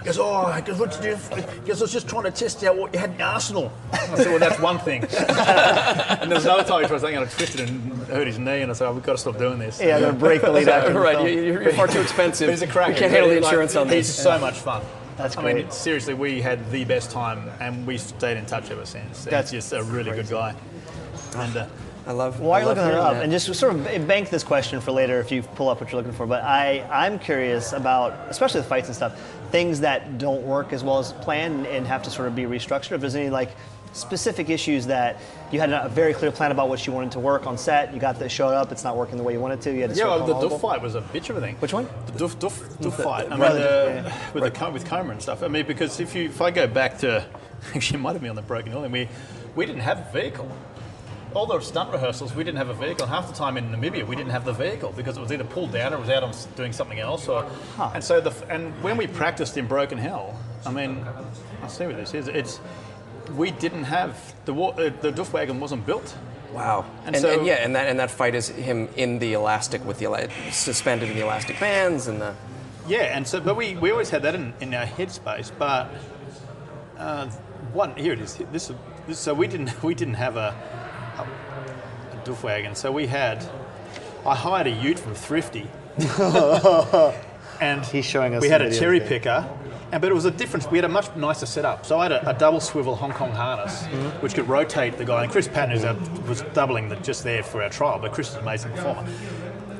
he 0.05 0.09
goes, 0.09 0.19
oh, 0.19 0.53
he 0.53 0.61
goes, 0.61 0.79
what 0.79 0.95
you 0.97 1.13
do? 1.13 1.17
He 1.63 1.67
goes, 1.67 1.81
I 1.81 1.85
was 1.85 1.93
just 1.93 2.07
trying 2.07 2.25
to 2.25 2.31
test 2.31 2.63
out 2.63 2.77
what 2.77 2.93
you 2.93 3.01
had 3.01 3.13
in 3.13 3.19
your 3.19 3.27
arsenal. 3.27 3.73
I 3.91 4.17
said, 4.17 4.27
well, 4.27 4.39
that's 4.39 4.61
one 4.61 4.79
thing. 4.79 5.03
and 5.19 6.31
there's 6.31 6.45
another 6.45 6.63
time 6.63 6.83
he 6.83 6.89
tried 6.89 7.01
something, 7.01 7.17
and 7.17 7.25
I 7.25 7.29
twisted 7.29 7.61
and 7.71 8.03
hurt 8.09 8.27
his 8.27 8.39
knee, 8.39 8.61
and 8.61 8.71
I 8.71 8.75
said, 8.75 8.89
oh, 8.89 8.93
we've 8.93 9.03
got 9.03 9.13
to 9.13 9.19
stop 9.19 9.39
doing 9.39 9.59
this. 9.59 9.81
Yeah, 9.81 9.99
they're 9.99 10.09
gonna 10.09 10.19
break 10.19 10.43
the 10.43 10.53
lead 10.53 10.69
after 10.69 10.93
the 10.93 11.01
right, 11.01 11.27
you- 11.27 11.41
you're, 11.43 11.63
you're 11.63 11.73
far 11.73 11.87
too 11.87 12.03
expensive. 12.03 12.51
He's 12.51 12.61
a 12.61 12.67
crack. 12.67 12.89
We 12.89 12.95
can't 12.97 13.11
handle 13.13 13.31
the 13.31 13.39
insurance 13.39 13.77
on 13.77 13.87
this. 13.89 14.09
He's 14.09 14.15
this. 14.15 14.23
so 14.23 14.39
much 14.39 14.59
fun. 14.59 14.83
That's 15.17 15.37
great. 15.37 15.51
I 15.51 15.55
mean, 15.61 15.71
seriously, 15.71 16.13
we 16.13 16.43
had 16.43 16.71
the 16.71 16.85
best 16.85 17.11
time, 17.11 17.51
and 17.61 17.87
we 17.87 17.97
stayed 17.97 18.37
in 18.37 18.45
touch 18.45 18.71
ever 18.71 18.85
since. 18.85 19.25
That's 19.25 19.51
He's 19.53 19.71
just 19.71 19.73
a 19.73 19.83
really 19.85 20.11
good 20.11 20.29
guy. 20.29 20.55
And 21.37 21.57
uh, 21.57 21.67
I 22.07 22.13
love. 22.13 22.41
While 22.41 22.53
I 22.53 22.59
you're 22.59 22.67
love 22.69 22.77
looking 22.77 22.91
it 22.91 22.93
hearing 22.93 23.07
up, 23.07 23.13
that. 23.15 23.23
and 23.23 23.33
just 23.33 23.55
sort 23.55 23.75
of 23.75 24.07
bank 24.07 24.29
this 24.29 24.45
question 24.45 24.81
for 24.83 24.93
later 24.93 25.21
if 25.21 25.33
you 25.33 25.41
pull 25.43 25.71
up 25.71 25.81
what 25.81 25.91
you're 25.91 26.01
looking 26.01 26.13
for. 26.15 26.27
But 26.27 26.43
I, 26.43 26.81
I'm 26.93 27.19
curious 27.19 27.73
about, 27.73 28.13
especially 28.29 28.61
the 28.61 28.67
fights 28.67 28.89
and 28.89 28.95
stuff, 28.97 29.19
things 29.55 29.79
that 29.79 30.19
don't 30.19 30.43
work 30.43 30.73
as 30.73 30.83
well 30.83 30.99
as 30.99 31.13
planned 31.13 31.65
and 31.69 31.87
have 31.87 32.03
to 32.03 32.11
sort 32.11 32.27
of 32.27 32.35
be 32.35 32.43
restructured. 32.43 32.91
If 32.91 33.01
there's 33.01 33.15
any 33.15 33.31
like 33.31 33.51
specific 33.93 34.51
issues 34.51 34.87
that 34.87 35.21
you 35.53 35.61
had 35.61 35.73
a 35.73 35.89
very 35.91 36.13
clear 36.13 36.33
plan 36.33 36.51
about 36.51 36.69
what 36.69 36.85
you 36.85 36.93
wanted 36.93 37.13
to 37.13 37.21
work 37.21 37.47
on 37.47 37.57
set, 37.57 37.95
you 37.95 38.01
got 38.01 38.19
the 38.19 38.29
showed 38.29 38.49
up, 38.51 38.73
it's 38.73 38.83
not 38.83 38.97
working 38.97 39.17
the 39.17 39.23
way 39.23 39.33
you 39.33 39.39
wanted 39.39 39.61
to. 39.61 39.73
You 39.73 39.83
had 39.83 39.91
to 39.91 39.97
yeah, 39.97 40.07
well, 40.07 40.27
the 40.27 40.49
Doof 40.49 40.61
fight 40.61 40.83
was 40.83 40.97
a 40.97 41.03
bitch 41.03 41.31
of 41.31 41.37
a 41.37 41.41
thing. 41.41 41.55
Which 41.61 41.73
one? 41.73 41.85
The 42.07 42.13
Doof, 42.25 42.35
Doof, 42.35 42.79
Doof 42.79 43.01
fight. 43.01 43.27
I 43.27 43.29
mean, 43.29 43.39
Right, 43.39 43.53
uh, 43.53 43.55
yeah. 43.55 44.33
with 44.33 44.53
the 44.53 44.71
with 44.71 44.87
Coma 44.87 45.11
and 45.13 45.23
stuff. 45.23 45.45
I 45.45 45.47
mean, 45.47 45.67
because 45.67 46.01
if 46.01 46.17
you 46.17 46.25
if 46.25 46.41
I 46.41 46.51
go 46.51 46.67
back 46.67 46.99
to, 46.99 47.25
actually, 47.77 48.01
it 48.01 48.03
might 48.03 48.15
have 48.15 48.23
been 48.23 48.31
on 48.31 48.37
the 48.37 48.43
Broken 48.43 48.73
Hill, 48.73 48.83
thing, 48.83 48.91
we 48.91 49.09
we 49.55 49.67
didn't 49.67 49.83
have 49.83 50.01
a 50.01 50.13
vehicle. 50.13 50.51
All 51.35 51.47
the 51.47 51.59
stunt 51.61 51.91
rehearsals, 51.91 52.33
we 52.35 52.45
didn't 52.45 52.59
have 52.59 52.69
a 52.69 52.75
vehicle. 52.75 53.07
Half 53.07 53.27
the 53.27 53.35
time 53.35 53.57
in 53.57 53.71
Namibia, 53.71 54.07
we 54.07 54.15
didn't 54.15 54.31
have 54.31 54.45
the 54.45 54.53
vehicle 54.53 54.93
because 54.97 55.17
it 55.17 55.21
was 55.21 55.33
either 55.33 55.43
pulled 55.43 55.73
down 55.73 55.93
or 55.93 55.97
it 55.97 56.01
was 56.01 56.09
out 56.11 56.23
on 56.23 56.33
doing 56.55 56.73
something 56.73 57.01
else. 57.01 57.27
Or, 57.29 57.45
and 57.93 58.03
so 58.05 58.21
the 58.21 58.33
and 58.49 58.73
when 58.85 58.97
we 58.97 59.09
practiced 59.09 59.57
in 59.57 59.67
Broken 59.67 59.99
Hill, 59.99 60.33
I 60.65 60.71
mean, 60.71 61.05
I'll 61.61 61.69
see 61.69 61.87
what 61.87 61.97
this 61.97 62.15
is. 62.15 62.29
It's 62.29 62.61
we 63.37 63.51
didn't 63.51 63.85
have 63.85 64.17
the 64.45 64.55
uh, 64.55 64.91
the 65.01 65.11
Doof 65.13 65.33
wagon 65.33 65.59
wasn't 65.59 65.85
built. 65.85 66.17
Wow. 66.53 66.85
And 67.05 67.17
And, 67.17 67.23
so- 67.23 67.39
and 67.39 67.47
yeah, 67.47 67.55
and 67.55 67.75
that 67.75 67.89
and 67.89 67.99
that 67.99 68.13
fight 68.13 68.37
is 68.37 68.49
him 68.49 68.89
in 68.97 69.19
the 69.19 69.33
elastic 69.33 69.85
with 69.85 69.99
the 69.99 70.31
suspended 70.53 71.09
in 71.11 71.17
the 71.17 71.23
elastic 71.25 71.59
bands 71.59 72.07
and 72.07 72.21
the. 72.21 72.35
Yeah, 72.87 73.17
and 73.17 73.27
so 73.27 73.41
but 73.41 73.57
we, 73.57 73.75
we 73.77 73.91
always 73.91 74.11
had 74.11 74.23
that 74.23 74.37
in, 74.37 74.53
in 74.61 74.73
our 74.73 74.87
headspace. 74.87 75.51
But 75.59 75.91
uh, 76.97 77.27
one 77.73 77.97
here 77.97 78.13
it 78.13 78.21
is. 78.21 78.37
This, 78.53 78.71
this 79.09 79.19
so 79.19 79.35
we 79.35 79.49
didn't 79.49 79.83
we 79.83 79.95
didn't 79.97 80.15
have 80.15 80.37
a, 80.37 80.55
a, 82.29 82.33
a 82.33 82.35
wagon. 82.45 82.75
So 82.75 82.91
we 82.93 83.07
had 83.07 83.45
I 84.27 84.35
hired 84.35 84.67
a 84.67 84.71
Ute 84.71 84.99
from 84.99 85.15
Thrifty, 85.15 85.67
and 87.61 87.85
He's 87.87 88.05
showing 88.05 88.35
us 88.35 88.43
We 88.43 88.49
had 88.49 88.63
a 88.63 88.77
cherry 88.77 89.01
picker. 89.01 89.49
And, 89.93 90.01
but 90.01 90.11
it 90.11 90.15
was 90.15 90.25
a 90.25 90.31
difference. 90.31 90.67
We 90.69 90.79
had 90.79 90.85
a 90.85 90.89
much 90.89 91.15
nicer 91.15 91.47
setup. 91.47 91.87
So 91.87 91.99
I 91.99 92.05
had 92.05 92.13
a, 92.13 92.31
a 92.31 92.35
double 92.35 92.59
swivel 92.61 92.97
Hong 92.97 93.13
Kong 93.13 93.31
harness, 93.31 93.83
Mm-hmm. 93.85 94.23
which 94.23 94.35
could 94.35 94.49
rotate 94.49 94.97
the 94.99 95.05
guy. 95.05 95.23
And 95.23 95.31
Chris 95.31 95.47
Patton, 95.47 95.71
who's 95.71 95.85
our, 95.85 95.95
was 96.27 96.43
doubling 96.53 96.89
the, 96.89 96.97
just 96.97 97.23
there 97.23 97.43
for 97.45 97.63
our 97.63 97.69
trial, 97.71 97.99
but 98.01 98.13
Chris 98.13 98.31
is 98.31 98.35
an 98.37 98.41
amazing 98.43 98.73
performer. 98.73 99.07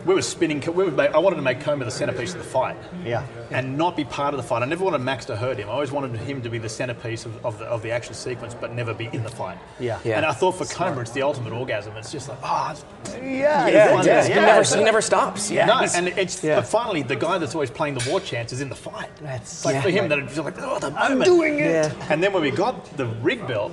We 0.05 0.15
were 0.15 0.23
spinning. 0.23 0.61
We 0.61 0.85
would 0.85 0.97
make, 0.97 1.13
I 1.15 1.19
wanted 1.19 1.37
to 1.37 1.43
make 1.43 1.61
Coma 1.61 1.85
the 1.85 1.91
centerpiece 1.91 2.33
of 2.35 2.39
the 2.39 2.45
fight 2.45 2.77
Yeah. 3.05 3.25
and 3.51 3.79
not 3.79 3.97
be 3.97 4.05
part 4.05 4.35
of 4.35 4.39
the 4.39 4.43
fight. 4.47 4.63
I 4.63 4.67
never 4.67 4.85
wanted 4.85 4.99
Max 5.01 5.25
to 5.27 5.37
hurt 5.37 5.57
him. 5.59 5.69
I 5.69 5.73
always 5.73 5.93
wanted 5.93 6.15
him 6.21 6.43
to 6.43 6.51
be 6.51 6.59
the 6.59 6.69
centerpiece 6.69 7.25
of, 7.25 7.45
of, 7.45 7.59
the, 7.59 7.65
of 7.65 7.83
the 7.83 7.91
action 7.91 8.13
sequence, 8.15 8.55
but 8.55 8.75
never 8.75 8.93
be 8.93 9.07
in 9.13 9.23
the 9.23 9.31
fight. 9.31 9.57
Yeah. 9.81 9.99
Yeah. 10.05 10.19
And 10.19 10.27
I 10.27 10.33
thought 10.33 10.53
for 10.57 10.67
Coma, 10.67 11.01
it's 11.01 11.13
the 11.13 11.23
ultimate 11.23 11.53
orgasm. 11.55 11.97
It's 11.97 12.13
just 12.13 12.29
like, 12.29 12.39
ah, 12.43 12.73
it's 12.73 12.85
Yeah, 13.15 13.23
Yeah, 13.23 13.67
yeah, 13.69 14.03
yeah, 14.03 14.23
he, 14.25 14.29
yeah. 14.31 14.41
never, 14.45 14.77
he 14.77 14.85
never 14.85 15.01
stops. 15.01 15.51
Yeah. 15.51 15.67
no, 15.67 15.87
and 15.95 16.09
it's 16.09 16.45
Yeah. 16.45 16.57
but 16.57 16.67
finally 16.67 17.03
the 17.03 17.17
guy 17.17 17.39
that's 17.39 17.55
always 17.55 17.71
playing 17.71 17.95
the 17.95 18.11
war 18.11 18.21
chance 18.21 18.53
is 18.53 18.61
in 18.61 18.69
the 18.69 18.75
fight. 18.77 19.09
That's- 19.23 19.65
like 19.65 19.75
yeah. 19.77 19.83
for 19.83 19.91
him 19.91 20.09
that 20.11 20.19
it's 20.19 20.37
like, 20.37 20.61
oh, 20.61 20.79
the 20.81 20.93
I'm 20.99 21.21
doing 21.21 21.59
it. 21.61 21.71
Yeah. 21.71 22.07
And 22.11 22.23
then 22.23 22.33
when 22.35 22.43
we 22.43 22.51
got 22.51 22.85
the 22.99 23.07
rig 23.07 23.47
belt, 23.47 23.73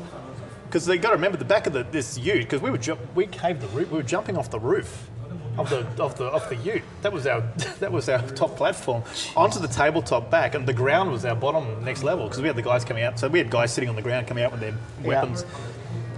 because 0.67 0.85
they 0.85 0.97
got 0.97 1.09
to 1.09 1.15
remember 1.15 1.37
the 1.37 1.43
back 1.43 1.67
of 1.67 1.73
the, 1.73 1.83
this 1.91 2.17
Ute, 2.17 2.39
because 2.43 2.61
we 2.61 2.71
were 2.71 2.77
ju- 2.77 2.97
we 3.15 3.27
caved 3.27 3.59
the 3.59 3.67
roof, 3.67 3.91
we 3.91 3.97
were 3.97 4.03
jumping 4.03 4.37
off 4.37 4.49
the 4.49 4.59
roof 4.59 5.09
of 5.57 5.69
the 5.69 5.85
of 6.01 6.17
the 6.17 6.25
of 6.25 6.47
the 6.49 6.55
Ute. 6.55 6.83
That 7.01 7.13
was 7.13 7.27
our 7.27 7.41
that 7.79 7.91
was 7.91 8.09
our 8.09 8.21
top 8.29 8.55
platform 8.55 9.03
onto 9.35 9.59
the 9.59 9.67
tabletop 9.67 10.29
back, 10.29 10.55
and 10.55 10.67
the 10.67 10.73
ground 10.73 11.11
was 11.11 11.25
our 11.25 11.35
bottom 11.35 11.83
next 11.83 12.03
level 12.03 12.25
because 12.25 12.41
we 12.41 12.47
had 12.47 12.55
the 12.55 12.61
guys 12.61 12.85
coming 12.85 13.03
out. 13.03 13.19
So 13.19 13.27
we 13.27 13.39
had 13.39 13.49
guys 13.49 13.73
sitting 13.73 13.89
on 13.89 13.95
the 13.95 14.01
ground 14.01 14.27
coming 14.27 14.43
out 14.43 14.51
with 14.51 14.61
their 14.61 14.75
weapons. 15.03 15.45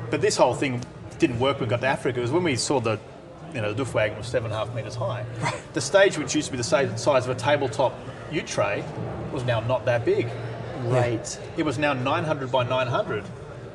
But 0.09 0.21
this 0.21 0.37
whole 0.37 0.53
thing 0.53 0.81
didn't 1.19 1.39
work 1.39 1.59
when 1.59 1.67
we 1.67 1.69
got 1.69 1.81
to 1.81 1.87
Africa. 1.87 2.19
It 2.19 2.21
was 2.21 2.31
when 2.31 2.43
we 2.43 2.55
saw 2.55 2.79
the 2.79 2.99
you 3.53 3.61
know, 3.61 3.71
the 3.71 3.83
Doof 3.83 3.93
wagon 3.93 4.17
was 4.17 4.27
seven 4.27 4.51
and 4.51 4.55
a 4.55 4.65
half 4.65 4.73
metres 4.75 4.95
high. 4.95 5.25
The 5.73 5.81
stage, 5.81 6.17
which 6.17 6.35
used 6.35 6.47
to 6.47 6.51
be 6.51 6.57
the 6.57 6.63
size 6.63 7.25
of 7.25 7.29
a 7.29 7.35
tabletop 7.35 7.93
ute 8.31 8.47
tray, 8.47 8.83
was 9.31 9.43
now 9.43 9.59
not 9.59 9.85
that 9.85 10.05
big. 10.05 10.27
Right. 10.85 11.39
It 11.55 11.63
was 11.63 11.77
now 11.77 11.93
900 11.93 12.51
by 12.51 12.63
900. 12.63 13.23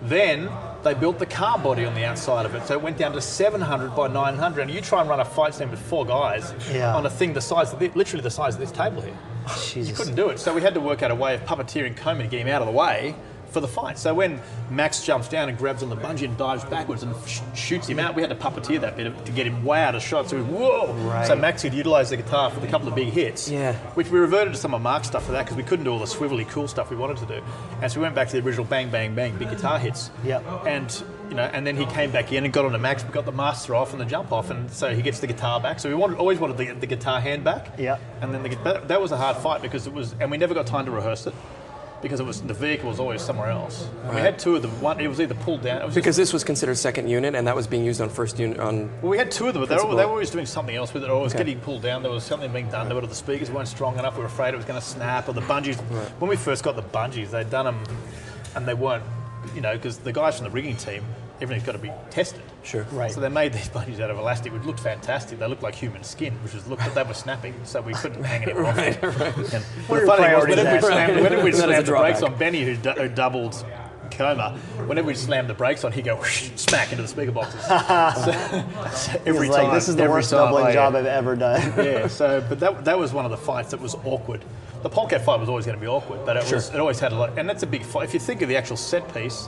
Then 0.03 0.49
they 0.83 0.95
built 0.95 1.19
the 1.19 1.27
car 1.27 1.59
body 1.59 1.85
on 1.85 1.95
the 1.95 2.05
outside 2.05 2.47
of 2.47 2.55
it, 2.55 2.65
so 2.67 2.75
it 2.75 2.83
went 2.83 2.97
down 2.99 3.13
to 3.13 3.21
700 3.21 3.95
by 3.97 4.09
900. 4.09 4.63
And 4.63 4.71
you 4.71 4.81
try 4.81 5.01
and 5.01 5.09
run 5.11 5.21
a 5.21 5.25
fight 5.25 5.55
scene 5.55 5.71
with 5.71 5.81
four 5.81 6.07
guys 6.07 6.55
Yeah. 6.73 6.95
on 6.95 7.05
a 7.07 7.11
thing 7.11 7.33
the 7.33 7.41
size, 7.41 7.73
of 7.73 7.79
thi- 7.79 7.91
literally 7.95 8.23
the 8.23 8.31
size 8.31 8.55
of 8.55 8.61
this 8.61 8.71
table 8.73 9.03
here. 9.03 9.15
You 9.75 9.93
couldn't 9.95 10.15
do 10.15 10.29
it. 10.29 10.39
So 10.39 10.53
we 10.55 10.61
had 10.63 10.75
to 10.75 10.81
work 10.81 11.03
out 11.03 11.11
a 11.11 11.15
way 11.15 11.35
of 11.35 11.45
puppeteering 11.45 11.97
Coma 11.97 12.23
to 12.23 12.29
get 12.29 12.41
him 12.41 12.49
out 12.49 12.61
of 12.63 12.67
the 12.69 12.73
way 12.75 13.15
for 13.51 13.61
the 13.61 13.69
fight. 13.69 13.99
So 13.99 14.15
when 14.15 14.41
Max 14.71 15.05
jumps 15.05 15.29
down 15.29 15.49
and 15.49 15.57
grabs 15.57 15.83
on 15.83 15.89
the 15.89 15.97
bungee 15.97 16.25
and 16.25 16.37
dives 16.37 16.65
backwards 16.65 17.03
and 17.03 17.15
sh- 17.27 17.41
shoots 17.55 17.87
him 17.87 17.99
out, 17.99 18.15
we 18.15 18.23
had 18.23 18.31
to 18.31 18.37
puppeteer 18.37 18.81
that 18.81 18.97
bit 18.97 19.25
to 19.25 19.33
get 19.33 19.47
him 19.47 19.65
way 19.65 19.83
out 19.83 19.95
of 19.95 20.03
shot. 20.03 20.29
So 20.29 20.37
we, 20.37 20.43
whoa! 20.43 20.93
Right. 21.09 21.27
So 21.27 21.37
Max 21.37 21.63
could 21.63 21.75
utilise 21.75 22.11
the 22.11 22.17
guitar 22.17 22.51
for 22.51 22.65
a 22.65 22.69
couple 22.69 22.89
of 22.89 22.95
big 22.95 23.09
hits. 23.09 23.49
Yeah. 23.49 23.75
Which 23.95 24.09
we 24.11 24.19
reverted 24.19 24.55
to 24.55 24.59
some 24.59 24.75
of 24.75 24.83
Mark's 24.83 25.09
stuff 25.09 25.27
for 25.27 25.33
that 25.33 25.45
because 25.45 25.57
we 25.57 25.63
couldn't 25.63 25.85
do 25.85 25.93
all 25.93 25.99
the 25.99 26.05
swivelly 26.05 26.49
cool 26.49 26.69
stuff 26.69 26.91
we 26.91 26.97
wanted 26.97 27.19
to 27.19 27.27
do. 27.27 27.43
And 27.83 27.91
so 27.91 28.01
we 28.01 28.03
went 28.03 28.15
back 28.15 28.29
to 28.29 28.41
the 28.41 28.47
original 28.47 28.67
bang, 28.67 28.91
bang, 28.91 29.15
bang, 29.15 29.37
big 29.37 29.51
guitar 29.51 29.79
hits. 29.79 30.11
Yep. 30.25 30.45
And 30.67 31.05
you 31.29 31.35
know, 31.35 31.43
and 31.43 31.67
then 31.67 31.77
he 31.77 31.85
came 31.87 32.11
back 32.11 32.33
in 32.33 32.45
and 32.45 32.53
got 32.53 32.65
on 32.65 32.81
Max, 32.81 33.05
we 33.05 33.11
got 33.11 33.27
the 33.27 33.33
master 33.33 33.75
off 33.75 33.93
and 33.93 34.01
the 34.01 34.05
jump 34.05 34.33
off, 34.33 34.51
and 34.51 34.71
so 34.71 34.95
he 34.95 35.03
gets 35.03 35.21
the 35.21 35.27
guitar 35.27 35.61
back. 35.61 35.79
So 35.79 35.89
we 35.89 35.95
wanted, 35.95 36.17
always 36.19 36.39
wanted 36.39 36.57
the, 36.57 36.73
the 36.73 36.87
guitar 36.87 37.21
hand 37.21 37.45
back. 37.45 37.79
Yep. 37.79 38.01
And 38.23 38.35
then 38.35 38.43
the, 38.43 38.57
that, 38.65 38.89
that 38.89 39.01
was 39.01 39.13
a 39.13 39.17
hard 39.17 39.37
fight 39.37 39.61
because 39.61 39.87
it 39.87 39.93
was, 39.93 40.15
and 40.21 40.31
we 40.31 40.39
never 40.39 40.55
got 40.55 40.67
time 40.67 40.87
to 40.87 40.91
rehearse 40.91 41.27
it 41.27 41.35
because 42.03 42.21
it 42.21 42.27
was 42.27 42.41
the 42.43 42.55
vehicle 42.55 42.89
was 42.89 43.01
always 43.01 43.21
somewhere 43.23 43.49
else. 43.51 43.89
And 44.05 44.15
we 44.15 44.21
had 44.21 44.39
two 44.39 44.57
of 44.57 44.63
them. 44.63 44.71
One, 44.81 45.01
it 45.01 45.09
was 45.09 45.21
either 45.21 45.35
pulled 45.35 45.63
down. 45.63 45.83
It 45.83 45.85
was 45.87 45.95
just- 45.95 46.05
Because 46.05 46.17
this 46.17 46.33
was 46.33 46.45
considered 46.45 46.77
second 46.77 47.09
unit, 47.09 47.35
and 47.35 47.47
that 47.47 47.57
was 47.57 47.67
being 47.67 47.85
used 47.85 48.01
on 48.01 48.09
first 48.09 48.39
unit. 48.39 48.59
On 48.61 48.89
well, 49.03 49.11
we 49.11 49.19
had 49.19 49.31
two 49.31 49.47
of 49.49 49.55
them, 49.55 49.63
but 49.63 49.69
they 49.69 49.77
were, 49.83 49.95
they 49.95 50.05
were 50.05 50.11
always 50.11 50.31
doing 50.31 50.47
something 50.47 50.77
else 50.77 50.95
with 50.95 51.03
it. 51.05 51.11
Or 51.11 51.21
it 51.21 51.23
was 51.23 51.35
Okay. 51.35 51.45
getting 51.45 51.61
pulled 51.61 51.83
down. 51.83 52.03
There 52.03 52.11
was 52.13 52.25
something 52.25 52.53
being 52.53 52.69
done. 52.71 52.89
There 52.89 52.95
were 53.01 53.07
the 53.07 53.15
speakers 53.15 53.51
weren't 53.51 53.69
strong 53.69 53.99
enough. 53.99 54.15
We 54.17 54.21
were 54.21 54.27
afraid 54.27 54.55
it 54.55 54.57
was 54.57 54.67
going 54.67 54.81
to 54.81 54.87
snap. 54.87 55.29
Or 55.29 55.33
the 55.33 55.41
bungees. 55.43 55.77
When 56.21 56.29
we 56.29 56.37
first 56.37 56.63
got 56.65 56.77
the 56.77 56.83
bungees, 56.83 57.31
they'd 57.31 57.51
done 57.51 57.65
them, 57.67 57.83
and 58.55 58.67
they 58.67 58.75
weren't. 58.75 59.05
You 59.55 59.61
know, 59.61 59.73
because 59.75 59.99
the 59.99 60.13
guys 60.13 60.37
from 60.37 60.45
the 60.45 60.51
rigging 60.51 60.77
team, 60.77 61.03
everything's 61.41 61.65
got 61.67 61.73
to 61.73 61.79
be 61.79 61.93
tested. 62.11 62.43
Sure. 62.63 62.83
Right. 62.93 63.11
So 63.11 63.21
they 63.21 63.29
made 63.29 63.53
these 63.53 63.69
bungees 63.69 64.01
out 64.01 64.11
of 64.11 64.19
elastic, 64.19 64.53
which 64.53 64.65
looked 64.65 64.81
fantastic. 64.81 65.39
They 65.39 65.47
looked 65.47 65.63
like 65.63 65.75
human 65.75 66.05
skin, 66.05 66.35
which 66.43 66.55
was 66.55 66.67
looked, 66.67 66.85
but 66.85 66.95
they 66.95 67.03
were 67.03 67.15
snapping, 67.15 67.55
so 67.65 67.81
we 67.81 67.95
couldn't 67.95 68.25
hang 68.25 68.45
more 68.55 68.67
off. 68.67 68.77
right, 68.77 69.03
right. 69.03 69.55
And 69.55 69.65
What 69.87 70.01
the 70.01 70.07
funny 70.07 70.35
was, 70.35 70.49
whenever 70.49 70.75
we 70.75 70.81
slammed, 70.81 71.17
whenever 71.21 71.45
we 71.45 71.51
That 71.53 71.57
is 71.57 71.59
a 71.59 71.63
slammed 71.63 71.87
the 71.87 71.93
brakes 71.93 72.23
on 72.23 72.37
Benny, 72.37 72.65
who, 72.65 72.77
du- 72.77 72.93
who 72.93 73.09
doubled 73.09 73.65
coma, 74.11 74.59
whenever 74.87 75.07
we 75.07 75.15
slammed 75.15 75.49
the 75.49 75.55
brakes 75.55 75.85
on, 75.85 75.93
he'd 75.93 76.05
go 76.05 76.17
whoosh, 76.17 76.51
smack 76.57 76.91
into 76.91 77.03
the 77.03 77.09
speaker 77.09 77.31
boxes. 77.31 77.63
so, 77.65 79.13
so 79.13 79.23
every 79.27 79.49
time, 79.49 79.73
this 79.75 79.89
is 79.89 79.97
the 79.97 80.09
worst 80.09 80.31
time, 80.31 80.47
doubling 80.53 80.73
job 80.73 80.95
I've 80.95 81.07
ever 81.07 81.37
done. 81.37 81.61
Yeah, 81.77 82.07
so 82.07 82.45
but 82.49 82.61
that, 82.61 82.85
that 82.85 82.99
was 82.99 83.13
one 83.13 83.25
of 83.25 83.31
the 83.31 83.37
fights 83.37 83.71
that 83.71 83.81
was 83.81 83.95
awkward. 84.05 84.45
The 84.83 84.89
Polecat 84.89 85.25
fight 85.25 85.41
was 85.41 85.49
always 85.49 85.67
going 85.67 85.77
to 85.77 85.81
be 85.81 85.89
awkward, 85.89 86.25
but 86.25 86.37
it 86.37 86.53
was 86.53 86.71
it 86.71 86.79
always 86.79 87.01
had 87.01 87.13
a 87.13 87.17
lot, 87.17 87.39
and 87.39 87.49
that's 87.49 87.63
a 87.63 87.67
big 87.67 87.83
fight. 87.83 88.05
If 88.05 88.15
you 88.15 88.21
think 88.21 88.43
of 88.43 88.49
the 88.49 88.57
actual 88.57 88.77
set 88.77 89.13
piece, 89.13 89.47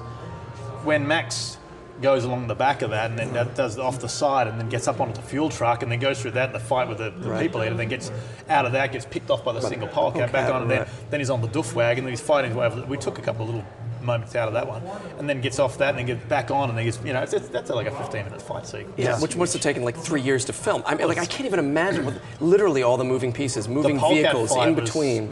when 0.82 1.06
Max 1.06 1.58
goes 2.00 2.24
along 2.24 2.46
the 2.46 2.54
back 2.54 2.82
of 2.82 2.90
that 2.90 3.10
and 3.10 3.18
then 3.18 3.32
that 3.34 3.54
does 3.54 3.78
off 3.78 4.00
the 4.00 4.08
side 4.08 4.46
and 4.48 4.58
then 4.58 4.68
gets 4.68 4.88
up 4.88 5.00
onto 5.00 5.12
the 5.14 5.22
fuel 5.26 5.50
truck 5.50 5.82
and 5.82 5.92
then 5.92 5.98
goes 5.98 6.20
through 6.22 6.30
that 6.30 6.48
in 6.48 6.52
the 6.52 6.58
fight 6.60 6.88
with 6.88 6.98
the, 6.98 7.10
the 7.10 7.38
people 7.38 7.60
in 7.60 7.68
and 7.68 7.78
then 7.78 7.88
gets 7.88 8.10
out 8.48 8.64
of 8.64 8.72
that, 8.72 8.90
gets 8.92 9.04
picked 9.04 9.30
off 9.30 9.44
by 9.44 9.52
the 9.52 9.60
single 9.60 9.86
pole 9.88 10.10
polecat, 10.10 10.32
back 10.32 10.46
Polecat, 10.46 10.54
on, 10.56 10.62
and 10.62 10.70
then, 10.70 10.78
right. 10.80 10.88
then 11.10 11.20
he's 11.20 11.30
on 11.30 11.40
the 11.42 11.48
doof 11.48 11.74
wagon, 11.74 12.04
and 12.04 12.10
he's 12.10 12.20
fighting 12.20 12.50
his 12.50 12.56
way 12.58 12.66
over. 12.66 12.80
the- 12.80 12.86
We 12.86 12.96
took 12.96 13.18
a 13.18 13.22
couple 13.22 13.42
of 13.48 13.54
little 13.54 13.66
moments 14.02 14.34
out 14.34 14.48
of 14.48 14.54
that 14.54 14.66
one, 14.66 14.82
and 15.18 15.28
then 15.28 15.42
gets 15.42 15.58
off 15.58 15.76
that 15.78 15.90
and 15.90 15.98
then 15.98 16.06
gets 16.06 16.24
back 16.26 16.50
on 16.50 16.70
and 16.70 16.78
then 16.78 16.86
gets, 16.86 16.98
you 17.04 17.12
know, 17.12 17.20
it's, 17.20 17.34
it's, 17.34 17.48
that's 17.48 17.68
like 17.68 17.86
a 17.86 17.90
15 17.90 18.24
minute 18.24 18.40
fight 18.40 18.66
sequence. 18.66 18.94
yeah, 18.96 19.20
which 19.20 19.36
must 19.36 19.52
have 19.52 19.60
taken 19.60 19.84
like 19.84 19.96
three 19.96 20.22
years 20.22 20.46
to 20.46 20.54
film. 20.54 20.82
I 20.86 20.94
mean, 20.94 21.06
like 21.06 21.18
I 21.18 21.26
can't 21.26 21.44
even 21.44 21.58
imagine 21.58 22.06
what, 22.06 22.14
literally 22.40 22.82
all 22.82 22.96
the 22.96 23.04
moving 23.04 23.30
pieces, 23.32 23.68
moving 23.68 24.00
vehicles 24.00 24.54
fight 24.54 24.68
in 24.68 24.74
was- 24.76 24.84
between. 24.90 25.24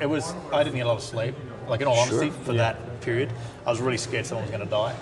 It 0.00 0.06
was. 0.06 0.32
I 0.52 0.64
didn't 0.64 0.76
get 0.76 0.86
a 0.86 0.88
lot 0.88 0.96
of 0.96 1.02
sleep. 1.02 1.34
Like 1.68 1.80
in 1.82 1.86
all 1.86 1.98
honesty, 1.98 2.30
for 2.30 2.52
that 2.54 3.00
period, 3.02 3.30
I 3.66 3.70
was 3.70 3.80
really 3.80 3.96
scared 3.98 4.26
someone 4.26 4.44
was 4.44 4.50
going 4.50 4.64
to 4.64 4.70
die. 4.70 4.94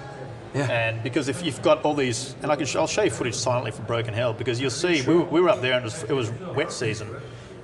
Yeah. 0.55 0.71
And 0.71 1.03
because 1.03 1.29
if 1.29 1.43
you've 1.45 1.62
got 1.62 1.83
all 1.85 1.95
these, 1.95 2.35
and 2.43 2.53
I 2.53 2.57
can, 2.57 2.67
sh- 2.67 2.77
I'll 2.77 2.87
show 2.87 3.03
you 3.03 3.11
footage 3.11 3.35
silently 3.35 3.71
from 3.71 3.87
Broken 3.87 4.12
Hill 4.12 4.33
because 4.35 4.61
you'll 4.61 4.71
see 4.71 5.01
we, 5.07 5.15
were, 5.15 5.25
we 5.25 5.41
were 5.41 5.49
up 5.49 5.61
there 5.62 5.73
and 5.75 5.83
it 5.83 5.85
was, 5.85 6.03
it 6.05 6.12
was 6.12 6.31
wet 6.55 6.71
season 6.71 7.09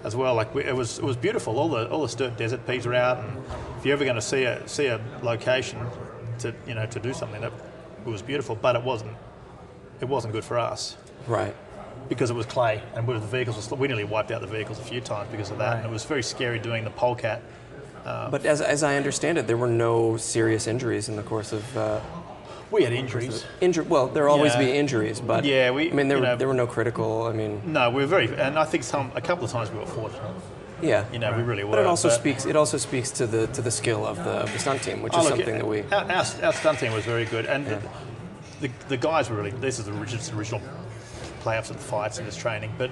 as 0.04 0.16
well. 0.16 0.34
Like 0.34 0.54
we, 0.54 0.64
it 0.64 0.74
was, 0.74 0.98
it 0.98 1.04
was 1.04 1.16
beautiful. 1.16 1.58
All 1.58 1.68
the 1.68 1.88
all 1.90 2.00
the 2.02 2.08
Sturt 2.08 2.36
desert 2.38 2.66
peas 2.66 2.86
are 2.86 2.94
out, 2.94 3.18
and 3.18 3.42
if 3.78 3.84
you're 3.84 3.92
ever 3.92 4.04
going 4.04 4.16
to 4.16 4.22
see 4.22 4.44
a 4.44 4.66
see 4.66 4.86
a 4.86 5.00
location 5.22 5.78
to 6.38 6.54
you 6.66 6.74
know 6.74 6.86
to 6.86 6.98
do 7.00 7.12
something, 7.12 7.40
that 7.42 7.52
it 8.06 8.08
was 8.10 8.22
beautiful. 8.22 8.54
But 8.54 8.74
it 8.76 8.82
wasn't 8.82 9.12
it 10.00 10.06
wasn't 10.08 10.32
good 10.32 10.44
for 10.44 10.58
us 10.58 10.96
Right. 11.26 11.54
because 12.08 12.30
it 12.30 12.34
was 12.34 12.46
clay 12.46 12.80
and 12.94 13.06
with 13.06 13.20
the 13.20 13.26
vehicles, 13.26 13.70
we 13.72 13.88
nearly 13.88 14.04
wiped 14.04 14.30
out 14.30 14.40
the 14.40 14.46
vehicles 14.46 14.78
a 14.78 14.82
few 14.82 15.00
times 15.02 15.28
because 15.30 15.50
of 15.50 15.58
that. 15.58 15.78
And 15.78 15.86
it 15.86 15.90
was 15.90 16.04
very 16.04 16.22
scary 16.22 16.58
doing 16.60 16.84
the 16.84 16.90
polecat. 16.90 17.42
But 18.04 18.46
as, 18.46 18.62
as 18.62 18.82
I 18.82 18.96
understand 18.96 19.36
it, 19.36 19.46
there 19.46 19.58
were 19.58 19.66
no 19.68 20.16
serious 20.16 20.66
injuries 20.66 21.10
in 21.10 21.16
the 21.16 21.22
course 21.22 21.52
of 21.52 21.76
uh, 21.76 22.00
We 22.70 22.84
had 22.84 22.92
injuries. 22.92 23.44
injury. 23.60 23.84
Well, 23.88 24.08
there 24.08 24.24
will 24.24 24.32
always 24.32 24.52
Yeah. 24.54 24.58
be 24.60 24.72
injuries, 24.72 25.20
but 25.20 25.44
Yeah, 25.44 25.70
we- 25.70 25.90
I 25.90 25.94
mean, 25.94 26.08
there 26.08 26.18
were, 26.18 26.24
know- 26.26 26.36
there 26.36 26.48
were 26.48 26.54
no 26.54 26.66
critical. 26.66 27.26
I 27.26 27.32
mean, 27.32 27.62
No, 27.64 27.88
we 27.90 28.02
were 28.02 28.06
very, 28.06 28.26
and 28.38 28.58
I 28.58 28.64
think 28.64 28.84
some 28.84 29.10
a 29.14 29.20
couple 29.20 29.44
of 29.44 29.50
times 29.50 29.70
we 29.70 29.78
were 29.78 29.86
fortunate. 29.86 30.22
yeah. 30.82 31.04
You 31.12 31.18
know, 31.18 31.32
we 31.34 31.42
really 31.42 31.64
were. 31.64 31.70
But 31.70 31.80
it 31.80 31.86
also 31.86 32.08
speaks. 32.10 32.44
It 32.44 32.56
also 32.56 32.76
speaks 32.76 33.10
to 33.12 33.26
the 33.26 33.46
to 33.48 33.62
the 33.62 33.70
skill 33.70 34.06
of 34.06 34.16
the, 34.22 34.30
of 34.44 34.52
the 34.52 34.58
stunt 34.58 34.82
team, 34.82 35.02
which 35.02 35.14
Oh, 35.14 35.20
is 35.20 35.24
look, 35.30 35.36
something 35.36 35.54
that 35.56 35.66
we. 35.66 35.82
Our, 35.90 36.04
our, 36.10 36.24
our 36.46 36.52
stunt 36.52 36.78
team 36.80 36.92
was 36.92 37.04
very 37.04 37.24
good, 37.24 37.46
and 37.46 37.66
the, 38.60 38.70
the 38.88 38.96
guys 38.96 39.30
were 39.30 39.36
really. 39.36 39.50
This 39.50 39.78
is 39.78 39.86
the 39.86 39.92
original, 39.92 40.22
original 40.38 40.60
playoffs 41.42 41.70
and 41.70 41.80
fights 41.80 42.18
and 42.18 42.26
this 42.26 42.36
training, 42.36 42.72
but. 42.78 42.90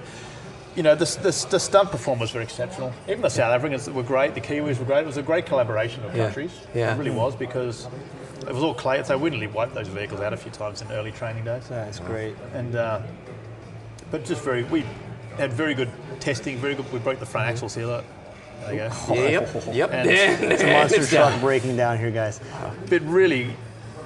You 0.75 0.83
know, 0.83 0.93
the, 0.93 1.05
the, 1.05 1.47
the 1.49 1.59
stunt 1.59 1.89
performers 1.89 2.35
were 2.35 2.41
exceptional. 2.41 2.93
Even 3.09 3.23
the 3.23 3.29
South 3.29 3.51
Africans 3.51 3.89
were 3.89 4.03
great. 4.03 4.35
The 4.35 4.41
Kiwis 4.41 4.77
were 4.77 4.85
great. 4.85 4.99
It 4.99 5.05
was 5.07 5.17
a 5.17 5.23
great 5.23 5.47
collaboration 5.47 6.03
of 6.05 6.13
countries. 6.13 6.19
Yeah. 6.19 6.25
countries. 6.25 6.67
Yeah. 6.75 6.93
It 6.93 6.97
really 6.99 7.09
was 7.09 7.35
because 7.35 7.87
it 8.41 8.53
was 8.53 8.63
all 8.63 8.73
clay. 8.73 9.03
So 9.03 9.17
we 9.17 9.29
nearly 9.29 9.47
wiped 9.47 9.73
those 9.73 9.87
vehicles 9.87 10.21
out 10.21 10.33
a 10.33 10.37
few 10.37 10.51
times 10.51 10.81
in 10.81 10.91
early 10.91 11.11
training 11.11 11.43
days. 11.45 11.67
That's 11.67 11.99
great. 11.99 12.35
and 12.53 12.75
uh, 12.75 13.01
but 14.11 14.23
just 14.25 14.43
very 14.43 14.63
we 14.65 14.83
had 15.37 15.53
very 15.53 15.73
good 15.73 15.89
testing, 16.19 16.57
very 16.57 16.75
good. 16.75 16.91
We 16.91 16.99
broke 16.99 17.19
the 17.19 17.25
front 17.25 17.47
axle 17.49 17.69
sealer. 17.69 18.03
There 18.61 18.73
you 18.73 18.79
go. 18.79 19.13
Yep. 19.13 19.49
Yep. 19.73 19.91
And- 19.93 20.09
It's 20.51 20.63
a 20.63 20.73
monster 20.73 21.01
It's 21.01 21.11
down. 21.11 21.29
truck 21.31 21.41
breaking 21.41 21.77
down 21.77 21.97
here, 21.99 22.11
guys. 22.11 22.39
But 22.89 23.01
really, 23.03 23.49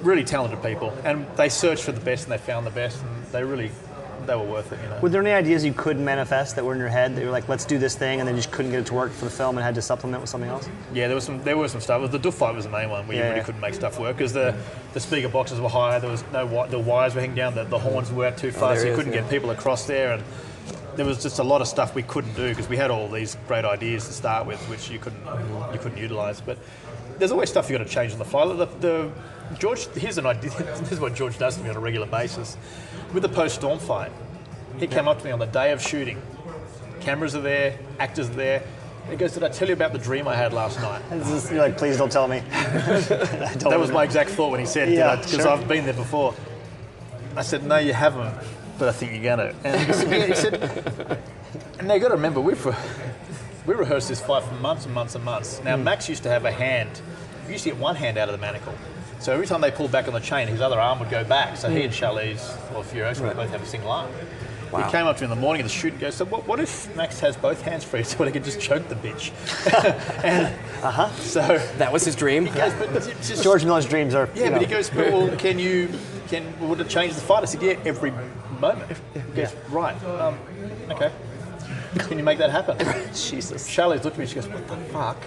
really 0.02 0.24
talented 0.24 0.62
people, 0.62 0.92
and 1.04 1.26
they 1.36 1.48
searched 1.48 1.84
for 1.84 1.92
the 1.92 2.00
best 2.00 2.24
and 2.24 2.32
they 2.32 2.38
found 2.38 2.66
the 2.66 2.70
best, 2.70 3.00
and 3.02 3.24
they 3.26 3.44
really 3.44 3.70
they 4.26 4.34
were 4.34 4.42
worth 4.44 4.72
it. 4.72 4.80
You 4.82 4.88
know. 4.88 5.00
Were 5.00 5.08
there 5.08 5.20
any 5.20 5.32
ideas 5.32 5.64
you 5.64 5.72
could 5.72 5.98
manifest 5.98 6.56
that 6.56 6.64
were 6.64 6.72
in 6.72 6.78
your 6.78 6.88
head 6.88 7.14
that 7.14 7.20
you 7.20 7.26
were 7.26 7.32
like, 7.32 7.48
let's 7.48 7.64
do 7.64 7.78
this 7.78 7.94
thing, 7.94 8.20
and 8.20 8.28
then 8.28 8.36
just 8.36 8.50
couldn't 8.50 8.70
get 8.70 8.80
it 8.80 8.86
to 8.86 8.94
work 8.94 9.12
for 9.12 9.24
the 9.24 9.30
film 9.30 9.56
and 9.56 9.64
had 9.64 9.74
to 9.74 9.82
supplement 9.82 10.20
with 10.20 10.30
something 10.30 10.50
else? 10.50 10.68
Yeah, 10.92 11.06
there 11.06 11.14
was 11.14 11.24
some 11.24 11.42
there 11.44 11.56
was 11.56 11.72
some 11.72 11.80
stuff. 11.80 12.10
The 12.10 12.18
Doof 12.18 12.34
fight 12.34 12.54
was 12.54 12.64
the 12.64 12.70
main 12.70 12.90
one 12.90 13.06
where 13.06 13.16
you 13.16 13.22
really 13.22 13.36
yeah. 13.36 13.42
couldn't 13.42 13.60
make 13.60 13.74
stuff 13.74 13.98
work 13.98 14.16
because 14.16 14.32
the 14.32 14.54
the 14.92 15.00
speaker 15.00 15.28
boxes 15.28 15.60
were 15.60 15.68
higher. 15.68 16.00
There 16.00 16.10
was 16.10 16.24
no 16.32 16.66
the 16.66 16.78
wires 16.78 17.14
were 17.14 17.20
hanging 17.20 17.36
down. 17.36 17.54
The, 17.54 17.64
the 17.64 17.78
horns 17.78 18.10
were 18.10 18.26
out 18.26 18.36
too 18.36 18.48
oh, 18.48 18.52
far, 18.52 18.74
there 18.74 18.80
so 18.80 18.86
you 18.86 18.92
is, 18.92 18.98
couldn't 18.98 19.12
yeah. 19.12 19.20
get 19.20 19.30
people 19.30 19.50
across 19.50 19.86
there. 19.86 20.14
And 20.14 20.24
there 20.96 21.06
was 21.06 21.22
just 21.22 21.38
a 21.38 21.42
lot 21.42 21.60
of 21.60 21.68
stuff 21.68 21.94
we 21.94 22.02
couldn't 22.02 22.34
do 22.34 22.48
because 22.48 22.68
we 22.68 22.76
had 22.76 22.90
all 22.90 23.08
these 23.08 23.36
great 23.48 23.64
ideas 23.64 24.06
to 24.06 24.12
start 24.12 24.46
with, 24.46 24.60
which 24.68 24.90
you 24.90 24.98
couldn't 24.98 25.24
you 25.72 25.78
couldn't 25.78 25.98
utilize. 25.98 26.40
But 26.40 26.58
there's 27.18 27.32
always 27.32 27.50
stuff 27.50 27.70
you 27.70 27.78
got 27.78 27.84
to 27.84 27.90
change 27.90 28.12
on 28.12 28.18
the 28.18 28.24
fly. 28.24 28.46
The, 28.46 28.66
the 28.80 29.10
George 29.58 29.86
here's 29.94 30.18
an 30.18 30.26
idea. 30.26 30.50
This 30.80 30.92
is 30.92 31.00
what 31.00 31.14
George 31.14 31.38
does 31.38 31.56
to 31.56 31.62
me 31.62 31.70
on 31.70 31.76
a 31.76 31.80
regular 31.80 32.06
basis. 32.06 32.56
With 33.12 33.22
the 33.22 33.28
post 33.28 33.56
storm 33.56 33.78
fight, 33.78 34.10
he 34.78 34.86
came 34.86 35.06
up 35.08 35.18
to 35.18 35.24
me 35.24 35.30
on 35.32 35.38
the 35.38 35.46
day 35.46 35.72
of 35.72 35.82
shooting. 35.82 36.20
Cameras 37.00 37.34
are 37.34 37.40
there, 37.40 37.78
actors 37.98 38.30
are 38.30 38.34
there. 38.34 38.62
He 39.10 39.16
goes, 39.16 39.32
"Did 39.34 39.42
I 39.42 39.48
tell 39.48 39.66
you 39.68 39.74
about 39.74 39.92
the 39.92 39.98
dream 39.98 40.28
I 40.28 40.34
had 40.36 40.52
last 40.52 40.80
night?" 40.80 41.02
Is- 41.10 41.50
you're 41.50 41.60
like, 41.60 41.76
please 41.76 41.96
don't 41.98 42.10
tell 42.12 42.28
me. 42.28 42.40
Don't 42.50 43.58
That 43.58 43.78
was 43.80 43.90
my 43.90 44.04
exact 44.04 44.30
thought 44.30 44.50
when 44.50 44.60
he 44.60 44.66
said, 44.66 44.90
Yeah, 44.92 45.16
because 45.16 45.32
sure. 45.32 45.48
I've 45.48 45.66
been 45.66 45.84
there 45.84 45.92
before. 45.94 46.34
I 47.36 47.42
said, 47.42 47.64
no, 47.64 47.78
you 47.78 47.92
haven't, 47.94 48.34
but 48.78 48.88
I 48.88 48.92
think 48.92 49.12
you're 49.12 49.22
going 49.36 49.38
to. 49.38 49.54
And 49.64 49.80
he 49.86 49.92
said, 49.94 50.10
yeah, 50.10 50.26
he 50.26 50.34
said, 50.34 51.18
and 51.78 51.88
now 51.88 51.94
you 51.94 52.00
got 52.00 52.08
to 52.08 52.14
remember, 52.14 52.40
we've, 52.42 52.64
we 53.66 53.74
rehearsed 53.74 54.08
this 54.10 54.20
fight 54.20 54.42
for 54.44 54.54
months 54.56 54.84
and 54.84 54.94
months 54.94 55.14
and 55.14 55.24
months. 55.24 55.60
Now, 55.64 55.76
Hmm. 55.76 55.84
Max 55.84 56.08
used 56.10 56.22
to 56.24 56.28
have 56.28 56.44
a 56.44 56.52
hand, 56.52 57.00
he 57.46 57.52
used 57.52 57.64
to 57.64 57.70
get 57.70 57.78
one 57.78 57.96
hand 57.96 58.18
out 58.18 58.28
of 58.28 58.32
the 58.32 58.40
manacle. 58.40 58.74
So 59.22 59.32
every 59.32 59.46
time 59.46 59.60
they 59.60 59.70
pulled 59.70 59.92
back 59.92 60.08
on 60.08 60.14
the 60.14 60.20
chain, 60.20 60.48
his 60.48 60.60
other 60.60 60.80
arm 60.80 60.98
would 60.98 61.08
go 61.08 61.22
back. 61.22 61.56
So 61.56 61.70
he 61.70 61.84
and 61.84 61.92
Charlize, 61.92 62.56
or 62.74 62.82
Furiosa, 62.82 63.20
would 63.20 63.36
both 63.36 63.50
have 63.50 63.62
a 63.62 63.66
single 63.66 63.92
arm. 63.92 64.10
Wow. 64.72 64.82
He 64.82 64.90
came 64.90 65.06
up 65.06 65.16
to 65.18 65.22
me 65.22 65.26
in 65.26 65.30
the 65.30 65.40
morning 65.40 65.60
of 65.60 65.68
the 65.68 65.72
shoot 65.72 65.92
and 65.92 66.00
goes, 66.00 66.16
so 66.16 66.24
what, 66.24 66.44
what 66.48 66.58
if 66.58 66.92
Max 66.96 67.20
has 67.20 67.36
both 67.36 67.62
hands 67.62 67.84
free 67.84 68.02
so 68.04 68.18
that 68.18 68.26
he 68.26 68.32
could 68.32 68.42
just 68.42 68.60
choke 68.60 68.88
the 68.88 68.96
bitch? 68.96 69.30
and, 70.24 70.46
uh-huh. 70.82 71.08
So 71.12 71.58
That 71.78 71.92
was 71.92 72.04
his 72.04 72.16
dream. 72.16 72.46
goes, 72.46 73.06
just, 73.24 73.44
George 73.44 73.64
Miller's 73.64 73.86
dreams 73.86 74.12
are. 74.12 74.28
yeah, 74.34 74.50
but 74.50 74.60
he 74.60 74.66
goes, 74.66 74.90
but 74.90 75.12
well, 75.12 75.36
can 75.36 75.56
you, 75.60 75.88
can, 76.26 76.68
would 76.68 76.80
it 76.80 76.88
change 76.88 77.14
the 77.14 77.20
fight? 77.20 77.44
I 77.44 77.46
said, 77.46 77.62
yeah, 77.62 77.78
every 77.84 78.12
moment. 78.58 78.98
He 79.14 79.20
goes, 79.36 79.54
right, 79.68 80.02
um, 80.04 80.36
okay. 80.90 81.12
Can 81.98 82.18
you 82.18 82.24
make 82.24 82.38
that 82.38 82.50
happen? 82.50 82.76
Jesus. 83.14 83.68
Charlize 83.68 84.02
looked 84.02 84.16
at 84.16 84.18
me, 84.18 84.26
she 84.26 84.34
goes, 84.34 84.48
what 84.48 84.66
the 84.66 84.76
fuck? 84.76 85.18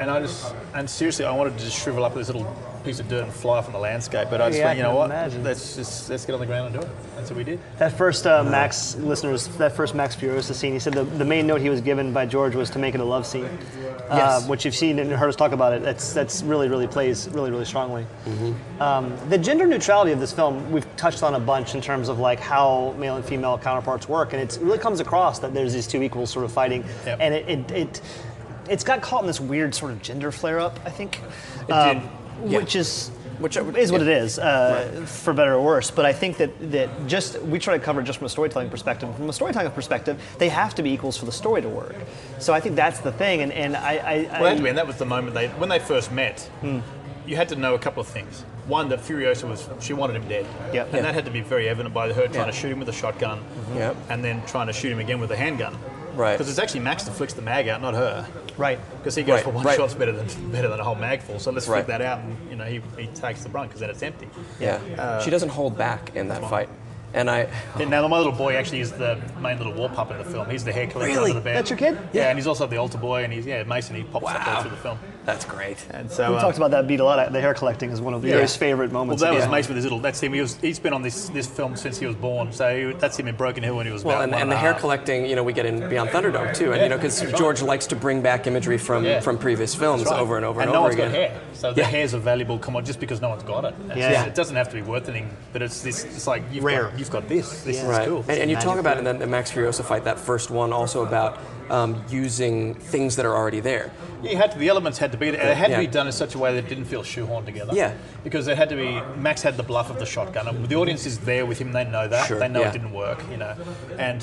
And 0.00 0.10
I 0.10 0.20
just, 0.20 0.54
and 0.74 0.88
seriously, 0.88 1.24
I 1.24 1.32
wanted 1.32 1.56
to 1.58 1.64
just 1.64 1.78
shrivel 1.80 2.04
up 2.04 2.14
this 2.14 2.26
little 2.28 2.44
piece 2.82 2.98
of 2.98 3.08
dirt 3.08 3.22
and 3.22 3.32
fly 3.32 3.58
off 3.58 3.66
on 3.66 3.72
the 3.72 3.78
landscape. 3.78 4.28
But 4.30 4.40
I 4.40 4.48
just 4.48 4.58
Yeah, 4.58 4.64
went, 4.66 4.78
you 4.78 4.82
know 4.82 4.96
what? 4.96 5.04
imagine. 5.06 5.44
Let's 5.44 5.76
just, 5.76 6.10
let's 6.10 6.24
get 6.26 6.32
on 6.32 6.40
the 6.40 6.46
ground 6.46 6.74
and 6.74 6.80
do 6.80 6.86
it. 6.86 6.92
That's 7.14 7.30
what 7.30 7.36
we 7.36 7.44
did. 7.44 7.60
That 7.78 7.92
first 7.92 8.26
uh, 8.26 8.42
Max 8.42 8.96
listeners, 8.96 9.46
that 9.58 9.76
first 9.76 9.94
Max 9.94 10.16
Furiosa 10.16 10.54
scene, 10.54 10.72
he 10.72 10.78
said 10.80 10.94
the, 10.94 11.04
the 11.04 11.24
main 11.24 11.46
note 11.46 11.60
he 11.60 11.68
was 11.70 11.80
given 11.80 12.12
by 12.12 12.26
George 12.26 12.56
was 12.56 12.70
to 12.70 12.80
make 12.80 12.94
it 12.96 13.00
a 13.00 13.04
love 13.04 13.26
scene, 13.26 13.44
uh, 13.44 14.16
Yes. 14.16 14.48
which 14.48 14.64
you've 14.64 14.74
seen 14.74 14.98
and 14.98 15.12
heard 15.12 15.28
us 15.28 15.36
talk 15.36 15.52
about 15.52 15.72
it. 15.74 15.82
That's 15.82 16.12
that's 16.12 16.42
really 16.42 16.68
really 16.68 16.88
plays 16.88 17.28
really 17.28 17.50
really 17.52 17.64
strongly. 17.64 18.04
Mm-hmm. 18.26 18.82
Um, 18.82 19.16
the 19.28 19.38
gender 19.38 19.66
neutrality 19.66 20.10
of 20.10 20.18
this 20.18 20.32
film 20.32 20.72
we've 20.72 20.86
touched 20.96 21.22
on 21.22 21.34
a 21.36 21.40
bunch 21.40 21.74
in 21.76 21.80
terms 21.80 22.08
of 22.08 22.18
like 22.18 22.40
how 22.40 22.94
male 22.98 23.14
and 23.16 23.24
female 23.24 23.56
counterparts 23.58 24.08
work, 24.08 24.32
and 24.32 24.42
it 24.42 24.58
really 24.60 24.78
comes 24.78 24.98
across 24.98 25.38
that 25.38 25.54
there's 25.54 25.72
these 25.72 25.86
two 25.86 26.02
equals 26.02 26.30
sort 26.30 26.44
of 26.44 26.50
fighting, 26.50 26.84
Yep. 27.06 27.18
and 27.20 27.34
it, 27.34 27.48
it, 27.48 27.70
it 27.70 28.00
it's 28.68 28.84
got 28.84 29.00
caught 29.02 29.20
in 29.22 29.26
this 29.26 29.40
weird 29.40 29.74
sort 29.74 29.92
of 29.92 30.02
gender 30.02 30.30
flare 30.32 30.60
up. 30.60 30.78
I 30.84 30.90
think, 30.90 31.20
um. 31.70 32.08
Yeah. 32.44 32.58
which 32.58 32.74
is 32.74 33.10
Which 33.38 33.56
would- 33.56 33.76
is 33.76 33.92
what 33.92 34.00
yeah. 34.00 34.08
it 34.08 34.22
is, 34.24 34.38
uh, 34.38 35.04
for 35.06 35.32
better 35.32 35.54
or 35.54 35.60
worse. 35.64 35.90
But 35.92 36.06
I 36.06 36.12
think 36.12 36.38
that 36.38 36.72
that 36.72 36.88
just 37.06 37.40
we 37.42 37.58
try 37.60 37.76
to 37.76 37.82
cover 37.84 38.00
it 38.00 38.04
just 38.04 38.18
from 38.18 38.26
a 38.26 38.30
storytelling 38.30 38.68
perspective. 38.70 39.14
From 39.16 39.28
a 39.28 39.32
storytelling 39.32 39.70
perspective, 39.72 40.20
they 40.38 40.48
have 40.48 40.74
to 40.76 40.82
be 40.82 40.90
equals 40.92 41.16
for 41.16 41.24
the 41.26 41.32
story 41.32 41.62
to 41.62 41.68
work. 41.68 41.94
So 42.40 42.52
I 42.52 42.58
think 42.60 42.74
that's 42.74 42.98
the 43.00 43.12
thing. 43.12 43.42
And, 43.42 43.52
and 43.52 43.76
I, 43.76 43.92
I, 43.96 44.40
Well, 44.40 44.46
it 44.46 44.48
had 44.48 44.56
to 44.56 44.62
be, 44.62 44.68
I 44.68 44.70
and 44.70 44.78
that 44.78 44.86
was 44.86 44.96
the 44.96 45.04
moment 45.06 45.34
they, 45.34 45.48
when 45.48 45.68
they 45.68 45.78
first 45.78 46.10
met, 46.12 46.40
Hmm. 46.62 46.80
you 47.26 47.36
had 47.36 47.48
to 47.50 47.56
know 47.56 47.74
a 47.74 47.78
couple 47.78 48.00
of 48.00 48.08
things. 48.08 48.44
One, 48.66 48.88
that 48.88 49.00
Furiosa 49.00 49.48
was, 49.48 49.68
she 49.80 49.92
wanted 49.92 50.16
him 50.16 50.28
dead. 50.28 50.46
Yep. 50.72 50.86
And 50.86 50.96
Yeah. 50.96 51.02
that 51.02 51.14
had 51.14 51.24
to 51.24 51.30
be 51.30 51.40
very 51.42 51.68
evident 51.68 51.94
by 51.94 52.08
her 52.12 52.26
trying 52.26 52.34
Yeah. 52.34 52.44
to 52.46 52.52
shoot 52.52 52.72
him 52.72 52.78
with 52.80 52.88
a 52.88 52.92
shotgun 52.92 53.40
Yep. 53.76 53.96
and 54.08 54.24
then 54.24 54.42
trying 54.46 54.66
to 54.68 54.72
shoot 54.72 54.90
him 54.92 54.98
again 55.00 55.20
with 55.20 55.30
a 55.30 55.36
handgun. 55.36 55.76
Right. 56.14 56.32
Because 56.32 56.48
it's 56.50 56.58
actually 56.58 56.80
Max 56.80 57.04
that 57.04 57.12
flicks 57.12 57.32
the 57.32 57.42
mag 57.42 57.68
out, 57.68 57.80
not 57.82 57.94
her. 57.94 58.26
right. 58.56 58.78
Because 58.98 59.14
he 59.14 59.22
goes, 59.22 59.36
Right, 59.38 59.46
well, 59.46 59.54
one 59.56 59.64
right. 59.64 59.76
shot's 59.76 59.94
better 59.94 60.12
than 60.12 60.26
better 60.52 60.68
than 60.68 60.78
a 60.80 60.84
whole 60.84 60.94
mag 60.94 61.20
full, 61.22 61.38
so 61.38 61.50
let's 61.50 61.66
Right. 61.68 61.84
flick 61.84 61.86
that 61.98 62.00
out, 62.02 62.20
and 62.20 62.36
you 62.50 62.56
know 62.56 62.64
he, 62.64 62.80
he 62.98 63.06
takes 63.08 63.42
the 63.42 63.48
brunt 63.48 63.68
because 63.70 63.80
then 63.80 63.90
it's 63.90 64.02
empty. 64.02 64.28
Yeah. 64.60 64.78
Uh, 64.98 65.20
she 65.22 65.30
doesn't 65.30 65.48
hold 65.50 65.76
back 65.78 66.14
in 66.16 66.28
that 66.28 66.42
fight. 66.48 66.68
And 67.14 67.30
I, 67.30 67.46
And 67.78 67.90
now 67.90 68.08
my 68.08 68.16
little 68.16 68.32
boy 68.32 68.56
actually 68.56 68.80
is 68.80 68.90
the 68.92 69.20
main 69.38 69.58
little 69.58 69.74
war 69.74 69.90
puppet 69.90 70.18
of 70.18 70.24
the 70.26 70.32
film. 70.32 70.48
He's 70.48 70.64
the 70.64 70.72
hair 70.72 70.86
collector 70.86 71.12
Really? 71.14 71.32
under 71.32 71.40
the 71.40 71.44
bed. 71.44 71.56
That's 71.56 71.68
your 71.68 71.78
kid? 71.78 71.98
Yeah, 72.14 72.30
and 72.30 72.38
he's 72.38 72.46
also 72.46 72.66
the 72.66 72.78
altar 72.78 72.96
boy, 72.96 73.22
and 73.24 73.30
he's 73.32 73.44
yeah 73.44 73.62
Mason. 73.64 73.94
He 73.96 74.02
pops 74.02 74.26
up 74.28 74.44
there 74.46 74.54
Wow. 74.54 74.60
through 74.62 74.70
the 74.70 74.76
film. 74.78 74.98
That's 75.24 75.44
great. 75.44 75.78
And 75.90 76.10
so 76.10 76.30
We 76.30 76.36
um, 76.36 76.40
talked 76.42 76.56
about 76.56 76.70
that 76.72 76.86
beat 76.86 77.00
a 77.00 77.04
lot. 77.04 77.32
The 77.32 77.40
hair 77.40 77.54
collecting 77.54 77.90
is 77.90 78.00
one 78.00 78.14
of 78.14 78.24
Yeah. 78.24 78.32
Gary's 78.34 78.56
favorite 78.56 78.90
Well, 78.90 79.04
moments. 79.04 79.22
that 79.22 79.32
was 79.32 79.44
the- 79.44 79.50
Mason 79.50 79.70
with 79.70 79.76
his 79.76 79.84
little. 79.84 80.00
That's 80.00 80.20
him. 80.20 80.32
He 80.32 80.40
was. 80.40 80.56
He's 80.56 80.78
been 80.78 80.92
on 80.92 81.02
this 81.02 81.28
this 81.28 81.46
film 81.46 81.76
since 81.76 81.98
he 81.98 82.06
was 82.06 82.16
born. 82.16 82.52
So 82.52 82.88
he, 82.88 82.92
that's 82.94 83.16
him 83.18 83.28
in 83.28 83.36
Broken 83.36 83.62
Hill 83.62 83.76
when 83.76 83.86
he 83.86 83.92
was 83.92 84.04
Well, 84.04 84.16
about 84.16 84.24
and, 84.24 84.32
one 84.32 84.42
and 84.42 84.50
the 84.50 84.56
a 84.56 84.58
hair 84.58 84.74
collecting, 84.74 85.26
you 85.26 85.36
know, 85.36 85.42
we 85.44 85.52
get 85.52 85.66
in 85.66 85.88
Beyond 85.88 86.10
Thunderdome 86.10 86.54
too, 86.56 86.72
and 86.72 86.76
Yeah, 86.76 86.82
you 86.84 86.88
know, 86.88 86.96
because 86.96 87.18
that's 87.20 87.32
right. 87.32 87.38
George 87.38 87.62
likes 87.62 87.86
to 87.88 87.96
bring 87.96 88.20
back 88.22 88.46
imagery 88.46 88.78
from 88.78 89.04
Yeah. 89.04 89.20
from 89.20 89.38
previous 89.38 89.74
films 89.74 90.02
That's 90.02 90.12
right. 90.12 90.20
over 90.20 90.36
and 90.36 90.44
over 90.44 90.60
and, 90.60 90.68
and 90.68 90.72
no 90.74 90.80
over 90.80 90.88
one's 90.88 90.94
again. 90.96 91.10
got 91.12 91.16
hair, 91.18 91.40
so 91.54 91.72
the 91.72 91.80
Yeah. 91.82 91.86
hair's 91.86 92.14
a 92.14 92.18
valuable 92.18 92.58
commodity 92.58 92.88
just 92.88 93.00
because 93.00 93.20
no 93.20 93.28
one's 93.28 93.42
got 93.44 93.64
it. 93.64 93.74
Yeah. 93.96 94.12
just- 94.12 94.26
it 94.28 94.34
doesn't 94.34 94.56
have 94.56 94.68
to 94.70 94.74
be 94.74 94.82
worth 94.82 95.08
anything, 95.08 95.30
but 95.52 95.62
it's 95.62 95.82
this. 95.82 96.04
It's 96.04 96.26
like 96.26 96.42
you've 96.52 96.64
Rare. 96.64 96.84
Got, 96.84 96.98
you've 96.98 97.10
got 97.10 97.28
this. 97.28 97.62
This 97.62 97.78
is 97.78 97.84
Right, 97.84 98.06
cool. 98.08 98.24
and, 98.28 98.38
and 98.38 98.50
you 98.50 98.56
talk 98.56 98.76
magic 98.76 98.80
about 98.80 98.98
in 98.98 99.04
the, 99.04 99.12
the 99.14 99.26
Max 99.26 99.52
Furiosa 99.52 99.84
fight, 99.84 100.04
that 100.04 100.18
first 100.18 100.50
one, 100.50 100.72
also 100.72 101.04
about 101.06 101.38
um, 101.72 102.04
using 102.10 102.74
things 102.74 103.16
that 103.16 103.24
are 103.24 103.34
already 103.34 103.58
there. 103.60 103.90
You 104.22 104.36
had 104.36 104.52
to, 104.52 104.58
the 104.58 104.68
elements 104.68 104.98
had 104.98 105.10
to 105.12 105.18
be 105.18 105.30
there. 105.30 105.40
It 105.40 105.56
had 105.56 105.70
Yeah. 105.70 105.80
to 105.80 105.86
be 105.86 105.90
done 105.90 106.06
in 106.06 106.12
such 106.12 106.34
a 106.34 106.38
way 106.38 106.52
that 106.54 106.64
it 106.66 106.68
didn't 106.68 106.84
feel 106.84 107.02
shoehorned 107.02 107.46
together. 107.46 107.72
Yeah. 107.74 107.94
Because 108.22 108.46
it 108.46 108.56
had 108.58 108.68
to 108.68 108.76
be. 108.76 109.00
Max 109.18 109.40
had 109.42 109.56
the 109.56 109.62
bluff 109.62 109.90
of 109.90 109.98
the 109.98 110.06
shotgun. 110.06 110.46
and 110.46 110.68
The 110.68 110.76
audience 110.76 111.06
is 111.06 111.18
there 111.20 111.46
with 111.46 111.58
him. 111.58 111.72
They 111.72 111.84
know 111.84 112.06
that. 112.06 112.26
Sure, 112.26 112.38
They 112.38 112.48
know 112.48 112.60
yeah. 112.60 112.68
it 112.68 112.72
didn't 112.72 112.92
work. 112.92 113.18
You 113.30 113.38
know, 113.38 113.56
and. 113.98 114.22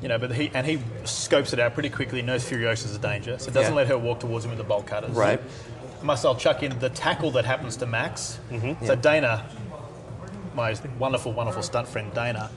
You 0.00 0.06
know, 0.06 0.16
but 0.16 0.30
he 0.30 0.48
and 0.54 0.64
he 0.64 0.78
scopes 1.02 1.52
it 1.52 1.58
out 1.58 1.74
pretty 1.74 1.90
quickly. 1.90 2.22
Knows 2.22 2.48
Furiosa's 2.48 2.94
a 2.94 3.00
danger, 3.00 3.36
so 3.36 3.50
doesn't 3.50 3.72
Yeah. 3.72 3.76
let 3.78 3.88
her 3.88 3.98
walk 3.98 4.20
towards 4.20 4.44
him 4.44 4.52
with 4.52 4.58
the 4.58 4.64
bolt 4.64 4.86
cutters. 4.86 5.10
Right. 5.10 5.40
Must 6.04 6.24
I'll 6.24 6.36
chuck 6.36 6.62
in 6.62 6.78
the 6.78 6.88
tackle 6.88 7.32
that 7.32 7.44
happens 7.44 7.76
to 7.78 7.86
Max. 7.86 8.38
Mm-hmm. 8.52 8.86
So 8.86 8.94
Dana, 8.94 9.44
my 10.54 10.72
wonderful, 11.00 11.32
wonderful 11.32 11.64
stunt 11.64 11.88
friend 11.88 12.14
Dana, 12.14 12.48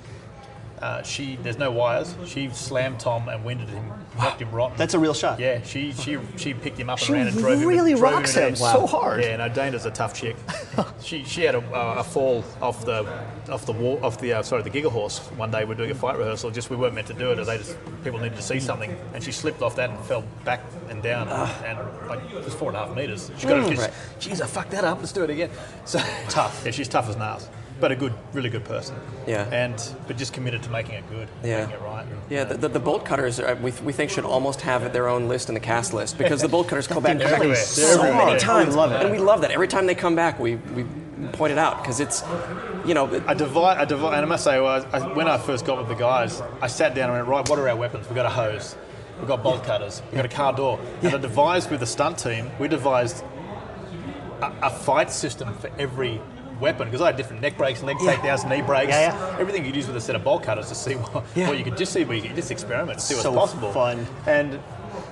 Uh, 0.81 1.03
she 1.03 1.35
there's 1.43 1.59
no 1.59 1.69
wires. 1.71 2.15
She 2.25 2.49
slammed 2.49 2.99
Tom 2.99 3.29
and 3.29 3.45
winded 3.45 3.69
him, 3.69 3.85
knocked 4.17 4.41
him 4.41 4.51
rotten. 4.51 4.77
That's 4.77 4.95
a 4.95 4.99
real 4.99 5.13
shot. 5.13 5.39
Yeah, 5.39 5.61
she 5.61 5.91
she 5.91 6.17
she 6.37 6.55
picked 6.55 6.79
him 6.79 6.89
up 6.89 6.97
She 6.97 7.13
and 7.13 7.13
ran 7.13 7.27
and 7.27 7.37
drove 7.37 7.59
him. 7.61 7.67
really 7.67 7.93
rocks 7.93 8.33
him 8.33 8.51
the- 8.51 8.57
so 8.57 8.87
hard. 8.87 9.21
Yeah, 9.23 9.37
no, 9.37 9.47
Dana's 9.47 9.85
a 9.85 9.91
tough 9.91 10.15
chick. 10.15 10.35
she 11.03 11.23
she 11.23 11.43
had 11.43 11.53
a, 11.53 11.59
uh, 11.59 11.95
a 11.99 12.03
fall 12.03 12.43
off 12.63 12.83
the 12.83 13.05
off 13.49 13.65
the 13.67 13.73
wall 13.73 13.99
off 14.03 14.19
the 14.19 14.33
uh, 14.33 14.41
sorry 14.41 14.63
the 14.63 14.71
Giga 14.71 14.89
Horse 14.91 15.19
one 15.37 15.51
day. 15.51 15.65
We 15.65 15.73
are 15.73 15.77
doing 15.77 15.91
a 15.91 15.95
fight 15.95 16.17
rehearsal. 16.17 16.49
Just 16.49 16.71
we 16.71 16.75
weren't 16.77 16.95
meant 16.95 17.07
to 17.07 17.13
do 17.13 17.31
it. 17.31 17.35
They 17.45 17.57
just 17.59 17.77
people 18.03 18.19
needed 18.19 18.37
to 18.37 18.41
see 18.41 18.59
something, 18.59 18.97
and 19.13 19.23
she 19.23 19.31
slipped 19.31 19.61
off 19.61 19.75
that 19.75 19.91
and 19.91 19.99
fell 20.05 20.23
back 20.45 20.61
and 20.89 21.03
down 21.03 21.27
and, 21.29 21.65
and 21.79 22.07
like 22.09 22.19
it 22.31 22.43
was 22.43 22.55
four 22.55 22.69
and 22.69 22.77
a 22.77 22.85
half 22.87 22.95
meters. 22.95 23.29
She 23.37 23.45
got 23.45 23.57
Mm, 23.61 23.71
it. 23.73 23.77
right. 23.77 23.91
Jeez, 24.19 24.41
I 24.41 24.47
fucked 24.47 24.71
that 24.71 24.83
up. 24.83 24.97
Let's 24.99 25.11
do 25.11 25.23
it 25.23 25.29
again. 25.29 25.51
So 25.85 25.99
tough. 26.29 26.63
Yeah, 26.65 26.71
she's 26.71 26.87
tough 26.87 27.07
as 27.07 27.17
nails. 27.17 27.47
But 27.81 27.91
a 27.91 27.95
good, 27.95 28.13
really 28.31 28.49
good 28.49 28.63
person. 28.63 28.95
Yeah. 29.27 29.49
And 29.51 29.75
but 30.07 30.15
just 30.17 30.33
committed 30.33 30.61
to 30.63 30.69
making 30.69 30.93
it 30.95 31.09
good, 31.09 31.27
Yeah. 31.43 31.65
making 31.65 31.73
it 31.75 31.81
right. 31.81 32.05
and, 32.05 32.17
Yeah, 32.29 32.43
the, 32.45 32.55
the, 32.57 32.67
the 32.69 32.79
bolt 32.79 33.03
cutters 33.05 33.39
uh, 33.39 33.57
we, 33.61 33.71
we 33.83 33.91
think 33.91 34.11
should 34.11 34.23
almost 34.23 34.61
have 34.61 34.93
their 34.93 35.09
own 35.09 35.27
list 35.27 35.49
in 35.49 35.55
the 35.55 35.59
cast 35.59 35.93
list 35.93 36.17
because 36.17 36.41
the 36.41 36.47
bolt 36.47 36.67
cutters 36.67 36.87
come 36.93 37.01
back, 37.03 37.17
They're 37.17 37.27
come 37.27 37.31
back 37.31 37.39
everywhere. 37.39 37.55
so 37.57 38.01
everywhere. 38.03 38.25
many 38.27 38.39
times, 38.39 38.69
We 38.75 38.75
love 38.81 38.91
it. 38.91 39.01
and 39.01 39.11
we 39.11 39.17
love 39.17 39.41
that. 39.41 39.51
Every 39.51 39.67
time 39.67 39.87
they 39.87 39.95
come 39.95 40.15
back, 40.15 40.39
we, 40.39 40.55
we 40.55 40.85
point 41.33 41.51
it 41.51 41.57
out 41.57 41.81
because 41.81 41.99
it's, 41.99 42.23
you 42.85 42.93
know, 42.93 43.05
I 43.27 43.33
divide, 43.33 43.77
I 43.79 43.85
divide, 43.85 44.13
and 44.15 44.25
I 44.25 44.29
must 44.29 44.43
say, 44.43 44.59
well, 44.59 44.85
I, 44.93 44.99
when 45.13 45.27
I 45.27 45.37
first 45.39 45.65
got 45.65 45.77
with 45.79 45.87
the 45.87 45.95
guys, 45.95 46.41
I 46.61 46.67
sat 46.67 46.93
down 46.95 47.09
and 47.09 47.17
went, 47.17 47.27
right, 47.27 47.49
what 47.49 47.57
are 47.59 47.67
our 47.67 47.75
weapons? 47.75 48.07
We've 48.07 48.15
got 48.15 48.25
a 48.25 48.29
hose, 48.29 48.75
we've 49.19 49.27
got 49.27 49.41
bolt 49.43 49.63
cutters, 49.63 50.01
we've 50.11 50.15
got 50.17 50.25
a 50.25 50.29
car 50.35 50.53
door. 50.53 50.79
And 51.01 51.13
I 51.15 51.17
devised 51.17 51.71
with 51.71 51.79
the 51.79 51.85
stunt 51.87 52.17
team, 52.19 52.51
we 52.59 52.67
devised 52.67 53.23
a, 54.41 54.51
a 54.63 54.69
fight 54.69 55.11
system 55.11 55.53
for 55.55 55.69
every 55.79 56.19
weapon 56.61 56.87
because 56.87 57.01
I 57.01 57.07
had 57.07 57.17
different 57.17 57.41
neck 57.41 57.57
breaks, 57.57 57.83
leg 57.83 57.97
takedowns, 57.97 58.47
knee 58.47 58.61
breaks, 58.61 58.89
Yeah, 58.91 59.13
yeah. 59.13 59.37
everything 59.39 59.65
you'd 59.65 59.75
use 59.75 59.87
with 59.87 59.97
a 59.97 60.01
set 60.01 60.15
of 60.15 60.23
bolt 60.23 60.43
cutters 60.43 60.67
to 60.69 60.75
see 60.75 60.93
what, 60.95 61.25
Yeah. 61.35 61.49
what 61.49 61.57
you 61.57 61.63
could 61.63 61.75
just 61.77 61.91
see, 61.91 62.03
where 62.05 62.15
you 62.15 62.21
could 62.23 62.35
just 62.35 62.51
experiment, 62.51 63.01
see 63.01 63.15
what's 63.15 63.23
So 63.23 63.33
possible. 63.33 63.71
fun. 63.73 64.05
And 64.27 64.59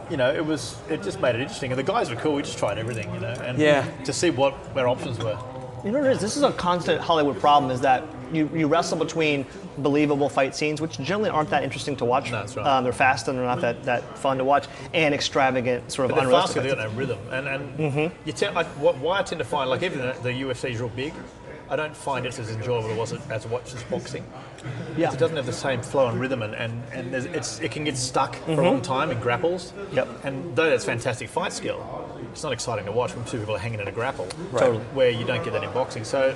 you 0.09 0.17
know, 0.17 0.31
it 0.33 0.45
was 0.45 0.77
it 0.89 1.03
just 1.03 1.19
made 1.21 1.35
it 1.35 1.41
interesting. 1.41 1.71
And 1.71 1.79
the 1.79 1.83
guys 1.83 2.09
were 2.09 2.15
cool. 2.15 2.35
We 2.35 2.41
just 2.43 2.57
tried 2.57 2.77
everything, 2.77 3.13
you 3.13 3.19
know, 3.19 3.33
and 3.43 3.57
Yeah. 3.57 3.85
to 4.05 4.13
see 4.13 4.29
what 4.29 4.53
where 4.75 4.87
options 4.87 5.19
were. 5.19 5.37
You 5.83 5.91
know 5.91 5.99
what 5.99 6.07
it 6.09 6.13
is? 6.13 6.19
This 6.21 6.35
is 6.35 6.43
a 6.43 6.51
constant 6.51 6.99
Hollywood 6.99 7.39
problem 7.39 7.71
is 7.71 7.79
that 7.81 8.03
you, 8.33 8.49
you 8.53 8.67
wrestle 8.67 8.97
between 8.97 9.45
believable 9.77 10.27
fight 10.27 10.53
scenes, 10.53 10.81
which 10.81 10.97
generally 10.99 11.29
aren't 11.29 11.49
that 11.51 11.63
interesting 11.63 11.95
to 11.97 12.05
watch. 12.05 12.31
No, 12.31 12.39
that's 12.39 12.55
right. 12.57 12.65
Um, 12.67 12.83
they're 12.83 12.91
fast 12.91 13.27
and 13.29 13.37
they're 13.37 13.45
not 13.45 13.61
that, 13.61 13.83
that 13.85 14.17
fun 14.19 14.37
to 14.39 14.43
watch, 14.43 14.67
and 14.93 15.15
extravagant, 15.15 15.89
sort 15.91 16.09
of 16.09 16.15
But 16.15 16.21
they're 16.23 16.31
fast 16.31 16.55
unrealistic. 16.57 16.63
because 16.63 16.77
they 16.77 16.83
got 16.83 16.91
no 16.91 16.97
rhythm. 16.99 17.19
And, 17.31 17.47
and 17.47 17.79
Mm-hmm. 17.79 18.27
you 18.27 18.33
tend, 18.33 18.55
like, 18.55 18.67
why 18.67 19.19
I 19.19 19.23
tend 19.23 19.39
to 19.39 19.45
find, 19.45 19.69
like, 19.69 19.81
even 19.81 19.99
the, 19.99 20.15
the 20.21 20.29
UFC 20.31 20.71
is 20.71 20.79
real 20.81 20.89
big, 20.89 21.13
I 21.69 21.75
don't 21.75 21.95
find 21.95 22.25
it 22.25 22.39
as 22.39 22.49
enjoyable 22.49 23.01
as, 23.01 23.11
it, 23.11 23.21
as 23.29 23.45
watch 23.45 23.73
as 23.75 23.83
boxing. 23.83 24.25
Yeah. 24.97 25.13
It 25.13 25.19
doesn't 25.19 25.37
have 25.37 25.45
the 25.45 25.53
same 25.53 25.81
flow 25.81 26.07
and 26.07 26.19
rhythm, 26.19 26.41
and, 26.41 26.55
and, 26.55 26.83
and 26.91 27.13
there's, 27.13 27.25
it's, 27.25 27.59
it 27.59 27.71
can 27.71 27.83
get 27.83 27.95
stuck 27.95 28.35
for 28.37 28.53
a 28.53 28.65
long 28.65 28.81
time 28.81 29.11
in 29.11 29.19
grapples. 29.19 29.71
Mm-hmm. 29.71 29.95
Yep. 29.95 30.25
And 30.25 30.55
though 30.55 30.69
that's 30.69 30.85
fantastic 30.85 31.29
fight 31.29 31.53
skill, 31.53 32.17
it's 32.31 32.43
not 32.43 32.53
exciting 32.53 32.85
to 32.85 32.91
watch 32.91 33.15
when 33.15 33.25
two 33.25 33.39
people 33.39 33.55
are 33.55 33.59
hanging 33.59 33.79
in 33.79 33.87
a 33.87 33.91
grapple. 33.91 34.27
Totally. 34.51 34.79
Where 34.93 35.09
you 35.09 35.25
don't 35.25 35.43
get 35.43 35.53
that 35.53 35.63
in 35.63 35.71
boxing. 35.71 36.03
So 36.03 36.35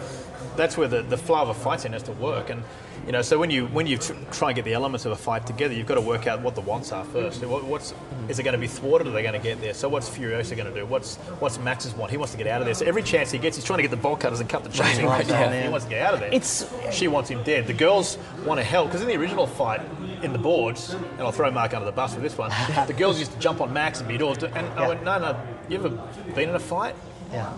that's 0.55 0.77
where 0.77 0.87
the, 0.87 1.01
the 1.01 1.17
flow 1.17 1.41
of 1.41 1.49
a 1.49 1.53
fight 1.53 1.81
scene 1.81 1.93
has 1.93 2.03
to 2.03 2.11
work. 2.13 2.49
And 2.49 2.63
you 3.05 3.11
know, 3.11 3.21
so 3.21 3.37
when 3.37 3.49
you 3.49 3.67
when 3.67 3.85
you 3.85 3.97
try 4.31 4.49
and 4.49 4.55
get 4.55 4.63
the 4.63 4.73
elements 4.73 5.05
of 5.05 5.11
a 5.11 5.15
fight 5.15 5.45
together, 5.45 5.73
you've 5.73 5.87
got 5.87 5.95
to 5.95 6.01
work 6.01 6.25
out 6.25 6.41
what 6.41 6.55
the 6.55 6.61
wants 6.61 6.91
are 6.91 7.03
first. 7.03 7.43
What, 7.43 7.65
what's 7.65 7.93
is 8.29 8.39
it 8.39 8.43
going 8.43 8.53
to 8.53 8.59
be 8.59 8.67
thwarted? 8.67 9.07
Are 9.07 9.11
they 9.11 9.21
going 9.21 9.33
to 9.33 9.39
get 9.39 9.59
there? 9.59 9.73
So 9.73 9.89
what's 9.89 10.09
Furiosa 10.09 10.55
going 10.55 10.73
to 10.73 10.73
do? 10.73 10.85
What's 10.85 11.17
what's 11.39 11.59
Max's 11.59 11.93
want? 11.93 12.11
He 12.11 12.17
wants 12.17 12.31
to 12.31 12.37
get 12.37 12.47
out 12.47 12.61
of 12.61 12.65
there. 12.65 12.73
So 12.73 12.85
every 12.85 13.03
chance 13.03 13.31
he 13.31 13.39
gets, 13.39 13.57
he's 13.57 13.65
trying 13.65 13.77
to 13.77 13.83
get 13.83 13.91
the 13.91 13.97
bolt 13.97 14.21
cutters 14.21 14.39
and 14.39 14.49
cut 14.49 14.63
the 14.63 14.69
chains 14.69 15.01
right, 15.01 15.21
off. 15.21 15.29
yeah. 15.29 15.63
He 15.63 15.69
wants 15.69 15.85
to 15.85 15.89
get 15.89 16.01
out 16.01 16.13
of 16.13 16.19
there. 16.21 16.33
It's- 16.33 16.71
she 16.91 17.07
wants 17.07 17.29
him 17.29 17.43
dead. 17.43 17.67
The 17.67 17.73
girls 17.73 18.17
want 18.45 18.59
to 18.59 18.63
help 18.63 18.87
because 18.87 19.01
in 19.01 19.07
the 19.07 19.17
original 19.17 19.47
fight 19.47 19.81
in 20.21 20.31
the 20.31 20.39
boards, 20.39 20.93
and 20.93 21.21
I'll 21.21 21.31
throw 21.31 21.51
Mark 21.51 21.73
under 21.73 21.85
the 21.85 21.91
bus 21.91 22.13
for 22.13 22.21
this 22.21 22.37
one. 22.37 22.51
the 22.87 22.93
girls 22.93 23.19
used 23.19 23.33
to 23.33 23.39
jump 23.39 23.59
on 23.61 23.73
Max 23.73 23.99
and 23.99 24.07
beat 24.07 24.21
all. 24.21 24.33
And 24.33 24.67
I 24.79 24.87
went, 24.87 25.03
no, 25.03 25.19
no. 25.19 25.39
You 25.67 25.77
ever 25.77 25.89
been 25.89 26.49
in 26.49 26.55
a 26.55 26.59
fight? 26.59 26.95
Yeah. 27.31 27.53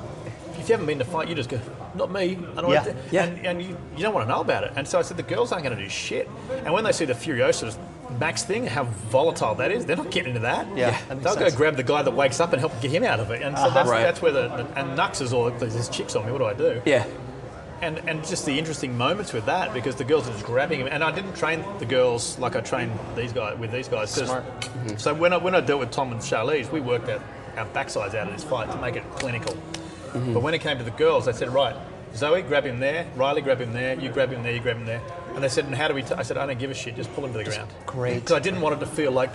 if 0.58 0.70
you 0.70 0.74
haven't 0.74 0.88
been 0.88 1.00
to 1.00 1.06
fight, 1.06 1.28
you 1.28 1.36
just 1.36 1.50
go, 1.50 1.60
not 1.96 2.12
me. 2.12 2.38
I 2.58 2.62
don't 2.62 2.72
Yeah. 2.72 2.84
to, 2.84 2.96
Yeah. 3.12 3.24
And, 3.26 3.46
and 3.46 3.62
you, 3.62 3.78
you 3.96 4.04
don't 4.04 4.14
want 4.14 4.28
to 4.28 4.34
know 4.34 4.42
about 4.42 4.64
it. 4.64 4.74
And 4.76 4.88
so 4.88 5.00
I 5.00 5.02
said, 5.02 5.18
the 5.18 5.24
girls 5.24 5.52
aren't 5.52 5.64
going 5.64 5.76
to 5.78 5.84
do 5.84 5.90
shit. 5.90 6.30
And 6.64 6.74
when 6.74 6.84
they 6.84 6.92
see 6.92 7.06
the 7.06 7.14
Furiosa's 7.14 7.78
Max 8.20 8.44
thing, 8.44 8.68
how 8.68 8.84
volatile 8.84 9.56
that 9.56 9.72
is, 9.72 9.86
they're 9.86 9.98
not 9.98 10.12
getting 10.12 10.30
into 10.30 10.42
that. 10.42 10.68
Yeah, 10.78 10.92
that 11.10 11.24
They'll 11.24 11.34
sense. 11.34 11.52
go 11.54 11.58
grab 11.58 11.76
the 11.76 11.84
guy 11.84 12.02
that 12.04 12.12
wakes 12.14 12.40
up 12.40 12.54
and 12.54 12.60
help 12.60 12.80
get 12.82 12.92
him 12.92 13.04
out 13.04 13.20
of 13.20 13.32
it. 13.32 13.42
And 13.42 13.58
so 13.58 13.64
uh-huh. 13.66 13.74
that's, 13.74 13.90
Right. 13.90 14.04
that's 14.04 14.22
where 14.22 14.32
the, 14.32 14.68
and 14.76 14.96
Nux 14.96 15.22
is 15.22 15.34
all, 15.34 15.50
there's 15.50 15.90
chicks 15.90 16.16
on 16.16 16.26
me, 16.26 16.32
what 16.32 16.38
do 16.38 16.46
I 16.46 16.54
do? 16.54 16.82
yeah, 16.86 17.06
and 17.82 17.98
and 18.08 18.26
just 18.26 18.46
the 18.46 18.58
interesting 18.58 18.98
moments 18.98 19.34
with 19.34 19.46
that 19.48 19.74
because 19.74 19.96
the 19.96 20.04
girls 20.06 20.28
are 20.30 20.32
just 20.32 20.46
grabbing 20.46 20.80
him. 20.80 20.88
And 20.90 21.04
I 21.04 21.12
didn't 21.12 21.36
train 21.36 21.64
the 21.80 21.86
girls 21.86 22.40
like 22.40 22.56
I 22.56 22.62
trained 22.62 22.98
these 23.18 23.34
guys 23.34 23.58
with 23.60 23.72
these 23.72 23.88
guys. 23.90 24.12
Smart. 24.12 24.44
So 24.98 25.14
when 25.14 25.34
I 25.34 25.38
when 25.38 25.54
I 25.56 25.60
dealt 25.62 25.82
with 25.82 25.92
Tom 25.92 26.12
and 26.14 26.22
Charlize, 26.22 26.72
we 26.72 26.80
worked 26.80 27.10
out 27.10 27.22
our 27.58 27.66
backsides 27.68 28.16
out 28.16 28.28
of 28.28 28.34
this 28.34 28.44
fight 28.46 28.72
to 28.72 28.78
make 28.78 28.96
it 28.96 29.04
clinical. 29.16 29.56
Mm-hmm. 30.16 30.34
But 30.34 30.42
when 30.42 30.54
it 30.54 30.60
came 30.62 30.78
to 30.78 30.84
the 30.84 30.92
girls, 30.92 31.26
they 31.26 31.34
said, 31.34 31.50
right, 31.50 31.76
Zoe, 32.16 32.42
grab 32.42 32.66
him 32.66 32.80
there. 32.80 33.06
Riley, 33.16 33.42
grab 33.42 33.60
him 33.60 33.74
there. 33.74 34.00
You 34.00 34.10
grab 34.10 34.32
him 34.32 34.42
there. 34.44 34.54
You 34.54 34.62
grab 34.62 34.78
him 34.78 34.86
there. 34.86 35.02
And 35.34 35.44
they 35.44 35.50
said, 35.50 35.66
and 35.66 35.76
how 35.76 35.88
do 35.90 35.94
we? 35.94 36.02
T-? 36.02 36.14
I 36.14 36.24
said, 36.24 36.38
I 36.38 36.46
don't 36.46 36.58
give 36.58 36.72
a 36.72 36.74
shit. 36.74 36.96
Just 36.96 37.14
pull 37.14 37.26
him 37.26 37.34
to 37.34 37.38
the 37.40 37.44
ground. 37.44 37.70
great. 37.86 38.16
Because 38.16 38.32
I 38.32 38.40
didn't 38.40 38.62
want 38.62 38.76
it 38.76 38.80
to 38.80 38.92
feel 38.92 39.12
like. 39.12 39.32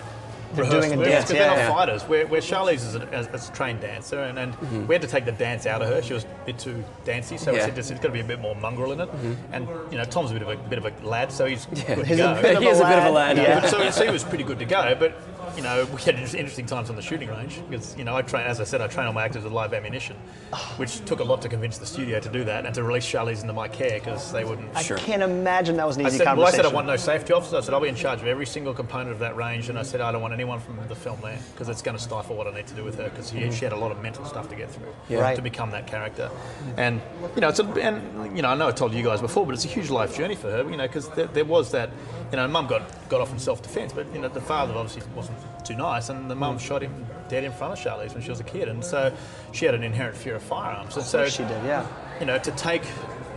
They're 0.53 0.65
rehearsed 0.65 0.87
doing 0.89 0.93
a 0.93 0.97
moves, 0.97 1.09
dance, 1.09 1.23
'cause 1.23 1.31
they're 1.31 1.41
yeah, 1.43 1.47
not 1.47 1.57
yeah. 1.59 1.71
fighters. 1.73 2.03
Where, 2.03 2.27
where 2.27 2.41
Charlize 2.41 2.73
is 2.85 2.95
a, 2.95 3.07
as, 3.13 3.27
as 3.27 3.47
a 3.47 3.53
trained 3.53 3.79
dancer, 3.79 4.19
and, 4.19 4.37
and 4.37 4.51
mm-hmm. 4.53 4.85
we 4.85 4.95
had 4.95 5.01
to 5.01 5.07
take 5.07 5.23
the 5.23 5.31
dance 5.31 5.65
out 5.65 5.81
of 5.81 5.87
her. 5.87 6.01
She 6.01 6.13
was 6.13 6.25
a 6.25 6.45
bit 6.45 6.59
too 6.59 6.83
dancey, 7.05 7.37
so 7.37 7.53
we 7.53 7.57
Yeah. 7.59 7.67
said 7.67 7.75
there's 7.75 7.89
got 7.89 8.01
to 8.01 8.09
be 8.09 8.19
a 8.19 8.25
bit 8.25 8.41
more 8.41 8.53
mongrel 8.55 8.91
in 8.91 8.99
it. 8.99 9.07
Mm-hmm. 9.09 9.53
And 9.53 9.69
you 9.89 9.97
know, 9.97 10.03
Tom's 10.03 10.31
a 10.31 10.33
bit 10.33 10.41
of 10.41 10.49
a 10.49 10.57
bit 10.57 10.77
of 10.77 10.85
a 10.85 11.07
lad, 11.07 11.31
so 11.31 11.45
he's 11.45 11.67
good 11.67 11.77
to 12.05 12.15
go. 12.17 12.33
a 12.33 12.41
bit 12.41 12.57
He 12.57 12.67
is 12.67 12.81
a 12.81 12.83
bit 12.83 12.97
of 12.99 13.05
a 13.05 13.11
lad, 13.11 13.37
Yeah. 13.37 13.61
But 13.61 13.69
so, 13.69 13.89
so 13.91 14.03
he 14.03 14.11
was 14.11 14.25
pretty 14.25 14.43
good 14.43 14.59
to 14.59 14.65
go. 14.65 14.93
But 14.99 15.15
you 15.55 15.61
know, 15.63 15.85
we 15.93 16.01
had 16.01 16.15
interesting 16.15 16.65
times 16.65 16.89
on 16.89 16.95
the 16.95 17.01
shooting 17.01 17.29
range 17.29 17.61
because 17.69 17.97
you 17.97 18.03
know, 18.03 18.15
I 18.15 18.21
train, 18.21 18.45
as 18.45 18.59
I 18.59 18.63
said, 18.63 18.81
I 18.81 18.87
train 18.87 19.07
all 19.07 19.13
my 19.13 19.23
actors 19.25 19.43
with 19.43 19.53
live 19.53 19.73
ammunition, 19.73 20.15
ah. 20.53 20.73
which 20.77 21.03
took 21.05 21.19
a 21.19 21.23
lot 21.23 21.41
to 21.41 21.49
convince 21.49 21.77
the 21.77 21.85
studio 21.85 22.19
to 22.19 22.29
do 22.29 22.43
that 22.45 22.65
and 22.65 22.73
to 22.75 22.83
release 22.83 23.05
Charlize 23.05 23.41
into 23.41 23.53
my 23.53 23.67
care 23.67 23.99
because 23.99 24.31
they 24.31 24.43
wouldn't. 24.43 24.75
I 24.75 24.83
can't 24.83 25.23
imagine 25.23 25.77
that 25.77 25.87
was 25.87 25.97
an 25.97 26.05
I 26.05 26.09
easy 26.09 26.19
said, 26.19 26.37
well, 26.37 26.47
I 26.47 26.51
said 26.51 26.65
I 26.65 26.69
want 26.69 26.87
no 26.87 26.95
safety 26.95 27.33
officers. 27.33 27.53
I 27.53 27.61
said 27.61 27.73
I'll 27.73 27.81
be 27.81 27.89
in 27.89 27.95
charge 27.95 28.21
of 28.21 28.27
every 28.27 28.45
single 28.45 28.73
component 28.73 29.11
of 29.11 29.19
that 29.19 29.35
range, 29.35 29.69
and 29.69 29.77
I 29.77 29.83
said 29.83 30.01
I 30.01 30.11
don't 30.11 30.21
want 30.21 30.33
anyone 30.33 30.59
from 30.59 30.79
the 30.87 30.95
film 30.95 31.19
there 31.21 31.39
because 31.53 31.69
it's 31.69 31.81
going 31.81 31.97
to 31.97 32.03
stifle 32.03 32.35
what 32.35 32.47
I 32.47 32.53
need 32.53 32.67
to 32.67 32.75
do 32.75 32.83
with 32.83 32.97
her 32.97 33.09
because 33.09 33.29
she, 33.29 33.37
mm-hmm. 33.37 33.51
she 33.51 33.65
had 33.65 33.73
a 33.73 33.77
lot 33.77 33.91
of 33.91 34.01
mental 34.01 34.25
stuff 34.25 34.49
to 34.49 34.55
get 34.55 34.69
through 34.69 34.93
Yeah. 35.09 35.19
Right. 35.19 35.35
to 35.35 35.41
become 35.41 35.71
that 35.71 35.87
character. 35.87 36.29
And 36.77 37.01
you 37.35 37.41
know, 37.41 37.49
it's 37.49 37.59
a, 37.59 37.65
and 37.65 38.35
you 38.35 38.41
know, 38.41 38.49
I 38.49 38.55
know 38.55 38.67
I 38.67 38.71
told 38.71 38.93
you 38.93 39.03
guys 39.03 39.21
before, 39.21 39.45
but 39.45 39.53
it's 39.53 39.65
a 39.65 39.69
huge 39.69 39.89
life 39.89 40.15
journey 40.15 40.35
for 40.35 40.51
her. 40.51 40.69
You 40.69 40.77
know, 40.77 40.87
because 40.87 41.09
there, 41.09 41.27
there 41.27 41.45
was 41.45 41.71
that. 41.71 41.89
You 42.31 42.37
know, 42.37 42.47
Mum 42.47 42.67
got 42.67 43.09
got 43.09 43.19
off 43.19 43.31
in 43.33 43.39
self 43.39 43.61
defence, 43.61 43.91
but 43.91 44.07
you 44.13 44.21
know, 44.21 44.29
the 44.29 44.39
father 44.39 44.73
obviously 44.73 45.03
wasn't 45.13 45.30
too 45.63 45.75
nice, 45.75 46.09
and 46.09 46.29
the 46.29 46.35
mum 46.35 46.57
shot 46.57 46.81
him 46.81 47.05
dead 47.29 47.43
in 47.43 47.51
front 47.51 47.73
of 47.73 47.79
Charlize 47.79 48.13
when 48.13 48.23
she 48.23 48.29
was 48.29 48.39
a 48.39 48.43
kid, 48.43 48.67
and 48.67 48.83
so 48.83 49.13
she 49.51 49.65
had 49.65 49.75
an 49.75 49.83
inherent 49.83 50.17
fear 50.17 50.35
of 50.35 50.43
firearms. 50.43 50.95
And 50.97 51.05
so 51.05 51.27
she 51.27 51.43
did, 51.43 51.63
yeah. 51.63 51.85
you 52.19 52.25
know, 52.25 52.37
to 52.39 52.51
take 52.51 52.83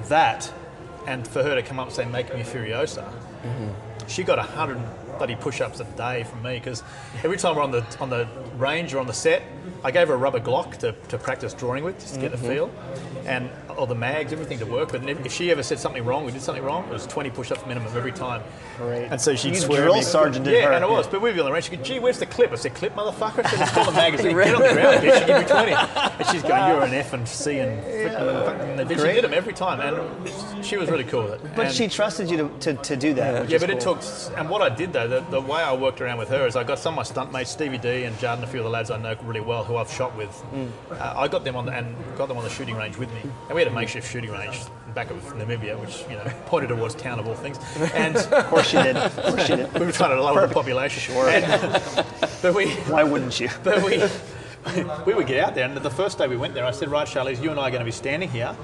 that 0.09 0.53
and 1.07 1.27
for 1.27 1.43
her 1.43 1.55
to 1.55 1.63
come 1.63 1.79
up 1.79 1.89
and 1.89 1.95
say, 1.95 2.05
make 2.05 2.35
me 2.35 2.43
Furiosa, 2.43 3.05
mm-hmm. 3.05 4.07
she 4.07 4.23
got 4.23 4.39
100 4.39 4.79
bloody 5.19 5.37
push-ups 5.37 5.81
a 5.81 5.85
day 5.85 6.25
from 6.25 6.43
me. 6.43 6.55
Because 6.55 6.83
every 7.23 7.37
time 7.37 7.57
we're 7.57 7.63
on 7.63 7.71
the, 7.71 7.85
on 8.01 8.11
the 8.11 8.27
range 8.57 8.95
or 8.95 8.99
on 8.99 9.07
the 9.07 9.13
set, 9.13 9.43
I 9.83 9.91
gave 9.91 10.09
her 10.09 10.15
a 10.15 10.17
rubber 10.17 10.41
Glock 10.41 10.79
to, 10.79 10.93
to 10.93 11.19
practice 11.19 11.53
drawing 11.55 11.85
with, 11.85 12.01
just 12.01 12.15
to 12.15 12.21
get 12.21 12.33
a 12.33 12.37
mm-hmm. 12.37 12.47
feel, 12.47 12.71
and 13.27 13.51
all 13.77 13.87
the 13.87 13.95
mags, 13.95 14.33
everything 14.33 14.59
to 14.59 14.67
work 14.67 14.93
with. 14.93 15.03
And 15.03 15.11
if, 15.11 15.25
if 15.27 15.33
she 15.33 15.51
ever 15.51 15.63
said 15.63 15.79
something 15.79 16.05
wrong, 16.05 16.25
we 16.25 16.33
did 16.33 16.43
something 16.43 16.63
wrong, 16.65 16.85
it 16.85 16.91
was 16.93 17.07
20 17.07 17.31
push-ups 17.31 17.67
minimum 17.67 17.95
every 17.97 18.13
time. 18.13 18.43
Great. 18.77 19.07
And 19.07 19.21
so 19.21 19.35
she'd 19.35 19.57
swear 19.57 19.83
drill 19.83 19.95
me. 19.97 20.03
sergeant 20.03 20.45
did 20.45 20.55
Yeah, 20.55 20.67
her. 20.67 20.73
and 20.73 20.85
it 20.85 20.91
was. 20.91 21.07
But 21.07 21.21
we'd 21.23 21.35
be 21.35 21.41
on 21.41 21.47
the 21.47 21.53
range. 21.53 21.69
She 21.71 21.77
go, 21.77 21.83
gee, 21.83 21.99
where's 21.99 22.19
the 22.19 22.27
clip? 22.27 22.53
I 22.53 22.57
said, 22.57 22.75
clip, 22.75 22.95
motherfucker? 22.95 23.45
I 23.45 23.51
said, 23.51 23.61
it's 23.61 23.71
still 23.71 23.85
a 23.89 23.93
magazine. 23.93 24.37
Get 24.37 24.55
on 24.55 24.63
the 24.63 24.69
ground, 24.73 25.03
bitch. 25.03 25.19
She 25.21 25.27
give 25.27 25.39
me 25.43 25.49
20. 25.49 25.73
And 25.73 26.27
she's 26.31 26.43
going, 26.43 26.69
you're 26.71 26.83
an 26.85 26.95
F 26.95 27.13
and 27.13 27.29
C 27.29 27.59
and 27.59 27.83
freaking 27.83 28.45
fucking. 28.45 28.81
And 28.81 28.89
she 28.91 28.97
did 28.97 29.25
them 29.25 29.35
every 29.35 29.53
time. 29.53 29.81
And 29.81 30.65
she 30.65 30.77
was 30.77 30.91
really 30.91 31.05
cool 31.05 31.25
with 31.25 31.35
it. 31.45 31.55
But 31.57 31.67
And- 31.67 31.75
she 31.75 31.89
trusted 31.89 32.31
you 32.31 32.37
to, 32.37 32.49
to, 32.61 32.75
to 32.83 32.97
do 32.97 33.15
that. 33.15 33.43
which 33.43 33.51
yeah, 33.51 33.57
is 33.57 33.63
but 33.63 33.71
it 33.71 33.81
took. 33.81 34.01
And 34.37 34.49
what 34.51 34.63
I 34.63 34.69
did 34.75 34.93
though, 34.93 35.09
the, 35.09 35.21
the 35.31 35.41
way 35.41 35.63
I 35.63 35.75
worked 35.75 36.01
around 36.01 36.19
with 36.19 36.29
her 36.31 36.47
is 36.47 36.57
I 36.57 36.65
got 36.65 36.79
some 36.79 36.95
of 36.95 36.97
my 36.97 37.03
stunt 37.03 37.33
mates, 37.33 37.51
Stevie 37.51 37.79
D 37.79 38.05
and 38.05 38.17
Jarden, 38.17 38.43
a 38.43 38.47
few 38.47 38.61
of 38.61 38.65
the 38.65 38.71
lads 38.71 38.91
I 38.91 38.97
know 38.99 39.17
really 39.25 39.41
well, 39.41 39.65
who 39.65 39.77
I've 39.77 39.91
shot 39.91 40.17
with. 40.17 40.31
Mm. 40.53 40.71
Uh, 40.91 41.15
I 41.17 41.29
got 41.29 41.45
them 41.45 41.57
on 41.57 41.67
the, 41.67 41.73
and 41.73 41.95
got 42.17 42.29
them 42.29 42.37
on 42.37 42.45
the 42.45 42.51
shooting 42.51 42.75
range 42.77 42.97
with 42.97 43.13
me, 43.15 43.21
and 43.49 43.55
we 43.55 43.61
had 43.65 43.73
a 43.73 43.75
makeshift 43.75 44.11
shooting 44.11 44.31
range 44.31 44.61
back 44.95 45.11
of 45.11 45.17
Namibia, 45.35 45.79
which 45.81 46.05
you 46.09 46.17
know 46.17 46.25
pointed 46.47 46.69
towards 46.69 46.95
town 46.95 47.19
of 47.19 47.27
all 47.27 47.35
things. 47.35 47.59
And 47.95 48.17
Of 48.17 48.47
course 48.47 48.69
she 48.69 48.77
did. 48.77 48.97
Of 48.97 49.17
course 49.17 49.47
she 49.47 49.57
did. 49.57 49.73
we 49.75 49.87
were 49.87 49.93
trying 49.93 50.17
to 50.17 50.23
lower 50.23 50.47
the 50.47 50.55
population. 50.55 51.01
Sure. 51.01 51.27
but 52.43 52.55
we, 52.55 52.71
Why 52.93 53.03
wouldn't 53.03 53.39
you? 53.41 53.49
but 53.63 53.83
we, 53.83 54.03
we 55.05 55.15
would 55.15 55.27
get 55.27 55.45
out 55.45 55.55
there, 55.55 55.67
and 55.67 55.77
the 55.77 55.91
first 55.91 56.19
day 56.19 56.29
we 56.29 56.37
went 56.37 56.55
there, 56.55 56.65
I 56.65 56.71
said, 56.71 56.89
"Right, 56.91 57.07
Charlize, 57.07 57.43
you 57.43 57.51
and 57.51 57.59
I 57.59 57.65
are 57.65 57.71
going 57.71 57.81
to 57.81 57.85
be 57.85 57.91
standing 57.91 58.31
here, 58.31 58.57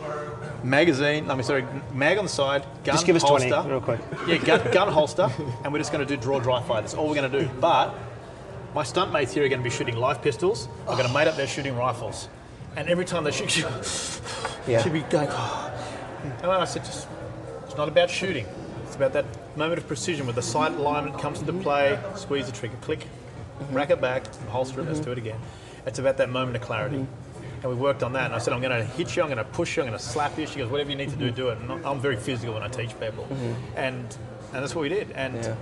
magazine. 0.63 1.31
I 1.31 1.35
mean, 1.35 1.43
sorry, 1.43 1.65
mag 1.93 2.19
on 2.19 2.25
the 2.25 2.31
side, 2.31 2.63
gun 2.85 2.95
Just 2.95 3.07
give 3.07 3.17
us 3.17 3.23
20 3.23 3.49
holster, 3.49 3.69
real 3.69 3.81
quick. 3.81 4.01
Yeah, 4.27 4.39
gun, 4.39 4.71
gun 4.73 4.89
holster, 4.89 5.31
and 5.65 5.73
we're 5.73 5.79
just 5.79 5.93
going 5.93 6.07
to 6.07 6.17
do 6.17 6.21
draw 6.21 6.41
dry 6.41 6.63
fire. 6.63 6.81
That's 6.81 6.95
all 6.95 7.09
we're 7.09 7.17
going 7.17 7.31
to 7.31 7.41
do. 7.41 7.49
But 7.61 7.95
my 8.75 8.83
stunt 8.85 9.13
mates 9.13 9.33
here 9.33 9.45
are 9.45 9.49
going 9.49 9.61
to 9.61 9.65
be 9.65 9.75
shooting 9.75 9.97
live 9.97 10.23
pistols. 10.23 10.69
I've 10.89 10.97
got 10.97 11.09
a 11.09 11.13
mate 11.13 11.29
up 11.29 11.37
there 11.37 11.47
shooting 11.47 11.77
rifles, 11.77 12.29
and 12.77 12.89
every 12.89 13.05
time 13.05 13.25
they 13.25 13.31
shoot, 13.31 13.51
she, 13.51 13.63
Yeah. 14.67 14.83
she'd 14.83 14.93
be 14.93 15.01
going. 15.01 15.29
"Oh." 15.31 15.67
And 16.43 16.51
I 16.51 16.65
said, 16.65 16.85
just, 16.85 17.09
it's 17.65 17.77
not 17.77 17.89
about 17.89 18.11
shooting. 18.11 18.47
It's 18.85 18.97
about 18.97 19.13
that 19.15 19.25
moment 19.57 19.79
of 19.79 19.87
precision 19.87 20.27
where 20.27 20.35
the 20.35 20.43
sight 20.43 20.73
alignment 20.73 21.19
comes 21.19 21.41
into 21.41 21.53
play, 21.53 21.99
squeeze 22.15 22.47
the 22.47 22.53
trigger, 22.53 22.77
click, 22.83 23.01
mm-hmm. 23.01 23.75
rack 23.75 23.91
it 23.91 24.01
back, 24.01 24.27
holster 24.47 24.81
it, 24.81 24.87
let's 24.87 25.01
do 25.01 25.13
it 25.13 25.19
mm-hmm. 25.19 25.29
again. 25.29 25.41
It's 25.87 25.99
about 25.99 26.17
that 26.19 26.29
moment 26.31 26.57
of 26.57 26.63
clarity. 26.63 26.97
Mm-hmm. 26.97 27.45
And 27.63 27.71
we 27.71 27.75
worked 27.75 28.03
on 28.03 28.15
that, 28.15 28.27
and 28.27 28.35
I 28.35 28.39
said, 28.39 28.55
I'm 28.55 28.61
going 28.63 28.77
to 28.79 28.85
hit 28.85 29.15
you, 29.17 29.23
I'm 29.23 29.29
going 29.29 29.39
to 29.39 29.45
push 29.45 29.77
you, 29.77 29.83
I'm 29.83 29.89
going 29.89 29.99
to 29.99 30.05
slap 30.05 30.39
you. 30.39 30.47
She 30.47 30.59
goes, 30.59 30.71
whatever 30.71 30.91
you 30.91 30.97
need 30.97 31.11
to 31.11 31.17
do, 31.17 31.31
do 31.31 31.49
it. 31.51 31.59
And 31.59 31.71
I'm- 31.71 31.85
I'm 31.85 32.01
very 32.01 32.17
physical 32.17 32.55
when 32.55 32.63
I 32.63 32.69
teach 32.69 32.99
people. 32.99 33.27
And, 33.77 34.05
and 34.53 34.63
that's 34.63 34.75
what 34.75 34.83
we 34.83 34.89
did. 34.89 35.11
And 35.13 35.35
Yeah. 35.37 35.55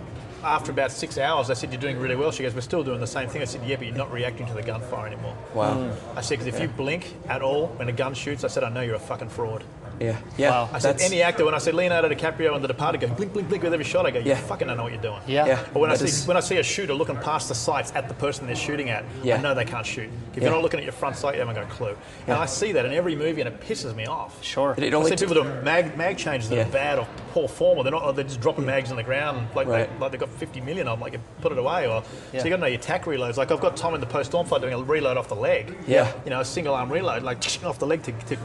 After 0.45 0.71
about 0.71 0.93
six 0.93 1.19
hours, 1.19 1.51
I 1.51 1.55
said, 1.55 1.73
You're 1.73 1.81
doing 1.81 1.99
really 1.99 2.17
well. 2.17 2.31
She 2.31 2.43
goes, 2.43 2.55
We're 2.55 2.61
still 2.61 2.85
doing 2.85 3.01
the 3.01 3.07
same 3.07 3.29
thing. 3.29 3.43
I 3.43 3.47
said, 3.47 3.63
Yeah, 3.67 3.77
but 3.77 3.87
you're 3.87 3.97
not 3.97 4.13
reacting 4.13 4.47
to 4.47 4.55
the 4.55 4.63
gunfire 4.63 5.07
anymore. 5.07 5.37
Wow. 5.55 5.97
I 6.17 6.21
said, 6.21 6.39
Because 6.39 6.55
if 6.55 6.61
you 6.61 6.69
blink 6.69 7.15
at 7.29 7.43
all 7.43 7.69
when 7.69 7.89
a 7.89 7.93
gun 7.93 8.15
shoots, 8.15 8.45
I 8.45 8.49
said, 8.49 8.65
I 8.65 8.69
know 8.69 8.81
you're 8.81 8.95
a 8.95 9.01
fucking 9.01 9.29
fraud. 9.31 9.65
Yeah. 10.01 10.17
Yeah. 10.37 10.51
Wow. 10.51 10.71
I 10.73 10.79
said, 10.79 11.01
any 11.01 11.23
actor, 11.23 11.45
when 11.45 11.55
I 11.55 11.59
said 11.59 11.75
Leonardo 11.75 12.09
DiCaprio 12.09 12.55
and 12.55 12.63
The 12.63 12.69
Departed 12.69 13.01
go 13.01 13.09
blink, 13.09 13.33
blink, 13.33 13.49
blink 13.49 13.63
with 13.65 13.73
every 13.73 13.85
shot, 13.85 14.07
I 14.07 14.11
go, 14.11 14.19
you 14.21 14.27
Yeah. 14.27 14.37
fucking 14.37 14.69
don't 14.69 14.77
know 14.77 14.85
what 14.85 14.93
you're 14.93 15.03
doing. 15.03 15.21
Yeah. 15.27 15.47
Yeah. 15.47 15.65
But 15.73 15.81
when 15.81 15.91
I, 15.91 15.97
see, 15.97 16.05
is- 16.05 16.27
when 16.27 16.37
I 16.37 16.41
see 16.41 16.57
a 16.59 16.63
shooter 16.63 16.95
looking 16.95 17.17
past 17.17 17.49
the 17.49 17.55
sights 17.55 17.93
at 17.95 18.07
the 18.09 18.15
person 18.15 18.47
they're 18.47 18.55
shooting 18.57 18.91
at, 18.91 19.05
Yeah. 19.23 19.37
I 19.37 19.41
know 19.41 19.55
they 19.55 19.65
can't 19.65 19.85
shoot. 19.87 20.09
If 20.33 20.37
Yeah. 20.37 20.45
you're 20.45 20.53
not 20.53 20.63
looking 20.63 20.79
at 20.79 20.85
your 20.85 20.93
front 20.93 21.17
sight, 21.17 21.35
you 21.35 21.41
haven't 21.41 21.55
got 21.57 21.65
a 21.65 21.75
clue. 21.75 21.97
And 22.27 22.37
I 22.37 22.47
see 22.47 22.73
that 22.73 22.85
in 22.85 22.93
every 22.93 23.17
movie 23.17 23.41
and 23.41 23.49
it 23.49 23.61
pisses 23.61 23.95
me 23.97 24.07
off. 24.07 24.43
Sure. 24.45 24.75
It 24.77 24.93
I 24.93 24.97
only 24.97 25.11
see 25.11 25.17
took- 25.17 25.29
people 25.31 25.43
doing 25.43 25.65
mag, 25.65 25.97
mag 25.97 26.17
changes 26.17 26.49
that 26.51 26.57
Yeah. 26.57 26.63
are 26.63 26.71
bad 26.71 26.99
or 27.01 27.07
poor 27.33 27.49
form, 27.49 27.79
or 27.79 27.85
they're 27.85 27.91
not. 27.93 28.15
They're 28.15 28.25
just 28.25 28.41
dropping 28.41 28.67
mags 28.67 28.91
on 28.91 28.97
the 28.97 29.03
ground 29.03 29.49
like 29.55 29.67
Right. 29.67 29.89
they, 29.93 30.01
like 30.01 30.13
they've 30.13 30.21
got 30.21 30.31
50 30.31 30.61
million 30.61 30.87
of 30.89 30.99
them. 30.99 31.01
Like 31.01 31.13
you 31.15 31.21
put 31.41 31.53
it 31.53 31.59
away, 31.59 31.87
or 31.87 32.03
Yeah. 32.33 32.41
so 32.41 32.45
you 32.45 32.51
got 32.51 32.57
to 32.57 32.61
know 32.63 32.67
your 32.67 32.79
tack 32.81 33.05
reloads. 33.07 33.37
Like 33.37 33.51
I've 33.51 33.61
got 33.61 33.77
Tom 33.77 33.95
in 33.95 34.01
the 34.01 34.07
post 34.07 34.31
storm 34.31 34.47
fight 34.47 34.61
doing 34.61 34.75
a 34.75 34.79
reload 34.79 35.17
off 35.17 35.29
the 35.29 35.35
leg. 35.35 35.77
Yeah. 35.87 36.13
you 36.25 36.31
know, 36.31 36.41
a 36.41 36.45
single 36.45 36.75
arm 36.75 36.91
reload, 36.93 37.23
like 37.23 37.39
off 37.65 37.79
the 37.79 37.87
leg 37.87 38.03
to. 38.05 38.13
to 38.13 38.37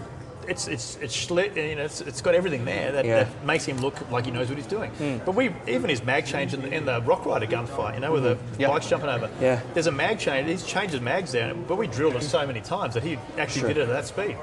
it's 0.45 0.67
it's 0.67 0.97
it's 1.01 1.15
slit, 1.15 1.55
you 1.55 1.75
know, 1.75 1.83
it's, 1.83 2.01
it's 2.01 2.21
got 2.21 2.35
everything 2.35 2.65
there 2.65 2.91
that, 2.91 3.05
Yeah. 3.05 3.23
that 3.23 3.45
makes 3.45 3.65
him 3.65 3.77
look 3.77 4.09
like 4.11 4.25
he 4.25 4.31
knows 4.31 4.49
what 4.49 4.57
he's 4.57 4.67
doing. 4.67 4.91
Hmm. 4.91 5.17
But 5.25 5.35
we 5.35 5.51
even 5.67 5.89
his 5.89 6.03
mag 6.03 6.25
change 6.25 6.53
in 6.53 6.61
the, 6.61 6.69
in 6.71 6.85
the 6.85 7.01
Rock 7.01 7.25
Rider 7.25 7.47
gunfight, 7.47 7.95
you 7.95 7.99
know, 7.99 8.11
with 8.11 8.23
the 8.23 8.35
hmm. 8.35 8.61
Yeah. 8.61 8.67
bikes 8.67 8.87
jumping 8.87 9.09
over. 9.09 9.29
Yeah. 9.41 9.61
There's 9.73 9.87
a 9.87 9.91
mag 9.91 10.19
change. 10.19 10.47
He's 10.49 10.65
changed 10.65 10.93
his 10.93 11.01
mags 11.01 11.31
there, 11.31 11.53
but 11.53 11.77
we 11.77 11.87
drilled 11.87 12.15
it 12.15 12.23
so 12.23 12.45
many 12.45 12.61
times 12.61 12.93
that 12.93 13.03
he 13.03 13.17
actually 13.37 13.61
Sure. 13.61 13.67
did 13.69 13.77
it 13.77 13.81
at 13.81 13.89
that 13.89 14.05
speed. 14.05 14.37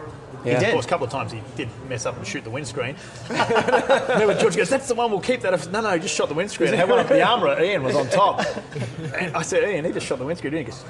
Yeah. 0.45 0.59
did. 0.59 0.69
Of 0.69 0.73
course, 0.75 0.87
a 0.87 0.89
couple 0.89 1.07
of 1.07 1.13
times 1.13 1.33
he 1.33 1.43
did 1.57 1.69
mess 1.89 2.07
up 2.07 2.17
and 2.17 2.27
shoot 2.27 2.45
the 2.45 2.51
windscreen. 2.51 2.97
Remember, 3.29 4.35
George 4.39 4.57
goes, 4.57 4.71
"That's 4.71 4.89
the 4.89 4.95
one 4.95 5.11
we'll 5.11 5.21
keep." 5.21 5.43
That 5.43 5.71
no, 5.71 5.81
no, 5.81 5.93
he 5.93 6.01
just 6.01 6.15
shot 6.15 6.29
the 6.29 6.35
windscreen. 6.35 6.73
I 6.73 6.77
had 6.77 6.89
one 6.89 6.99
up 6.99 7.09
the 7.09 7.23
armourer. 7.23 7.61
Ian 7.63 7.83
was 7.83 7.95
on 7.95 8.09
top, 8.09 8.45
and 9.19 9.37
I 9.37 9.43
said, 9.43 9.69
"Ian, 9.69 9.85
he 9.85 9.93
just 9.93 10.07
shot 10.07 10.19
the 10.19 10.25
windscreen." 10.25 10.55
Ian 10.55 10.65
goes. 10.65 10.85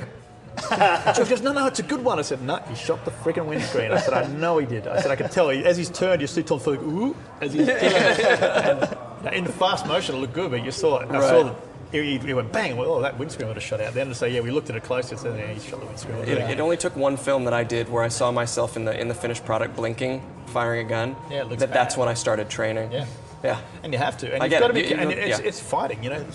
George 1.16 1.28
goes, 1.28 1.42
no, 1.42 1.52
no, 1.52 1.66
it's 1.66 1.78
a 1.78 1.84
good 1.84 2.02
one. 2.02 2.18
I 2.18 2.22
said, 2.22 2.42
no, 2.42 2.56
he 2.68 2.74
shot 2.74 3.04
the 3.04 3.10
freaking 3.10 3.46
windscreen. 3.46 3.92
I 3.92 3.98
said, 3.98 4.14
I 4.14 4.26
know 4.26 4.58
he 4.58 4.66
did. 4.66 4.86
I 4.86 5.00
said, 5.00 5.10
I 5.10 5.16
can 5.16 5.28
tell. 5.28 5.50
As 5.50 5.76
he's 5.76 5.90
turned, 5.90 6.20
you 6.20 6.26
see 6.26 6.42
Tom 6.42 6.60
Ford, 6.60 6.80
ooh, 6.82 7.16
as 7.40 7.52
he's 7.52 7.68
and 7.68 9.34
in 9.34 9.44
fast 9.46 9.86
motion, 9.86 10.16
it 10.16 10.18
looked 10.18 10.34
good, 10.34 10.50
but 10.50 10.64
you 10.64 10.70
saw 10.70 11.00
it. 11.00 11.10
I 11.10 11.20
saw 11.20 11.42
the, 11.44 11.54
he, 11.92 12.18
he 12.18 12.34
went 12.34 12.52
bang. 12.52 12.76
Well, 12.76 12.90
oh, 12.90 13.02
that 13.02 13.18
windscreen 13.18 13.48
would 13.48 13.56
have 13.56 13.64
shot 13.64 13.80
out. 13.80 13.94
Then 13.94 14.08
to 14.08 14.14
say, 14.14 14.30
yeah, 14.30 14.40
we 14.40 14.50
looked 14.50 14.70
at 14.70 14.76
it 14.76 14.84
closely. 14.84 15.12
and 15.12 15.20
said, 15.20 15.38
yeah, 15.38 15.52
he 15.52 15.60
shot 15.60 15.80
the 15.80 15.86
windscreen. 15.86 16.18
It, 16.18 16.38
it 16.50 16.60
only 16.60 16.76
took 16.76 16.94
one 16.96 17.16
film 17.16 17.44
that 17.44 17.52
I 17.52 17.64
did 17.64 17.88
where 17.88 18.02
I 18.02 18.08
saw 18.08 18.30
myself 18.30 18.76
in 18.76 18.84
the 18.84 18.98
in 18.98 19.08
the 19.08 19.14
finished 19.14 19.44
product 19.44 19.76
blinking, 19.76 20.22
firing 20.46 20.86
a 20.86 20.88
gun. 20.88 21.16
Yeah, 21.30 21.40
it 21.40 21.48
looks 21.48 21.60
that, 21.60 21.72
That's 21.72 21.96
when 21.96 22.08
I 22.08 22.14
started 22.14 22.48
training. 22.48 22.92
Yeah. 22.92 23.06
Yeah. 23.42 23.60
And 23.82 23.92
you 23.92 23.98
have 23.98 24.18
to. 24.18 24.32
And 24.32 24.42
I 24.42 24.46
you've 24.46 24.60
got 24.60 24.68
to 24.68 24.74
be. 24.74 24.82
You- 24.82 24.96
and 24.96 25.10
it's, 25.12 25.40
yeah. 25.40 25.46
it's 25.46 25.60
fighting. 25.60 26.02
You 26.04 26.10
know, 26.10 26.26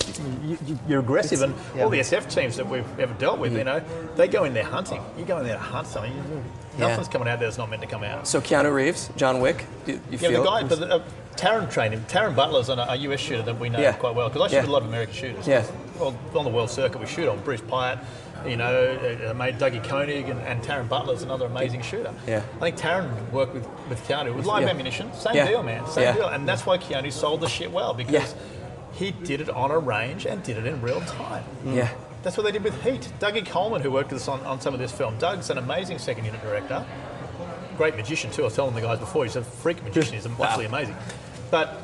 you, 0.43 0.79
you're 0.87 0.99
aggressive, 0.99 1.41
and 1.41 1.53
yeah. 1.75 1.83
all 1.83 1.89
the 1.89 1.99
SF 1.99 2.33
teams 2.33 2.57
that 2.57 2.67
we've 2.67 2.99
ever 2.99 3.13
dealt 3.15 3.39
with, 3.39 3.55
you 3.55 3.63
know, 3.63 3.81
they 4.15 4.27
go 4.27 4.43
in 4.43 4.53
there 4.53 4.63
hunting. 4.63 5.03
You 5.17 5.25
go 5.25 5.37
in 5.37 5.45
there 5.45 5.55
to 5.55 5.61
hunt 5.61 5.87
something. 5.87 6.13
Yeah. 6.77 6.87
Nothing's 6.87 7.07
coming 7.07 7.27
out 7.27 7.39
there 7.39 7.47
that's 7.47 7.57
not 7.57 7.69
meant 7.69 7.81
to 7.83 7.87
come 7.87 8.03
out. 8.03 8.27
So 8.27 8.41
Keanu 8.41 8.73
Reeves, 8.73 9.09
John 9.15 9.39
Wick, 9.39 9.65
you, 9.85 9.93
you 9.93 10.01
Yeah, 10.11 10.29
feel 10.29 10.43
the 10.43 10.49
guy, 10.49 10.63
but 10.63 10.81
uh, 10.83 10.99
Taran 11.35 11.71
trained 11.71 11.93
him. 11.93 12.03
Taran 12.05 12.35
Butler's 12.35 12.69
an, 12.69 12.79
a 12.79 12.95
US 12.95 13.19
shooter 13.19 13.43
that 13.43 13.59
we 13.59 13.69
know 13.69 13.79
Yeah. 13.79 13.93
quite 13.93 14.15
well 14.15 14.29
because 14.29 14.51
I 14.51 14.59
shoot 14.59 14.67
a 14.67 14.71
lot 14.71 14.81
of 14.81 14.89
American 14.89 15.13
shooters. 15.13 15.47
Yeah. 15.47 15.65
Well, 15.99 16.17
on 16.35 16.43
the 16.43 16.51
world 16.51 16.69
circuit, 16.69 16.99
we 16.99 17.07
shoot 17.07 17.29
on 17.29 17.39
Bruce 17.41 17.61
Piatt. 17.61 18.03
You 18.47 18.57
know, 18.57 19.23
uh, 19.25 19.31
uh, 19.31 19.33
made 19.33 19.57
Dougie 19.57 19.83
Koenig 19.83 20.29
and, 20.29 20.39
and 20.41 20.61
Taran 20.61 20.87
Butler's 20.87 21.23
another 21.23 21.45
amazing 21.47 21.81
shooter. 21.81 22.13
Yeah. 22.27 22.43
I 22.57 22.59
think 22.71 22.77
Taran 22.77 23.31
worked 23.31 23.53
with, 23.53 23.67
with 23.89 24.07
Keanu 24.07 24.35
with 24.35 24.45
live 24.45 24.63
Yeah. 24.63 24.69
ammunition. 24.69 25.11
Same 25.13 25.35
Yeah. 25.35 25.47
deal, 25.47 25.63
man. 25.63 25.85
Same 25.87 26.03
Yeah. 26.03 26.13
deal. 26.13 26.27
And 26.27 26.47
that's 26.47 26.65
why 26.65 26.77
Keanu 26.77 27.11
sold 27.11 27.41
the 27.41 27.49
shit 27.49 27.71
well 27.71 27.93
because 27.93 28.35
he 28.93 29.11
did 29.11 29.41
it 29.41 29.49
on 29.49 29.71
a 29.71 29.77
range 29.79 30.25
and 30.25 30.41
did 30.43 30.57
it 30.57 30.65
in 30.65 30.81
real 30.81 31.01
time. 31.01 31.43
yeah. 31.65 31.89
That's 32.23 32.37
what 32.37 32.43
they 32.45 32.51
did 32.51 32.63
with 32.63 32.81
Heat. 32.83 33.07
Dougie 33.19 33.45
Coleman, 33.45 33.81
who 33.81 33.91
worked 33.91 34.11
with 34.11 34.21
us 34.21 34.27
on, 34.27 34.39
on 34.47 34.59
some 34.59 34.73
of 34.73 34.79
this 34.79 34.91
film, 34.91 35.15
Doug's 35.19 35.51
an 35.51 35.59
amazing 35.59 35.99
second 35.99 36.25
unit 36.25 36.41
director. 36.41 36.83
Great 37.77 37.95
magician, 37.95 38.31
too. 38.31 38.41
I 38.41 38.45
was 38.45 38.55
telling 38.55 38.73
the 38.73 38.81
guys 38.81 38.97
before, 38.99 39.25
he's 39.25 39.35
a 39.35 39.43
freak 39.43 39.83
magician. 39.83 40.13
He's 40.15 40.25
absolutely 40.25 40.65
amazing. 40.65 40.95
But 41.51 41.79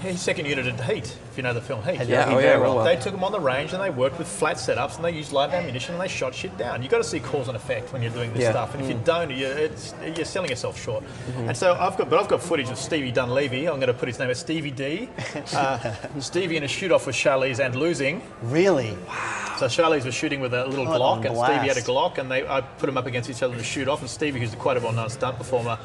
he's 0.00 0.20
second 0.20 0.46
unit 0.46 0.66
at 0.66 0.80
Heat, 0.80 1.04
if 1.30 1.36
you 1.36 1.42
know 1.42 1.52
the 1.52 1.60
film 1.60 1.82
Heat. 1.82 2.06
Yeah, 2.08 2.28
he 2.28 2.34
oh 2.34 2.38
yeah, 2.38 2.54
real 2.54 2.76
well. 2.76 2.84
They 2.84 2.96
took 2.96 3.14
him 3.14 3.22
on 3.24 3.32
the 3.32 3.40
range 3.40 3.72
and 3.72 3.82
they 3.82 3.90
worked 3.90 4.18
with 4.18 4.26
flat 4.28 4.56
setups 4.56 4.96
and 4.96 5.04
they 5.04 5.12
used 5.12 5.32
live 5.32 5.52
ammunition 5.52 5.94
and 5.94 6.02
they 6.02 6.08
shot 6.08 6.34
shit 6.34 6.56
down. 6.58 6.82
You've 6.82 6.90
got 6.90 6.98
to 6.98 7.04
see 7.04 7.20
cause 7.20 7.48
and 7.48 7.56
effect 7.56 7.92
when 7.92 8.02
you're 8.02 8.10
doing 8.12 8.32
this 8.32 8.42
Yeah. 8.42 8.50
stuff. 8.50 8.74
And 8.74 8.82
if 8.82 8.88
you 8.90 9.00
don't, 9.04 9.30
you're, 9.30 9.68
you're 10.14 10.24
selling 10.24 10.50
yourself 10.50 10.80
short. 10.80 11.04
And 11.36 11.56
so 11.56 11.74
I've 11.74 11.96
got, 11.96 12.10
but 12.10 12.18
I've 12.20 12.28
got 12.28 12.42
footage 12.42 12.68
of 12.70 12.78
Stevie 12.78 13.12
Dunleavy. 13.12 13.66
I'm 13.68 13.76
going 13.76 13.88
to 13.88 13.94
put 13.94 14.08
his 14.08 14.18
name 14.18 14.30
as 14.30 14.38
Stevie 14.38 14.70
D. 14.70 15.08
Uh, 15.54 15.94
Stevie 16.20 16.56
in 16.56 16.64
a 16.64 16.68
shoot 16.68 16.92
off 16.92 17.06
with 17.06 17.16
Charlize 17.16 17.64
and 17.64 17.74
losing. 17.74 18.22
Really? 18.42 18.92
Wow. 19.06 19.56
So 19.58 19.66
Charlize 19.66 20.04
was 20.04 20.14
shooting 20.14 20.40
with 20.40 20.54
a 20.54 20.66
little 20.66 20.86
Glock, 20.86 21.24
and 21.26 21.36
Stevie 21.36 21.68
had 21.68 21.76
a. 21.76 21.80
Glock, 21.82 22.18
and 22.18 22.30
they 22.30 22.46
I 22.46 22.60
put 22.60 22.86
them 22.86 22.96
up 22.96 23.06
against 23.06 23.28
each 23.30 23.42
other 23.42 23.56
to 23.56 23.62
shoot 23.62 23.88
off. 23.88 24.00
And 24.00 24.08
Stevie, 24.08 24.40
who's 24.40 24.54
quite 24.54 24.76
a 24.76 24.80
well-known 24.80 25.10
stunt 25.10 25.36
performer, 25.38 25.78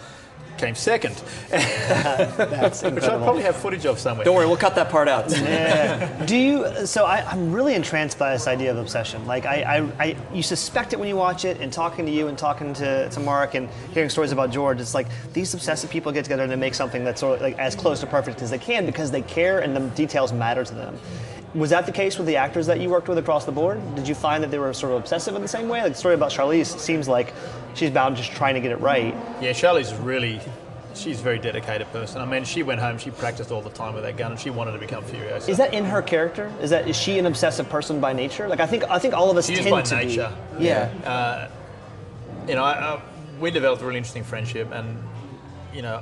came 0.58 0.76
second, 0.76 1.22
That's 1.50 2.82
which 2.84 3.04
I 3.04 3.18
probably 3.18 3.44
have 3.44 3.56
footage 3.56 3.86
of 3.86 4.00
somewhere. 4.00 4.26
Don't 4.26 4.36
worry, 4.36 4.46
we'll 4.46 4.58
cut 4.58 4.76
that 4.76 4.90
part 4.90 5.08
out. 5.08 5.30
Do 6.28 6.36
you? 6.36 6.86
So 6.86 7.06
I, 7.06 7.26
I'm 7.30 7.52
really 7.52 7.76
entranced 7.76 8.18
by 8.18 8.34
this 8.34 8.48
idea 8.48 8.72
of 8.72 8.78
obsession. 8.78 9.26
Like 9.26 9.46
I, 9.46 9.78
I, 9.78 10.06
I, 10.06 10.16
you 10.34 10.44
suspect 10.44 10.94
it 10.94 11.00
when 11.00 11.08
you 11.08 11.16
watch 11.16 11.46
it, 11.46 11.60
and 11.60 11.72
talking 11.72 12.06
to 12.06 12.12
you 12.12 12.28
and 12.28 12.38
talking 12.38 12.74
to, 12.76 13.10
to 13.10 13.20
Mark 13.20 13.56
and 13.56 13.70
hearing 13.94 14.10
stories 14.10 14.32
about 14.32 14.52
George. 14.52 14.80
It's 14.80 14.94
like 14.94 15.08
these 15.34 15.54
obsessive 15.54 15.90
people 15.90 16.12
get 16.12 16.26
together 16.26 16.44
and 16.44 16.52
they 16.52 16.56
make 16.56 16.76
something 16.76 17.04
that's 17.04 17.20
sort 17.20 17.38
of 17.38 17.42
like 17.42 17.58
as 17.60 17.76
close 17.76 18.00
to 18.02 18.08
perfect 18.08 18.42
as 18.42 18.50
they 18.50 18.58
can 18.58 18.86
because 18.86 19.12
they 19.12 19.22
care 19.22 19.60
and 19.60 19.76
the 19.76 19.82
details 19.96 20.34
matter 20.34 20.64
to 20.64 20.74
them. 20.74 20.98
Was 21.56 21.70
that 21.70 21.86
the 21.86 21.92
case 21.94 22.18
with 22.18 22.28
the 22.28 22.36
actors 22.36 22.68
that 22.68 22.82
you 22.82 22.90
worked 22.90 23.08
with 23.08 23.18
across 23.18 23.46
the 23.46 23.52
board? 23.52 23.80
Did 23.96 24.08
you 24.10 24.14
find 24.16 24.44
that 24.44 24.52
they 24.52 24.60
were 24.60 24.74
sort 24.74 24.92
of 24.92 25.00
obsessive 25.00 25.36
in 25.36 25.42
the 25.42 25.48
same 25.48 25.70
way? 25.70 25.82
Like 25.82 25.94
the 25.94 25.98
story 25.98 26.14
about 26.14 26.30
Charlize 26.32 26.78
seems 26.78 27.08
like 27.08 27.34
she's 27.76 27.92
bound 27.92 28.18
just 28.18 28.34
trying 28.34 28.56
to 28.56 28.60
get 28.62 28.72
it 28.74 28.80
right. 28.82 29.16
Yeah, 29.42 29.54
Charlie's 29.54 29.94
really, 29.94 30.42
she's 30.96 31.22
a 31.22 31.24
very 31.24 31.40
dedicated 31.40 31.90
person. 31.94 32.20
I 32.20 32.26
mean, 32.26 32.44
she 32.44 32.62
went 32.62 32.82
home, 32.82 32.98
she 32.98 33.10
practiced 33.10 33.52
all 33.52 33.62
the 33.62 33.70
time 33.70 33.94
with 33.94 34.04
that 34.04 34.18
gun, 34.18 34.32
and 34.32 34.40
she 34.40 34.50
wanted 34.50 34.74
to 34.74 34.80
become 34.80 35.06
Furiosa. 35.06 35.48
Is 35.48 35.56
that 35.58 35.74
in 35.74 35.86
her 35.86 36.02
character? 36.02 36.52
Is 36.62 36.72
that 36.72 36.90
is 36.90 36.98
she 36.98 37.18
an 37.20 37.26
obsessive 37.26 37.70
person 37.70 38.02
by 38.02 38.12
nature? 38.12 38.50
Like 38.50 38.60
I 38.60 38.66
think 38.68 38.84
I 38.90 39.00
think 39.00 39.14
all 39.14 39.32
of 39.32 39.38
us 39.38 39.48
She 39.48 39.54
is 39.54 39.60
tend 39.60 39.72
by 39.72 39.82
to 39.84 39.96
nature. 39.96 40.34
be. 40.58 40.66
Yeah. 40.66 40.90
Uh, 41.06 41.50
you 42.50 42.56
know, 42.56 42.66
I, 42.66 42.96
I, 42.96 43.02
we 43.40 43.50
developed 43.50 43.82
a 43.82 43.86
really 43.86 43.98
interesting 43.98 44.26
friendship, 44.26 44.72
and 44.74 45.02
you 45.74 45.82
know, 45.84 46.02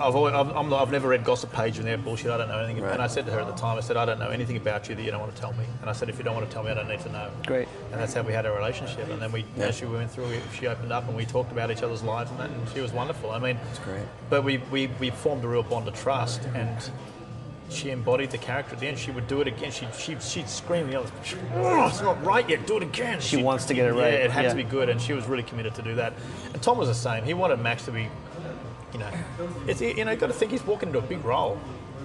I've 0.00 0.16
always, 0.16 0.34
I've, 0.34 0.56
I'm, 0.56 0.68
not- 0.70 0.80
I've 0.82 0.90
never 0.90 1.08
read 1.08 1.24
Gossip 1.24 1.52
Page 1.52 1.78
and 1.78 1.86
their 1.86 1.98
bullshit. 1.98 2.30
I 2.30 2.36
don't 2.38 2.48
know 2.48 2.58
anything. 2.58 2.78
about 2.78 2.86
Right. 2.88 2.94
And 2.94 3.02
I 3.02 3.06
said 3.06 3.26
to 3.26 3.32
her 3.32 3.40
at 3.40 3.46
the 3.46 3.54
time, 3.54 3.76
I 3.76 3.80
said, 3.80 3.96
I 3.96 4.04
don't 4.04 4.18
know 4.18 4.28
anything 4.30 4.56
about 4.56 4.88
you 4.88 4.94
that 4.94 5.02
you 5.02 5.10
don't 5.10 5.20
want 5.20 5.34
to 5.34 5.40
tell 5.40 5.52
me. 5.52 5.64
And 5.80 5.90
I 5.90 5.92
said, 5.92 6.08
if 6.08 6.16
you 6.18 6.24
don't 6.24 6.34
want 6.34 6.46
to 6.48 6.52
tell 6.52 6.62
me, 6.62 6.70
I 6.70 6.74
don't 6.74 6.88
need 6.88 7.00
to 7.00 7.12
know. 7.12 7.30
Great. 7.46 7.68
And 7.92 8.00
that's 8.00 8.14
how 8.14 8.22
we 8.22 8.32
had 8.32 8.46
our 8.46 8.56
relationship. 8.56 9.08
And 9.10 9.20
then 9.20 9.30
we, 9.32 9.44
Yeah. 9.56 9.66
as 9.66 9.76
she 9.76 9.84
went 9.84 10.10
through, 10.10 10.32
she 10.58 10.66
opened 10.66 10.92
up 10.92 11.06
and 11.06 11.16
we 11.16 11.24
talked 11.26 11.52
about 11.52 11.70
each 11.70 11.82
other's 11.82 12.02
lives 12.02 12.30
and 12.30 12.40
that, 12.40 12.50
and 12.50 12.68
she 12.70 12.80
was 12.80 12.92
wonderful. 12.92 13.30
I 13.30 13.38
mean, 13.38 13.58
that's 13.66 13.78
great. 13.80 14.02
But 14.30 14.42
we, 14.44 14.58
we, 14.70 14.86
we 14.98 15.10
formed 15.10 15.44
a 15.44 15.48
real 15.48 15.62
bond 15.62 15.86
of 15.86 15.94
trust, 15.94 16.42
and 16.54 16.78
she 17.68 17.90
embodied 17.90 18.30
the 18.30 18.38
character 18.38 18.74
at 18.74 18.80
the 18.80 18.86
end. 18.88 18.98
She 18.98 19.10
would 19.12 19.28
do 19.28 19.40
it 19.42 19.46
again. 19.46 19.70
She, 19.70 19.86
she, 19.96 20.16
she'd 20.18 20.48
scream 20.48 20.90
the 20.90 20.98
others, 20.98 21.12
oh, 21.54 21.86
it's 21.86 22.00
not 22.00 22.20
right 22.24 22.48
yet, 22.48 22.66
do 22.66 22.78
it 22.78 22.82
again. 22.82 23.20
She 23.20 23.36
wants 23.42 23.64
to 23.66 23.74
get 23.74 23.86
it 23.86 23.92
right. 23.92 24.12
Yeah, 24.14 24.18
it 24.24 24.30
had 24.30 24.44
Yeah. 24.44 24.50
to 24.50 24.56
be 24.56 24.64
good, 24.64 24.88
and 24.88 25.00
she 25.00 25.12
was 25.12 25.26
really 25.26 25.44
committed 25.44 25.74
to 25.76 25.82
do 25.82 25.94
that. 25.96 26.14
And 26.52 26.60
Tom 26.62 26.78
was 26.78 26.88
the 26.88 26.94
same. 26.94 27.22
He 27.22 27.32
wanted 27.34 27.60
Max 27.60 27.84
to 27.84 27.92
be, 27.92 28.08
you 28.92 29.00
know, 29.00 29.10
it's, 29.66 29.80
you 29.80 30.04
know, 30.04 30.10
you've 30.12 30.20
got 30.20 30.28
to 30.28 30.32
think 30.32 30.50
he's 30.52 30.64
walking 30.64 30.88
into 30.88 30.98
a 30.98 31.02
big 31.02 31.24
role. 31.24 31.58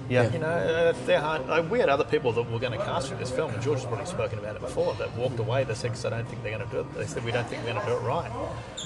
Yeah. 0.07 0.31
You 0.31 0.37
know, 0.37 0.45
uh, 0.45 0.93
they're 1.07 1.19
hard. 1.19 1.47
Like, 1.47 1.71
we 1.71 1.79
had 1.79 1.89
other 1.89 2.03
people 2.03 2.31
that 2.33 2.43
were 2.51 2.59
going 2.59 2.77
to 2.77 2.85
cast 2.85 3.07
for 3.09 3.15
this 3.15 3.31
film, 3.31 3.51
and 3.51 3.59
George 3.63 3.79
has 3.79 3.87
probably 3.87 4.05
spoken 4.05 4.37
about 4.37 4.55
it 4.55 4.61
before, 4.61 4.93
that 4.95 5.11
walked 5.17 5.39
away. 5.39 5.63
They 5.63 5.73
said, 5.73 5.91
'cause 5.93 6.05
I 6.05 6.11
don't 6.11 6.27
think 6.27 6.43
they're 6.43 6.55
going 6.55 6.69
to 6.69 6.71
do 6.71 6.81
it. 6.81 6.93
They 6.93 7.07
said, 7.07 7.25
we 7.25 7.31
don't 7.31 7.47
think 7.47 7.63
we're 7.63 7.73
going 7.73 7.83
to 7.83 7.91
do 7.91 7.97
it 7.97 8.01
right. 8.01 8.31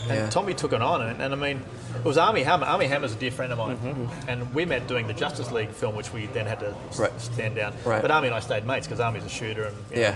Yeah. 0.08 0.14
And 0.14 0.32
Tommy 0.32 0.54
took 0.54 0.72
it 0.72 0.82
on, 0.82 1.02
and, 1.02 1.22
and 1.22 1.34
I 1.34 1.36
mean, 1.36 1.62
it 1.94 2.06
was 2.06 2.18
Armie 2.18 2.44
Hammer. 2.44 2.66
Armie 2.68 2.86
Hammer's 2.88 3.12
a 3.12 3.18
dear 3.18 3.32
friend 3.32 3.52
of 3.52 3.58
mine, 3.58 3.78
Mm-hmm. 3.80 4.30
and 4.30 4.54
we 4.56 4.64
met 4.64 4.88
doing 4.88 5.08
the 5.08 5.14
Justice 5.14 5.52
League 5.52 5.72
film, 5.72 5.94
which 5.94 6.14
we 6.14 6.28
then 6.28 6.46
had 6.46 6.62
to 6.62 6.74
s- 6.90 7.00
Right. 7.00 7.20
stand 7.20 7.56
down. 7.56 7.74
Right. 7.84 8.02
But 8.02 8.12
Armie 8.12 8.28
and 8.28 8.36
I 8.36 8.40
stayed 8.40 8.66
mates 8.66 8.88
because 8.88 9.02
Armie's 9.02 9.26
a 9.26 9.30
shooter, 9.30 9.64
and 9.66 9.76
you 9.90 9.96
know, 9.98 10.02
Yeah. 10.04 10.16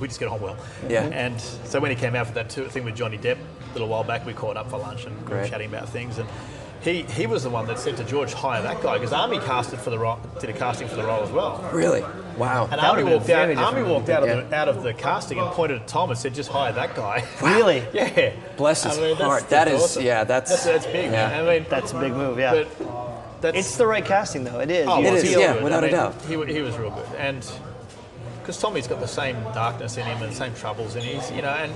we 0.00 0.08
just 0.08 0.20
get 0.20 0.30
on 0.30 0.40
well. 0.40 0.56
Yeah. 0.88 1.02
And 1.04 1.38
so 1.38 1.80
when 1.80 1.90
he 1.90 1.96
came 1.98 2.14
out 2.16 2.28
for 2.28 2.32
that 2.32 2.50
thing 2.50 2.84
with 2.86 2.96
Johnny 2.96 3.18
Depp 3.18 3.36
a 3.36 3.72
little 3.74 3.88
while 3.88 4.04
back, 4.04 4.24
we 4.24 4.32
caught 4.32 4.56
up 4.56 4.70
for 4.70 4.78
lunch 4.78 5.04
and 5.04 5.28
we 5.28 5.36
were 5.36 5.46
chatting 5.46 5.68
about 5.68 5.90
things. 5.90 6.16
And 6.16 6.26
he, 6.82 7.02
he 7.02 7.26
was 7.26 7.42
the 7.42 7.50
one 7.50 7.66
that 7.66 7.78
said 7.78 7.96
to 7.98 8.04
George, 8.04 8.32
hire 8.32 8.62
that 8.62 8.82
guy, 8.82 8.94
because 8.98 9.12
Armie 9.12 9.38
casted 9.38 9.78
for 9.80 9.90
the 9.90 9.98
role, 9.98 10.18
did 10.40 10.48
a 10.50 10.52
casting 10.52 10.88
for 10.88 10.96
the 10.96 11.04
role 11.04 11.22
as 11.22 11.30
well. 11.30 11.68
Really? 11.72 12.02
Wow. 12.38 12.62
And 12.64 12.72
That 12.72 12.84
Armie 12.84 13.04
walked 13.04 13.28
out. 13.28 13.54
Armie 13.56 13.82
walked 13.82 14.08
out 14.08 14.26
of, 14.26 14.48
the, 14.50 14.56
out 14.56 14.68
of 14.68 14.82
the 14.82 14.94
casting 14.94 15.38
and 15.38 15.48
pointed 15.50 15.82
at 15.82 15.86
Tom 15.88 16.08
and 16.10 16.18
said, 16.18 16.34
"Just 16.34 16.48
hire 16.50 16.72
that 16.72 16.94
guy." 16.94 17.22
Really? 17.42 17.84
yeah. 17.92 18.32
Bless 18.56 18.84
his 18.84 18.96
I 18.96 19.00
mean, 19.00 19.10
that's- 19.10 19.26
heart. 19.26 19.48
That's 19.50 19.70
awesome. 19.72 20.04
yeah, 20.04 20.24
that's- 20.24 20.48
that's, 20.50 20.64
that's 20.64 20.86
big. 20.86 21.06
yeah. 21.12 21.28
Man. 21.28 21.46
I 21.46 21.58
mean, 21.58 21.66
That's 21.68 21.92
a 21.92 22.00
big 22.00 22.12
move, 22.14 22.38
yeah. 22.38 22.52
But 22.64 23.42
that's 23.42 23.58
It's 23.58 23.76
the 23.76 23.86
right 23.86 24.04
casting, 24.04 24.44
though. 24.44 24.60
It 24.60 24.70
is. 24.70 24.86
Oh, 24.88 25.00
You 25.00 25.08
It 25.08 25.12
was 25.12 25.22
is, 25.24 25.34
he 25.34 25.40
yeah, 25.40 25.52
good? 25.54 25.64
without 25.64 25.84
I 25.84 25.88
a 25.88 25.90
mean, 25.90 26.00
doubt. 26.00 26.22
He, 26.22 26.54
he 26.54 26.62
was 26.62 26.76
real 26.78 26.90
good, 26.90 27.06
and 27.18 27.46
because 28.40 28.58
Tommy's 28.58 28.86
got 28.88 29.00
the 29.00 29.06
same 29.08 29.36
darkness 29.52 29.96
in 29.98 30.06
him 30.06 30.22
and 30.22 30.32
the 30.32 30.36
same 30.36 30.54
troubles 30.54 30.96
in 30.96 31.02
his, 31.02 31.30
you 31.30 31.42
know, 31.42 31.50
and 31.50 31.72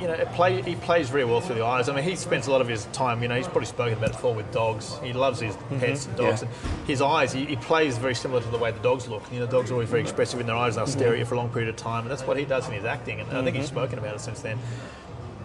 you 0.00 0.06
know, 0.06 0.14
it 0.14 0.30
play, 0.32 0.62
he 0.62 0.74
plays 0.76 1.10
very 1.10 1.24
well 1.24 1.40
through 1.40 1.56
the 1.56 1.64
eyes. 1.64 1.88
I 1.88 1.94
mean, 1.94 2.04
he 2.04 2.16
spends 2.16 2.46
a 2.46 2.50
lot 2.50 2.60
of 2.60 2.68
his 2.68 2.84
time, 2.86 3.22
you 3.22 3.28
know, 3.28 3.36
he's 3.36 3.46
probably 3.46 3.66
spoken 3.66 3.94
about 3.94 4.10
it 4.10 4.12
before 4.12 4.34
with 4.34 4.50
dogs. 4.52 4.98
He 5.02 5.12
loves 5.12 5.40
his 5.40 5.54
mm-hmm. 5.54 5.78
pets 5.80 6.06
and 6.06 6.16
dogs, 6.16 6.42
Yeah. 6.42 6.48
and 6.48 6.86
his 6.86 7.02
eyes. 7.02 7.32
He, 7.32 7.44
he 7.44 7.56
plays 7.56 7.98
very 7.98 8.14
similar 8.14 8.40
to 8.40 8.48
the 8.48 8.58
way 8.58 8.70
the 8.70 8.80
dogs 8.80 9.08
look. 9.08 9.22
You 9.32 9.40
know, 9.40 9.46
dogs 9.46 9.70
are 9.70 9.74
always 9.74 9.88
very 9.88 10.02
expressive 10.02 10.40
in 10.40 10.46
their 10.46 10.56
eyes, 10.56 10.76
and 10.76 10.86
they'll 10.86 10.92
stare 10.92 11.12
at 11.12 11.18
you 11.18 11.24
for 11.24 11.34
a 11.34 11.38
long 11.38 11.50
period 11.50 11.68
of 11.68 11.76
time, 11.76 12.02
and 12.02 12.10
that's 12.10 12.26
what 12.26 12.36
he 12.36 12.44
does 12.44 12.66
in 12.68 12.74
his 12.74 12.84
acting. 12.84 13.20
And 13.20 13.30
I 13.30 13.42
think 13.42 13.56
he's 13.56 13.66
mm-hmm. 13.66 13.76
spoken 13.76 13.98
about 13.98 14.14
it 14.14 14.20
since 14.20 14.40
then. 14.40 14.58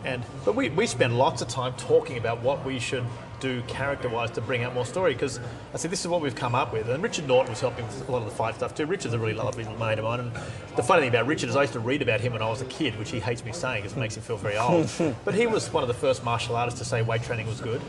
And 0.04 0.24
but 0.46 0.56
we, 0.56 0.70
we 0.70 0.88
spend 0.88 1.18
lots 1.18 1.42
of 1.42 1.48
time 1.48 1.74
talking 1.74 2.18
about 2.18 2.42
what 2.42 2.66
we 2.66 2.80
should 2.80 3.06
do 3.42 3.62
character-wise 3.64 4.32
to 4.32 4.42
bring 4.42 4.64
out 4.64 4.74
more 4.74 4.86
story 4.86 5.14
because 5.14 5.40
I 5.74 5.78
said 5.78 5.92
this 5.92 6.02
is 6.02 6.08
what 6.08 6.22
we've 6.22 6.36
come 6.36 6.56
up 6.56 6.72
with. 6.72 6.88
And 6.88 7.04
Richard 7.04 7.28
Norton 7.28 7.52
was 7.52 7.60
helping 7.60 7.86
with 7.86 8.08
a 8.08 8.12
lot 8.12 8.20
of 8.20 8.26
the 8.26 8.32
fight 8.32 8.56
stuff 8.56 8.74
too. 8.74 8.86
Richard's 8.86 9.14
a 9.14 9.20
really 9.20 9.34
lovely 9.34 9.66
mate 9.78 10.00
of 10.00 10.06
mine. 10.06 10.22
And 10.22 10.32
the 10.76 10.84
funny 10.84 11.02
thing 11.02 11.10
about 11.10 11.26
Richard 11.26 11.50
is 11.50 11.56
I 11.56 11.62
used 11.62 11.74
to 11.74 11.80
read 11.80 12.02
about 12.02 12.22
him 12.22 12.34
when 12.34 12.42
I 12.42 12.50
was 12.50 12.62
a 12.62 12.66
kid, 12.66 12.98
which 12.98 13.12
he 13.12 13.20
hates 13.20 13.44
me 13.44 13.52
saying 13.52 13.82
because 13.82 13.98
it 13.98 14.00
makes 14.00 14.16
him 14.16 14.24
feel 14.24 14.38
very 14.38 14.58
old. 14.58 14.90
but 15.26 15.34
he 15.34 15.48
was 15.48 15.74
one 15.74 15.84
of 15.84 15.88
the 15.88 15.94
first 15.94 16.24
martial 16.24 16.56
artists 16.56 16.80
to 16.80 16.86
say 16.86 17.02
weight 17.02 17.24
training 17.24 17.48
was 17.48 17.60
good. 17.60 17.82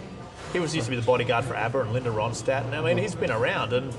He 0.53 0.59
was 0.59 0.75
used 0.75 0.87
to 0.87 0.91
be 0.91 0.97
the 0.97 1.07
bodyguard 1.07 1.45
for 1.45 1.55
ABBA 1.55 1.83
and 1.83 1.93
Linda 1.93 2.11
Ronstadt. 2.11 2.65
And 2.65 2.75
I 2.75 2.81
mean, 2.83 2.99
he's 2.99 3.15
been 3.15 3.31
around 3.31 3.73
and. 3.73 3.93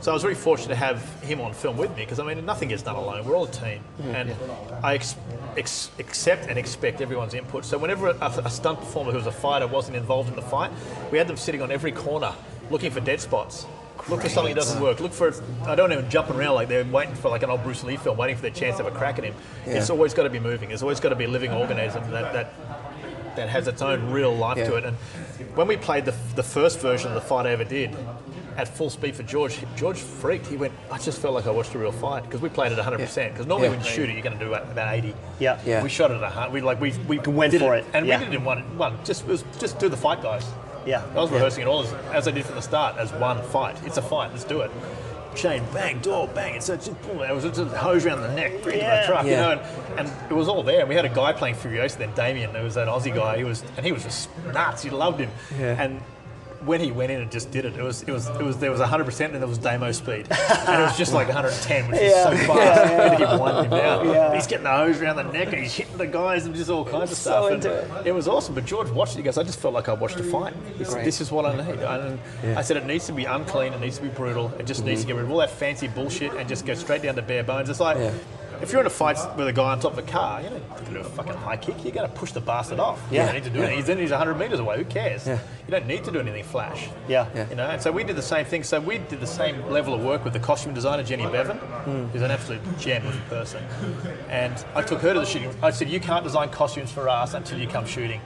So 0.00 0.12
I 0.12 0.14
was 0.14 0.22
very 0.22 0.36
fortunate 0.36 0.68
to 0.68 0.76
have 0.76 1.02
him 1.22 1.40
on 1.40 1.52
film 1.52 1.76
with 1.76 1.90
me 1.96 2.04
because 2.04 2.20
I 2.20 2.22
mean 2.24 2.46
nothing 2.46 2.68
gets 2.68 2.82
done 2.82 2.94
alone. 2.94 3.24
We're 3.24 3.34
all 3.34 3.46
a 3.46 3.50
team, 3.50 3.82
mm. 4.00 4.14
and 4.14 4.32
I 4.80 4.94
ex- 4.94 5.16
ex- 5.58 5.90
accept 5.98 6.46
and 6.48 6.58
expect 6.58 7.00
everyone's 7.00 7.34
input. 7.34 7.64
So 7.64 7.76
whenever 7.78 8.08
a, 8.08 8.42
a 8.44 8.50
stunt 8.50 8.78
performer 8.78 9.10
who 9.10 9.18
was 9.18 9.26
a 9.26 9.32
fighter 9.32 9.66
wasn't 9.66 9.96
involved 9.96 10.28
in 10.28 10.36
the 10.36 10.42
fight, 10.42 10.70
we 11.10 11.18
had 11.18 11.26
them 11.26 11.36
sitting 11.36 11.62
on 11.62 11.70
every 11.70 11.92
corner 11.92 12.32
looking 12.70 12.90
for 12.90 13.00
dead 13.00 13.20
spots. 13.20 13.66
Look 14.08 14.22
for 14.22 14.28
something 14.28 14.54
that 14.54 14.60
doesn't 14.60 14.80
work. 14.80 15.00
Look 15.00 15.12
for 15.12 15.34
I 15.66 15.74
don't 15.74 15.92
even 15.92 16.08
jumping 16.08 16.36
around 16.36 16.54
like 16.54 16.68
they're 16.68 16.84
waiting 16.84 17.14
for 17.14 17.28
like 17.28 17.42
an 17.42 17.50
old 17.50 17.62
Bruce 17.62 17.84
Lee 17.84 17.96
film, 17.96 18.16
waiting 18.16 18.36
for 18.36 18.42
their 18.42 18.50
chance 18.52 18.76
to 18.78 18.84
have 18.84 18.92
a 18.92 18.96
crack 18.96 19.18
at 19.18 19.24
him. 19.24 19.34
It's 19.66 19.90
always 19.90 20.14
got 20.14 20.22
to 20.22 20.30
be 20.30 20.38
moving. 20.38 20.68
There's 20.68 20.82
always 20.82 21.00
got 21.00 21.10
to 21.10 21.16
be 21.16 21.24
a 21.24 21.28
living 21.28 21.52
organism 21.52 22.10
that, 22.10 22.32
that 22.32 22.54
that 23.36 23.48
has 23.48 23.68
its 23.68 23.82
own 23.82 24.10
real 24.10 24.34
life 24.34 24.56
to 24.56 24.74
it. 24.74 24.84
And 24.84 24.96
when 25.54 25.68
we 25.68 25.76
played 25.76 26.04
the, 26.04 26.14
the 26.34 26.42
first 26.42 26.80
version 26.80 27.08
of 27.08 27.14
the 27.14 27.20
fight 27.20 27.46
I 27.46 27.50
ever 27.50 27.64
did, 27.64 27.96
at 28.58 28.66
full 28.68 28.90
speed 28.90 29.14
for 29.14 29.22
George, 29.22 29.56
George 29.76 29.98
freaked. 29.98 30.46
He 30.46 30.56
went, 30.56 30.74
I 30.90 30.98
just 30.98 31.20
felt 31.22 31.32
like 31.32 31.46
I 31.46 31.50
watched 31.50 31.74
a 31.74 31.78
real 31.78 31.92
fight 31.92 32.24
because 32.24 32.40
we 32.42 32.48
played 32.48 32.72
it 32.72 32.78
100%. 32.78 33.30
Because 33.32 33.46
normally 33.46 33.68
Yeah. 33.68 33.76
when 33.76 33.84
you 33.84 33.86
shoot 33.90 34.10
it, 34.10 34.12
you're 34.14 34.22
going 34.22 34.36
to 34.38 34.44
do 34.44 34.52
about 34.52 34.94
80. 34.94 35.14
Yeah. 35.38 35.58
Yeah. 35.64 35.82
We 35.82 35.88
shot 35.88 36.10
it 36.10 36.14
at 36.14 36.20
100. 36.22 36.52
We 36.52 36.60
like 36.60 36.80
we 36.80 36.92
we 37.06 37.18
went 37.18 37.54
for 37.54 37.76
it, 37.76 37.86
and 37.94 38.06
yeah. 38.06 38.18
we 38.18 38.24
did 38.24 38.34
it 38.34 38.36
in 38.38 38.44
one 38.44 38.76
one. 38.76 38.98
Just 39.04 39.22
it 39.22 39.28
was 39.28 39.44
just 39.60 39.78
do 39.78 39.88
the 39.88 39.96
fight, 39.96 40.22
guys. 40.22 40.44
Yeah. 40.84 41.02
I 41.12 41.20
was 41.20 41.30
rehearsing 41.30 41.62
it 41.62 41.66
all 41.68 41.82
as, 41.84 41.92
as 42.12 42.28
I 42.28 42.32
did 42.32 42.44
from 42.44 42.56
the 42.56 42.62
start 42.62 42.96
as 42.98 43.12
one 43.12 43.42
fight. 43.44 43.76
It's 43.84 43.96
a 43.96 44.02
fight. 44.02 44.32
Let's 44.32 44.44
do 44.44 44.60
it. 44.62 44.70
Chain, 45.36 45.62
bang, 45.72 46.00
door, 46.00 46.26
bang. 46.34 46.54
It's 46.56 46.68
a, 46.68 46.76
just, 46.76 47.00
boom, 47.02 47.20
it 47.20 47.32
was 47.32 47.44
just 47.44 47.60
a 47.60 47.66
hose 47.66 48.04
around 48.06 48.22
the 48.22 48.34
neck, 48.34 48.54
into 48.54 48.76
Yeah. 48.76 49.02
the 49.02 49.06
truck, 49.06 49.24
you 49.24 49.32
Yeah. 49.32 49.40
know, 49.42 49.50
and, 49.96 50.08
and 50.08 50.30
it 50.30 50.34
was 50.34 50.48
all 50.48 50.64
there. 50.64 50.80
And 50.80 50.88
we 50.88 50.96
had 50.96 51.04
a 51.04 51.08
guy 51.10 51.32
playing 51.32 51.54
Furiosa 51.54 51.98
then, 51.98 52.12
Damien. 52.14 52.52
There 52.52 52.64
was 52.64 52.74
that 52.74 52.88
Aussie 52.88 53.14
guy. 53.14 53.36
He 53.36 53.44
was, 53.44 53.62
and 53.76 53.86
he 53.86 53.92
was 53.92 54.02
just 54.02 54.30
nuts. 54.46 54.82
He 54.82 54.90
loved 54.90 55.20
him. 55.20 55.30
Yeah. 55.56 55.80
And 55.80 56.00
when 56.64 56.80
he 56.80 56.90
went 56.90 57.12
in 57.12 57.20
and 57.20 57.30
just 57.30 57.50
did 57.50 57.64
it, 57.64 57.76
it 57.76 57.82
was, 57.82 58.02
it 58.02 58.10
was, 58.10 58.28
it 58.28 58.42
was, 58.42 58.58
there 58.58 58.70
was 58.70 58.80
100 58.80 59.04
percent, 59.04 59.32
and 59.32 59.42
there 59.42 59.48
was 59.48 59.58
demo 59.58 59.92
speed, 59.92 60.26
and 60.30 60.82
it 60.82 60.84
was 60.84 60.96
just 60.96 61.12
like 61.12 61.28
110, 61.28 61.90
which 61.90 62.00
is 62.00 62.14
so 62.14 62.36
fast. 62.46 62.90
And 62.90 63.18
he 63.18 63.38
winding 63.38 63.64
him 63.64 63.78
down. 63.78 64.08
Yeah. 64.08 64.34
He's 64.34 64.46
getting 64.46 64.64
the 64.64 64.70
hose 64.70 65.00
around 65.00 65.16
the 65.16 65.24
neck, 65.24 65.52
and 65.52 65.62
he's 65.62 65.74
hitting 65.74 65.96
the 65.96 66.06
guys, 66.06 66.46
and 66.46 66.54
just 66.54 66.70
all 66.70 66.84
kinds 66.84 67.12
of 67.12 67.16
So 67.16 67.30
stuff. 67.30 67.52
into 67.52 67.82
and 67.82 68.06
it. 68.06 68.10
it 68.10 68.12
was 68.12 68.28
awesome. 68.28 68.54
But 68.54 68.64
George 68.64 68.90
watched 68.90 69.14
it. 69.14 69.18
He 69.18 69.22
goes, 69.22 69.38
I 69.38 69.42
just 69.42 69.58
felt 69.58 69.74
like 69.74 69.88
I 69.88 69.92
watched 69.92 70.18
a 70.20 70.24
fight. 70.24 70.54
He 70.76 70.84
said, 70.84 71.04
This 71.04 71.20
is 71.20 71.30
what 71.30 71.46
I 71.46 71.56
need. 71.56 71.80
And 71.80 72.18
I 72.56 72.62
said, 72.62 72.76
it 72.76 72.86
needs 72.86 73.06
to 73.06 73.12
be 73.12 73.24
unclean. 73.24 73.72
It 73.72 73.80
needs 73.80 73.96
to 73.96 74.02
be 74.02 74.08
brutal. 74.08 74.52
It 74.58 74.66
just 74.66 74.84
needs 74.84 75.02
to 75.02 75.06
mm-hmm. 75.06 75.16
get 75.16 75.16
rid 75.16 75.24
of 75.24 75.30
all 75.30 75.38
that 75.38 75.50
fancy 75.50 75.88
bullshit 75.88 76.32
and 76.34 76.48
just 76.48 76.66
go 76.66 76.74
straight 76.74 77.02
down 77.02 77.14
to 77.16 77.22
bare 77.22 77.44
bones. 77.44 77.68
It's 77.68 77.80
like. 77.80 78.12
Yeah. 78.58 78.62
If 78.62 78.72
you're 78.72 78.80
in 78.80 78.86
a 78.86 78.90
fight 78.90 79.18
with 79.36 79.48
a 79.48 79.52
guy 79.52 79.72
on 79.72 79.80
top 79.80 79.92
of 79.92 79.98
a 79.98 80.02
car, 80.02 80.42
you 80.42 80.50
don't 80.50 80.68
to 80.88 80.94
do 80.94 81.00
a 81.00 81.04
fucking 81.04 81.34
high 81.34 81.56
kick. 81.56 81.84
You're 81.84 81.92
going 81.92 82.08
to 82.08 82.14
push 82.14 82.32
the 82.32 82.40
bastard 82.40 82.80
off. 82.80 83.00
You 83.10 83.18
don't 83.18 83.34
need 83.34 83.44
to 83.44 83.50
do 83.50 83.58
anything. 83.60 83.76
He's, 83.76 83.86
then 83.86 83.98
he's 83.98 84.10
100 84.10 84.34
metres 84.34 84.60
away. 84.60 84.78
Who 84.78 84.84
cares? 84.84 85.26
Yeah. 85.26 85.38
You 85.66 85.70
don't 85.70 85.86
need 85.86 86.04
to 86.04 86.10
do 86.10 86.20
anything 86.20 86.44
flash. 86.44 86.88
Yeah. 87.08 87.28
Yeah. 87.34 87.48
You 87.50 87.56
know, 87.56 87.68
and 87.68 87.80
so 87.80 87.92
we 87.92 88.04
did 88.04 88.16
the 88.16 88.22
same 88.22 88.44
thing. 88.44 88.62
So 88.62 88.80
we 88.80 88.98
did 88.98 89.20
the 89.20 89.26
same 89.26 89.64
level 89.66 89.94
of 89.94 90.02
work 90.02 90.24
with 90.24 90.32
the 90.32 90.40
costume 90.40 90.74
designer 90.74 91.02
Jenny 91.02 91.24
Beavan, 91.24 91.58
hmm. 91.58 92.04
who's 92.06 92.22
an 92.22 92.30
absolute 92.30 92.60
gem 92.78 93.06
of 93.06 93.14
a 93.14 93.20
person. 93.28 93.62
And 94.28 94.64
I 94.74 94.82
took 94.82 95.00
her 95.00 95.14
to 95.14 95.20
the 95.20 95.26
shooting. 95.26 95.54
I 95.62 95.70
said, 95.70 95.88
"You 95.88 96.00
can't 96.00 96.24
design 96.24 96.50
costumes 96.50 96.90
for 96.90 97.08
us 97.08 97.34
until 97.34 97.58
you 97.58 97.68
come 97.68 97.86
shooting." 97.86 98.20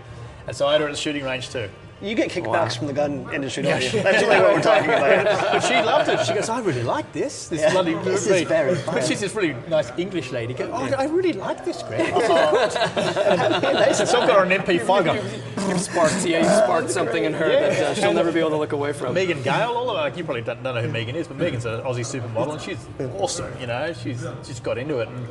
And 0.47 0.57
so 0.57 0.67
I 0.67 0.73
had 0.73 0.81
her 0.81 0.89
at 0.89 0.93
the 0.93 0.99
shooting 0.99 1.25
range 1.25 1.51
too. 1.51 1.69
You 2.03 2.15
get 2.17 2.31
kickbacks 2.31 2.47
Wow. 2.47 2.69
from 2.69 2.87
the 2.89 2.93
gun 2.93 3.29
industry, 3.33 3.63
don't 3.63 3.81
you? 3.81 4.03
That's 4.03 4.23
really 4.23 4.41
what 4.41 4.55
we're 4.55 4.61
talking 4.73 4.91
about. 4.91 5.25
But 5.53 5.61
she 5.61 5.75
loved 5.75 6.09
it. 6.09 6.27
She 6.27 6.35
goes, 6.35 6.49
I 6.49 6.61
really 6.61 6.83
like 6.83 7.13
this. 7.13 7.47
This 7.49 7.61
Yeah. 7.61 7.71
bloody 7.71 7.95
This 7.95 8.23
is 8.27 8.29
movie." 8.31 8.45
very 8.45 8.77
But 8.85 9.05
she's 9.05 9.21
this 9.21 9.35
really 9.37 9.55
nice 9.69 9.93
English 9.97 10.33
lady. 10.33 10.53
Go, 10.55 10.69
oh, 10.73 10.85
I 10.99 11.05
really 11.07 11.33
like 11.33 11.65
this, 11.65 11.83
Greg. 11.85 12.13
Nice. 12.13 14.11
so 14.11 14.21
I've 14.21 14.29
got 14.29 14.39
her 14.39 14.45
an 14.45 14.51
MP5 14.63 15.05
going, 15.05 15.21
You've 15.69 15.81
sparked, 15.81 16.27
yeah, 16.27 16.39
you 16.41 16.45
sparked 16.65 16.91
something 16.91 17.25
in 17.25 17.33
her 17.35 17.49
that 17.49 17.81
uh, 17.81 17.95
she'll 17.95 18.13
never 18.13 18.33
be 18.33 18.41
able 18.41 18.51
to 18.51 18.57
look 18.57 18.73
away 18.73 18.93
from. 18.93 19.15
Megan 19.15 19.43
Gale, 19.43 19.71
all 19.71 19.89
of 19.91 19.97
like 19.97 20.17
you 20.17 20.25
probably 20.25 20.43
don't, 20.43 20.63
don't 20.63 20.75
know 20.75 20.83
who 20.83 20.89
Megan 20.89 21.15
is, 21.15 21.29
but 21.29 21.37
Megan's 21.37 21.65
an 21.67 21.81
Aussie 21.83 22.01
supermodel 22.05 22.53
and 22.55 22.61
she's 22.61 22.79
awesome. 23.19 23.53
You 23.61 23.69
know, 23.69 23.93
she's 23.93 24.25
she's 24.45 24.59
got 24.61 24.77
into 24.77 24.99
it, 24.99 25.09
and 25.09 25.29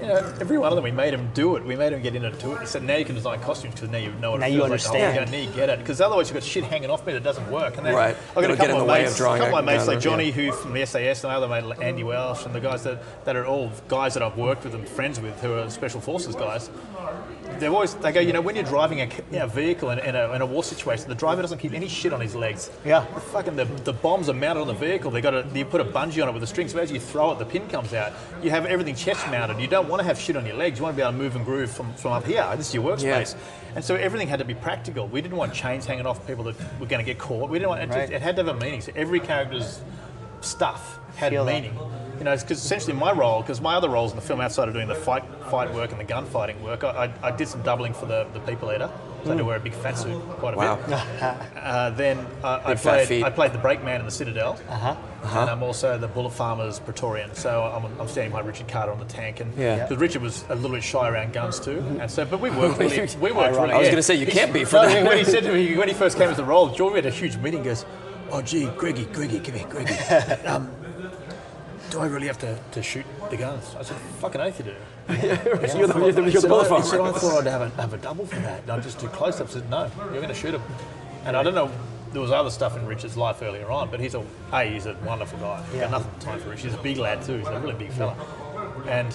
you 0.00 0.06
know, 0.08 0.16
every 0.40 0.58
one 0.58 0.70
of 0.70 0.76
them 0.76 0.84
we 0.84 0.90
made 0.90 1.14
them 1.14 1.30
do 1.34 1.56
it. 1.56 1.64
We 1.64 1.76
made 1.76 1.92
them 1.92 2.02
get 2.02 2.14
into 2.16 2.52
it. 2.52 2.66
Said 2.66 2.82
now 2.82 2.96
you 2.96 3.04
can 3.04 3.14
design 3.14 3.40
costumes 3.40 3.74
because 3.74 3.90
now 3.90 3.98
you 3.98 4.12
know 4.14 4.32
what 4.32 4.40
Now 4.40 4.46
it 4.46 4.52
you 4.52 4.58
feels 4.58 4.70
like. 4.70 4.80
to 4.80 4.88
hold 4.88 5.00
understand. 5.02 5.16
a 5.16 5.24
gun, 5.24 5.32
Now 5.32 5.50
you 5.50 5.56
get 5.56 5.68
it 5.70 5.78
because 5.78 6.00
otherwise 6.00 6.28
you've 6.28 6.34
got 6.34 6.42
shit 6.42 6.64
hanging 6.64 6.90
off 6.90 7.06
me 7.06 7.12
that 7.12 7.22
doesn't 7.22 7.50
work. 7.50 7.76
And 7.76 7.86
then 7.86 7.94
Right. 7.94 8.16
I've 8.30 8.34
got 8.34 8.44
It'll 8.44 8.54
a 8.54 8.56
couple 8.56 8.76
of 8.76 8.86
the 8.86 8.92
way 8.92 9.02
mates, 9.02 9.12
of 9.12 9.16
drawing 9.18 9.40
couple 9.40 9.56
of 9.58 9.64
my 9.64 9.72
mates 9.72 9.86
like 9.86 10.00
Johnny 10.00 10.26
yeah. 10.26 10.32
who 10.32 10.52
from 10.52 10.72
the 10.72 10.84
SAS 10.84 11.24
and 11.24 11.32
I 11.32 11.36
other 11.36 11.48
mate 11.48 11.78
Andy 11.80 12.02
Welsh 12.02 12.44
and 12.44 12.54
the 12.54 12.60
guys 12.60 12.82
that, 12.84 13.02
that 13.24 13.36
are 13.36 13.46
all 13.46 13.70
guys 13.88 14.14
that 14.14 14.22
I've 14.22 14.36
worked 14.36 14.64
with 14.64 14.74
and 14.74 14.88
friends 14.88 15.20
with 15.20 15.40
who 15.40 15.54
are 15.54 15.70
special 15.70 16.00
forces 16.00 16.34
guys 16.34 16.70
they 17.58 17.66
always 17.66 17.94
they 17.94 18.12
go, 18.12 18.20
you 18.20 18.32
know, 18.32 18.40
when 18.40 18.54
you're 18.54 18.64
driving 18.64 19.00
a 19.00 19.06
you 19.06 19.38
know, 19.38 19.46
vehicle 19.46 19.90
in, 19.90 19.98
in, 20.00 20.14
a, 20.14 20.32
in 20.32 20.40
a 20.42 20.46
war 20.46 20.62
situation, 20.62 21.08
the 21.08 21.14
driver 21.14 21.42
doesn't 21.42 21.58
keep 21.58 21.72
any 21.72 21.88
shit 21.88 22.12
on 22.12 22.20
his 22.20 22.34
legs. 22.34 22.70
Yeah. 22.84 23.06
The 23.14 23.20
fucking 23.20 23.56
the, 23.56 23.64
the 23.64 23.92
bombs 23.92 24.28
are 24.28 24.34
mounted 24.34 24.60
on 24.62 24.66
the 24.66 24.74
vehicle. 24.74 25.10
They 25.10 25.20
got 25.20 25.34
a 25.34 25.46
you 25.54 25.64
put 25.64 25.80
a 25.80 25.84
bungee 25.84 26.22
on 26.22 26.28
it 26.28 26.32
with 26.32 26.42
a 26.42 26.46
string, 26.46 26.68
so 26.68 26.78
as 26.78 26.90
you 26.92 27.00
throw 27.00 27.32
it, 27.32 27.38
the 27.38 27.44
pin 27.44 27.68
comes 27.68 27.94
out. 27.94 28.12
You 28.42 28.50
have 28.50 28.66
everything 28.66 28.94
chest 28.94 29.26
mounted. 29.28 29.58
You 29.60 29.66
don't 29.68 29.88
want 29.88 30.00
to 30.00 30.06
have 30.06 30.18
shit 30.18 30.36
on 30.36 30.46
your 30.46 30.56
legs. 30.56 30.78
You 30.78 30.84
want 30.84 30.94
to 30.94 30.96
be 30.96 31.02
able 31.02 31.12
to 31.12 31.18
move 31.18 31.36
and 31.36 31.44
groove 31.44 31.70
from, 31.70 31.94
from 31.94 32.12
up 32.12 32.24
here. 32.24 32.46
This 32.56 32.68
is 32.68 32.74
your 32.74 32.84
workspace. 32.84 33.34
Yeah. 33.34 33.40
And 33.76 33.84
so 33.84 33.96
everything 33.96 34.28
had 34.28 34.38
to 34.38 34.44
be 34.44 34.54
practical. 34.54 35.08
We 35.08 35.20
didn't 35.20 35.36
want 35.36 35.52
chains 35.52 35.84
hanging 35.84 36.06
off 36.06 36.24
people 36.26 36.44
that 36.44 36.56
were 36.78 36.86
going 36.86 37.04
to 37.04 37.04
get 37.04 37.18
caught. 37.18 37.50
We 37.50 37.58
didn't 37.58 37.70
want 37.70 37.82
it, 37.82 37.86
just, 37.86 37.98
Right. 37.98 38.12
it 38.12 38.22
had 38.22 38.36
to 38.36 38.44
have 38.44 38.56
a 38.56 38.60
meaning. 38.60 38.80
So 38.80 38.92
every 38.94 39.18
character's 39.20 39.80
stuff 40.40 41.00
had 41.16 41.32
Feel 41.32 41.44
that. 41.46 41.64
You 42.24 42.30
know, 42.30 42.36
because 42.38 42.64
essentially 42.64 42.94
my 42.94 43.12
role, 43.12 43.42
because 43.42 43.60
my 43.60 43.74
other 43.74 43.90
roles 43.90 44.12
in 44.12 44.16
the 44.16 44.22
film 44.22 44.40
outside 44.40 44.66
of 44.68 44.72
doing 44.72 44.88
the 44.88 44.94
fight 44.94 45.24
fight 45.50 45.74
work 45.74 45.90
and 45.90 46.00
the 46.00 46.04
gunfighting 46.04 46.58
work, 46.62 46.82
I, 46.82 47.12
I, 47.22 47.28
I 47.28 47.30
did 47.36 47.48
some 47.48 47.60
doubling 47.60 47.92
for 47.92 48.06
the, 48.06 48.26
the 48.32 48.40
people 48.40 48.72
eater. 48.72 48.88
So 49.24 49.30
I 49.30 49.32
had 49.34 49.38
to 49.40 49.44
wear 49.44 49.56
a 49.56 49.60
big 49.60 49.74
fat 49.74 49.98
suit 49.98 50.18
quite 50.38 50.54
a 50.54 50.56
Wow. 50.56 50.76
bit. 50.76 50.98
Uh, 51.64 51.90
then 51.90 52.18
uh, 52.42 52.60
I 52.64 52.74
played. 52.76 53.22
I 53.22 53.28
played 53.28 53.52
the 53.52 53.58
brakeman 53.58 54.00
in 54.00 54.06
the 54.06 54.10
Citadel, 54.10 54.58
uh-huh. 54.70 54.96
and 55.40 55.50
I'm 55.50 55.62
also 55.62 55.98
the 55.98 56.08
Bullet 56.08 56.30
Farmer's 56.32 56.78
Praetorian. 56.80 57.34
So 57.34 57.62
I'm, 57.62 57.84
I'm 58.00 58.08
standing 58.08 58.32
by 58.32 58.40
Richard 58.40 58.68
Carter 58.68 58.92
on 58.92 58.98
the 58.98 59.04
tank, 59.06 59.40
and 59.40 59.54
Yeah. 59.58 59.82
because 59.82 59.98
Richard 59.98 60.22
was 60.22 60.44
a 60.48 60.54
little 60.54 60.70
bit 60.76 60.82
shy 60.82 61.06
around 61.08 61.34
guns 61.34 61.60
too, 61.60 61.78
and 62.00 62.10
so 62.10 62.24
but 62.24 62.40
we 62.40 62.48
worked 62.50 62.78
really, 62.78 62.96
we 63.20 63.32
worked 63.32 63.54
really. 63.56 63.72
I 63.72 63.76
was 63.78 63.86
yeah. 63.86 63.90
gonna 63.92 64.02
say, 64.02 64.14
you 64.14 64.24
He- 64.24 64.32
can't 64.32 64.52
be 64.52 64.64
for 64.70 64.76
no, 64.76 64.86
that. 64.88 65.04
When 65.06 65.18
he 65.18 65.24
said 65.24 65.42
to 65.44 65.52
me 65.52 65.76
when 65.76 65.88
he 65.88 65.94
first 65.94 66.16
came 66.16 66.30
as 66.30 66.38
the 66.38 66.44
role, 66.44 66.70
George 66.70 66.94
had 66.96 67.04
a 67.06 67.10
huge 67.10 67.36
meeting. 67.36 67.62
Goes, 67.62 67.84
"Oh 68.30 68.40
gee, 68.40 68.66
Greggy, 68.76 69.04
Greggy, 69.06 69.40
come 69.40 69.54
here, 69.56 69.68
Greggy. 69.68 69.94
Um, 70.46 70.70
do 71.90 72.00
I 72.00 72.06
really 72.06 72.26
have 72.26 72.38
to, 72.38 72.58
to 72.72 72.82
shoot 72.82 73.06
the 73.30 73.36
guns?" 73.36 73.74
I 73.78 73.82
said, 73.82 73.96
"Fucking 74.20 74.40
oath 74.40 74.58
you 74.58 74.64
do." 74.64 74.74
You're 75.08 75.18
the, 75.18 75.98
you're 75.98 76.12
the, 76.12 76.24
He 76.24 76.30
you're 76.30 76.40
the 76.40 76.54
I, 76.54 76.80
said, 76.80 77.00
I 77.00 77.12
thought 77.12 77.46
I'd 77.46 77.50
have 77.50 77.60
a, 77.60 77.68
have 77.80 77.92
a 77.92 77.98
double 77.98 78.24
for 78.24 78.36
that. 78.40 78.62
And 78.62 78.70
I'd 78.70 78.82
just 78.82 78.98
do 78.98 79.06
close 79.08 79.38
ups. 79.38 79.54
I 79.54 79.60
said, 79.60 79.68
no, 79.68 79.90
you're 79.98 80.14
going 80.14 80.28
to 80.28 80.34
shoot 80.34 80.54
him. 80.54 80.62
And 81.26 81.36
I 81.36 81.42
don't 81.42 81.54
know, 81.54 81.70
there 82.12 82.22
was 82.22 82.30
other 82.30 82.48
stuff 82.48 82.74
in 82.78 82.86
Richard's 82.86 83.16
life 83.16 83.42
earlier 83.42 83.70
on, 83.70 83.90
but 83.90 84.00
he's 84.00 84.14
a, 84.14 84.24
A, 84.52 84.64
he's 84.64 84.86
a 84.86 84.94
wonderful 85.04 85.38
guy. 85.40 85.62
He's 85.70 85.80
got 85.80 85.90
nothing 85.90 86.20
time 86.20 86.40
for 86.40 86.48
Rich. 86.50 86.62
He's 86.62 86.72
a 86.72 86.78
big 86.78 86.96
lad 86.96 87.22
too. 87.22 87.36
He's 87.36 87.48
a 87.48 87.60
really 87.60 87.74
big 87.74 87.90
fella. 87.92 88.16
And 88.86 89.14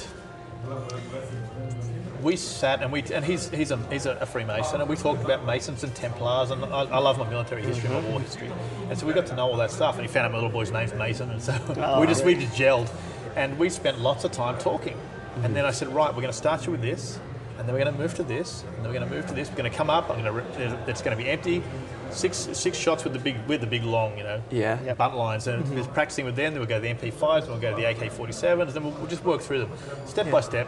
we 2.22 2.36
sat 2.36 2.82
and 2.82 2.92
we 2.92 3.02
and 3.14 3.24
he's 3.24 3.50
he's 3.50 3.72
a 3.72 3.78
he's 3.92 4.06
a, 4.06 4.12
a 4.18 4.26
Freemason 4.26 4.82
and 4.82 4.90
we 4.90 4.96
talked 4.96 5.24
about 5.24 5.46
Masons 5.46 5.84
and 5.84 5.94
Templars 5.96 6.52
and 6.52 6.64
I, 6.66 6.84
I 6.84 6.98
love 7.00 7.18
my 7.18 7.30
military 7.30 7.62
history, 7.64 7.90
my 7.90 8.00
war 8.02 8.20
history, 8.20 8.52
and 8.90 8.98
so 8.98 9.06
we 9.06 9.14
got 9.14 9.26
to 9.28 9.36
know 9.36 9.48
all 9.50 9.58
that 9.58 9.72
stuff. 9.72 9.96
And 9.98 10.06
he 10.06 10.12
found 10.12 10.26
out 10.26 10.32
my 10.32 10.38
little 10.38 10.52
boy's 10.52 10.72
name's 10.72 10.94
Mason, 10.94 11.30
and 11.30 11.42
so 11.42 11.54
we 12.02 12.08
just 12.08 12.26
we 12.26 12.36
just 12.36 12.54
gelled, 12.56 12.90
and 13.36 13.58
we 13.58 13.70
spent 13.70 14.00
lots 14.00 14.24
of 14.24 14.32
time 14.32 14.58
talking. 14.60 14.98
And 15.44 15.56
then 15.56 15.66
I 15.66 15.72
said, 15.72 15.88
right, 15.90 16.10
we're 16.10 16.22
going 16.22 16.34
to 16.34 16.38
start 16.38 16.66
you 16.66 16.72
with 16.74 16.82
this, 16.82 17.18
and 17.58 17.66
then 17.66 17.74
we're 17.74 17.82
going 17.84 17.94
to 17.96 18.00
move 18.00 18.14
to 18.16 18.24
this, 18.24 18.64
and 18.64 18.78
then 18.84 18.92
we're 18.92 19.00
going 19.00 19.08
to 19.10 19.16
move 19.16 19.26
to 19.28 19.34
this. 19.34 19.50
We're 19.50 19.56
going 19.56 19.72
to 19.72 19.78
come 19.78 19.90
up. 19.90 20.10
I'm 20.10 20.22
going 20.22 20.44
to 20.54 20.80
it's 20.88 21.02
going 21.02 21.16
to 21.18 21.24
be 21.24 21.30
empty. 21.30 21.64
Six 22.12 22.50
six 22.54 22.78
shots 22.78 23.04
with 23.04 23.14
the 23.14 23.20
big 23.20 23.38
with 23.48 23.62
the 23.62 23.68
big 23.68 23.84
long, 23.84 24.18
you 24.18 24.24
know, 24.24 24.42
Yeah. 24.50 24.82
Yep. 24.84 24.98
Buntlines, 24.98 25.48
and 25.48 25.64
Mm-hmm. 25.64 25.76
we're 25.76 25.84
practicing 25.86 26.26
with 26.26 26.36
them. 26.36 26.54
Then 26.54 26.60
we'll 26.60 26.68
go 26.68 26.76
to 26.76 26.82
the 26.82 26.94
MP5s, 26.94 27.42
then 27.42 27.52
we'll 27.52 27.60
go 27.62 27.70
to 27.70 27.76
the 27.76 27.84
AK47s, 27.84 28.74
then 28.74 28.84
we'll, 28.84 28.94
we'll 28.94 29.08
just 29.08 29.24
work 29.24 29.42
through 29.42 29.60
them 29.60 29.72
step 30.08 30.30
by 30.32 30.42
step. 30.42 30.68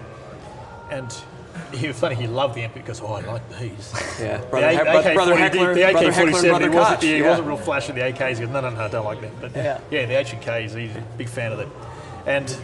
And 0.91 1.11
he 1.73 1.87
was 1.87 1.99
funny. 1.99 2.15
He 2.15 2.27
loved 2.27 2.55
the 2.55 2.61
MP 2.61 2.75
because 2.75 3.01
oh, 3.01 3.13
I 3.13 3.21
like 3.21 3.59
these. 3.59 3.93
Yeah, 4.19 4.37
The 4.37 4.57
A- 4.57 4.71
He- 4.71 4.77
brother, 4.77 5.13
brother 5.13 5.33
AK-40 5.33 5.37
Heckler, 5.37 5.73
the 5.73 5.91
brother 5.91 6.11
Heckler, 6.11 6.29
AK-47, 6.29 6.49
brother 6.49 6.69
he 6.69 6.75
wasn't, 6.75 7.03
yeah, 7.03 7.09
he 7.09 7.17
yeah. 7.19 7.29
wasn't 7.29 7.47
real 7.47 7.57
flash 7.57 7.87
with 7.87 7.95
the 7.95 8.01
AKs. 8.01 8.33
He 8.35 8.45
goes, 8.45 8.49
no, 8.49 8.61
no, 8.61 8.69
no, 8.69 8.81
I 8.81 8.87
don't 8.87 9.05
like 9.05 9.21
them. 9.21 9.35
But 9.39 9.55
Yeah. 9.55 9.79
yeah, 9.89 10.05
the 10.05 10.19
H 10.19 10.33
and 10.33 10.41
Ks, 10.41 10.73
he's 10.73 10.95
a 10.95 11.03
big 11.17 11.29
fan 11.29 11.51
of 11.51 11.57
them. 11.57 11.71
And 12.25 12.55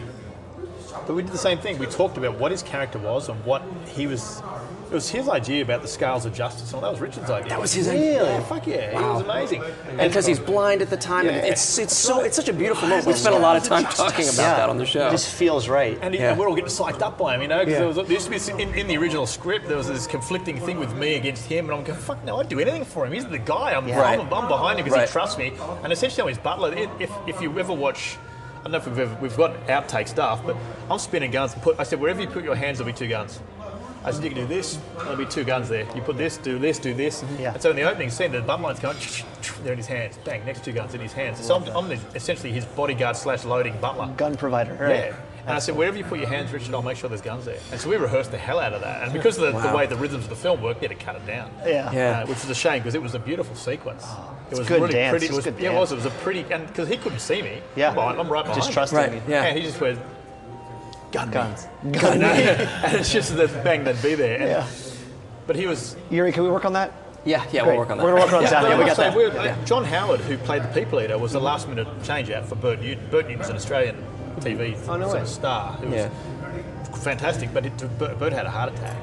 but 1.06 1.14
we 1.14 1.22
did 1.22 1.32
the 1.32 1.38
same 1.38 1.58
thing. 1.58 1.78
We 1.78 1.86
talked 1.86 2.16
about 2.18 2.38
what 2.38 2.50
his 2.50 2.62
character 2.62 2.98
was 2.98 3.28
and 3.28 3.44
what 3.44 3.62
he 3.86 4.06
was. 4.06 4.42
It 4.90 4.94
was 4.94 5.10
his 5.10 5.28
idea 5.28 5.62
about 5.62 5.82
the 5.82 5.88
scales 5.88 6.24
of 6.24 6.32
justice, 6.32 6.72
and 6.72 6.82
that 6.82 6.90
was 6.90 6.98
Richard's 6.98 7.28
idea. 7.30 7.50
That 7.50 7.60
was 7.60 7.74
his 7.74 7.88
really? 7.88 8.08
idea? 8.16 8.22
Yeah, 8.24 8.40
fuck 8.44 8.66
yeah, 8.66 8.90
he 8.90 9.04
was 9.04 9.22
amazing. 9.22 9.62
And 9.98 9.98
because 10.10 10.24
he's 10.24 10.38
blind 10.40 10.80
at 10.80 10.88
the 10.88 10.96
time, 10.96 11.28
and 11.28 11.36
it's 11.46 11.78
it's 11.78 11.94
so 11.94 12.20
it's 12.22 12.36
such 12.36 12.48
a 12.48 12.54
beautiful 12.54 12.88
moment. 12.88 13.06
We 13.06 13.12
spent 13.12 13.34
a 13.34 13.38
lot 13.38 13.56
of 13.58 13.64
time 13.64 13.84
talking 13.84 14.24
about 14.28 14.36
Yeah. 14.38 14.56
that 14.56 14.68
on 14.70 14.78
the 14.78 14.86
show. 14.86 15.08
It 15.08 15.10
just 15.10 15.34
feels 15.34 15.68
right. 15.68 15.98
And, 16.00 16.14
he- 16.14 16.20
Yeah. 16.20 16.30
and 16.30 16.38
we're 16.40 16.48
all 16.48 16.54
getting 16.54 16.70
psyched 16.70 17.02
up 17.02 17.18
by 17.18 17.34
him, 17.34 17.42
you 17.42 17.48
know, 17.48 17.58
because 17.66 17.72
Yeah. 17.74 17.92
there, 17.92 18.04
there 18.04 18.12
used 18.12 18.30
to 18.32 18.54
be 18.56 18.62
in, 18.62 18.74
in 18.74 18.86
the 18.86 18.96
original 18.96 19.26
script, 19.26 19.68
there 19.68 19.76
was 19.76 19.88
this 19.88 20.06
conflicting 20.06 20.58
thing 20.58 20.78
with 20.80 20.94
me 20.94 21.16
against 21.16 21.44
him, 21.44 21.66
and 21.68 21.74
I'm 21.78 21.84
going, 21.84 21.98
fuck 21.98 22.24
no, 22.24 22.40
I'd 22.40 22.48
do 22.48 22.58
anything 22.58 22.86
for 22.86 23.04
him. 23.04 23.12
He's 23.12 23.26
the 23.26 23.36
guy. 23.38 23.74
I'm, 23.74 23.86
Yeah. 23.86 24.00
I'm, 24.02 24.20
I'm 24.32 24.48
behind 24.48 24.78
him 24.78 24.84
because 24.84 24.98
Right. 24.98 25.08
he 25.08 25.12
trusts 25.12 25.36
me. 25.36 25.52
And 25.84 25.92
essentially, 25.92 26.22
I'm 26.22 26.28
his 26.28 26.38
butler. 26.38 26.72
If, 26.74 26.88
if, 26.98 27.10
if 27.26 27.42
you 27.42 27.58
ever 27.58 27.74
watch, 27.74 28.16
I 28.60 28.62
don't 28.62 28.72
know 28.72 28.78
if 28.78 28.86
we've 28.86 28.98
ever, 29.00 29.16
we've 29.20 29.36
got 29.36 29.66
outtake 29.66 30.08
stuff, 30.08 30.40
but 30.46 30.56
I'm 30.90 30.98
spinning 30.98 31.30
guns. 31.30 31.52
And 31.52 31.62
put, 31.62 31.78
I 31.78 31.82
said, 31.82 32.00
wherever 32.00 32.20
you 32.22 32.26
put 32.28 32.42
your 32.42 32.54
hands, 32.54 32.78
there'll 32.78 32.90
be 32.92 32.96
two 32.98 33.06
guns. 33.08 33.38
I 34.04 34.10
said, 34.10 34.22
you 34.24 34.30
can 34.30 34.38
do 34.38 34.46
this, 34.46 34.78
there'll 34.98 35.16
be 35.16 35.26
two 35.26 35.44
guns 35.44 35.68
there. 35.68 35.84
You 35.94 36.02
put 36.02 36.16
this, 36.16 36.36
do 36.36 36.58
this, 36.58 36.78
do 36.78 36.94
this. 36.94 37.24
Yeah. 37.38 37.52
And 37.54 37.62
so 37.62 37.70
in 37.70 37.76
the 37.76 37.82
opening 37.82 38.10
scene, 38.10 38.32
the 38.32 38.40
button 38.40 38.62
line's 38.62 38.78
going, 38.80 38.96
they're 39.62 39.72
in 39.72 39.78
his 39.78 39.86
hands. 39.86 40.18
Bang, 40.24 40.44
next 40.44 40.64
two 40.64 40.72
guns 40.72 40.94
in 40.94 41.00
his 41.00 41.12
hands. 41.12 41.44
So 41.44 41.56
I'm, 41.56 41.64
I'm 41.76 41.92
essentially 42.14 42.52
his 42.52 42.64
bodyguard 42.64 43.16
slash 43.16 43.44
loading 43.44 43.76
butler. 43.80 44.08
Gun 44.16 44.36
provider. 44.36 44.74
Right. 44.74 44.90
Yeah. 45.06 45.16
And 45.46 45.56
I 45.56 45.60
said, 45.60 45.76
wherever 45.76 45.96
you 45.96 46.04
put 46.04 46.18
your 46.18 46.28
hands, 46.28 46.52
Richard, 46.52 46.74
I'll 46.74 46.82
make 46.82 46.98
sure 46.98 47.08
there's 47.08 47.22
guns 47.22 47.46
there. 47.46 47.58
And 47.72 47.80
so 47.80 47.88
we 47.88 47.96
rehearsed 47.96 48.30
the 48.30 48.36
hell 48.36 48.58
out 48.60 48.74
of 48.74 48.82
that. 48.82 49.02
And 49.02 49.14
because 49.14 49.38
of 49.38 49.50
the, 49.54 49.58
the 49.70 49.74
way 49.74 49.86
the 49.86 49.96
rhythms 49.96 50.24
of 50.24 50.30
the 50.30 50.36
film 50.36 50.60
worked, 50.60 50.82
we 50.82 50.86
had 50.88 50.98
to 50.98 51.02
cut 51.02 51.16
it 51.16 51.26
down. 51.26 51.50
Yeah. 51.64 51.90
Yeah. 51.90 52.20
Uh, 52.20 52.26
which 52.26 52.42
was 52.42 52.50
a 52.50 52.54
shame 52.54 52.80
because 52.80 52.94
it 52.94 53.00
was 53.02 53.14
a 53.14 53.18
beautiful 53.18 53.56
sequence. 53.56 54.06
it 54.50 54.58
was 54.58 54.68
good 54.68 54.82
really 54.82 54.92
dance. 54.92 55.10
pretty. 55.10 55.26
It 55.26 55.32
was, 55.32 55.44
good 55.46 55.58
yeah, 55.58 55.72
it 55.72 55.74
was. 55.74 55.90
It 55.90 55.94
was 55.94 56.04
a 56.04 56.10
pretty, 56.10 56.44
and 56.52 56.66
because 56.66 56.86
he 56.86 56.98
couldn't 56.98 57.20
see 57.20 57.40
me. 57.40 57.62
Yeah. 57.76 57.88
I'm, 57.88 57.94
behind, 57.94 58.20
I'm 58.20 58.28
right 58.28 58.42
behind. 58.44 58.58
Just 58.58 58.68
him. 58.68 58.74
trusting 58.74 58.98
Right, 58.98 59.10
me. 59.12 59.22
yeah. 59.26 59.44
And 59.44 59.58
he 59.58 59.64
just 59.64 59.80
went, 59.80 59.98
gun 61.12 61.30
guns. 61.30 61.66
me." 61.82 61.92
Guns. 61.92 62.04
And, 62.14 62.22
and 62.24 62.94
it's 62.96 63.12
just 63.12 63.36
that 63.36 63.64
bang, 63.64 63.84
they'd 63.84 64.00
be 64.02 64.14
there. 64.14 64.36
And, 64.40 64.44
Yeah. 64.50 64.66
But 65.46 65.56
he 65.56 65.66
was. 65.66 65.96
Yuri, 66.10 66.30
can 66.32 66.42
we 66.42 66.50
work 66.50 66.64
on 66.66 66.74
that? 66.74 66.92
yeah, 67.24 67.42
yeah, 67.52 67.62
Great. 67.64 67.66
we'll 67.72 67.78
work 67.78 67.90
on 67.90 67.98
that. 67.98 68.04
We're 68.04 68.12
gonna 68.12 68.24
work 68.24 68.32
on 68.34 68.42
Yeah, 68.42 68.60
but 68.62 68.70
Yeah, 68.70 68.78
we 68.78 68.84
got 68.84 68.96
that. 68.96 69.14
we're- 69.16 69.36
uh, 69.50 69.64
John 69.64 69.84
Howard, 69.84 70.20
who 70.20 70.36
played 70.38 70.62
the 70.62 70.68
people 70.68 71.00
eater, 71.00 71.18
was 71.18 71.32
the 71.32 71.40
last 71.40 71.68
minute 71.68 71.86
change 72.04 72.30
out 72.30 72.46
for 72.46 72.54
Bert 72.54 72.80
Newton. 72.80 73.06
Bert 73.10 73.26
Newton's 73.28 73.48
an 73.48 73.56
Australian 73.56 73.96
TV 74.40 74.76
Oh, 74.88 74.96
no 74.96 75.08
sort 75.08 75.22
of 75.22 75.28
star. 75.28 75.72
Who 75.72 75.88
was 75.88 75.94
Yeah. 75.96 76.08
fantastic, 77.02 77.52
but 77.52 77.66
it, 77.66 77.98
Bert, 77.98 78.18
Bert 78.18 78.32
had 78.32 78.46
a 78.46 78.50
heart 78.50 78.72
attack. 78.72 78.96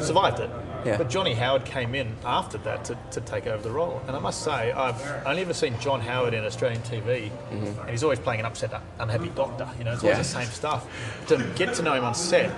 Survived 0.00 0.40
it. 0.40 0.50
Yeah. 0.84 0.96
But 0.96 1.10
Johnny 1.10 1.34
Howard 1.34 1.64
came 1.64 1.94
in 1.94 2.14
after 2.24 2.58
that 2.58 2.84
to, 2.86 2.98
to 3.12 3.20
take 3.20 3.46
over 3.46 3.62
the 3.62 3.70
role. 3.70 4.00
And 4.06 4.16
I 4.16 4.18
must 4.18 4.42
say, 4.42 4.72
I've 4.72 5.26
only 5.26 5.42
ever 5.42 5.54
seen 5.54 5.78
John 5.80 6.00
Howard 6.00 6.34
in 6.34 6.44
Australian 6.44 6.82
TV, 6.82 7.30
and 7.50 7.90
he's 7.90 8.02
always 8.02 8.18
playing 8.18 8.40
an 8.40 8.46
upset, 8.46 8.72
unhappy 8.98 9.28
doctor. 9.30 9.68
You 9.78 9.84
know, 9.84 9.92
it's 9.92 10.02
always 10.02 10.18
Mm-hmm. 10.18 10.38
Yeah. 10.38 10.42
the 10.42 10.46
same 10.46 10.46
stuff. 10.52 11.26
To 11.28 11.36
get 11.56 11.74
to 11.74 11.82
know 11.82 11.94
him 11.94 12.04
on 12.04 12.14
set, 12.14 12.50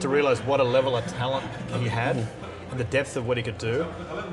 to 0.00 0.08
realise 0.08 0.38
what 0.40 0.60
a 0.60 0.64
level 0.64 0.96
of 0.96 1.06
talent 1.08 1.44
he 1.78 1.88
had 1.88 2.16
and 2.70 2.78
the 2.78 2.84
depth 2.84 3.16
of 3.16 3.26
what 3.26 3.36
he 3.36 3.42
could 3.42 3.58
do. 3.58 3.84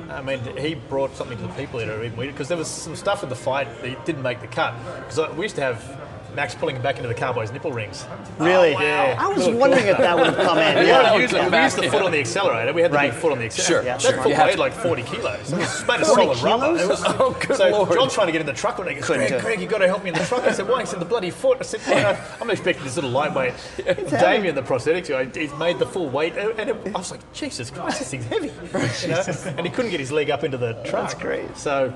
I 0.09 0.21
mean, 0.21 0.39
he 0.57 0.75
brought 0.75 1.15
something 1.15 1.37
to 1.37 1.43
the 1.47 1.53
people 1.53 1.79
that 1.79 1.89
are 1.89 2.03
even 2.03 2.17
weird 2.17 2.33
because 2.33 2.47
there 2.47 2.57
was 2.57 2.67
some 2.67 2.95
stuff 2.95 3.23
in 3.23 3.29
the 3.29 3.35
fight 3.35 3.67
that 3.81 4.05
didn't 4.05 4.21
make 4.21 4.39
the 4.41 4.47
cut. 4.47 4.75
Because 5.07 5.35
we 5.35 5.43
used 5.45 5.55
to 5.55 5.61
have 5.61 5.83
Max 6.35 6.53
pulling 6.53 6.75
him 6.75 6.81
back 6.81 6.97
into 6.97 7.07
the 7.07 7.13
car 7.15 7.33
by 7.33 7.41
his 7.41 7.51
nipple 7.51 7.71
rings. 7.71 8.05
Really? 8.37 8.75
Oh, 8.75 8.79
yeah. 8.81 9.15
I 9.17 9.27
was 9.27 9.37
Little 9.45 9.59
wondering 9.59 9.87
if 9.87 9.97
that 9.97 10.15
would 10.15 10.27
have 10.27 10.35
come 10.35 10.57
in. 10.59 10.77
We, 10.79 10.87
Yeah. 10.87 11.01
weren't 11.03 11.15
we 11.15 11.21
used 11.23 11.77
the 11.77 11.89
foot 11.89 12.03
on 12.03 12.11
the 12.11 12.19
accelerator. 12.19 12.73
We 12.73 12.81
had 12.81 12.91
the 12.91 12.95
Right. 12.95 13.11
big 13.11 13.19
foot 13.19 13.31
on 13.31 13.39
the 13.39 13.45
accelerator. 13.45 13.73
Sure, 13.73 13.83
Yeah, 13.83 13.97
that 13.97 14.01
sure. 14.01 14.23
foot 14.23 14.37
weighed 14.37 14.53
to. 14.53 14.59
like 14.59 14.73
40 14.73 15.03
kilos. 15.03 15.51
It 15.51 15.57
was 15.57 15.87
made 15.87 16.01
of 16.01 16.07
40 16.07 16.23
solid 16.35 16.43
rubber. 16.43 16.77
It 16.79 16.87
was, 16.87 17.03
Oh, 17.07 17.35
good 17.39 17.57
so 17.57 17.69
Lord. 17.69 17.91
John's 17.93 18.13
trying 18.13 18.27
to 18.27 18.31
get 18.31 18.41
in 18.41 18.47
the 18.47 18.53
truck 18.53 18.77
and 18.79 18.87
he 18.89 18.95
goes, 18.95 19.05
Couldn't 19.05 19.21
Greg, 19.21 19.29
do 19.31 19.35
it. 19.37 19.41
Greg, 19.41 19.61
you 19.61 19.67
got 19.67 19.79
to 19.79 19.87
help 19.87 20.03
me 20.03 20.09
in 20.09 20.15
the 20.15 20.23
truck. 20.25 20.43
I 20.43 20.51
said, 20.51 20.67
why? 20.67 20.81
He 20.81 20.85
said, 20.85 20.99
the 20.99 21.05
bloody 21.05 21.31
foot. 21.31 21.57
I 21.59 21.63
said, 21.63 21.81
well, 21.87 22.19
I'm 22.41 22.49
expecting 22.49 22.83
this 22.83 22.95
little 22.95 23.09
lightweight. 23.11 23.53
Damien, 24.09 24.53
the 24.55 24.61
prosthetics 24.63 25.09
guy, 25.09 25.25
he's 25.39 25.53
made 25.55 25.79
the 25.79 25.85
full 25.87 26.09
weight. 26.09 26.35
And 26.37 26.69
it, 26.69 26.75
I 26.87 26.97
was 26.97 27.11
like, 27.11 27.21
Jesus 27.33 27.69
Christ, 27.71 27.99
this 27.99 28.11
thing's 28.11 28.25
heavy. 28.25 28.47
You 29.01 29.07
know? 29.13 29.23
And 29.57 29.65
he 29.65 29.71
couldn't 29.71 29.91
get 29.91 29.99
his 29.99 30.11
leg 30.11 30.29
up 30.29 30.43
into 30.43 30.57
the 30.57 30.73
truck. 30.83 31.09
That's 31.09 31.13
great. 31.15 31.55
So, 31.57 31.93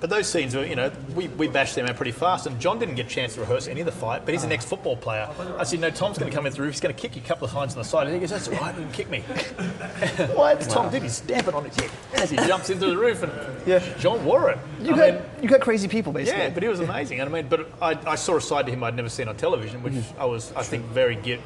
but 0.00 0.10
those 0.10 0.28
scenes 0.28 0.54
were, 0.54 0.64
you 0.64 0.76
know, 0.76 0.92
we, 1.14 1.28
we 1.28 1.48
bashed 1.48 1.74
them 1.74 1.86
out 1.86 1.96
pretty 1.96 2.12
fast, 2.12 2.46
and 2.46 2.60
John 2.60 2.78
didn't 2.78 2.96
get 2.96 3.06
a 3.06 3.08
chance 3.08 3.34
to 3.34 3.40
rehearse 3.40 3.68
any 3.68 3.80
of 3.80 3.86
the 3.86 3.92
fight, 3.92 4.24
but 4.24 4.34
he's 4.34 4.44
an 4.44 4.52
ex 4.52 4.64
football 4.64 4.96
player. 4.96 5.28
I 5.58 5.64
said, 5.64 5.80
No, 5.80 5.90
Tom's 5.90 6.18
going 6.18 6.30
to 6.30 6.34
come 6.34 6.46
in 6.46 6.52
through, 6.52 6.66
he's 6.66 6.80
going 6.80 6.94
to 6.94 7.00
kick 7.00 7.16
you 7.16 7.22
a 7.22 7.24
couple 7.24 7.46
of 7.46 7.52
times 7.52 7.72
on 7.72 7.78
the 7.78 7.84
side. 7.84 8.06
And 8.06 8.14
he 8.14 8.20
goes, 8.20 8.30
That's 8.30 8.48
all 8.48 8.54
right, 8.54 8.74
didn't 8.76 8.92
kick 8.92 9.08
me. 9.08 9.22
What? 10.34 10.60
Tom 10.62 10.90
did, 10.90 11.02
he's 11.02 11.16
stamping 11.16 11.54
on 11.54 11.64
his 11.64 11.76
head 11.76 11.90
as 12.14 12.30
he 12.30 12.36
jumps 12.36 12.70
into 12.70 12.86
the 12.86 12.96
roof, 12.96 13.22
and 13.22 13.32
Yeah. 13.66 13.80
John 13.98 14.24
wore 14.24 14.50
it. 14.50 14.58
You 14.82 14.94
I 14.94 14.96
got 14.96 15.14
mean, 15.14 15.22
you 15.42 15.48
got 15.48 15.60
crazy 15.60 15.88
people 15.88 16.12
basically. 16.12 16.42
yeah, 16.42 16.50
but 16.50 16.62
he 16.62 16.68
was 16.68 16.80
amazing. 16.80 17.20
And 17.20 17.28
I 17.28 17.32
mean, 17.32 17.48
but 17.48 17.70
I, 17.80 17.98
I 18.06 18.14
saw 18.16 18.36
a 18.36 18.40
side 18.40 18.66
to 18.66 18.72
him 18.72 18.82
I'd 18.82 18.96
never 18.96 19.08
seen 19.08 19.28
on 19.28 19.36
television, 19.36 19.82
which 19.82 19.94
mm-hmm. 19.94 20.20
I 20.20 20.24
was, 20.24 20.52
I 20.54 20.62
think, 20.62 20.84
very 20.86 21.16
gift. 21.16 21.42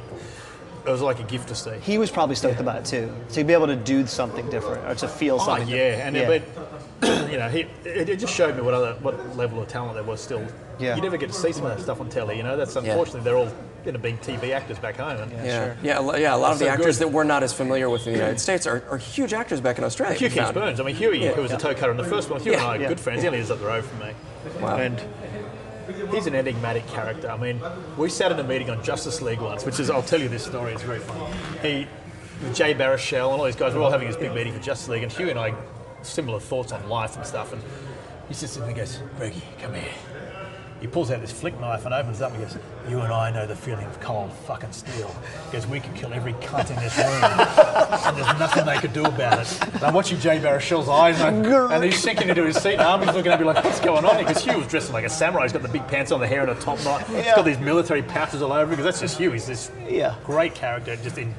It 0.86 0.90
was 0.90 1.02
like 1.02 1.20
a 1.20 1.24
gift 1.24 1.48
to 1.48 1.54
see. 1.54 1.76
he 1.82 1.98
was 1.98 2.10
probably 2.10 2.34
stoked 2.34 2.60
about 2.60 2.76
it 2.76 2.84
too. 2.86 3.12
To 3.32 3.44
be 3.44 3.52
able 3.52 3.66
to 3.66 3.76
do 3.76 4.06
something 4.06 4.48
different 4.48 4.86
or 4.86 4.94
to 4.94 5.08
feel 5.08 5.36
ah, 5.38 5.44
something. 5.44 5.72
Oh 5.72 5.76
yeah, 5.76 6.06
and 6.06 6.14
different. 6.14 6.44
but 6.54 6.77
you 7.30 7.38
know, 7.38 7.48
he, 7.48 7.60
it, 7.84 8.08
it 8.08 8.18
just 8.18 8.34
showed 8.34 8.56
me 8.56 8.62
what 8.62 8.74
other 8.74 8.94
what 9.00 9.36
level 9.36 9.60
of 9.62 9.68
talent 9.68 9.94
there 9.94 10.02
was 10.02 10.20
still. 10.20 10.44
Yeah. 10.78 10.94
You 10.96 11.02
never 11.02 11.16
get 11.16 11.28
to 11.28 11.34
see 11.34 11.52
some 11.52 11.64
of 11.66 11.76
that 11.76 11.82
stuff 11.82 12.00
on 12.00 12.08
telly. 12.08 12.36
You 12.36 12.42
know, 12.42 12.56
that's 12.56 12.76
unfortunately 12.76 13.22
they're 13.22 13.36
all 13.36 13.50
you 13.84 13.92
know 13.92 13.98
being 13.98 14.18
TV 14.18 14.50
actors 14.50 14.78
back 14.78 14.96
home. 14.96 15.18
And 15.20 15.32
Yeah, 15.32 15.74
yeah, 15.82 15.98
a 15.98 16.02
lo- 16.02 16.14
yeah. 16.16 16.34
A 16.34 16.36
lot 16.36 16.52
of 16.52 16.58
the 16.58 16.64
So 16.66 16.70
actors 16.70 16.98
good. 16.98 17.08
that 17.08 17.12
we're 17.12 17.24
not 17.24 17.42
as 17.42 17.52
familiar 17.52 17.88
with 17.90 18.06
in 18.06 18.12
the 18.12 18.18
United 18.18 18.38
States 18.40 18.66
are, 18.66 18.84
are 18.90 18.98
huge 18.98 19.32
actors 19.32 19.60
back 19.60 19.78
in 19.78 19.84
Australia. 19.84 20.16
Hugh 20.16 20.26
we 20.28 20.34
Kings 20.34 20.44
found. 20.44 20.54
Burns. 20.54 20.80
I 20.80 20.84
mean, 20.84 20.96
Huey, 20.96 21.26
who 21.28 21.42
was 21.42 21.52
a 21.52 21.56
toe 21.58 21.74
cutter 21.74 21.90
in 21.92 21.96
the 21.96 22.04
first 22.04 22.30
one. 22.30 22.40
Hugh 22.40 22.52
and 22.54 22.60
I 22.62 22.76
are 22.76 22.80
Yeah. 22.80 22.88
good 22.88 23.00
friends. 23.00 23.22
He 23.22 23.28
only 23.28 23.38
lives 23.38 23.50
up 23.50 23.58
the 23.60 23.66
road 23.66 23.84
from 23.84 23.98
me. 24.00 24.12
Wow. 24.60 24.76
And 24.76 25.00
he's 26.12 26.26
an 26.26 26.34
enigmatic 26.34 26.86
character. 26.88 27.30
I 27.30 27.36
mean, 27.36 27.60
we 27.96 28.08
sat 28.08 28.30
in 28.32 28.38
a 28.38 28.44
meeting 28.44 28.70
on 28.70 28.82
Justice 28.84 29.20
League 29.22 29.40
once, 29.40 29.64
which 29.64 29.80
is, 29.80 29.88
I'll 29.90 30.02
tell 30.02 30.20
you 30.20 30.28
this 30.28 30.44
story, 30.44 30.72
it's 30.72 30.82
very 30.82 31.00
funny. 31.00 31.34
He, 31.62 31.86
Jay 32.54 32.72
Baruchel 32.74 33.32
and 33.32 33.40
all 33.40 33.44
these 33.44 33.56
guys 33.56 33.74
were 33.74 33.80
all 33.82 33.90
having 33.90 34.06
this 34.06 34.16
big 34.16 34.32
meeting 34.34 34.52
for 34.52 34.60
Justice 34.60 34.88
League, 34.88 35.02
and 35.02 35.10
Hugh 35.10 35.30
and 35.30 35.38
I, 35.38 35.54
similar 36.02 36.40
thoughts 36.40 36.72
on 36.72 36.88
life 36.88 37.16
and 37.16 37.24
stuff. 37.26 37.52
And 37.52 37.62
he 38.28 38.34
sits 38.34 38.54
there 38.56 38.64
and 38.64 38.72
he 38.74 38.78
goes, 38.78 39.00
Greggy, 39.16 39.42
come 39.60 39.74
here. 39.74 39.84
He 40.80 40.86
pulls 40.86 41.10
out 41.10 41.20
this 41.20 41.32
flick 41.32 41.58
knife 41.58 41.86
and 41.86 41.92
opens 41.92 42.20
it 42.20 42.22
up 42.24 42.32
and 42.32 42.40
goes, 42.40 42.56
You 42.88 43.00
and 43.00 43.12
I 43.12 43.32
know 43.32 43.46
the 43.48 43.56
feeling 43.56 43.84
of 43.84 43.98
cold 43.98 44.32
fucking 44.46 44.70
steel. 44.70 45.12
He 45.46 45.52
goes, 45.52 45.66
We 45.66 45.80
could 45.80 45.92
kill 45.96 46.12
every 46.12 46.34
cunt 46.34 46.70
in 46.70 46.76
this 46.76 46.96
room. 46.96 48.04
and 48.06 48.16
there's 48.16 48.38
nothing 48.38 48.64
they 48.64 48.78
could 48.78 48.92
do 48.92 49.04
about 49.04 49.40
it. 49.40 49.74
And 49.74 49.82
I'm 49.82 49.92
watching 49.92 50.20
Jay 50.20 50.38
Baruchel's 50.38 50.88
eyes 50.88 51.20
and, 51.20 51.44
I- 51.44 51.74
and 51.74 51.82
he's 51.82 52.00
sinking 52.00 52.28
into 52.28 52.44
his 52.44 52.58
seat 52.58 52.74
and 52.74 52.82
Armie's 52.82 53.12
looking 53.12 53.32
at 53.32 53.40
me 53.40 53.46
like, 53.46 53.64
What's 53.64 53.80
going 53.80 54.04
on? 54.04 54.18
Because 54.18 54.44
Hugh 54.44 54.58
was 54.58 54.68
dressed 54.68 54.92
like 54.92 55.04
a 55.04 55.08
samurai. 55.10 55.42
He's 55.46 55.52
got 55.52 55.62
the 55.62 55.68
big 55.68 55.84
pants 55.88 56.12
on, 56.12 56.20
the 56.20 56.28
hair 56.28 56.42
and 56.42 56.50
a 56.56 56.60
top 56.60 56.78
knot. 56.84 57.04
He's 57.08 57.24
Yeah. 57.26 57.34
got 57.34 57.44
these 57.44 57.58
military 57.58 58.02
patches 58.02 58.40
all 58.40 58.52
over 58.52 58.62
him 58.62 58.70
because 58.70 58.84
that's 58.84 59.00
just 59.00 59.18
Hugh. 59.18 59.32
He's 59.32 59.48
this 59.48 59.72
Yeah. 59.88 60.14
great 60.22 60.54
character. 60.54 60.94
Just 60.94 61.18
in, 61.18 61.34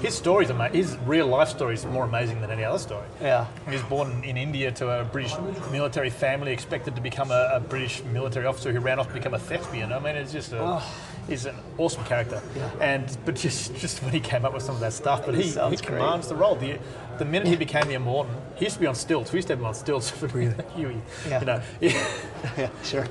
his 0.00 0.14
stories, 0.16 0.50
ama- 0.50 0.68
his 0.68 0.96
real 1.06 1.26
life 1.26 1.48
story 1.48 1.74
is 1.74 1.84
more 1.86 2.04
amazing 2.04 2.40
than 2.40 2.50
any 2.50 2.64
other 2.64 2.78
story. 2.78 3.06
Yeah. 3.20 3.46
He 3.66 3.72
was 3.72 3.82
born 3.82 4.22
in 4.24 4.36
India 4.36 4.70
to 4.72 5.00
a 5.00 5.04
British 5.04 5.34
military 5.70 6.10
family, 6.10 6.52
expected 6.52 6.94
to 6.96 7.00
become 7.02 7.30
a, 7.30 7.50
a 7.54 7.60
British 7.60 8.02
military 8.04 8.46
officer 8.46 8.72
who 8.72 8.80
ran 8.80 8.98
off 8.98 9.08
to 9.08 9.14
become 9.14 9.34
a 9.34 9.38
thespian. 9.38 9.92
I 9.92 9.98
mean, 9.98 10.16
it's 10.16 10.32
just 10.32 10.52
a, 10.52 10.60
Oh. 10.60 10.82
he's 11.28 11.46
an 11.46 11.56
awesome 11.78 12.04
character. 12.04 12.40
And 12.80 13.16
but 13.24 13.34
just 13.36 13.74
just 13.76 14.02
when 14.02 14.12
he 14.12 14.20
came 14.20 14.44
up 14.44 14.52
with 14.54 14.62
some 14.62 14.74
of 14.74 14.80
that 14.80 14.92
stuff, 14.92 15.24
but 15.24 15.34
he, 15.34 15.42
he 15.42 15.48
sounds 15.50 15.80
great. 15.80 15.98
commands 15.98 16.28
the 16.28 16.36
role. 16.36 16.54
The, 16.56 16.78
the 17.18 17.24
minute 17.24 17.48
he 17.48 17.56
became 17.56 17.88
the 17.88 17.94
Immortan, 17.94 18.30
he 18.56 18.64
used 18.64 18.76
to 18.76 18.80
be 18.80 18.86
on 18.86 18.94
stilts. 18.94 19.32
We 19.32 19.38
used 19.38 19.48
to 19.48 19.52
have 19.54 19.60
him 19.60 19.66
on 19.66 19.74
stilts 19.74 20.10
for 20.10 20.28
Huey. 20.74 21.00
Yeah. 21.28 21.40
You 21.40 21.46
know, 21.46 21.62
Yeah, 21.80 22.68
sure. 22.84 23.04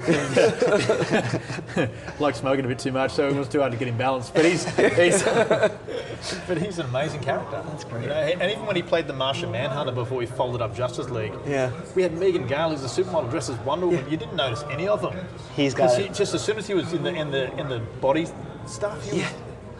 like 2.19 2.35
smoking 2.35 2.65
a 2.65 2.67
bit 2.67 2.79
too 2.79 2.91
much, 2.91 3.11
so 3.11 3.27
it 3.27 3.35
was 3.35 3.47
too 3.47 3.59
hard 3.59 3.71
to 3.71 3.77
get 3.77 3.87
him 3.87 3.97
balanced. 3.97 4.33
But 4.33 4.45
he's, 4.45 4.65
he's 4.77 5.23
but 6.47 6.57
he's 6.57 6.79
an 6.79 6.85
amazing 6.87 7.21
character. 7.21 7.61
That's 7.67 7.83
great. 7.83 8.03
You 8.03 8.09
know, 8.09 8.15
and 8.15 8.51
even 8.51 8.65
when 8.65 8.75
he 8.75 8.81
played 8.81 9.07
the 9.07 9.13
Martian 9.13 9.51
Manhunter 9.51 9.91
before 9.91 10.21
he 10.21 10.27
folded 10.27 10.61
up 10.61 10.75
Justice 10.75 11.09
League, 11.09 11.33
Yeah. 11.45 11.71
we 11.95 12.03
had 12.03 12.13
Megan 12.17 12.47
Gale, 12.47 12.69
who's 12.75 12.83
a 12.83 13.03
supermodel 13.03 13.29
dressed 13.29 13.49
as 13.49 13.57
Wonder 13.59 13.87
Woman. 13.87 14.09
You 14.09 14.17
didn't 14.17 14.35
notice 14.35 14.63
any 14.71 14.87
of 14.87 15.01
them. 15.01 15.15
He's 15.55 15.73
got 15.73 15.97
it. 15.99 16.07
he, 16.07 16.13
just 16.13 16.33
as 16.33 16.43
soon 16.43 16.57
as 16.57 16.67
he 16.67 16.73
was 16.73 16.93
in 16.93 17.03
the 17.03 17.13
in 17.13 17.31
the 17.31 17.53
in 17.59 17.67
the 17.69 17.79
body 18.01 18.27
stuff, 18.65 19.03
he 19.09 19.19
was, 19.19 19.33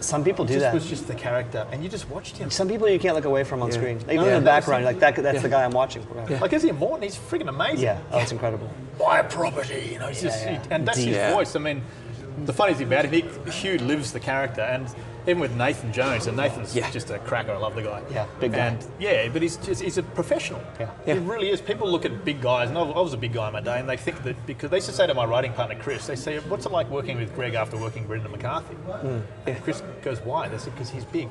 Some 0.05 0.23
people 0.23 0.45
do 0.45 0.53
just 0.53 0.63
that. 0.63 0.73
was 0.73 0.87
just 0.87 1.07
the 1.07 1.15
character, 1.15 1.65
and 1.71 1.83
you 1.83 1.89
just 1.89 2.07
watched 2.09 2.37
him. 2.37 2.51
Some 2.51 2.67
people 2.67 2.87
you 2.87 2.99
can't 2.99 3.15
look 3.15 3.25
away 3.25 3.43
from 3.43 3.61
on 3.63 3.71
screen. 3.71 3.97
Even 4.01 4.15
Yeah. 4.25 4.37
in 4.37 4.43
the 4.43 4.45
background, 4.45 4.83
you're 4.83 4.91
like 4.91 4.99
that. 4.99 5.15
That's 5.15 5.41
the 5.41 5.49
guy 5.49 5.63
I'm 5.63 5.71
watching. 5.71 6.05
Yeah. 6.29 6.39
Like 6.39 6.53
as 6.53 6.63
he 6.63 6.71
Morton, 6.71 7.03
he's 7.03 7.17
freaking 7.17 7.49
amazing. 7.49 7.79
Yeah. 7.85 7.97
Oh, 8.11 8.19
it's 8.19 8.31
incredible. 8.31 8.69
buy 8.99 9.19
a 9.19 9.23
property. 9.25 9.89
You 9.91 9.99
know, 9.99 10.07
he's 10.07 10.21
just, 10.21 10.41
Yeah, 10.45 10.51
yeah. 10.51 10.61
he- 10.63 10.71
and 10.71 10.87
that's 10.87 10.97
his 10.99 11.07
Yeah. 11.07 11.33
voice. 11.33 11.53
I 11.55 11.59
mean, 11.59 11.81
the 12.43 12.53
funny 12.53 12.73
thing 12.73 12.87
about 12.87 13.05
it, 13.05 13.11
he, 13.13 13.51
Hugh 13.51 13.77
lives 13.79 14.11
the 14.11 14.19
character, 14.19 14.61
and 14.61 14.87
even 15.27 15.39
with 15.39 15.55
Nathan 15.55 15.91
Jones, 15.91 16.27
and 16.27 16.37
Nathan's 16.37 16.75
Yeah. 16.75 16.89
just 16.91 17.09
a 17.09 17.17
cracker. 17.19 17.51
I 17.53 17.57
love 17.57 17.75
the 17.75 17.81
guy. 17.81 18.01
Yeah, 18.11 18.25
big 18.39 18.51
guy. 18.51 18.57
And 18.67 18.85
yeah, 18.99 19.27
but 19.29 19.41
he's 19.41 19.57
just 19.57 19.81
he's 19.81 19.97
a 19.97 20.03
professional. 20.03 20.61
Yeah. 20.79 20.89
he 21.05 21.13
really 21.13 21.49
is. 21.49 21.61
People 21.61 21.89
look 21.89 22.05
at 22.05 22.23
big 22.25 22.41
guys, 22.41 22.69
and 22.69 22.77
I 22.77 22.81
was 22.83 23.13
a 23.13 23.17
big 23.17 23.33
guy 23.33 23.47
in 23.47 23.53
my 23.53 23.61
day, 23.61 23.79
and 23.79 23.89
they 23.89 23.97
think 23.97 24.21
that 24.23 24.35
because 24.45 24.69
they 24.69 24.77
used 24.77 24.87
to 24.89 24.93
say 24.93 25.07
to 25.07 25.13
my 25.13 25.25
writing 25.25 25.53
partner 25.53 25.75
Chris, 25.81 26.05
they 26.07 26.15
say, 26.15 26.37
"What's 26.39 26.65
it 26.65 26.71
like 26.71 26.89
working 26.89 27.17
with 27.17 27.33
Greg 27.35 27.53
after 27.55 27.77
working 27.77 28.03
with 28.03 28.09
Brendan 28.09 28.31
McCarthy?" 28.31 28.75
Hmm. 28.75 29.19
And 29.47 29.63
Chris 29.63 29.81
goes, 30.03 30.19
"Why?" 30.21 30.47
They 30.47 30.57
said, 30.57 30.73
"Because 30.73 30.89
he's 30.91 31.05
big." 31.05 31.29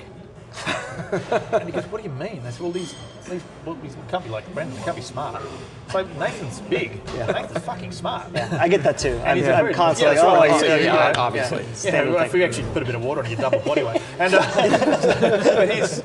And 1.53 1.65
he 1.65 1.73
goes, 1.73 1.85
"What 1.87 2.03
do 2.03 2.09
you 2.09 2.15
mean?" 2.15 2.43
They 2.43 2.51
said, 2.51 2.61
"Well, 2.61 2.71
these, 2.73 2.95
these, 3.29 3.43
these 3.83 3.97
can't 4.09 4.23
be 4.25 4.31
like 4.31 4.53
Brendan. 4.55 4.81
Can't 4.85 4.97
be 4.97 5.03
smart." 5.03 5.43
So 5.91 6.05
Nathan's 6.19 6.61
big. 6.61 7.01
Yeah. 7.15 7.27
Nathan's 7.27 7.65
fucking 7.65 7.93
smart. 7.93 8.35
I 8.37 8.69
get 8.69 8.83
that 8.85 8.99
too. 8.99 9.21
I'm, 9.25 9.37
he's 9.37 9.49
I'm 9.49 9.73
constantly 9.75 10.17
yeah, 10.17 10.23
like, 10.23 10.39
oh, 10.49 10.49
that's 10.51 10.63
right. 10.63 10.71
he's- 10.71 10.85
Yeah, 10.85 10.93
yeah, 10.95 11.09
yeah, 11.11 11.19
obviously. 11.21 11.59
yeah. 11.63 11.69
Yeah, 11.69 11.75
Standard 11.75 12.11
well, 12.11 12.19
thing. 12.19 12.27
if 12.27 12.33
we 12.35 12.45
actually 12.45 12.73
put 12.73 12.83
a 12.83 12.87
bit 12.87 12.95
of 12.95 13.03
water 13.05 13.23
on 13.25 13.31
your 13.31 13.41
double 13.41 13.59
body 13.61 13.83
weight, 13.83 14.01
and 14.19 14.35
uh, 14.35 14.41
but 15.57 15.71
he's, 15.75 16.03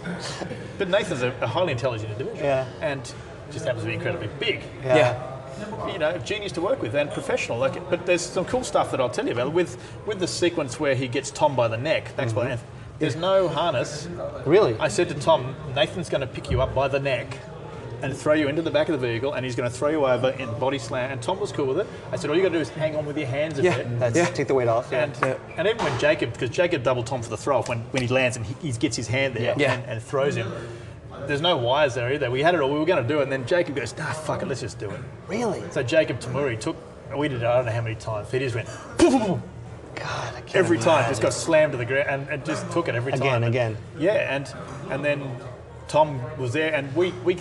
but 0.78 0.90
Nathan's 0.90 1.22
a, 1.22 1.34
a 1.42 1.48
highly 1.48 1.72
intelligent 1.74 2.12
individual, 2.12 2.44
Yeah. 2.44 2.66
and 2.82 3.02
just 3.52 3.66
happens 3.66 3.84
to 3.84 3.88
be 3.88 3.94
incredibly 3.96 4.30
big. 4.40 4.62
Yeah. 4.84 4.96
Yeah. 4.96 5.36
You 5.92 6.00
know, 6.00 6.18
genius 6.20 6.54
to 6.54 6.62
work 6.62 6.82
with 6.82 6.96
and 6.96 7.12
professional. 7.12 7.58
Like, 7.58 7.90
but 7.90 8.06
there's 8.06 8.22
some 8.22 8.46
cool 8.46 8.64
stuff 8.64 8.92
that 8.92 9.02
I'll 9.02 9.10
tell 9.10 9.26
you 9.26 9.34
about 9.34 9.52
with 9.52 9.78
with 10.06 10.20
the 10.20 10.28
sequence 10.28 10.80
where 10.80 10.96
he 10.96 11.08
gets 11.10 11.32
Tom 11.32 11.56
by 11.56 11.68
the 11.68 11.76
neck. 11.78 12.10
Thanks, 12.16 12.32
by 12.32 12.50
Anthony. 12.50 12.70
There's 13.00 13.16
no 13.16 13.48
harness. 13.48 14.08
Really? 14.46 14.76
I 14.80 14.88
said 14.90 15.08
to 15.10 15.16
Tom, 15.16 15.56
Nathan's 15.76 16.10
going 16.10 16.22
to 16.22 16.28
pick 16.28 16.52
you 16.52 16.62
up 16.62 16.76
by 16.76 16.88
the 16.88 17.00
neck 17.00 17.38
and 18.02 18.16
throw 18.16 18.34
you 18.34 18.48
into 18.48 18.62
the 18.62 18.72
back 18.72 18.88
of 18.88 19.00
the 19.00 19.08
vehicle, 19.08 19.34
and 19.34 19.46
he's 19.46 19.56
going 19.56 19.70
to 19.70 19.76
throw 19.76 19.90
you 19.90 20.06
over 20.06 20.30
in 20.30 20.54
body 20.58 20.80
slam. 20.80 21.12
And 21.12 21.22
Tom 21.22 21.38
was 21.40 21.52
cool 21.52 21.66
with 21.66 21.80
it. 21.80 21.88
I 22.12 22.16
said, 22.16 22.30
all 22.30 22.36
you 22.36 22.42
got 22.42 22.50
to 22.50 22.56
do 22.56 22.62
is 22.62 22.70
hang 22.70 22.96
on 22.96 23.06
with 23.06 23.18
your 23.18 23.28
hands 23.28 23.60
a 23.60 23.62
Yeah. 23.64 23.78
bit. 23.78 24.00
That's 24.00 24.16
Yeah. 24.18 24.26
take 24.26 24.48
the 24.48 24.54
weight 24.54 24.68
off. 24.70 24.88
Yeah. 24.92 25.04
And, 25.04 25.40
and 25.58 25.68
even 25.68 25.84
when 25.84 26.00
Jacob, 26.00 26.32
because 26.34 26.50
Jacob 26.50 26.84
doubled 26.84 27.08
Tom 27.08 27.22
for 27.22 27.30
the 27.30 27.36
throw 27.38 27.58
off 27.58 27.68
when, 27.68 27.80
when 27.92 28.02
he 28.02 28.08
lands 28.08 28.38
and 28.38 28.46
he, 28.46 28.56
he 28.72 28.72
gets 28.78 28.96
his 28.96 29.08
hand 29.08 29.34
there 29.34 29.54
Yeah. 29.58 29.74
And, 29.74 29.84
and 29.86 30.02
throws 30.04 30.36
him. 30.36 30.50
There's 31.28 31.42
no 31.42 31.58
wires 31.58 31.94
there 31.96 32.12
either. 32.14 32.32
We 32.32 32.42
had 32.42 32.56
it 32.56 32.62
all. 32.62 32.72
We 32.72 32.80
were 32.80 32.86
going 32.86 33.04
to 33.04 33.08
do 33.08 33.20
it, 33.20 33.24
and 33.24 33.32
then 33.32 33.46
Jacob 33.46 33.76
goes, 33.76 33.96
"Nah, 33.98 34.14
fuck 34.14 34.42
it, 34.42 34.48
let's 34.48 34.62
just 34.62 34.80
do 34.80 34.90
it." 34.90 35.00
really? 35.28 35.62
So 35.72 35.84
Jacob 35.84 36.20
Tomuri 36.20 36.58
took. 36.60 36.78
We 37.16 37.28
did 37.28 37.42
it. 37.42 37.46
I 37.46 37.58
don't 37.58 37.66
know 37.66 37.72
how 37.74 37.82
many 37.82 37.96
times. 37.96 38.32
He 38.32 38.40
just 38.40 38.56
went 38.56 38.70
boom, 38.98 39.12
boom, 39.12 39.28
boom, 39.28 39.44
God, 40.00 40.36
I 40.36 40.42
can't 40.42 40.56
every 40.56 40.78
time. 40.78 41.00
imagine. 41.00 41.12
Just 41.12 41.22
got 41.22 41.34
slammed 41.34 41.72
to 41.74 41.78
the 41.78 41.86
ground 41.86 42.08
and, 42.10 42.30
and 42.30 42.46
just 42.46 42.70
took 42.72 42.88
it 42.88 42.96
every 42.96 43.14
Again, 43.14 43.26
time. 43.28 43.44
And- 43.44 43.46
again. 43.46 43.78
Yeah, 43.98 44.14
and 44.36 44.54
and 44.92 45.04
then 45.06 45.36
Tom 45.88 46.22
was 46.38 46.54
there, 46.54 46.74
and 46.74 46.96
we 46.96 47.12
we 47.24 47.38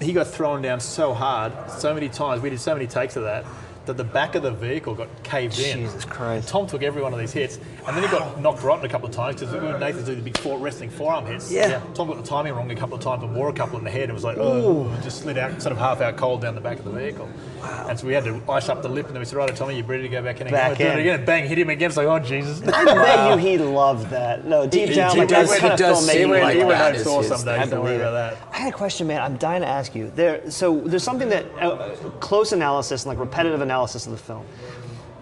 he 0.00 0.12
got 0.12 0.26
thrown 0.26 0.62
down 0.62 0.80
so 0.80 1.14
hard, 1.14 1.52
so 1.70 1.94
many 1.94 2.08
times. 2.08 2.42
We 2.42 2.50
did 2.50 2.60
so 2.60 2.74
many 2.74 2.86
takes 2.86 3.16
of 3.16 3.24
that 3.24 3.44
that 3.86 3.96
the 3.96 4.04
back 4.04 4.34
of 4.34 4.42
the 4.42 4.50
vehicle 4.50 4.94
got 4.94 5.08
caved 5.22 5.58
in. 5.58 5.78
Jesus 5.78 6.04
Christ. 6.04 6.48
Tom 6.48 6.66
took 6.66 6.82
every 6.82 7.02
one 7.02 7.12
of 7.12 7.18
these 7.18 7.32
hits, 7.32 7.58
and 7.86 7.96
then 7.96 8.02
he 8.02 8.08
got 8.08 8.40
knocked 8.40 8.62
rotten 8.62 8.84
a 8.84 8.88
couple 8.88 9.08
of 9.08 9.14
times 9.14 9.40
because 9.40 9.54
we 9.54 9.60
were 9.60 9.78
Nathan 9.78 10.04
do 10.04 10.14
the 10.14 10.22
big 10.22 10.36
four, 10.38 10.58
wrestling 10.58 10.90
forearm 10.90 11.26
hits. 11.26 11.50
Yeah. 11.50 11.80
Tom 11.94 12.08
got 12.08 12.16
the 12.16 12.22
timing 12.28 12.52
wrong 12.54 12.70
a 12.70 12.74
couple 12.74 12.96
of 12.96 13.02
times 13.02 13.22
and 13.22 13.34
wore 13.34 13.48
a 13.48 13.52
couple 13.52 13.78
in 13.78 13.84
the 13.84 13.90
head 13.90 14.04
and 14.04 14.12
was 14.14 14.24
like, 14.24 14.36
oh, 14.38 14.92
just 15.02 15.22
slid 15.22 15.38
out, 15.38 15.60
sort 15.62 15.72
of 15.72 15.78
half 15.78 16.00
out 16.00 16.16
cold 16.16 16.40
down 16.42 16.54
the 16.54 16.60
back 16.60 16.78
of 16.78 16.84
the 16.84 16.90
vehicle. 16.90 17.28
Wow. 17.60 17.86
And 17.88 17.98
so 17.98 18.06
we 18.06 18.12
had 18.12 18.24
to 18.24 18.42
ice 18.48 18.68
up 18.68 18.82
the 18.82 18.88
lip, 18.88 19.06
and 19.06 19.14
then 19.14 19.20
we 19.20 19.24
said, 19.24 19.36
right, 19.36 19.54
Tommy, 19.56 19.76
you're 19.76 19.86
ready 19.86 20.02
to 20.02 20.08
go 20.08 20.22
back 20.22 20.40
in 20.40 20.46
again? 20.48 20.58
Back 20.58 20.78
We'll 20.78 20.88
do 20.88 20.92
in. 20.92 20.98
it 20.98 21.00
again. 21.00 21.24
Bang, 21.24 21.46
hit 21.48 21.58
him 21.58 21.70
again. 21.70 21.88
It's 21.88 21.96
like, 21.96 22.06
oh, 22.06 22.18
Jesus. 22.18 22.60
I 22.68 22.84
bet 22.84 23.30
you 23.30 23.36
he 23.38 23.58
loved 23.58 24.10
that. 24.10 24.44
No, 24.44 24.66
deep 24.66 24.88
He- 24.90 24.94
down, 24.94 25.12
he 25.12 25.18
like 25.20 25.28
does- 25.28 25.48
that's 25.48 25.54
he 25.54 25.60
kind 25.60 25.72
of 25.72 25.78
does 25.78 26.06
filmmaking. 26.08 26.12
seem 26.12 26.18
he 26.20 26.26
went, 26.26 26.42
like 26.42 26.56
he 26.56 26.64
went 26.64 26.78
home 26.80 26.96
sore 27.04 27.18
his 27.22 27.28
some 27.28 27.44
days. 27.44 27.60
I 27.60 27.66
Don't 27.66 27.82
worry 27.84 27.96
about 27.96 28.10
that. 28.12 28.36
I 28.52 28.58
had 28.58 28.72
a 28.74 28.76
question, 28.76 29.06
man. 29.06 29.22
I'm 29.22 29.36
dying 29.36 29.62
to 29.62 29.68
ask 29.68 29.94
you. 29.94 30.10
There, 30.14 30.50
so 30.50 30.80
there's 30.80 31.02
something 31.04 31.28
that 31.28 31.44
uh, 31.60 31.94
close 32.20 32.52
analysis 32.52 33.04
and 33.04 33.10
like 33.10 33.18
repetitive 33.18 33.60
analysis 33.60 33.75
of 33.84 34.12
the 34.12 34.16
film 34.16 34.44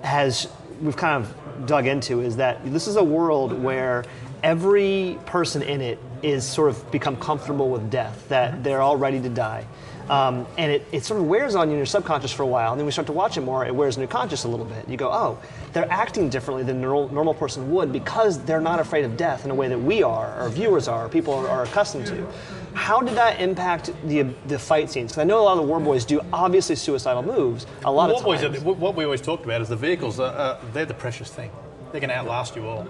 has 0.03 0.49
we've 0.81 0.97
kind 0.97 1.25
of 1.25 1.67
dug 1.67 1.87
into 1.87 2.21
is 2.21 2.37
that 2.37 2.65
this 2.73 2.87
is 2.87 2.97
a 2.97 3.05
world 3.05 3.53
where 3.53 4.05
every 4.43 5.19
person 5.27 5.63
in 5.63 5.81
it 5.81 5.99
is 6.23 6.45
sort 6.45 6.69
of 6.69 6.91
become 6.91 7.17
comfortable 7.17 7.71
with 7.71 7.91
death, 7.91 8.29
that 8.29 8.63
they're 8.63 8.83
all 8.83 8.97
ready 8.97 9.21
to 9.21 9.29
die. 9.29 9.67
Um, 10.09 10.47
and 10.59 10.71
it, 10.71 10.87
it 10.93 11.03
sort 11.03 11.19
of 11.19 11.27
wears 11.27 11.55
on 11.55 11.69
you 11.69 11.73
in 11.73 11.79
your 11.79 11.87
subconscious 11.87 12.31
for 12.31 12.43
a 12.43 12.47
while, 12.47 12.73
and 12.73 12.79
then 12.79 12.85
we 12.85 12.93
start 12.93 13.07
to 13.07 13.13
watch 13.13 13.39
it 13.39 13.41
more, 13.41 13.65
it 13.65 13.75
wears 13.75 13.97
in 13.97 14.03
your 14.03 14.09
conscious 14.09 14.45
a 14.45 14.49
little 14.49 14.67
bit. 14.67 14.87
You 14.87 14.99
go, 14.99 15.11
oh, 15.11 15.39
they're 15.73 15.91
acting 15.91 16.29
differently 16.29 16.63
than 16.63 16.77
a 16.77 16.81
normal, 16.81 17.09
normal 17.09 17.35
person 17.35 17.73
would 17.73 17.91
because 17.91 18.39
they're 18.45 18.61
not 18.61 18.81
afraid 18.81 19.07
of 19.07 19.17
death 19.17 19.47
in 19.47 19.51
a 19.51 19.55
way 19.55 19.69
that 19.69 19.79
we 19.79 20.03
are, 20.03 20.43
or 20.43 20.51
viewers 20.51 20.89
are, 20.89 21.07
or 21.07 21.09
people 21.09 21.33
are, 21.33 21.49
are 21.49 21.63
accustomed 21.63 22.07
to. 22.07 22.27
How 22.75 23.01
did 23.01 23.15
that 23.17 23.41
impact 23.41 23.91
the, 24.07 24.23
the 24.47 24.59
fight 24.59 24.91
scenes? 24.91 25.13
Because 25.13 25.21
I 25.23 25.25
know 25.25 25.41
a 25.41 25.45
lot 25.45 25.53
of 25.53 25.59
the 25.59 25.69
War 25.69 25.81
Boys 25.81 26.05
do 26.05 26.21
obviously 26.33 26.77
suicidal 26.77 27.23
moves 27.23 27.67
a 27.85 27.91
lot 27.91 28.11
War 28.11 28.19
of 28.19 28.25
boys 28.25 28.41
times. 28.41 28.59
are, 28.63 28.73
what 28.73 28.95
we 28.95 29.05
always 29.05 29.21
talked 29.21 29.45
about 29.45 29.61
is 29.63 29.69
the 29.69 29.77
vehicles. 29.77 30.19
Are, 30.21 30.33
uh, 30.33 30.61
they're 30.73 30.85
the 30.85 30.95
precious 30.95 31.31
thing. 31.31 31.51
They 31.93 32.01
can 32.01 32.11
outlast 32.11 32.57
you 32.57 32.67
all. 32.67 32.89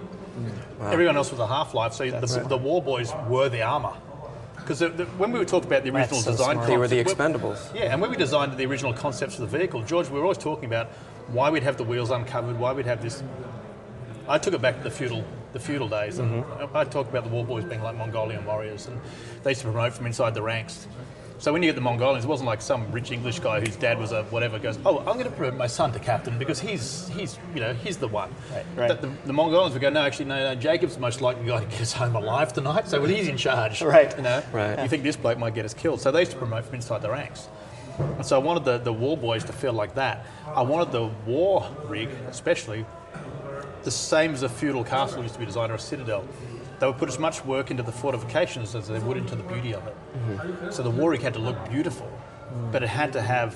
Everyone 0.81 1.15
else 1.15 1.31
was 1.31 1.39
a 1.39 1.47
half 1.47 1.73
life, 1.73 1.93
so 1.93 2.09
the, 2.09 2.45
the 2.47 2.57
war 2.57 2.81
boys 2.81 3.13
were 3.29 3.47
the 3.47 3.61
armor. 3.61 3.93
Because 4.57 4.81
when 5.17 5.31
we 5.31 5.37
were 5.37 5.45
talking 5.45 5.67
about 5.67 5.83
the 5.83 5.91
original 5.91 6.19
so 6.19 6.31
design, 6.31 6.55
smart. 6.55 6.67
They 6.67 6.77
were 6.77 6.87
the 6.87 7.03
concept- 7.03 7.19
Expendables. 7.19 7.75
Yeah, 7.75 7.93
and 7.93 8.01
when 8.01 8.09
we 8.09 8.17
designed 8.17 8.57
the 8.57 8.65
original 8.65 8.93
concepts 8.93 9.37
of 9.39 9.49
the 9.49 9.57
vehicle, 9.57 9.83
George, 9.83 10.09
we 10.09 10.17
were 10.17 10.23
always 10.23 10.39
talking 10.39 10.65
about 10.65 10.87
why 11.27 11.51
we'd 11.51 11.61
have 11.63 11.77
the 11.77 11.83
wheels 11.83 12.09
uncovered, 12.09 12.57
why 12.59 12.73
we'd 12.73 12.87
have 12.87 13.01
this. 13.01 13.21
I 14.27 14.39
took 14.39 14.55
it 14.55 14.61
back 14.61 14.77
to 14.77 14.83
the 14.83 14.89
feudal, 14.89 15.23
the 15.55 15.59
feudal 15.61 15.87
days, 15.87 16.19
and 16.19 16.43
Mm-hmm. 16.43 16.75
I 16.77 16.83
talked 16.83 17.09
about 17.09 17.23
the 17.23 17.29
war 17.29 17.45
boys 17.45 17.63
being 17.63 17.81
like 17.81 17.95
Mongolian 17.95 18.45
warriors, 18.45 18.87
and 18.87 18.99
they 19.43 19.51
used 19.51 19.61
to 19.61 19.67
promote 19.71 19.93
from 19.93 20.05
inside 20.05 20.33
the 20.33 20.41
ranks. 20.41 20.85
So 21.37 21.51
when 21.53 21.63
you 21.63 21.69
get 21.69 21.75
the 21.75 21.81
Mongolians, 21.81 22.25
it 22.25 22.27
wasn't 22.27 22.47
like 22.47 22.61
some 22.61 22.91
rich 22.91 23.11
English 23.11 23.39
guy 23.39 23.59
whose 23.61 23.75
dad 23.75 23.97
was 23.99 24.11
a 24.11 24.23
whatever 24.25 24.57
goes, 24.59 24.77
oh, 24.85 24.99
I'm 24.99 25.17
going 25.17 25.25
to 25.25 25.31
promote 25.31 25.55
my 25.57 25.67
son 25.67 25.91
to 25.93 25.99
captain 25.99 26.37
because 26.37 26.59
he's 26.59 27.07
he's 27.09 27.37
you 27.53 27.61
know 27.61 27.73
he's 27.73 27.97
the 27.97 28.07
one. 28.07 28.33
right. 28.75 28.87
The, 28.89 29.07
the, 29.07 29.13
the 29.25 29.33
Mongolians 29.33 29.73
would 29.73 29.81
go, 29.81 29.89
no, 29.89 30.01
actually, 30.01 30.25
no, 30.25 30.53
no, 30.53 30.55
Jacob's 30.59 30.95
the 30.95 31.01
most 31.01 31.21
likely 31.21 31.45
guy 31.45 31.59
to 31.61 31.65
get 31.65 31.81
us 31.81 31.93
home 31.93 32.15
alive 32.15 32.51
tonight, 32.53 32.87
so 32.89 33.03
he's 33.05 33.27
in 33.27 33.37
charge. 33.37 33.81
Right. 33.81 34.15
You 34.17 34.23
know, 34.23 34.43
Right. 34.51 34.81
You 34.81 34.89
think 34.89 35.03
this 35.03 35.15
bloke 35.15 35.37
might 35.37 35.53
get 35.55 35.63
us 35.65 35.73
killed? 35.73 36.01
So 36.01 36.11
they 36.11 36.19
used 36.21 36.31
to 36.33 36.37
promote 36.37 36.65
from 36.65 36.75
inside 36.75 37.01
the 37.01 37.09
ranks. 37.11 37.47
And 37.97 38.25
so 38.25 38.35
I 38.39 38.43
wanted 38.43 38.65
the, 38.65 38.77
the 38.77 38.91
war 38.93 39.15
boys 39.15 39.43
to 39.45 39.53
feel 39.53 39.71
like 39.73 39.95
that. 39.95 40.25
I 40.47 40.61
wanted 40.63 40.91
the 40.91 41.05
war 41.25 41.65
rig, 41.85 42.09
especially, 42.27 42.85
the 43.85 43.91
same 43.91 44.33
as 44.33 44.43
a 44.43 44.49
feudal 44.49 44.83
castle 44.83 45.21
used 45.21 45.35
to 45.35 45.39
be 45.39 45.45
designed 45.45 45.71
or 45.71 45.75
a 45.75 45.79
citadel. 45.79 46.27
They 46.79 46.87
would 46.87 46.97
put 46.97 47.07
as 47.07 47.19
much 47.19 47.45
work 47.45 47.71
into 47.71 47.83
the 47.83 47.91
fortifications 47.91 48.75
as 48.75 48.87
they 48.87 48.99
would 48.99 49.15
into 49.15 49.35
the 49.35 49.43
beauty 49.43 49.73
of 49.73 49.87
it. 49.87 49.95
Mm-hmm. 49.95 50.71
So 50.71 50.83
the 50.83 50.89
War 50.89 51.11
Rig 51.11 51.21
had 51.21 51.33
to 51.35 51.39
look 51.39 51.69
beautiful, 51.69 52.11
mm. 52.53 52.71
but 52.71 52.83
it 52.83 52.89
had 52.89 53.13
to 53.13 53.21
have 53.21 53.55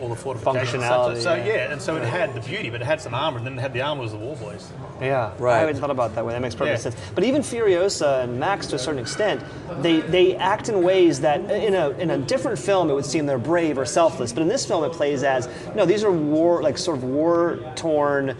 all 0.00 0.08
the 0.08 0.16
fortifications. 0.16 0.82
Functionality, 0.82 1.22
So, 1.22 1.34
yeah. 1.34 1.46
yeah, 1.46 1.72
and 1.72 1.80
so 1.80 1.96
it 1.96 2.04
had 2.04 2.34
the 2.34 2.40
beauty, 2.40 2.68
but 2.70 2.80
it 2.80 2.84
had 2.84 3.00
some 3.00 3.14
armor, 3.14 3.38
and 3.38 3.46
then 3.46 3.58
it 3.58 3.60
had 3.60 3.72
the 3.72 3.82
armor 3.82 4.04
as 4.04 4.10
the 4.10 4.18
war 4.18 4.36
boys. 4.36 4.72
Yeah, 5.00 5.32
Right. 5.38 5.56
I 5.56 5.60
haven't 5.60 5.76
thought 5.76 5.90
about 5.90 6.10
it 6.10 6.14
that 6.16 6.26
way. 6.26 6.32
That 6.32 6.42
makes 6.42 6.54
perfect 6.54 6.78
Yeah. 6.78 6.90
sense. 6.90 6.96
But 7.14 7.24
even 7.24 7.42
Furiosa 7.42 8.24
and 8.24 8.40
Max, 8.40 8.66
to 8.68 8.76
a 8.76 8.78
certain 8.78 9.00
extent, 9.00 9.40
they 9.80 10.00
they 10.00 10.36
act 10.36 10.68
in 10.68 10.82
ways 10.82 11.20
that 11.20 11.40
in 11.50 11.74
a 11.74 11.90
in 11.90 12.10
a 12.10 12.18
different 12.18 12.58
film 12.58 12.90
it 12.90 12.94
would 12.94 13.06
seem 13.06 13.26
they're 13.26 13.38
brave 13.38 13.78
or 13.78 13.84
selfless. 13.84 14.32
But 14.32 14.42
in 14.42 14.48
this 14.48 14.66
film, 14.66 14.84
it 14.84 14.92
plays 14.92 15.22
as 15.22 15.48
no, 15.74 15.84
these 15.84 16.04
are 16.04 16.12
war 16.12 16.62
like 16.62 16.78
sort 16.78 16.96
of 16.96 17.04
war 17.04 17.58
torn. 17.76 18.36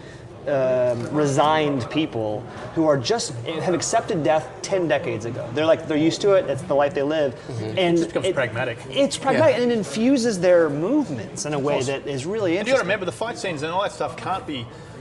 Um, 0.47 1.09
resigned 1.11 1.89
people 1.89 2.41
who 2.75 2.85
are 2.87 2.97
just 2.97 3.33
have 3.45 3.73
accepted 3.73 4.23
death 4.23 4.47
ten 4.61 4.87
decades 4.87 5.25
ago. 5.25 5.49
They're 5.55 5.65
like 5.65 5.87
they're 5.87 5.97
used 5.97 6.21
to 6.21 6.33
it. 6.33 6.47
It's 6.47 6.61
the 6.61 6.75
life 6.75 6.93
they 6.93 7.01
live, 7.01 7.33
and 7.59 7.97
It 7.97 7.97
just 7.97 8.09
becomes 8.13 8.31
pragmatic. 8.31 8.77
It's 8.91 9.17
pragmatic, 9.17 9.55
and 9.57 9.71
it 9.71 9.75
infuses 9.75 10.39
their 10.39 10.69
movements 10.69 11.45
in 11.47 11.53
a 11.55 11.59
way 11.59 11.81
that 11.83 12.05
is 12.05 12.27
really 12.27 12.57
And 12.57 12.67
you 12.67 12.73
got 12.73 12.77
to 12.77 12.83
remember 12.83 13.05
the 13.05 13.11
fight 13.11 13.39
scenes 13.39 13.63
and 13.63 13.71
all 13.71 13.81
that 13.81 13.91
stuff 13.91 14.15
can't 14.17 14.45
be. 14.45 14.57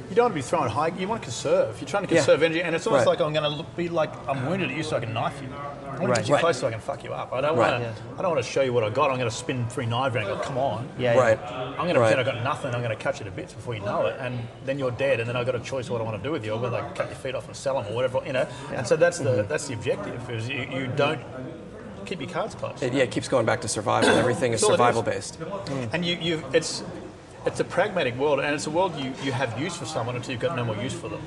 You 0.08 0.14
don't 0.16 0.24
want 0.24 0.32
to 0.32 0.36
be 0.36 0.42
throwing 0.42 0.70
high. 0.70 0.88
You 0.88 1.08
want 1.08 1.20
to 1.20 1.24
conserve. 1.26 1.78
You're 1.80 1.88
trying 1.88 2.06
to 2.06 2.14
Yeah. 2.14 2.20
conserve 2.20 2.42
energy, 2.42 2.62
and 2.62 2.74
it's 2.74 2.86
almost 2.86 3.06
Right. 3.06 3.18
like 3.18 3.26
I'm 3.26 3.32
going 3.34 3.58
to 3.58 3.64
be 3.76 3.88
like 3.90 4.12
I'm 4.28 4.46
wounded 4.46 4.70
at 4.70 4.76
you, 4.76 4.82
so 4.82 4.96
I 4.96 5.00
can 5.00 5.12
knife 5.12 5.40
you. 5.42 5.48
I 5.94 5.98
want 5.98 6.08
Right. 6.10 6.14
to 6.16 6.20
get 6.22 6.28
you 6.28 6.34
Right. 6.34 6.40
close 6.40 6.58
so 6.58 6.66
I 6.66 6.70
can 6.72 6.80
fuck 6.80 7.04
you 7.04 7.12
up. 7.12 7.32
I 7.32 7.40
don't 7.40 7.56
Right. 7.56 7.70
want 7.72 7.82
to. 7.84 7.88
Yeah. 7.88 8.18
I 8.18 8.22
don't 8.22 8.30
want 8.32 8.44
to 8.44 8.50
show 8.50 8.62
you 8.62 8.72
what 8.72 8.84
I 8.84 8.90
got. 8.90 9.10
I'm 9.10 9.16
going 9.18 9.30
to 9.30 9.34
spin 9.34 9.66
three 9.68 9.86
knives 9.86 10.14
around 10.16 10.26
and 10.28 10.36
go, 10.38 10.42
come 10.44 10.58
on. 10.58 10.88
Yeah, 10.98 11.14
yeah. 11.14 11.20
Right. 11.20 11.38
I'm 11.52 11.76
going 11.76 11.94
to 11.94 12.00
Right. 12.00 12.08
pretend 12.14 12.20
I've 12.28 12.34
got 12.34 12.44
nothing. 12.44 12.74
I'm 12.74 12.82
going 12.82 12.96
to 12.96 13.02
cut 13.02 13.18
you 13.20 13.24
to 13.26 13.30
bits 13.30 13.52
before 13.52 13.74
you 13.74 13.80
know 13.80 14.06
it, 14.06 14.16
and 14.18 14.38
then 14.66 14.78
you're 14.78 14.90
dead. 14.90 15.20
And 15.20 15.28
then 15.28 15.36
I've 15.36 15.46
got 15.46 15.54
a 15.54 15.60
choice 15.60 15.86
of 15.86 15.92
what 15.92 16.00
I 16.00 16.04
want 16.04 16.16
to 16.16 16.22
do 16.22 16.32
with 16.32 16.44
you, 16.44 16.56
whether 16.56 16.76
I 16.76 16.82
cut 16.94 17.06
your 17.06 17.16
feet 17.16 17.34
off 17.34 17.46
and 17.46 17.54
sell 17.56 17.80
them 17.80 17.90
or 17.92 17.94
whatever, 17.94 18.20
you 18.26 18.32
know. 18.32 18.46
And 18.74 18.86
so 18.86 18.96
that's 18.96 19.18
the 19.18 19.44
that's 19.48 19.68
the 19.68 19.74
objective. 19.74 20.28
Is 20.30 20.48
you, 20.48 20.66
you 20.70 20.86
don't 20.88 21.20
keep 22.06 22.20
your 22.20 22.30
cards 22.30 22.54
close. 22.54 22.82
It, 22.82 22.92
yeah, 22.92 23.04
it 23.04 23.10
keeps 23.10 23.28
going 23.28 23.46
back 23.46 23.60
to 23.62 23.68
survival. 23.68 24.10
Everything 24.10 24.52
is 24.52 24.60
That's 24.60 24.64
all 24.64 24.70
it 24.70 24.74
is. 24.74 24.78
survival 24.78 25.02
based. 25.02 25.40
Mm. 25.40 25.88
And 25.94 26.04
you, 26.04 26.16
you, 26.20 26.42
it's, 26.52 26.82
it's 27.46 27.60
a 27.60 27.64
pragmatic 27.64 28.18
world, 28.18 28.40
and 28.40 28.54
it's 28.54 28.66
a 28.66 28.70
world 28.70 28.94
you, 28.98 29.12
you 29.22 29.32
have 29.32 29.58
use 29.58 29.74
for 29.76 29.86
someone 29.86 30.14
until 30.16 30.32
you've 30.32 30.40
got 30.40 30.54
no 30.54 30.64
more 30.64 30.76
use 30.76 30.92
for 30.92 31.08
them. 31.08 31.22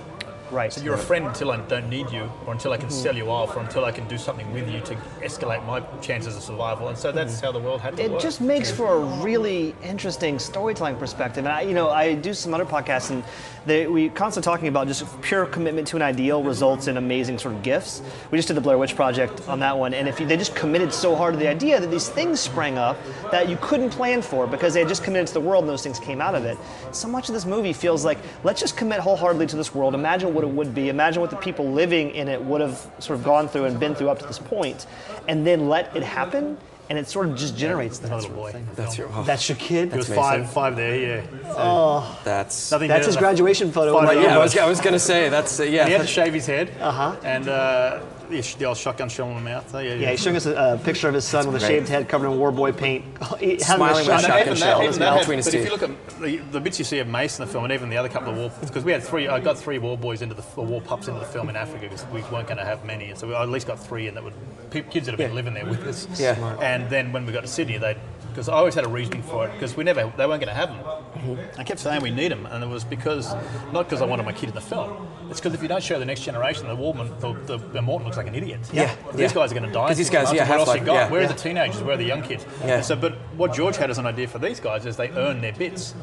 Right. 0.52 0.72
So 0.72 0.82
you're 0.82 0.96
a 0.96 0.98
friend 0.98 1.26
until 1.26 1.52
I 1.52 1.58
don't 1.58 1.90
need 1.90 2.10
you, 2.12 2.30
or 2.46 2.54
until 2.54 2.72
I 2.72 2.78
can 2.78 2.88
mm-hmm. 2.88 3.04
sell 3.04 3.16
you 3.16 3.30
off, 3.30 3.56
or 3.56 3.60
until 3.60 3.86
I 3.86 3.92
can 3.92 4.08
do 4.08 4.18
something 4.18 4.52
with 4.54 4.70
you 4.70 4.80
to 4.82 4.96
escalate 5.22 5.66
my 5.66 5.82
chances 6.02 6.36
of 6.36 6.44
survival. 6.44 6.88
And 6.88 6.98
so 6.98 7.12
that's 7.12 7.36
mm-hmm. 7.36 7.46
how 7.46 7.52
the 7.52 7.60
world 7.60 7.82
had 7.82 7.98
to 7.98 8.04
It 8.04 8.12
work. 8.12 8.22
just 8.22 8.40
makes 8.42 8.72
for 8.72 8.96
a 8.96 9.00
really 9.24 9.76
interesting 9.84 10.40
storytelling 10.40 10.96
perspective. 10.96 11.46
And 11.46 11.54
I, 11.54 11.62
you 11.62 11.74
know, 11.74 11.90
I 11.90 12.16
do 12.16 12.34
some 12.34 12.54
other 12.54 12.66
podcasts, 12.66 13.10
and 13.10 13.24
they, 13.66 13.88
we 13.88 14.10
constantly 14.10 14.46
talking 14.46 14.70
about 14.70 14.88
just 14.88 15.06
pure 15.22 15.46
commitment 15.46 15.88
to 15.90 15.98
an 15.98 16.02
ideal 16.02 16.44
results 16.44 16.88
in 16.88 16.98
amazing 16.98 17.38
sort 17.40 17.54
of 17.54 17.64
gifts. 17.64 18.02
We 18.32 18.38
just 18.38 18.48
did 18.48 18.56
the 18.56 18.62
Blair 18.62 18.78
Witch 18.78 18.96
Project 18.96 19.48
on 19.50 19.60
that 19.60 19.78
one, 19.78 19.94
and 19.94 20.08
if 20.08 20.20
you, 20.20 20.26
they 20.26 20.38
just 20.38 20.56
committed 20.56 20.94
so 20.94 21.16
hard 21.16 21.34
to 21.34 21.40
the 21.40 21.48
idea 21.48 21.80
that 21.80 21.92
these 21.92 22.08
things 22.08 22.40
sprang 22.40 22.78
up 22.78 22.98
that 23.32 23.50
you 23.50 23.58
couldn't 23.62 23.90
plan 23.90 24.22
for 24.22 24.48
because 24.48 24.74
they 24.74 24.80
had 24.80 24.88
just 24.88 25.04
committed 25.04 25.28
to 25.28 25.34
the 25.34 25.42
world 25.42 25.64
and 25.64 25.70
those 25.70 25.84
things 25.84 26.00
came 26.00 26.22
out 26.22 26.36
of 26.36 26.46
it. 26.46 26.58
So 26.92 27.08
much 27.08 27.28
of 27.28 27.34
this 27.34 27.46
movie 27.46 27.74
feels 27.74 28.06
like 28.06 28.18
let's 28.44 28.62
just 28.62 28.78
commit 28.78 29.00
wholeheartedly 29.00 29.48
to 29.48 29.56
this 29.56 29.76
world. 29.76 29.94
Imagine 29.94 30.34
what 30.38 30.46
it 30.46 30.54
would 30.54 30.74
be. 30.74 30.90
Imagine 30.90 31.20
what 31.20 31.32
the 31.32 31.36
people 31.38 31.72
living 31.72 32.12
in 32.12 32.28
it 32.28 32.42
would 32.42 32.62
have 32.62 32.78
sort 33.00 33.18
of 33.20 33.26
gone 33.26 33.48
through 33.48 33.66
and 33.66 33.80
been 33.80 33.96
through 33.96 34.10
up 34.10 34.20
to 34.20 34.28
this 34.28 34.40
point, 34.40 34.86
and 35.28 35.46
then 35.46 35.68
let 35.68 35.96
it 35.96 36.04
happen. 36.04 36.58
And 36.90 36.98
it 36.98 37.10
sort 37.10 37.28
of 37.28 37.36
just 37.36 37.58
generates 37.58 38.00
that 38.00 38.12
a 38.14 38.16
little 38.16 38.34
boy. 38.34 38.54
thing. 38.54 38.66
That's 38.76 38.98
your. 38.98 39.10
Oh, 39.12 39.24
That's 39.24 39.50
your 39.50 39.58
kid. 39.58 39.92
It 39.92 39.98
was 39.98 40.08
amazing. 40.08 40.24
five, 40.24 40.52
five 40.52 40.76
there, 40.78 40.96
yeah. 40.96 42.16
that's. 42.24 42.72
Nothing 42.72 42.88
That's 42.88 43.08
his 43.08 43.16
than 43.16 43.24
graduation 43.24 43.74
photo. 43.74 43.92
Five 43.94 44.08
Right, 44.08 44.22
Yeah, 44.22 44.38
I 44.38 44.38
was, 44.38 44.58
I 44.58 44.70
was 44.70 44.80
gonna 44.80 44.98
say 44.98 45.28
that's 45.28 45.60
uh, 45.60 45.64
yeah. 45.64 45.86
He 45.86 45.92
had 45.92 46.02
to 46.02 46.08
shave 46.08 46.34
his 46.34 46.46
head. 46.46 46.72
Uh-huh. 46.80 47.18
And 47.24 47.50
uh, 47.50 48.00
the, 48.30 48.42
the 48.60 48.66
old 48.66 48.78
shotgun 48.78 49.10
shell 49.10 49.30
in 49.30 49.36
the 49.36 49.42
mouth. 49.42 49.74
Oh, 49.74 49.80
yeah, 49.80 49.94
Yeah, 49.96 50.12
he's 50.12 50.22
showing 50.22 50.36
us 50.36 50.46
a, 50.46 50.54
a 50.56 50.78
picture 50.78 51.08
of 51.08 51.14
his 51.14 51.26
son 51.26 51.48
with 51.52 51.62
a 51.62 51.66
shaved 51.66 51.88
head 51.88 52.08
covered 52.10 52.30
in 52.32 52.38
war 52.38 52.52
boy 52.52 52.72
paint. 52.72 53.06
He 53.40 53.60
Smiling 53.60 54.06
with 54.06 54.16
a 54.16 54.20
shotgun. 54.20 54.22
shotgun 54.22 54.42
even 54.42 54.56
shell 54.58 54.80
that, 54.80 54.94
that 54.94 55.12
in 55.14 55.18
had- 55.18 55.28
but 55.28 55.36
his 55.38 55.48
if 55.54 55.66
you 55.66 55.72
look 55.72 55.84
at 55.84 56.20
the, 56.20 56.38
the 56.52 56.60
bits 56.60 56.80
you 56.80 56.86
see 56.86 57.00
of 57.00 57.08
Mace 57.08 57.40
in 57.40 57.46
the 57.46 57.52
film, 57.52 57.64
and 57.64 57.74
even 57.74 57.90
the 57.90 57.98
other 57.98 58.10
couple 58.10 58.32
of 58.32 58.38
war, 58.38 58.52
because 58.62 58.84
we 58.84 58.92
had 58.92 59.04
three, 59.04 59.28
I 59.28 59.40
got 59.40 59.58
three 59.58 59.78
war 59.78 59.98
boys 59.98 60.22
into 60.22 60.36
the 60.36 60.44
war 60.62 60.82
pups 60.82 61.08
into 61.08 61.20
the 61.20 61.26
film 61.26 61.50
in 61.50 61.56
Africa 61.56 61.82
because 61.90 62.06
we 62.08 62.22
weren't 62.32 62.48
going 62.48 62.58
to 62.58 62.66
have 62.66 62.84
many, 62.86 63.10
and 63.10 63.18
so 63.18 63.28
we 63.28 63.36
at 63.36 63.50
least 63.50 63.68
got 63.68 63.80
three, 63.80 64.08
and 64.08 64.18
that 64.18 64.24
would 64.24 64.34
kids 64.72 65.06
that 65.06 65.12
have 65.12 65.18
been 65.18 65.36
living 65.36 65.54
there 65.54 65.66
with 65.66 65.86
us. 65.88 66.08
Yeah. 66.20 66.58
And 66.62 66.90
then 66.90 67.12
when 67.12 67.26
we 67.26 67.32
got 67.34 67.42
to 67.42 67.48
Sydney, 67.48 67.78
they 67.78 67.96
because 68.38 68.50
I 68.50 68.54
always 68.54 68.76
had 68.76 68.86
a 68.86 68.88
reasoning 68.88 69.24
for 69.24 69.48
it 69.48 69.54
because 69.54 69.76
we 69.76 69.84
never 69.84 70.02
they 70.16 70.28
weren't 70.28 70.40
going 70.40 70.48
to 70.48 70.54
have 70.54 70.70
them. 70.70 70.78
Mm-hmm. 70.78 71.60
I 71.60 71.64
kept 71.64 71.80
saying 71.80 72.04
we 72.04 72.12
need 72.12 72.32
them, 72.32 72.46
and 72.46 72.64
it 72.64 72.68
was 72.68 72.84
because 72.84 73.34
not 73.74 73.86
because 73.90 74.00
I 74.00 74.06
wanted 74.06 74.28
my 74.28 74.32
kid 74.32 74.50
in 74.50 74.54
the 74.54 74.62
film. 74.62 75.08
It's 75.32 75.40
because 75.40 75.56
if 75.56 75.64
you 75.64 75.68
don't 75.68 75.82
show 75.82 75.98
the 75.98 76.06
next 76.06 76.22
generation, 76.22 76.68
the 76.68 76.76
woman, 76.76 77.12
the, 77.20 77.34
the, 77.34 77.58
the 77.58 77.82
Morton 77.82 78.06
looks 78.06 78.16
like 78.16 78.28
an 78.28 78.36
idiot. 78.36 78.60
Yeah, 78.72 78.96
These 79.14 79.20
yeah. 79.22 79.34
guys 79.34 79.52
are 79.52 79.56
going 79.56 79.66
to 79.68 79.72
die. 79.74 79.88
'Cause 79.88 79.98
these 79.98 80.12
guys, 80.12 80.32
yeah, 80.32 80.48
what 80.48 80.60
else 80.60 80.76
you 80.76 80.86
got? 80.86 80.94
yeah. 80.94 81.10
Where 81.10 81.22
are 81.22 81.24
Yeah. 81.24 81.30
the 81.30 81.34
teenagers? 81.34 81.82
Where 81.82 81.96
are 81.96 81.98
the 81.98 82.04
young 82.06 82.22
kids? 82.22 82.46
Yeah. 82.64 82.82
So, 82.82 82.96
but 82.96 83.14
what 83.38 83.56
George 83.56 83.76
had 83.76 83.90
as 83.90 83.98
an 83.98 84.06
idea 84.06 84.28
for 84.28 84.38
these 84.38 84.60
guys 84.60 84.86
is 84.86 84.98
they 84.98 85.10
earn 85.10 85.42
their 85.42 85.54
bits. 85.54 85.96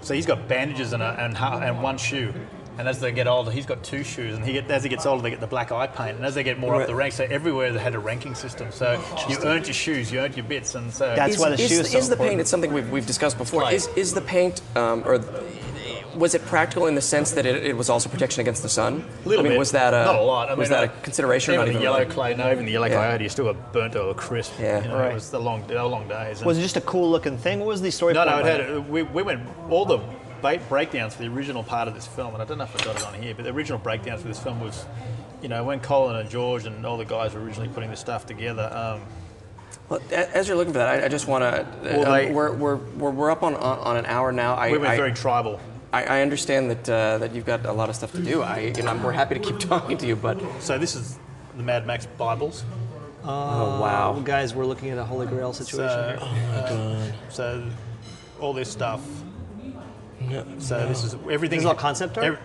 So 0.00 0.14
he's 0.14 0.26
got 0.26 0.46
bandages 0.46 0.92
and, 0.92 1.02
a, 1.02 1.08
and, 1.18 1.36
and 1.36 1.82
one 1.82 1.98
shoe. 1.98 2.32
And 2.78 2.88
as 2.88 2.98
they 3.00 3.12
get 3.12 3.26
older, 3.26 3.50
he's 3.50 3.66
got 3.66 3.82
two 3.82 4.02
shoes. 4.02 4.36
And 4.36 4.44
he 4.44 4.52
get, 4.54 4.70
as 4.70 4.82
he 4.82 4.88
gets 4.88 5.04
older, 5.04 5.22
they 5.22 5.30
get 5.30 5.40
the 5.40 5.46
black 5.46 5.70
eye 5.70 5.86
paint. 5.86 6.16
And 6.16 6.24
as 6.24 6.34
they 6.34 6.42
get 6.42 6.58
more 6.58 6.72
Right. 6.72 6.82
up 6.82 6.86
the 6.86 6.94
ranks, 6.94 7.16
so 7.16 7.24
everywhere 7.28 7.72
they 7.72 7.78
had 7.78 7.94
a 7.94 7.98
ranking 7.98 8.34
system. 8.34 8.68
So 8.72 9.02
you 9.28 9.36
earned 9.44 9.66
your 9.66 9.74
shoes, 9.74 10.10
you 10.10 10.20
earned 10.20 10.36
your 10.36 10.46
bits. 10.46 10.74
And 10.74 10.92
so 10.92 11.14
That's 11.14 11.34
is, 11.34 11.40
why 11.40 11.50
the 11.50 11.62
is, 11.62 11.68
shoe 11.68 11.80
is 11.80 11.90
so 11.90 11.98
is 11.98 12.08
the 12.08 12.16
paint? 12.16 12.40
It's 12.40 12.48
something 12.50 12.72
we've, 12.72 12.88
we've 12.90 13.06
discussed 13.06 13.36
before. 13.38 13.62
Right. 13.62 13.74
Is 13.74 13.88
is 13.96 14.14
the 14.14 14.22
paint 14.22 14.62
um, 14.76 15.02
or 15.04 15.20
was 16.16 16.34
it 16.34 16.44
practical 16.46 16.86
in 16.86 16.94
the 16.96 17.00
sense 17.00 17.30
that 17.32 17.46
it, 17.46 17.64
it 17.64 17.76
was 17.76 17.88
also 17.88 18.08
protection 18.08 18.40
against 18.40 18.62
the 18.62 18.68
sun? 18.68 19.04
A 19.24 19.28
little 19.28 19.40
I 19.40 19.42
mean, 19.44 19.52
bit. 19.52 19.58
was 19.58 19.72
that 19.72 19.94
a 19.94 20.04
not 20.04 20.16
a 20.16 20.20
lot? 20.22 20.48
I 20.48 20.54
was 20.54 20.68
mean, 20.68 20.80
that 20.80 20.90
uh, 20.90 20.92
a 20.92 21.02
consideration? 21.02 21.52
or 21.54 21.54
Even 21.54 21.60
not 21.60 21.66
the 21.66 21.70
even 21.72 21.82
yellow 21.82 21.98
really? 22.00 22.10
clay, 22.10 22.34
no, 22.34 22.50
even 22.50 22.64
the 22.66 22.72
yellow 22.72 22.86
Yeah. 22.86 22.94
clay 22.94 23.08
coyote, 23.10 23.22
you 23.22 23.28
still 23.28 23.44
got 23.52 23.72
burnt 23.72 23.94
or 23.96 24.12
crisp. 24.14 24.52
Yeah. 24.60 24.82
you 24.82 24.88
know, 24.88 24.98
Right. 24.98 25.10
It 25.12 25.14
was 25.14 25.30
the 25.30 25.38
long, 25.38 25.64
they 25.68 25.74
were 25.76 25.82
long 25.82 26.08
days. 26.08 26.44
Was 26.44 26.58
it 26.58 26.62
just 26.62 26.76
a 26.76 26.80
cool 26.80 27.08
looking 27.10 27.38
thing? 27.38 27.60
What 27.60 27.68
was 27.68 27.80
the 27.82 27.90
story? 27.92 28.12
no, 28.14 28.24
no, 28.24 28.38
it 28.38 28.42
behind 28.44 28.62
had. 28.62 28.90
We, 28.90 29.02
we 29.02 29.22
went 29.22 29.40
all 29.70 29.84
the 29.84 29.98
ba- 29.98 30.04
breakdowns 30.42 31.14
for 31.14 31.22
the 31.22 31.28
original 31.28 31.62
part 31.62 31.88
of 31.88 31.94
this 31.94 32.06
film, 32.06 32.34
and 32.34 32.42
I 32.42 32.46
don't 32.46 32.58
know 32.58 32.64
if 32.64 32.80
I 32.80 32.84
got 32.84 32.96
it 32.96 33.06
on 33.06 33.14
here, 33.14 33.34
but 33.34 33.44
the 33.44 33.50
original 33.50 33.78
breakdowns 33.78 34.22
for 34.22 34.28
this 34.28 34.38
film 34.40 34.60
was, 34.60 34.84
you 35.42 35.48
know, 35.48 35.64
when 35.64 35.80
Colin 35.80 36.16
and 36.16 36.28
George 36.30 36.66
and 36.66 36.84
all 36.84 36.96
the 36.96 37.04
guys 37.04 37.34
were 37.34 37.40
originally 37.40 37.68
putting 37.68 37.90
this 37.90 38.00
stuff 38.00 38.26
together. 38.26 38.70
Um, 38.72 39.00
Well, 39.88 40.00
as 40.12 40.46
you're 40.48 40.56
looking 40.56 40.72
for 40.72 40.78
that, 40.78 41.02
I, 41.02 41.06
I 41.06 41.08
just 41.08 41.26
want 41.26 41.42
to. 41.42 41.66
Well, 41.82 42.12
they- 42.12 42.32
we're, 42.32 42.52
we're, 42.52 42.76
we're, 42.76 43.10
we're 43.10 43.30
up 43.30 43.42
on, 43.42 43.54
on, 43.54 43.78
on 43.80 43.96
an 43.96 44.06
hour 44.06 44.32
now. 44.32 44.54
I, 44.54 44.70
we 44.72 44.78
went 44.78 44.92
I, 44.92 44.96
very 44.96 45.12
tribal. 45.12 45.58
I, 45.92 46.04
I 46.04 46.22
understand 46.22 46.70
that 46.70 46.88
uh, 46.88 47.18
that 47.18 47.34
you've 47.34 47.46
got 47.46 47.66
a 47.66 47.72
lot 47.72 47.88
of 47.88 47.96
stuff 47.96 48.12
to 48.12 48.22
do. 48.22 48.42
I, 48.42 48.72
you 48.76 48.82
know, 48.84 48.94
we're 49.02 49.10
happy 49.12 49.34
to 49.34 49.40
keep 49.40 49.58
talking 49.72 49.98
to 49.98 50.06
you, 50.06 50.14
but 50.14 50.40
So 50.60 50.78
this 50.78 50.94
is 50.94 51.18
the 51.56 51.62
Mad 51.64 51.84
Max 51.86 52.06
Bibles. 52.06 52.62
oh 53.24 53.80
wow, 53.80 54.12
Well, 54.12 54.22
guys, 54.22 54.54
we're 54.54 54.64
looking 54.66 54.90
at 54.90 54.98
a 54.98 55.04
Holy 55.04 55.26
Grail 55.26 55.52
situation 55.52 56.18
So, 56.20 56.28
here. 56.32 57.14
so 57.28 57.68
all 58.38 58.52
this 58.52 58.70
stuff. 58.70 59.00
So 60.58 60.86
this 60.88 61.04
is 61.04 61.14
everything. 61.30 61.58
This 61.58 61.64
is 61.64 61.66
all 61.66 61.74
concept 61.74 62.16
art? 62.18 62.26
Every- 62.26 62.38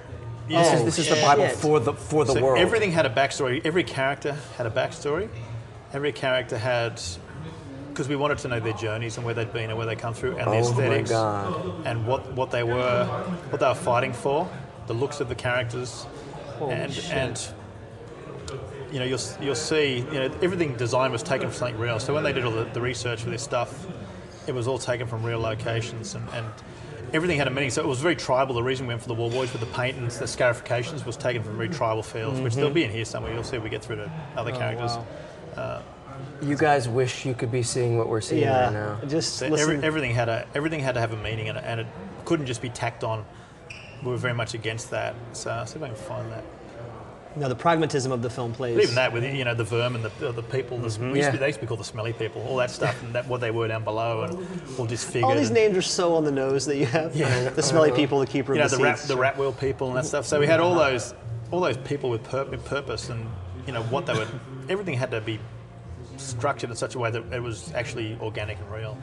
yes, 0.47 0.69
this 0.71 0.79
is, 0.79 0.85
this 0.85 0.99
is 0.99 1.09
the. 1.15 1.21
Bible 1.21 1.47
for 1.49 1.79
the 1.79 1.93
for 1.93 2.25
the 2.25 2.33
So 2.33 2.41
world. 2.43 2.59
Everything 2.59 2.91
had 2.91 3.05
a 3.05 3.09
backstory. 3.09 3.65
Every 3.65 3.83
character 3.83 4.33
had 4.57 4.65
a 4.67 4.69
backstory. 4.71 5.29
Every 5.93 6.11
character 6.11 6.57
had, 6.57 7.01
because 7.89 8.09
we 8.09 8.15
wanted 8.17 8.39
to 8.39 8.47
know 8.49 8.59
their 8.59 8.73
journeys 8.73 9.15
and 9.17 9.25
where 9.25 9.33
they'd 9.33 9.53
been 9.53 9.69
and 9.69 9.77
where 9.77 9.87
they 9.87 9.95
come 9.95 10.13
through 10.13 10.31
and 10.37 10.41
the 10.41 10.51
Oh 10.51 10.53
my 10.53 10.59
aesthetics 10.59 11.09
God. 11.11 11.85
and 11.85 12.05
what, 12.05 12.33
what 12.33 12.51
they 12.51 12.63
were, 12.63 13.05
what 13.49 13.59
they 13.61 13.67
were 13.67 13.73
fighting 13.75 14.11
for, 14.11 14.49
the 14.87 14.93
looks 14.93 15.21
of 15.21 15.29
the 15.29 15.35
characters, 15.35 16.05
and 16.61 16.91
shit. 16.93 17.11
and 17.13 17.47
you 18.91 18.99
know 18.99 19.05
you'll 19.05 19.19
you'll 19.41 19.55
see 19.55 19.97
you 19.99 20.19
know 20.19 20.31
everything 20.41 20.75
design 20.75 21.11
was 21.11 21.23
taken 21.23 21.47
from 21.49 21.57
something 21.57 21.77
real. 21.79 21.99
So 21.99 22.13
when 22.13 22.23
they 22.23 22.33
did 22.33 22.43
all 22.45 22.51
the, 22.51 22.65
the 22.65 22.81
research 22.81 23.21
for 23.23 23.29
this 23.29 23.43
stuff, 23.43 23.87
it 24.47 24.53
was 24.53 24.67
all 24.67 24.77
taken 24.79 25.07
from 25.07 25.23
real 25.23 25.39
locations 25.39 26.15
and. 26.15 26.27
and 26.33 26.45
Everything 27.15 27.37
had 27.37 27.47
a 27.47 27.51
meaning, 27.51 27.69
so 27.69 27.81
it 27.81 27.87
was 27.87 28.01
very 28.01 28.17
tribal. 28.17 28.55
The 28.55 28.61
reason 28.61 28.87
we 28.87 28.91
went 28.93 29.01
for 29.01 29.07
the 29.07 29.13
War 29.13 29.31
Boys 29.31 29.53
with 29.53 29.61
the 29.61 29.67
paint 29.67 29.95
and 29.95 30.11
the 30.11 30.27
scarifications 30.27 31.05
was 31.05 31.15
taken 31.15 31.43
from 31.43 31.55
very 31.55 31.69
tribal 31.69 32.03
feels, 32.03 32.41
which 32.41 32.55
they'll 32.55 32.69
be 32.69 32.83
in 32.83 32.91
here 32.91 33.05
somewhere. 33.05 33.33
You'll 33.33 33.45
see 33.45 33.55
if 33.55 33.63
we 33.63 33.69
get 33.69 33.81
through 33.81 33.95
to 33.97 34.11
other 34.35 34.51
oh, 34.53 34.57
characters. 34.57 34.91
wow. 35.55 35.81
you 36.41 36.57
guys 36.57 36.89
wish 36.89 37.25
you 37.25 37.33
could 37.33 37.53
be 37.53 37.63
seeing 37.63 37.97
what 37.97 38.09
we're 38.09 38.19
seeing 38.19 38.45
right 38.45 38.65
Yeah, 38.65 38.97
now. 39.01 39.07
just 39.07 39.37
So 39.37 39.45
every, 39.53 39.81
everything 39.81 40.13
had 40.13 40.27
a 40.27 40.45
everything 40.53 40.81
had 40.81 40.95
to 40.95 40.99
have 40.99 41.13
a 41.13 41.17
meaning, 41.17 41.47
and, 41.47 41.57
it- 41.57 41.63
and 41.65 41.79
it 41.79 41.87
couldn't 42.25 42.47
just 42.47 42.61
be 42.61 42.69
tacked 42.69 43.05
on. 43.05 43.23
We 44.03 44.11
were 44.11 44.17
very 44.17 44.33
much 44.33 44.53
against 44.53 44.91
that. 44.91 45.15
So 45.31 45.51
I'll 45.51 45.65
see 45.65 45.77
if 45.77 45.83
I 45.83 45.87
can 45.87 45.95
find 45.95 46.29
that. 46.33 46.43
No, 47.37 47.49
the 47.49 47.55
pragmatism 47.55 48.11
of 48.11 48.21
the 48.21 48.29
film 48.29 48.53
plays. 48.53 48.75
But 48.75 48.83
even 48.83 48.95
that, 48.95 49.13
with 49.13 49.23
you 49.23 49.43
know 49.43 49.53
the 49.53 49.63
vermin, 49.63 50.01
the, 50.01 50.31
the 50.31 50.43
people, 50.43 50.77
the, 50.77 50.83
we 50.99 51.07
used 51.07 51.15
Yeah. 51.17 51.31
be, 51.31 51.37
they 51.37 51.47
used 51.47 51.59
to 51.59 51.65
be 51.65 51.67
called 51.67 51.79
the 51.79 51.85
smelly 51.85 52.13
people, 52.13 52.41
all 52.43 52.57
that 52.57 52.71
stuff, 52.71 53.01
and 53.03 53.13
that 53.13 53.27
what 53.27 53.41
they 53.41 53.51
were 53.51 53.67
down 53.67 53.83
below, 53.83 54.23
and 54.23 54.47
all 54.77 54.85
disfigured. 54.85 55.23
All 55.25 55.35
these 55.35 55.47
and, 55.49 55.55
names 55.55 55.77
are 55.77 55.81
so 55.81 56.15
on 56.15 56.23
the 56.23 56.31
nose 56.31 56.65
that 56.65 56.77
you 56.77 56.85
have. 56.85 57.13
The 57.55 57.63
smelly 57.63 57.91
people, 57.91 58.19
the 58.19 58.27
keeper 58.27 58.53
you 58.53 58.59
know 58.59 58.65
of 58.65 58.71
the, 58.71 58.77
the 58.77 58.83
rat, 58.83 58.99
the 58.99 59.17
rat 59.17 59.37
wheel 59.37 59.53
people 59.53 59.87
and 59.89 59.97
that 59.97 60.05
stuff. 60.05 60.25
So 60.25 60.39
we 60.39 60.47
had 60.47 60.59
all 60.59 60.75
those 60.75 61.13
all 61.51 61.59
those 61.59 61.77
people 61.77 62.09
with, 62.09 62.23
pur- 62.23 62.45
with 62.45 62.65
purpose, 62.65 63.09
and 63.09 63.25
you 63.67 63.73
know 63.73 63.83
what 63.83 64.05
they 64.05 64.13
were. 64.13 64.27
Everything 64.69 64.95
had 64.97 65.11
to 65.11 65.21
be 65.21 65.39
structured 66.17 66.69
in 66.69 66.75
such 66.75 66.95
a 66.95 66.99
way 66.99 67.11
that 67.11 67.23
it 67.33 67.41
was 67.41 67.71
actually 67.73 68.17
organic 68.21 68.57
and 68.59 68.71
real. 68.71 68.97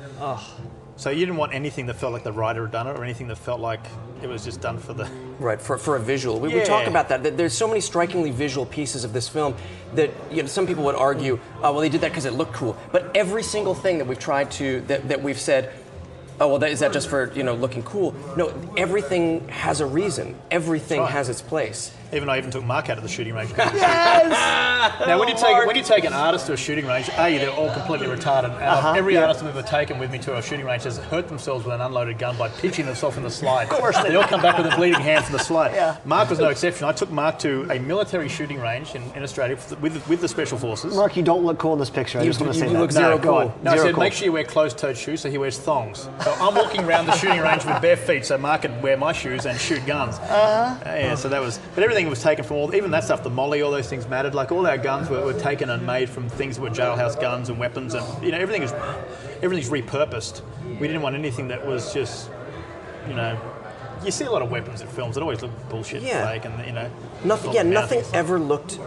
So 0.96 1.10
you 1.10 1.20
didn't 1.20 1.36
want 1.36 1.54
anything 1.54 1.86
that 1.86 1.94
felt 1.94 2.12
like 2.12 2.22
the 2.22 2.32
writer 2.32 2.62
had 2.62 2.72
done 2.72 2.86
it, 2.86 2.98
or 2.98 3.04
anything 3.04 3.28
that 3.28 3.38
felt 3.38 3.60
like 3.60 3.80
it 4.22 4.28
was 4.28 4.44
just 4.44 4.60
done 4.60 4.78
for 4.78 4.92
the. 4.94 5.10
Right, 5.38 5.60
for, 5.60 5.76
for 5.76 5.96
a 5.96 6.00
visual. 6.00 6.38
We, 6.38 6.54
we 6.54 6.62
talk 6.62 6.86
about 6.86 7.08
that, 7.08 7.24
that. 7.24 7.36
There's 7.36 7.56
so 7.56 7.66
many 7.66 7.80
strikingly 7.80 8.30
visual 8.30 8.64
pieces 8.64 9.02
of 9.02 9.12
this 9.12 9.28
film 9.28 9.56
that 9.94 10.10
you 10.30 10.42
know, 10.42 10.46
some 10.46 10.68
people 10.68 10.84
would 10.84 10.94
argue, 10.94 11.40
oh, 11.64 11.72
well, 11.72 11.80
they 11.80 11.88
did 11.88 12.02
that 12.02 12.10
because 12.10 12.26
it 12.26 12.34
looked 12.34 12.52
cool. 12.52 12.76
But 12.92 13.10
every 13.16 13.42
single 13.42 13.74
thing 13.74 13.98
that 13.98 14.06
we've 14.06 14.20
tried 14.20 14.52
to, 14.52 14.82
that, 14.82 15.08
that 15.08 15.20
we've 15.20 15.40
said, 15.40 15.72
oh, 16.38 16.46
well, 16.46 16.58
that, 16.60 16.70
is 16.70 16.78
that 16.78 16.92
just 16.92 17.08
for, 17.08 17.32
you 17.32 17.42
know, 17.42 17.54
looking 17.54 17.82
cool? 17.82 18.14
No, 18.36 18.54
everything 18.76 19.48
has 19.48 19.80
a 19.80 19.86
reason. 19.86 20.38
Everything 20.52 21.00
right. 21.00 21.10
has 21.10 21.28
its 21.28 21.42
place. 21.42 21.92
Even 22.12 22.28
I 22.28 22.36
even 22.38 22.50
took 22.50 22.64
Mark 22.64 22.90
out 22.90 22.98
of 22.98 23.02
the 23.02 23.08
shooting 23.08 23.34
range. 23.34 23.50
yes! 23.56 25.06
Now, 25.06 25.18
when 25.18 25.28
you 25.28 25.34
take 25.34 25.66
when 25.66 25.76
you 25.76 25.82
take 25.82 26.04
an 26.04 26.12
artist 26.12 26.46
to 26.46 26.52
a 26.52 26.56
shooting 26.56 26.86
range, 26.86 27.08
a 27.16 27.38
they're 27.38 27.50
all 27.50 27.72
completely 27.72 28.06
retarded. 28.06 28.50
Uh-huh, 28.60 28.92
every 28.94 29.14
yeah. 29.14 29.22
artist 29.22 29.42
I've 29.42 29.56
ever 29.56 29.66
taken 29.66 29.98
with 29.98 30.10
me 30.10 30.18
to 30.20 30.36
a 30.36 30.42
shooting 30.42 30.66
range 30.66 30.82
has 30.84 30.98
hurt 30.98 31.28
themselves 31.28 31.64
with 31.64 31.74
an 31.74 31.80
unloaded 31.80 32.18
gun 32.18 32.36
by 32.36 32.48
pitching 32.48 32.84
themselves 32.84 33.16
in 33.16 33.22
the 33.22 33.30
slide. 33.30 33.64
Of 33.64 33.78
course, 33.78 33.96
they 34.02 34.14
all 34.14 34.24
come 34.24 34.42
back 34.42 34.58
with 34.58 34.70
a 34.70 34.76
bleeding 34.76 35.00
hand 35.00 35.24
from 35.24 35.32
the 35.32 35.38
slide. 35.38 35.72
Yeah. 35.74 35.96
Mark 36.04 36.28
was 36.28 36.38
no 36.38 36.48
exception. 36.48 36.84
I 36.86 36.92
took 36.92 37.10
Mark 37.10 37.38
to 37.40 37.62
a 37.70 37.78
military 37.78 38.28
shooting 38.28 38.60
range 38.60 38.94
in, 38.94 39.02
in 39.14 39.22
Australia 39.22 39.56
with 39.80 40.06
with 40.08 40.20
the 40.20 40.28
special 40.28 40.58
forces. 40.58 40.94
Mark, 40.94 41.16
you 41.16 41.22
don't 41.22 41.44
look 41.44 41.58
cool 41.58 41.72
in 41.72 41.78
this 41.78 41.90
picture. 41.90 42.18
I 42.18 42.22
You- 42.22 42.30
just 42.30 42.40
want 42.40 42.52
to 42.52 42.58
you 42.58 42.66
say 42.66 42.72
that. 42.72 42.78
look 42.78 42.92
zero 42.92 43.16
go 43.16 43.22
cool. 43.30 43.38
on. 43.38 43.52
No, 43.62 43.70
I 43.72 43.76
said 43.78 43.94
cool. 43.94 44.02
make 44.02 44.12
sure 44.12 44.26
you 44.26 44.32
wear 44.32 44.44
closed-toed 44.44 44.96
shoes, 44.98 45.20
so 45.22 45.30
he 45.30 45.38
wears 45.38 45.58
thongs. 45.58 46.08
So 46.24 46.32
I'm 46.40 46.54
walking 46.54 46.84
around 46.84 47.06
the 47.06 47.16
shooting 47.16 47.40
range 47.40 47.64
with 47.64 47.80
bare 47.80 47.96
feet, 47.96 48.26
so 48.26 48.36
Mark 48.36 48.62
could 48.62 48.82
wear 48.82 48.96
my 48.98 49.12
shoes 49.12 49.46
and 49.46 49.58
shoot 49.58 49.84
guns. 49.86 50.16
Uh-huh. 50.18 50.76
yeah, 50.84 51.14
so 51.14 51.28
that 51.28 51.40
was, 51.40 51.58
but 51.74 51.84
everything 51.84 52.01
was 52.08 52.22
taken 52.22 52.44
from 52.44 52.56
all, 52.56 52.74
even 52.74 52.90
that 52.92 53.04
stuff, 53.04 53.22
the 53.22 53.30
molly, 53.30 53.62
all 53.62 53.70
those 53.70 53.88
things 53.88 54.08
mattered. 54.08 54.34
Like 54.34 54.52
all 54.52 54.66
our 54.66 54.78
guns 54.78 55.08
were, 55.08 55.24
were 55.24 55.38
taken 55.38 55.70
and 55.70 55.86
made 55.86 56.08
from 56.08 56.28
things 56.28 56.56
that 56.56 56.62
were 56.62 56.70
jailhouse 56.70 57.20
guns 57.20 57.48
and 57.48 57.58
weapons, 57.58 57.94
and 57.94 58.24
you 58.24 58.30
know 58.32 58.38
everything 58.38 58.62
is, 58.62 58.72
everything's 59.42 59.70
repurposed. 59.70 60.42
We 60.80 60.86
didn't 60.86 61.02
want 61.02 61.16
anything 61.16 61.48
that 61.48 61.66
was 61.66 61.92
just, 61.92 62.30
you 63.08 63.14
know. 63.14 63.38
You 64.04 64.10
see 64.10 64.24
a 64.24 64.30
lot 64.32 64.42
of 64.42 64.50
weapons 64.50 64.80
in 64.80 64.88
films 64.88 65.14
that 65.14 65.20
always 65.22 65.42
look 65.42 65.52
bullshit, 65.68 66.02
Yeah. 66.02 66.26
fake, 66.26 66.44
and 66.44 66.66
you 66.66 66.72
know. 66.72 66.90
Nothing, 67.24 67.52
yeah, 67.52 67.62
nothing 67.62 68.02
ever 68.12 68.38
looked 68.38 68.78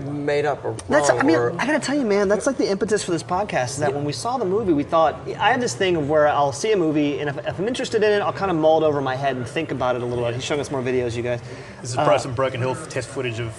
made 0.00 0.44
up 0.44 0.64
or 0.64 0.70
wrong. 0.70 0.80
That's, 0.88 1.10
I 1.10 1.22
mean, 1.22 1.36
or, 1.36 1.52
I 1.60 1.66
gotta 1.66 1.78
tell 1.80 1.96
you, 1.96 2.04
man, 2.04 2.28
that's 2.28 2.46
like 2.46 2.56
the 2.56 2.68
impetus 2.68 3.04
for 3.04 3.10
this 3.10 3.22
podcast. 3.22 3.70
Is 3.70 3.78
that 3.78 3.94
when 3.94 4.04
we 4.04 4.12
saw 4.12 4.36
the 4.38 4.44
movie, 4.44 4.72
we 4.72 4.82
thought 4.82 5.14
I 5.38 5.50
had 5.50 5.60
this 5.60 5.74
thing 5.74 5.96
of 5.96 6.08
where 6.08 6.28
I'll 6.28 6.52
see 6.52 6.72
a 6.72 6.76
movie, 6.76 7.20
and 7.20 7.28
if, 7.30 7.38
if 7.46 7.58
I'm 7.58 7.68
interested 7.68 8.02
in 8.02 8.12
it, 8.12 8.20
I'll 8.20 8.32
kind 8.32 8.50
of 8.50 8.56
mull 8.56 8.82
it 8.82 8.86
over 8.86 9.00
my 9.00 9.16
head 9.16 9.36
and 9.36 9.46
think 9.46 9.70
about 9.70 9.96
it 9.96 10.02
a 10.02 10.06
little 10.06 10.24
bit. 10.24 10.34
He's 10.34 10.44
showing 10.44 10.60
us 10.60 10.70
more 10.70 10.82
videos, 10.82 11.16
you 11.16 11.22
guys. 11.22 11.40
This 11.80 11.90
is 11.90 11.96
probably 11.96 12.14
uh, 12.14 12.18
some 12.18 12.34
Broken 12.34 12.60
Hill 12.60 12.74
test 12.86 13.08
footage 13.08 13.40
of. 13.40 13.54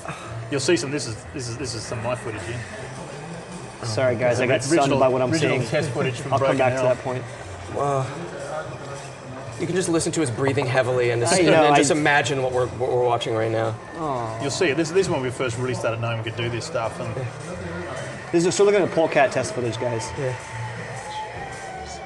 You'll 0.51 0.59
see 0.59 0.77
some. 0.77 0.91
This 0.91 1.07
is 1.07 1.23
this 1.33 1.47
is 1.49 1.57
this 1.57 1.73
is 1.73 1.83
some 1.83 1.99
of 1.99 2.05
my 2.05 2.15
footage 2.15 2.43
here. 2.43 2.59
Sorry, 3.83 4.15
guys, 4.15 4.39
I 4.39 4.47
got 4.47 4.63
stunned 4.63 4.91
by 4.99 5.07
what 5.07 5.21
I'm 5.21 5.33
seeing. 5.33 5.63
test 5.65 5.89
footage 5.91 6.15
from 6.19 6.33
I'll 6.33 6.39
come 6.39 6.57
back 6.57 6.73
Hill. 6.73 6.81
to 6.83 6.88
that 6.88 7.03
point. 7.03 7.23
You 9.60 9.66
can 9.66 9.76
just 9.76 9.89
listen 9.89 10.12
to 10.14 10.22
us 10.24 10.30
breathing 10.30 10.66
heavily 10.66 11.10
and, 11.12 11.22
just, 11.22 11.34
I 11.34 11.38
and 11.38 11.47
know, 11.47 11.64
then 11.64 11.74
I- 11.74 11.78
just 11.78 11.91
imagine 11.91 12.41
what 12.43 12.51
we're, 12.51 12.68
what 12.68 12.91
we're 12.91 13.03
watching 13.03 13.34
right 13.34 13.51
now. 13.51 13.76
You'll 14.41 14.51
see 14.51 14.68
it. 14.68 14.78
This, 14.78 14.89
this 14.91 15.08
is 15.08 15.10
when 15.10 15.22
we 15.22 15.30
first 15.32 15.58
really 15.58 15.74
started 15.74 15.99
knowing 16.01 16.18
we 16.20 16.24
could 16.24 16.36
do 16.38 16.49
this 16.49 16.66
stuff. 16.66 16.99
And 16.99 17.14
This 18.32 18.45
is, 18.45 18.53
so 18.55 18.64
looking 18.64 18.82
at 18.82 18.91
polecat 18.91 19.32
test 19.32 19.53
footage, 19.55 19.80
guys. 19.80 20.10
Yeah. 20.18 20.36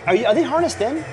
Are, 0.07 0.15
you, 0.15 0.25
are 0.25 0.33
they 0.33 0.43
harnessed 0.43 0.79
in? 0.81 1.03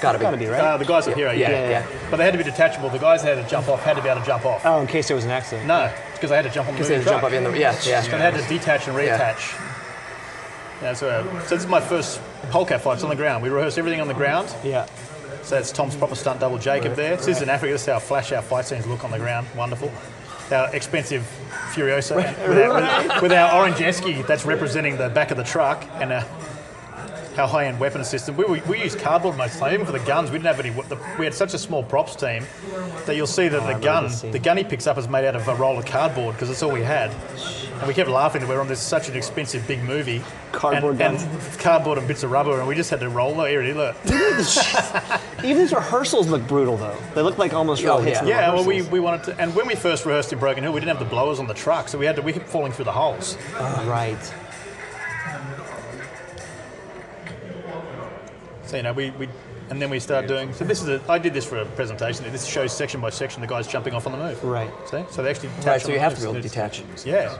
Gotta 0.00 0.18
be. 0.18 0.22
Gotta 0.22 0.36
be, 0.36 0.46
right? 0.46 0.60
uh, 0.60 0.76
the 0.76 0.84
guys 0.84 1.08
up 1.08 1.14
here, 1.14 1.32
Yeah, 1.32 1.50
yeah. 1.50 1.70
yeah. 1.70 1.86
But 2.10 2.18
they 2.18 2.24
had 2.24 2.30
to 2.30 2.38
be 2.38 2.44
detachable. 2.44 2.88
The 2.88 2.98
guys 2.98 3.22
that 3.24 3.36
had 3.36 3.44
to 3.44 3.50
jump 3.50 3.68
off 3.68 3.82
had 3.82 3.96
to 3.96 4.02
be 4.02 4.08
able 4.08 4.20
to 4.20 4.26
jump 4.26 4.46
off. 4.46 4.64
Oh, 4.64 4.80
in 4.80 4.86
case 4.86 5.08
there 5.08 5.16
was 5.16 5.24
an 5.24 5.32
accident. 5.32 5.66
No, 5.66 5.92
because 6.14 6.30
they 6.30 6.36
had 6.36 6.44
to 6.44 6.50
jump 6.50 6.68
on 6.68 6.74
the 6.74 6.78
Because 6.78 6.88
they 6.88 6.94
moving 6.98 7.10
jump 7.10 7.20
truck. 7.22 7.32
up 7.32 7.36
in 7.36 7.44
the, 7.44 7.58
yeah, 7.58 7.76
yeah. 7.84 8.02
So 8.02 8.10
they 8.12 8.18
had 8.18 8.34
to 8.34 8.48
detach 8.48 8.86
and 8.86 8.96
reattach. 8.96 9.60
Yeah, 10.82 10.92
so, 10.92 11.08
uh, 11.10 11.24
so 11.46 11.56
this 11.56 11.64
is 11.64 11.66
my 11.68 11.80
first 11.80 12.20
polecat 12.50 12.80
fight. 12.80 12.94
It's 12.94 13.02
on 13.02 13.10
the 13.10 13.16
ground. 13.16 13.42
We 13.42 13.48
rehearse 13.48 13.76
everything 13.76 14.00
on 14.00 14.06
the 14.06 14.14
ground. 14.14 14.54
Yeah. 14.62 14.86
So 15.42 15.54
that's 15.54 15.72
Tom's 15.72 15.96
proper 15.96 16.14
stunt 16.14 16.40
double 16.40 16.58
Jacob 16.58 16.94
there. 16.94 17.16
This 17.16 17.28
is 17.28 17.42
in 17.42 17.48
Africa. 17.48 17.72
This 17.72 17.82
is 17.82 17.86
how 17.88 17.98
flash 17.98 18.32
our 18.32 18.42
fight 18.42 18.66
scenes 18.66 18.86
look 18.86 19.04
on 19.04 19.10
the 19.10 19.18
ground. 19.18 19.46
Wonderful. 19.56 19.90
Our 20.50 20.74
expensive 20.74 21.22
Furiosa 21.72 22.16
with, 22.16 22.58
our, 22.58 23.22
with, 23.22 23.32
our 23.32 23.60
orange 23.60 23.76
esky 23.76 24.26
that's 24.26 24.46
representing 24.46 24.96
the 24.96 25.10
back 25.10 25.30
of 25.30 25.36
the 25.36 25.44
truck 25.44 25.84
and 26.00 26.12
uh, 26.12 26.24
our 27.38 27.46
high-end 27.46 27.78
weapon 27.78 28.04
system. 28.04 28.36
We, 28.36 28.44
we, 28.44 28.60
we 28.62 28.82
used 28.82 28.98
cardboard 28.98 29.36
most 29.36 29.54
of 29.54 29.60
the 29.60 29.66
time. 29.66 29.74
Even 29.74 29.86
for 29.86 29.92
the 29.92 30.00
guns, 30.00 30.30
we 30.30 30.38
didn't 30.38 30.56
have 30.56 30.60
any. 30.60 30.70
The, 30.70 30.98
we 31.18 31.24
had 31.24 31.34
such 31.34 31.54
a 31.54 31.58
small 31.58 31.82
props 31.82 32.16
team 32.16 32.44
that 33.06 33.14
you'll 33.14 33.26
see 33.26 33.48
that 33.48 33.66
the 33.66 33.78
gun, 33.84 34.10
the 34.32 34.38
gun 34.38 34.56
he 34.56 34.64
picks 34.64 34.86
up 34.86 34.98
is 34.98 35.08
made 35.08 35.26
out 35.26 35.36
of 35.36 35.46
a 35.48 35.54
roll 35.54 35.78
of 35.78 35.86
cardboard 35.86 36.34
because 36.34 36.48
that's 36.48 36.62
all 36.62 36.72
we 36.72 36.82
had. 36.82 37.14
And 37.78 37.86
we 37.86 37.94
kept 37.94 38.10
laughing 38.10 38.40
that 38.40 38.48
we 38.48 38.54
were 38.54 38.60
on 38.60 38.66
this 38.68 38.80
such 38.80 39.08
an 39.08 39.16
expensive 39.16 39.66
big 39.68 39.82
movie. 39.84 40.22
Cardboard 40.52 41.00
and, 41.00 41.16
and 41.16 41.58
cardboard 41.60 41.98
and 41.98 42.08
bits 42.08 42.22
of 42.24 42.30
rubber, 42.32 42.58
and 42.58 42.66
we 42.66 42.74
just 42.74 42.90
had 42.90 43.00
to 43.00 43.08
roll. 43.08 43.44
Here 43.44 43.62
it 43.62 43.68
is. 43.68 43.76
Look. 43.76 43.96
Even 45.44 45.58
his 45.58 45.72
rehearsals 45.72 46.28
look 46.28 46.46
brutal 46.48 46.76
though. 46.76 46.96
They 47.14 47.22
look 47.22 47.38
like 47.38 47.52
almost 47.54 47.82
real 47.82 47.92
Oh, 47.94 47.98
hits. 47.98 48.20
yeah. 48.22 48.26
Yeah, 48.48 48.54
well, 48.54 48.64
we, 48.64 48.82
we 48.82 48.98
wanted 49.00 49.24
to, 49.24 49.40
and 49.40 49.54
when 49.54 49.66
we 49.68 49.74
first 49.76 50.04
rehearsed 50.06 50.32
in 50.32 50.38
Broken 50.40 50.64
Hill, 50.64 50.72
we 50.72 50.80
didn't 50.80 50.96
have 50.96 50.98
the 50.98 51.10
blowers 51.10 51.38
on 51.38 51.46
the 51.46 51.54
truck, 51.54 51.88
so 51.88 51.98
we 51.98 52.06
had 52.06 52.16
to 52.16 52.22
we 52.22 52.32
kept 52.32 52.48
falling 52.48 52.72
through 52.72 52.86
the 52.86 52.92
holes. 52.92 53.38
Ah, 53.54 53.84
right. 53.86 54.32
So 58.64 58.76
you 58.76 58.82
know, 58.82 58.92
we, 58.92 59.10
we 59.12 59.28
and 59.70 59.80
then 59.80 59.90
we 59.90 60.00
start 60.00 60.26
doing. 60.26 60.52
So 60.52 60.64
this 60.64 60.82
is 60.82 60.88
a, 60.88 61.00
I 61.08 61.18
did 61.18 61.32
this 61.34 61.44
for 61.44 61.58
a 61.58 61.64
presentation. 61.64 62.24
This 62.32 62.44
shows 62.46 62.72
section 62.72 63.00
by 63.00 63.10
section 63.10 63.40
the 63.40 63.46
guys 63.46 63.66
jumping 63.66 63.94
off 63.94 64.06
on 64.06 64.12
the 64.12 64.18
move. 64.18 64.42
Right. 64.44 64.70
See, 64.88 65.04
so 65.10 65.22
they 65.22 65.30
actually 65.30 65.48
detach 65.50 65.66
Right, 65.66 65.82
so 65.82 65.92
you 65.92 65.98
have 66.00 66.14
to 66.14 66.20
move. 66.24 66.32
be 66.34 66.38
able 66.38 66.42
to 66.42 66.48
detach. 66.48 66.82
Yeah. 67.06 67.38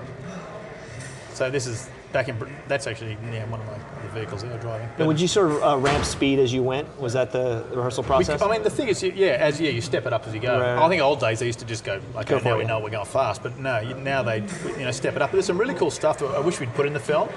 So 1.38 1.48
this 1.48 1.68
is 1.68 1.88
back 2.12 2.28
in. 2.28 2.36
That's 2.66 2.88
actually 2.88 3.16
yeah 3.30 3.44
one 3.48 3.60
of 3.60 3.66
my 3.66 3.78
the 4.02 4.08
vehicles 4.08 4.42
that 4.42 4.52
I'm 4.52 4.58
driving. 4.58 4.88
And 4.98 5.06
would 5.06 5.20
you 5.20 5.28
sort 5.28 5.52
of 5.52 5.62
uh, 5.62 5.78
ramp 5.78 6.04
speed 6.04 6.40
as 6.40 6.52
you 6.52 6.64
went? 6.64 7.00
Was 7.00 7.12
that 7.12 7.30
the 7.30 7.64
rehearsal 7.70 8.02
We- 8.02 8.08
process? 8.08 8.42
I 8.42 8.50
mean, 8.50 8.64
the 8.64 8.70
thing 8.70 8.88
is, 8.88 9.00
yeah, 9.04 9.36
as 9.38 9.60
yeah, 9.60 9.70
you 9.70 9.80
step 9.80 10.04
it 10.04 10.12
up 10.12 10.26
as 10.26 10.34
you 10.34 10.40
go. 10.40 10.58
Right. 10.58 10.84
I 10.84 10.88
think 10.88 11.00
old 11.00 11.20
days 11.20 11.38
they 11.38 11.46
used 11.46 11.60
to 11.60 11.64
just 11.64 11.84
go, 11.84 12.00
okay, 12.16 12.40
Go 12.40 12.40
now 12.40 12.58
we 12.58 12.64
know 12.64 12.80
we're 12.80 12.90
going 12.90 13.06
fast, 13.06 13.44
but 13.44 13.56
no, 13.56 13.78
you, 13.78 13.94
now 13.94 14.24
they 14.24 14.38
you 14.78 14.84
know 14.84 14.90
step 14.90 15.14
it 15.14 15.22
up. 15.22 15.30
But 15.30 15.34
there's 15.36 15.46
some 15.46 15.58
really 15.58 15.74
cool 15.74 15.92
stuff 15.92 16.18
that 16.18 16.26
I 16.26 16.40
wish 16.40 16.58
we'd 16.58 16.74
put 16.74 16.86
in 16.86 16.92
the 16.92 16.98
film. 16.98 17.28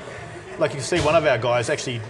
Like 0.57 0.71
you 0.71 0.77
can 0.77 0.83
see, 0.83 0.99
one 1.01 1.13
of 1.13 1.23
our 1.27 1.37
guys 1.37 1.69
actually, 1.69 2.01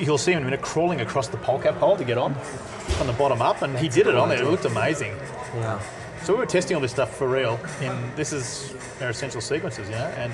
you'll 0.00 0.18
see 0.18 0.32
him 0.32 0.38
in 0.38 0.42
a 0.42 0.46
minute 0.46 0.62
crawling 0.62 1.02
across 1.02 1.28
the 1.28 1.36
polecat 1.36 1.78
pole 1.78 1.96
to 1.98 2.04
get 2.04 2.18
on, 2.18 2.34
from 2.34 3.06
the 3.06 3.12
bottom 3.12 3.40
up, 3.40 3.62
and 3.62 3.78
he 3.78 3.88
did 3.88 4.08
it 4.08 4.16
on 4.16 4.28
there. 4.28 4.42
It 4.42 4.50
looked 4.50 4.64
amazing. 4.64 5.14
yeah. 5.54 5.80
So 6.26 6.32
we 6.32 6.40
were 6.40 6.46
testing 6.46 6.74
all 6.74 6.80
this 6.80 6.90
stuff 6.90 7.16
for 7.16 7.28
real. 7.28 7.60
In 7.80 7.96
this 8.16 8.32
is 8.32 8.74
our 9.00 9.10
essential 9.10 9.40
sequences, 9.40 9.88
you 9.88 9.94
know, 9.94 10.06
and 10.16 10.32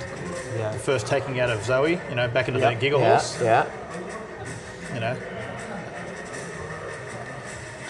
Yeah. 0.57 0.72
the 0.72 0.78
first 0.78 1.07
taking 1.07 1.38
out 1.38 1.51
of 1.51 1.62
Zoe, 1.62 2.01
you 2.09 2.14
know, 2.14 2.28
back 2.28 2.49
into 2.49 2.61
Yep. 2.61 2.80
the 2.80 2.86
Giga 2.90 2.99
Yeah, 2.99 3.09
horse, 3.11 3.38
yeah. 3.43 3.66
you 4.95 5.01
know. 5.01 5.16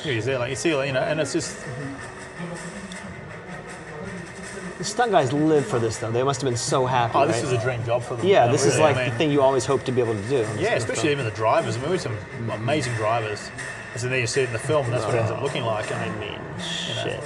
He's 0.03 0.25
there, 0.25 0.41
like 0.41 0.51
you 0.51 0.57
see, 0.57 0.75
like, 0.75 0.89
you 0.89 0.95
know, 0.95 1.01
and 1.03 1.21
it's 1.21 1.33
just 1.33 1.57
The 4.79 4.85
stunt 4.85 5.13
guys 5.13 5.33
live 5.33 5.65
for 5.65 5.79
this 5.79 5.99
though. 5.99 6.11
They 6.11 6.25
must 6.25 6.41
have 6.41 6.51
been 6.51 6.57
so 6.59 6.87
happy. 6.87 7.13
Oh, 7.15 7.25
this 7.25 7.37
right? 7.37 7.45
is 7.45 7.53
a 7.53 7.59
dream 7.59 7.85
job 7.85 8.03
for 8.03 8.17
them. 8.17 8.27
yeah, 8.27 8.41
you 8.41 8.47
know, 8.47 8.53
this 8.53 8.67
is 8.67 8.81
like 8.81 8.97
I 8.97 9.03
mean, 9.03 9.11
the 9.11 9.17
thing 9.17 9.31
you 9.31 9.41
always 9.43 9.65
hope 9.65 9.85
to 9.85 9.93
be 9.93 10.01
able 10.01 10.15
to 10.15 10.29
do. 10.29 10.45
Yeah, 10.59 10.75
especially 10.75 11.13
even 11.13 11.25
the 11.25 11.31
drivers. 11.31 11.77
I 11.77 11.81
mean, 11.83 11.91
we 11.91 11.97
had 11.99 12.01
some 12.01 12.19
amazing 12.51 12.95
drivers. 12.95 13.49
As 13.95 14.03
in 14.03 14.11
there 14.11 14.19
you 14.19 14.27
see 14.27 14.41
it 14.41 14.47
in 14.49 14.53
the 14.55 14.59
film, 14.59 14.87
and 14.87 14.95
that's 14.95 15.05
what 15.05 15.15
it 15.15 15.19
ends 15.19 15.31
up 15.31 15.41
looking 15.41 15.63
like. 15.65 15.93
I 15.95 16.09
mean, 16.19 16.41
Shit. 16.61 17.21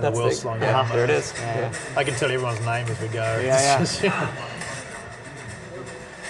And 0.00 0.04
the 0.04 0.08
That's 0.10 0.18
world's 0.18 0.36
the- 0.36 0.40
slowing 0.42 0.62
yeah, 0.62 0.72
down. 0.72 0.88
there 0.88 1.04
it 1.04 1.10
is. 1.10 1.34
Yeah. 1.40 1.72
I 1.96 2.04
can 2.04 2.14
tell 2.14 2.30
everyone's 2.30 2.60
name 2.64 2.86
as 2.88 3.00
we 3.00 3.08
go. 3.08 3.40
Yeah, 3.44 3.80
It's 3.82 4.00
just- 4.00 4.14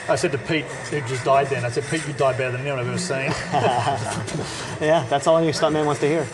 I 0.09 0.17
said 0.17 0.33
to 0.33 0.39
Pete, 0.39 0.65
who 0.65 1.01
just 1.03 1.25
died 1.25 1.47
then, 1.49 1.65
I 1.65 1.69
said, 1.71 1.85
Pete, 1.85 2.05
you 2.07 2.13
died 2.15 2.37
better 2.37 2.51
than 2.53 2.63
anyone 2.63 2.81
I've 2.81 2.89
ever 2.89 2.99
seen. 2.99 3.33
Yeah, 4.81 5.05
that's 5.09 5.27
all 5.29 5.41
your 5.43 5.53
stuntman 5.53 5.85
wants 5.87 6.01
to 6.01 6.09
hear. 6.09 6.25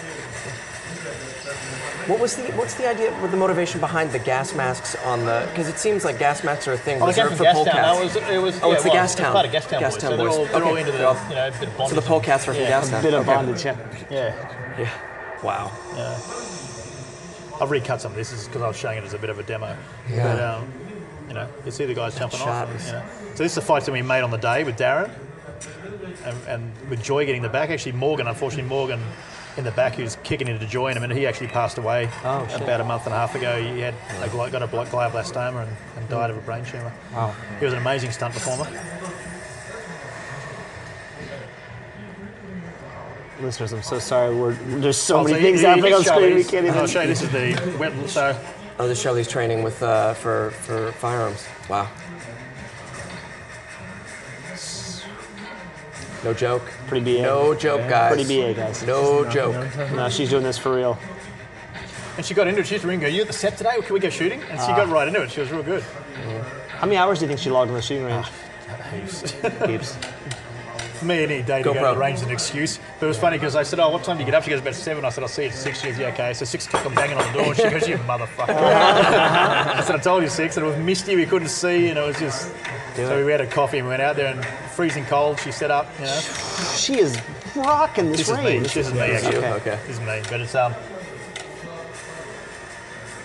What 2.07 2.20
was 2.20 2.37
the 2.37 2.45
what's 2.53 2.74
the 2.74 2.89
idea 2.89 3.11
with 3.20 3.32
the 3.32 3.37
motivation 3.37 3.80
behind 3.80 4.12
the 4.12 4.20
gas 4.20 4.55
masks 4.55 4.95
on 5.05 5.24
the? 5.26 5.45
Because 5.51 5.66
it 5.68 5.76
seems 5.78 6.05
like 6.05 6.18
gas 6.20 6.45
masks 6.45 6.68
are 6.68 6.74
a 6.74 6.78
thing 6.78 7.03
Oh, 7.03 7.09
reserved 7.09 7.37
for 7.37 7.43
Gastown. 7.45 7.64
polecats. 7.66 7.82
No, 7.82 8.01
it 8.01 8.05
was, 8.05 8.16
it 8.16 8.39
was, 8.41 8.62
Oh, 8.62 8.68
yeah, 8.68 8.74
it's 8.74 8.82
the 8.84 8.91
it 8.91 8.95
was. 8.95 9.16
Gastown. 9.16 9.32
part 9.32 9.47
of 9.47 9.53
Gastown, 9.53 9.80
boys. 9.80 9.97
Gastown 9.97 10.01
So 10.01 10.16
they're 10.16 10.26
boys. 10.28 10.37
all, 10.39 10.45
they're 10.47 10.64
all 10.64 10.70
Okay. 10.70 10.80
into 10.80 10.93
the, 10.93 10.99
Well, 10.99 11.26
you 11.28 11.34
know, 11.34 11.51
bit 11.51 11.59
So 11.59 11.64
the 11.66 11.70
bondage. 11.76 12.05
polecats 12.05 12.43
are 12.49 12.55
from 12.55 12.62
Yeah. 12.62 12.80
Gastown. 12.80 13.03
Bit 13.03 13.14
of 13.14 13.20
Okay. 13.28 13.34
bondage, 13.34 13.64
yeah. 13.64 13.76
Yeah. 14.09 14.78
Yeah. 14.78 14.91
Wow. 15.43 15.72
I've 17.61 17.70
recut 17.70 18.00
some 18.00 18.12
of 18.12 18.16
this 18.16 18.46
because 18.46 18.62
I 18.62 18.68
was 18.68 18.76
showing 18.76 18.98
it 18.98 19.04
as 19.04 19.14
a 19.14 19.18
bit 19.18 19.30
of 19.30 19.38
a 19.38 19.42
demo. 19.42 19.76
Yeah. 20.11 20.22
But, 20.32 20.42
um, 20.42 20.72
you 21.28 21.34
know, 21.34 21.48
you 21.64 21.70
see 21.70 21.84
the 21.86 21.94
guys 21.94 22.16
jumping 22.16 22.38
shot 22.38 22.68
off. 22.68 22.74
is- 22.76 22.86
You 22.86 22.92
know. 22.92 23.02
So 23.34 23.42
this 23.42 23.52
is 23.52 23.59
a 23.59 23.62
fight 23.62 23.84
that 23.84 23.92
we 23.92 24.02
made 24.02 24.22
on 24.22 24.30
the 24.30 24.38
day 24.38 24.64
with 24.64 24.76
Darren, 24.76 25.11
and, 26.24 26.36
and 26.48 26.72
with 26.90 27.02
Joy 27.02 27.26
getting 27.26 27.42
the 27.42 27.48
back. 27.48 27.70
Actually, 27.70 27.92
Morgan, 27.92 28.26
unfortunately, 28.26 28.68
Morgan 28.68 29.00
in 29.57 29.64
the 29.64 29.70
back 29.70 29.94
who's 29.94 30.16
kicking 30.22 30.48
into 30.48 30.66
Joy 30.66 30.88
in 30.90 30.96
a 30.96 31.00
minute. 31.00 31.16
He 31.16 31.26
actually 31.26 31.46
passed 31.48 31.78
away 31.78 32.11
Oh, 32.24 32.46
about 32.57 32.80
a 32.80 32.84
month 32.84 33.04
and 33.07 33.14
a 33.14 33.16
half 33.18 33.34
ago. 33.34 33.61
He 33.61 33.80
had 33.80 33.94
a, 34.22 34.28
got 34.28 34.62
a 34.62 34.66
glioblastoma 34.68 35.62
and, 35.66 35.76
and 35.96 36.09
died 36.09 36.30
of 36.30 36.36
a 36.36 36.40
brain 36.40 36.64
tumour. 36.64 36.92
Wow. 37.12 37.34
He 37.59 37.64
was 37.64 37.72
an 37.74 37.80
amazing 37.80 38.11
stunt 38.12 38.34
performer. 38.34 38.66
Listeners, 43.41 43.72
I'm 43.72 43.82
so 43.82 43.99
sorry. 43.99 44.34
We're, 44.34 44.55
there's 44.55 44.97
so 44.97 45.18
Oh, 45.20 45.24
many 45.24 45.41
things 45.41 45.61
he- 45.61 45.66
happening 45.66 45.87
he 45.91 45.95
on 45.95 46.05
screen. 46.05 46.34
We 46.37 46.45
can't 46.45 46.66
even. 46.66 46.78
I'll 46.78 46.87
show 46.87 47.03
you. 47.03 47.09
This 47.09 47.22
is 47.22 47.30
the 47.30 47.76
wet. 47.78 47.93
So 48.09 48.39
Oh, 48.78 48.87
this 48.89 49.03
Charlize 49.03 49.28
training 49.28 49.62
with 49.62 49.82
uh, 49.82 50.14
for 50.14 50.51
for 50.51 50.93
firearms. 50.93 51.47
Wow. 51.68 51.89
No 56.24 56.32
joke. 56.34 56.62
Pretty 56.89 57.05
BA. 57.18 57.22
No 57.22 57.55
joke, 57.55 57.89
guys. 57.89 58.14
Pretty 58.14 58.41
BA, 58.43 58.55
guys. 58.55 58.82
No 58.84 59.28
joke. 59.30 59.55
No, 59.93 60.09
she's 60.09 60.30
doing 60.30 60.43
this 60.43 60.59
for 60.59 60.74
real. 60.74 60.99
and 62.16 62.24
she 62.24 62.34
got 62.34 62.49
into 62.49 62.61
it. 62.62 62.66
She 62.66 62.74
used 62.74 62.82
to 62.82 62.89
ring 62.89 63.01
go, 63.01 63.07
"You 63.07 63.20
at 63.22 63.26
the 63.26 63.32
set 63.32 63.57
today? 63.59 63.80
Can 63.82 63.93
we 63.95 64.01
go 64.01 64.09
shooting?" 64.11 64.41
And 64.51 64.59
she 64.61 64.72
Ah. 64.72 64.76
got 64.76 64.89
right 64.89 65.07
into 65.07 65.22
it. 65.22 65.30
She 65.30 65.41
was 65.41 65.51
real 65.51 65.62
good. 65.62 65.82
How 66.78 66.87
many 66.87 66.97
hours 66.97 67.18
do 67.20 67.24
you 67.24 67.28
think 67.28 67.41
she 67.41 67.51
logged 67.51 67.68
on 67.70 67.76
the 67.76 67.82
shooting 67.82 68.05
range? 68.05 68.26
Heaps. 69.66 69.97
Me 71.03 71.22
any 71.22 71.42
day 71.42 71.62
to 71.62 71.68
GoPro. 71.70 71.74
go 71.74 71.88
to 71.88 71.94
the 71.94 72.01
range 72.01 72.18
is 72.18 72.22
an 72.24 72.30
excuse. 72.30 72.78
But 72.99 73.07
it 73.07 73.09
was 73.09 73.18
funny 73.18 73.36
because 73.36 73.55
I 73.55 73.62
said, 73.62 73.78
"Oh, 73.80 73.90
what 73.90 74.03
time 74.03 74.16
do 74.16 74.20
you 74.22 74.26
get 74.26 74.34
up?" 74.34 74.44
She 74.44 74.51
goes, 74.51 74.61
"About 74.61 74.74
seven. 74.74 75.05
I 75.05 75.11
said, 75.11 75.22
"I'll 75.22 75.28
see 75.28 75.42
you 75.42 75.49
at 75.49 75.55
six. 75.55 75.80
She 75.80 75.88
goes, 75.88 75.99
"Yeah, 75.99 76.09
okay." 76.09 76.32
So 76.32 76.44
six 76.44 76.66
o'clock, 76.66 76.86
I'm 76.86 76.94
banging 76.94 77.18
on 77.18 77.26
the 77.32 77.38
door. 77.38 77.47
And 77.49 77.57
she 77.57 77.68
goes, 77.68 77.86
"You 77.88 77.97
motherfucker!" 78.09 78.49
I 78.49 79.82
said, 79.82 79.97
"I 79.97 79.99
told 79.99 80.22
you 80.22 80.28
six. 80.28 80.57
And 80.57 80.64
it 80.66 80.68
was 80.70 80.78
misty. 80.78 81.14
We 81.16 81.26
couldn't 81.26 81.49
see, 81.49 81.88
and 81.88 81.99
it 81.99 82.03
was 82.07 82.18
just. 82.18 82.53
Do 82.97 83.05
so 83.07 83.18
it. 83.20 83.24
we 83.26 83.30
had 83.32 83.42
a 83.42 83.47
coffee 83.47 83.76
and 83.78 83.86
we 83.86 83.90
went 83.90 84.01
out 84.01 84.16
there 84.16 84.32
and 84.34 84.42
freezing 84.74 85.05
cold. 85.05 85.38
She 85.40 85.53
set 85.53 85.70
up. 85.70 85.86
You 85.99 86.07
know, 86.07 86.20
She 86.76 86.99
is 86.99 87.18
rocking 87.55 88.09
this, 88.11 88.20
this 88.26 88.30
is 88.30 88.38
me. 88.38 88.44
range. 88.44 88.72
This 88.74 88.86
is 88.86 88.92
me. 88.94 88.99
This 89.01 89.24
Actually. 89.24 89.44
Okay. 89.44 89.53
Okay. 89.72 89.78
this 89.86 89.97
is 89.99 90.01
me. 90.01 90.22
But 90.30 90.40
it's 90.40 90.55
um. 90.55 90.74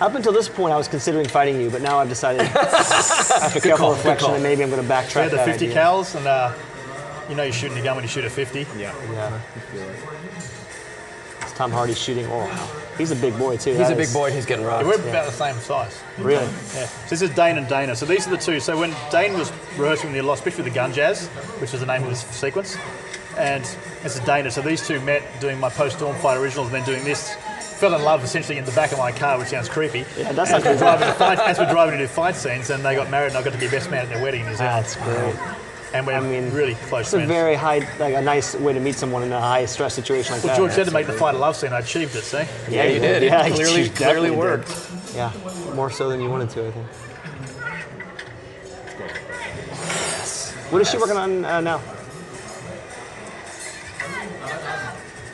Up 0.00 0.14
until 0.16 0.32
this 0.32 0.48
point, 0.48 0.74
I 0.74 0.76
was 0.76 0.88
considering 0.88 1.28
fighting 1.28 1.60
you, 1.60 1.70
but 1.70 1.80
now 1.80 1.98
I've 2.00 2.08
decided, 2.08 2.40
after 2.56 3.60
careful 3.60 3.76
call, 3.78 3.90
good 3.92 3.96
reflection, 3.98 4.26
call. 4.26 4.34
that 4.34 4.42
maybe 4.42 4.64
I'm 4.64 4.68
going 4.70 4.82
to 4.82 4.88
We 4.88 4.92
backtrack 4.92 5.22
had 5.22 5.30
the 5.30 5.36
that 5.36 5.46
50 5.46 5.66
idea. 5.66 5.76
cals, 5.80 6.16
and 6.16 6.26
uh, 6.26 6.52
you 7.32 7.36
know 7.38 7.44
you're 7.44 7.52
shooting 7.54 7.78
a 7.78 7.82
gun 7.82 7.96
when 7.96 8.04
you 8.04 8.08
shoot 8.08 8.24
a 8.26 8.30
50. 8.30 8.66
Yeah. 8.78 8.94
Yeah. 9.10 9.40
It's 11.40 11.52
Tom 11.54 11.70
Hardy 11.72 11.94
shooting. 11.94 12.26
Oh, 12.26 12.38
wow. 12.38 12.68
He's 12.98 13.10
a 13.10 13.16
big 13.16 13.36
boy 13.38 13.56
too. 13.56 13.70
He's 13.70 13.78
That 13.78 13.92
a 13.92 13.96
big 13.96 14.04
is- 14.08 14.12
boy 14.12 14.26
and 14.26 14.34
he's 14.34 14.44
getting 14.44 14.66
rocked. 14.66 14.84
We're 14.86 14.94
about 14.96 15.24
the 15.26 15.32
same 15.32 15.56
size. 15.56 15.98
Really? 16.18 16.44
Yeah. 16.44 16.86
So 16.86 17.08
this 17.08 17.22
is 17.22 17.30
Dane 17.30 17.56
and 17.56 17.66
Dayna. 17.66 17.96
So 17.96 18.04
these 18.04 18.26
are 18.26 18.30
the 18.30 18.36
two. 18.36 18.60
So 18.60 18.78
when 18.78 18.94
Dane 19.10 19.32
was 19.38 19.50
rehearsing 19.78 20.12
the 20.12 20.20
Lost, 20.20 20.40
especially 20.40 20.64
with 20.64 20.74
the 20.74 20.78
gun 20.78 20.92
jazz, 20.92 21.28
which 21.58 21.72
is 21.72 21.80
the 21.80 21.86
name 21.86 22.02
of 22.02 22.10
this 22.10 22.20
sequence, 22.26 22.76
and 23.38 23.64
this 24.02 24.14
is 24.14 24.20
Dayna. 24.20 24.52
So 24.52 24.60
these 24.60 24.86
two 24.86 25.00
met 25.00 25.22
doing 25.40 25.58
my 25.58 25.70
post 25.70 25.96
Storm 25.96 26.14
Fight 26.16 26.36
originals 26.36 26.66
and 26.68 26.76
then 26.76 26.84
doing 26.84 27.02
this. 27.04 27.34
Fell 27.80 27.94
in 27.94 28.02
love 28.02 28.22
essentially 28.22 28.58
in 28.58 28.64
the 28.64 28.70
back 28.72 28.92
of 28.92 28.98
my 28.98 29.10
car, 29.10 29.38
which 29.38 29.48
sounds 29.48 29.68
creepy. 29.70 30.04
Yeah, 30.18 30.30
that's 30.32 30.52
as 30.52 30.62
not 30.62 30.72
we're 30.72 30.78
driving 30.78 31.08
to 31.08 31.14
fight, 31.14 31.38
as 31.40 31.58
we're 31.58 31.70
driving 31.70 31.98
to 31.98 32.04
do 32.04 32.08
fight 32.08 32.36
scenes, 32.36 32.70
and 32.70 32.84
they 32.84 32.94
got 32.94 33.10
married, 33.10 33.28
and 33.28 33.36
I 33.38 33.42
got 33.42 33.54
to 33.54 33.58
be 33.58 33.68
best 33.68 33.90
man 33.90 34.02
at 34.04 34.08
their 34.10 34.22
wedding 34.22 34.42
in 34.42 34.48
New 34.50 34.56
Zealand. 34.56 34.84
That's 34.84 34.94
great. 34.96 35.34
And 35.94 36.06
we're 36.06 36.14
I 36.14 36.20
mean, 36.20 36.50
really 36.52 36.74
close 36.74 37.02
It's 37.06 37.12
a 37.12 37.16
friends. 37.18 37.28
very 37.28 37.54
high, 37.54 37.80
like 37.98 38.14
a 38.14 38.22
nice 38.22 38.54
way 38.54 38.72
to 38.72 38.80
meet 38.80 38.94
someone 38.94 39.22
in 39.22 39.32
a 39.32 39.40
high 39.40 39.66
stress 39.66 39.92
situation 39.94 40.32
like 40.32 40.42
well, 40.42 40.52
that. 40.54 40.58
George 40.58 40.72
said 40.72 40.86
to 40.86 40.90
make 40.92 41.06
the 41.06 41.12
fight 41.12 41.34
a 41.34 41.38
love 41.38 41.54
scene. 41.54 41.72
I 41.72 41.80
achieved 41.80 42.14
it. 42.16 42.22
See. 42.22 42.44
Yeah, 42.70 42.84
you 42.84 42.98
did. 42.98 43.22
Yeah, 43.24 43.44
it 43.44 43.48
you 43.50 43.54
clearly, 43.54 43.88
definitely 43.88 43.90
clearly 43.90 44.30
did. 44.30 44.38
worked. 44.38 44.90
Yeah, 45.14 45.32
more 45.74 45.90
so 45.90 46.08
than 46.08 46.20
you 46.22 46.30
wanted 46.30 46.48
to, 46.50 46.68
I 46.68 46.70
think. 46.70 46.86
Yes. 48.98 50.52
What 50.70 50.80
is 50.80 50.90
she 50.90 50.96
working 50.96 51.16
on 51.18 51.44
uh, 51.44 51.60
now? 51.60 51.80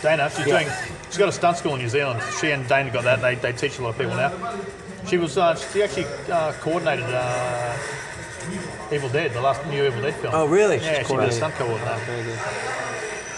Dayna, 0.01 0.28
she's 0.36 0.47
Yeah. 0.47 0.59
doing. 0.64 0.68
She's 1.09 1.18
got 1.18 1.28
a 1.28 1.32
stunt 1.32 1.56
school 1.56 1.74
in 1.74 1.80
New 1.80 1.89
Zealand. 1.89 2.20
She 2.40 2.51
and 2.51 2.66
Dana 2.68 2.90
got 2.90 3.05
that. 3.05 3.20
They, 3.20 3.35
they 3.36 3.52
teach 3.52 3.78
a 3.78 3.82
lot 3.82 3.90
of 3.90 3.98
people 3.98 4.14
now. 4.16 4.32
She 5.06 5.16
was. 5.18 5.39
Uh, 5.39 5.55
she 5.55 5.82
actually 5.82 6.06
uh, 6.30 6.52
coordinated 6.60 7.06
uh, 7.06 7.76
Evil 8.93 9.09
Dead, 9.09 9.32
the 9.32 9.40
last 9.40 9.65
new 9.66 9.85
Evil 9.86 10.02
Dead 10.02 10.15
film. 10.15 10.35
Oh, 10.35 10.47
really? 10.47 10.77
Yeah, 10.78 11.02
she 11.06 11.15
was 11.15 11.28
a 11.28 11.32
stunt 11.32 11.55
coordinator. 11.55 11.98
Very. 12.06 12.78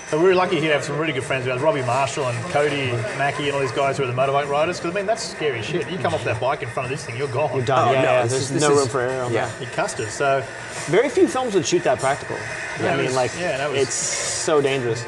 So 0.09 0.19
we 0.19 0.25
were 0.25 0.35
lucky 0.35 0.59
here 0.59 0.71
to 0.71 0.75
have 0.75 0.83
some 0.85 0.99
really 0.99 1.13
good 1.13 1.23
friends. 1.23 1.45
We 1.45 1.53
had 1.53 1.61
Robbie 1.61 1.83
Marshall 1.83 2.25
and 2.27 2.37
Cody 2.51 2.91
Mackey 3.17 3.45
and 3.47 3.55
all 3.55 3.61
these 3.61 3.71
guys 3.71 3.97
who 3.97 4.03
are 4.03 4.09
the 4.09 4.13
motorbike 4.13 4.49
riders. 4.49 4.79
Because 4.79 4.93
I 4.93 4.99
mean, 4.99 5.07
that's 5.07 5.23
scary 5.23 5.63
shit. 5.63 5.89
You 5.89 5.99
come 5.99 6.15
off 6.15 6.25
that 6.25 6.41
bike 6.41 6.63
in 6.65 6.69
front 6.69 6.87
of 6.87 6.91
this 6.91 7.05
thing, 7.05 7.17
you're 7.17 7.29
gone. 7.29 7.55
You're 7.55 7.65
done. 7.65 7.89
Oh, 7.89 7.93
yeah, 7.93 8.03
no, 8.03 8.11
yeah. 8.11 8.27
There's 8.27 8.49
this 8.51 8.61
no 8.61 8.73
is- 8.73 8.79
room 8.79 8.89
for 8.89 9.01
error 9.01 9.23
on 9.23 9.33
yeah. 9.33 9.47
that. 9.47 9.61
You're 9.61 9.71
custard. 9.71 10.09
So 10.09 10.43
Very 10.87 11.09
few 11.09 11.29
films 11.29 11.55
would 11.55 11.65
shoot 11.65 11.85
that 11.85 12.01
practical. 12.01 12.37
Yeah, 12.81 12.95
I 12.95 12.97
mean, 12.97 13.07
was- 13.07 13.15
like, 13.15 13.31
yeah, 13.39 13.57
that 13.59 13.71
was- 13.71 13.83
it's 13.83 13.95
so 13.95 14.61
dangerous. 14.61 15.05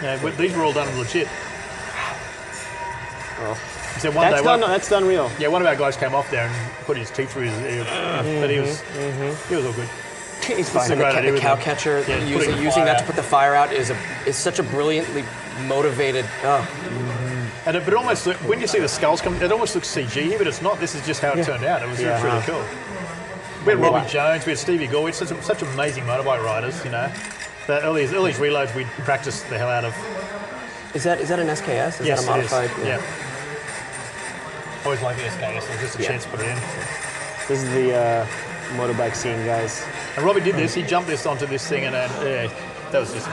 you 0.00 0.08
know, 0.08 0.18
these 0.32 0.54
were 0.54 0.64
all 0.64 0.74
done 0.74 0.94
legit. 0.98 1.26
He 1.26 1.34
said 4.00 4.14
one 4.14 4.30
That's 4.30 4.40
day, 4.42 4.44
done. 4.46 4.60
one, 4.60 4.70
That's 4.70 4.88
done 4.88 5.04
real. 5.06 5.30
yeah, 5.38 5.48
one 5.48 5.62
of 5.62 5.68
our 5.68 5.76
guys 5.76 5.96
came 5.96 6.14
off 6.14 6.30
there 6.30 6.46
and 6.46 6.72
put 6.84 6.96
his 6.96 7.10
teeth 7.10 7.32
through 7.32 7.44
his 7.44 7.58
ear, 7.60 7.84
but 8.40 8.50
he 8.50 8.58
was 8.58 8.80
mm-hmm. 8.82 9.48
he 9.48 9.56
was 9.56 9.66
all 9.66 9.72
good. 9.72 9.88
He's 10.46 10.58
It's 10.58 10.68
a 10.70 10.72
fine. 10.72 10.88
great 10.98 11.12
Ca- 11.12 11.18
idea 11.20 11.32
the 11.32 11.38
cow 11.40 11.56
catcher, 11.56 12.04
yeah, 12.06 12.22
using, 12.24 12.60
using 12.62 12.84
that 12.84 12.98
fire 12.98 12.98
to 12.98 13.04
put 13.06 13.16
the 13.16 13.22
fire 13.22 13.54
out 13.54 13.72
is 13.72 13.90
a 13.90 13.96
is 14.26 14.36
such 14.36 14.58
a 14.58 14.62
brilliantly 14.62 15.24
motivated. 15.66 16.24
Oh, 16.42 16.68
mm-hmm. 16.84 17.68
And 17.68 17.76
it, 17.78 17.84
but 17.84 17.94
it 17.94 17.96
almost 17.96 18.26
look, 18.26 18.36
when 18.48 18.60
you 18.60 18.66
see 18.66 18.78
the 18.78 18.88
skulls 18.88 19.22
come, 19.22 19.34
it 19.40 19.50
almost 19.50 19.74
looks 19.74 19.88
CG, 19.94 20.36
but 20.36 20.46
it's 20.46 20.60
not. 20.60 20.78
This 20.80 20.94
is 20.94 21.06
just 21.06 21.22
how 21.22 21.32
it 21.32 21.44
turned 21.44 21.64
out. 21.64 21.82
It 21.82 21.88
was 21.88 22.00
Yeah. 22.00 22.22
really 22.22 22.42
cool. 22.42 22.62
We 23.64 23.72
had 23.72 23.80
Robbie 23.80 24.06
Jones, 24.10 24.44
we 24.44 24.50
had 24.50 24.58
Stevie 24.58 24.86
Gore, 24.86 25.04
we 25.04 25.10
had 25.12 25.14
such, 25.14 25.40
such 25.42 25.62
amazing 25.62 26.04
motorbike 26.04 26.44
riders, 26.44 26.84
you 26.84 26.90
know. 26.90 27.10
The 27.66 27.82
earliest, 27.82 28.12
earliest 28.12 28.38
reloads 28.38 28.74
we 28.74 28.84
practiced 29.06 29.48
the 29.48 29.56
hell 29.56 29.70
out 29.70 29.86
of. 29.86 29.94
is 30.94 31.04
that 31.04 31.18
is 31.22 31.30
that 31.30 31.38
an 31.38 31.46
SKS? 31.46 32.00
Is 32.02 32.06
yes, 32.06 32.20
that 32.26 32.28
a 32.28 32.36
modified? 32.36 32.70
it 32.72 32.78
is. 32.80 32.86
Yeah. 32.86 33.02
Always 34.84 35.00
like 35.02 35.16
the 35.16 35.22
SKS, 35.22 35.66
there's 35.66 35.80
just 35.80 35.98
a 35.98 36.02
Yeah. 36.02 36.08
chance 36.08 36.24
to 36.24 36.30
put 36.30 36.40
it 36.40 36.48
in. 36.48 36.58
This 37.48 37.62
is 37.62 37.70
the 37.70 37.94
uh, 37.96 38.26
motorbike 38.76 39.14
scene, 39.14 39.44
guys. 39.46 39.82
And 40.16 40.24
Robbie 40.24 40.40
did 40.42 40.56
this, 40.56 40.74
he 40.74 40.82
jumped 40.82 41.08
this 41.08 41.24
onto 41.26 41.46
this 41.46 41.66
thing, 41.66 41.84
and 41.84 41.94
uh, 41.94 42.08
yeah, 42.22 42.50
that 42.90 42.98
was 43.00 43.12
just 43.12 43.28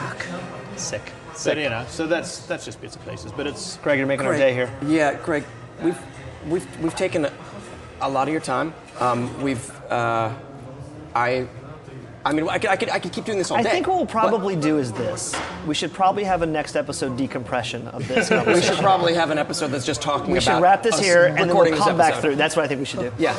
Sick. 0.78 1.02
But, 1.44 1.58
you 1.58 1.70
know, 1.70 1.86
so 1.90 2.08
that's 2.08 2.40
that's 2.46 2.66
just 2.66 2.80
bits 2.82 2.96
and 2.96 3.06
pieces. 3.08 3.32
But 3.32 3.48
it's 3.48 3.78
Greg, 3.78 3.98
you're 3.98 4.08
making 4.08 4.26
our 4.28 4.36
day 4.38 4.54
here. 4.54 4.70
Yeah, 4.86 5.14
Greg, 5.16 5.44
we've 5.82 5.98
we've 6.48 6.82
we've 6.82 6.96
taken 6.96 7.26
a, 7.26 7.32
a 8.02 8.10
lot 8.10 8.28
of 8.28 8.32
your 8.32 8.42
time. 8.42 8.74
Um, 9.00 9.42
we've 9.42 9.70
uh, 9.92 10.34
I. 11.16 11.48
I 12.24 12.34
mean, 12.34 12.48
I 12.48 12.60
could, 12.60 12.70
I, 12.70 12.76
could, 12.76 12.90
I 12.90 13.00
could 13.00 13.12
keep 13.12 13.26
doing 13.26 13.38
this 13.38 13.50
all 13.50 13.58
I 13.58 13.64
day. 13.64 13.70
I 13.70 13.72
think 13.72 13.88
what 13.88 13.98
we'll 13.98 14.06
but 14.06 14.12
probably 14.12 14.56
do 14.56 14.78
is 14.78 14.92
this. 14.92 15.36
We 15.66 15.74
should 15.74 15.92
probably 15.92 16.24
have 16.24 16.44
a 16.44 16.46
next 16.46 16.76
episode 16.76 17.18
decompression 17.18 17.88
of 17.88 18.08
this 18.08 18.30
We 18.48 18.62
should 18.62 18.78
probably 18.78 19.14
have 19.16 19.32
an 19.32 19.38
episode 19.38 19.68
that's 19.68 19.86
just 19.86 20.02
talking 20.02 20.32
We 20.32 20.38
about. 20.38 20.48
We 20.48 20.56
should 20.56 20.62
wrap 20.62 20.84
this 20.84 21.00
here 21.00 21.26
and 21.26 21.50
then 21.50 21.58
we'll 21.58 21.76
come 21.78 21.98
back 21.98 22.22
through. 22.22 22.36
That's 22.36 22.56
what 22.56 22.66
I 22.66 22.68
think 22.68 22.80
we 22.80 22.86
should 22.86 23.00
do. 23.00 23.12
Yeah. 23.18 23.36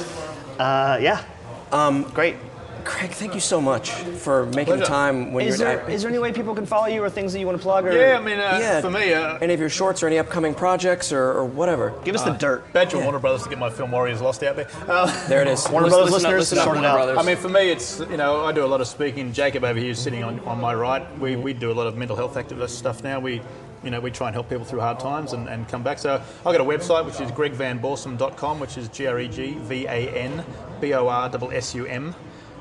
Uh, 0.59 0.99
yeah. 1.01 1.25
Um, 1.71 2.03
Great. 2.15 2.37
Craig, 2.85 3.11
thank 3.11 3.35
you 3.35 3.41
so 3.41 3.61
much 3.61 3.91
for 3.91 4.47
making 4.47 4.65
the 4.65 4.65
Pleasure. 4.79 4.85
time 4.85 5.33
when 5.33 5.47
Is 5.47 5.59
you're 5.59 5.77
there, 5.77 5.91
is 5.91 6.03
there 6.03 6.11
any 6.11 6.19
way 6.19 6.33
people 6.33 6.55
can 6.55 6.67
follow 6.67 6.87
you 6.87 7.03
or 7.03 7.11
things 7.11 7.33
that 7.33 7.39
you 7.41 7.47
want 7.47 7.59
to 7.59 7.63
plug? 7.63 7.87
Or 7.87 7.93
yeah, 7.93 8.19
I 8.19 8.21
mean, 8.21 8.39
uh, 8.39 8.59
yeah, 8.61 8.81
for 8.81 8.91
me, 8.91 9.13
uh, 9.13 9.39
any 9.39 9.55
of 9.55 9.61
your 9.61 9.69
shorts 9.69 10.03
or 10.03 10.07
any 10.07 10.19
upcoming 10.19 10.55
projects 10.55 11.13
or, 11.13 11.23
or 11.33 11.45
whatever. 11.45 11.95
give 12.05 12.15
us 12.15 12.23
the 12.23 12.33
dirt. 12.33 12.73
Badger 12.73 12.99
Warner 12.99 13.19
Brothers 13.19 13.43
to 13.45 13.49
get 13.49 13.59
my 13.59 13.71
film 13.71 13.91
Warriors 13.91 14.21
Lost 14.21 14.43
out 14.43 14.57
there. 14.57 14.69
Uh, 14.89 15.29
There 15.29 15.43
it 15.43 15.49
is. 15.49 15.69
Warner 15.69 15.89
Brothers 15.89 16.11
listen 16.13 16.31
listeners, 16.31 16.39
listen 16.41 16.59
up, 16.59 16.65
sort 16.65 16.77
it 16.77 16.81
Warner. 16.81 16.97
Brothers. 16.97 17.19
I 17.19 17.23
mean, 17.23 17.37
for 17.37 17.49
me, 17.49 17.71
it's 17.71 18.01
you 18.01 18.17
know, 18.17 18.45
I 18.45 18.53
do 18.53 18.65
a 18.65 18.67
lot 18.67 18.81
of 18.81 18.87
speaking. 18.87 19.33
Jacob 19.33 19.65
over 19.65 19.79
here 19.79 19.91
is 19.91 19.99
sitting 19.99 20.25
on, 20.25 20.41
on 20.41 20.61
my 20.61 20.75
right. 20.75 21.03
We, 21.19 21.37
we 21.37 21.53
do 21.53 21.71
a 21.71 21.75
lot 21.75 21.87
of 21.87 21.97
mental 21.97 22.17
health 22.17 22.35
activist 22.35 22.71
stuff 22.71 23.03
now. 23.03 23.21
We 23.21 23.41
you 23.85 23.91
know 23.91 24.01
we 24.01 24.11
try 24.11 24.29
and 24.29 24.35
help 24.35 24.49
people 24.49 24.65
through 24.65 24.81
hard 24.81 25.01
times 25.01 25.33
and, 25.33 25.49
and 25.49 25.69
come 25.69 25.83
back. 25.83 25.99
So 25.99 26.15
I've 26.15 26.57
got 26.57 26.61
a 26.61 26.65
website 26.65 27.05
which 27.05 27.21
is 27.21 27.31
gregvanborssum.com, 27.33 28.61
which 28.61 28.79
is 28.79 28.89
G 28.89 29.07
R 29.07 29.19
E 29.21 29.29
G 29.29 29.55
V 29.61 29.87
A 29.87 30.09
N 30.11 30.45
B 30.81 30.95
O 30.95 31.09
R 31.09 31.31
S 31.35 31.53
S 31.53 31.75
U 31.75 31.87
M 31.87 32.15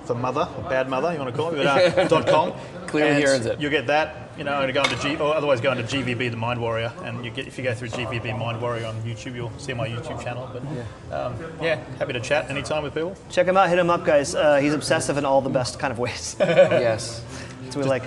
for 0.06 0.15
mother, 0.15 0.48
or 0.57 0.64
bad 0.64 0.90
mother, 0.90 1.11
you 1.14 1.19
want 1.19 1.32
to 1.32 1.38
call 1.38 1.52
it, 1.53 1.57
but, 1.57 1.65
uh, 1.68 2.07
dot 2.07 2.28
com. 2.28 2.53
Clearly 2.88 3.23
And 3.23 3.26
earns 3.26 3.45
it. 3.45 3.60
You 3.61 3.69
get 3.69 3.88
that, 3.88 4.32
you 4.38 4.44
know, 4.44 4.61
and 4.61 4.73
go 4.73 4.84
into 4.84 4.98
G, 4.98 5.15
or 5.15 5.34
otherwise 5.34 5.61
go 5.61 5.72
into 5.72 5.84
GVB, 5.84 6.32
the 6.32 6.38
Mind 6.38 6.60
Warrior, 6.60 6.91
and 7.03 7.23
you 7.23 7.32
get 7.32 7.48
if 7.48 7.57
you 7.57 7.64
go 7.64 7.73
through 7.73 7.90
GVB 7.90 8.38
Mind 8.38 8.61
Warrior 8.61 8.88
on 8.88 9.02
YouTube, 9.03 9.36
you'll 9.36 9.57
see 9.57 9.73
my 9.73 9.88
YouTube 9.88 10.22
channel. 10.22 10.49
But 10.52 11.15
um, 11.15 11.36
yeah, 11.61 11.76
happy 11.98 12.14
to 12.14 12.19
chat 12.19 12.49
anytime 12.49 12.84
with 12.84 12.94
people. 12.94 13.15
Check 13.30 13.48
him 13.48 13.56
out. 13.56 13.69
Hit 13.69 13.80
him 13.80 13.90
up, 13.90 14.03
guys. 14.03 14.36
Uh, 14.36 14.57
he's 14.57 14.73
obsessive 14.73 15.18
in 15.18 15.26
all 15.26 15.41
the 15.41 15.49
best 15.49 15.80
kind 15.80 15.91
of 15.91 15.99
ways. 15.99 16.36
yes. 16.40 17.23
so 17.69 17.80
we 17.80 17.86
like. 17.86 18.03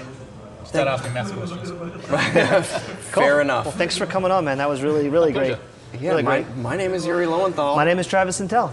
Start 0.64 0.88
asking 0.88 1.12
math 1.12 1.32
questions. 1.32 1.70
Fair 3.12 3.40
enough. 3.40 3.66
Well, 3.66 3.74
thanks 3.74 3.96
for 3.96 4.06
coming 4.06 4.32
on, 4.32 4.44
man. 4.44 4.58
That 4.58 4.68
was 4.68 4.82
really, 4.82 5.08
really 5.08 5.32
great. 5.32 5.56
yeah, 6.00 6.10
really 6.10 6.22
my, 6.24 6.42
great. 6.42 6.56
my 6.56 6.76
name 6.76 6.92
is 6.94 7.06
Yuri 7.06 7.26
Lowenthal. 7.26 7.76
My 7.76 7.84
name 7.84 7.98
is 8.00 8.06
Travis 8.08 8.40
Sintel. 8.40 8.72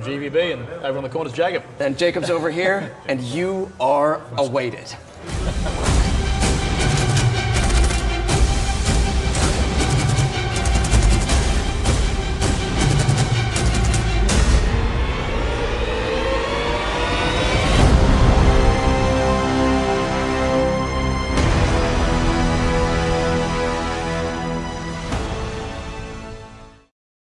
GVB, 0.00 0.54
and 0.54 0.68
over 0.84 0.98
on 0.98 1.04
the 1.04 1.10
corner 1.10 1.28
is 1.28 1.36
Jacob. 1.36 1.62
And 1.78 1.96
Jacob's 1.96 2.30
over 2.30 2.50
here, 2.50 2.94
and 3.06 3.20
you 3.20 3.70
are 3.80 4.20
awaited. 4.36 4.94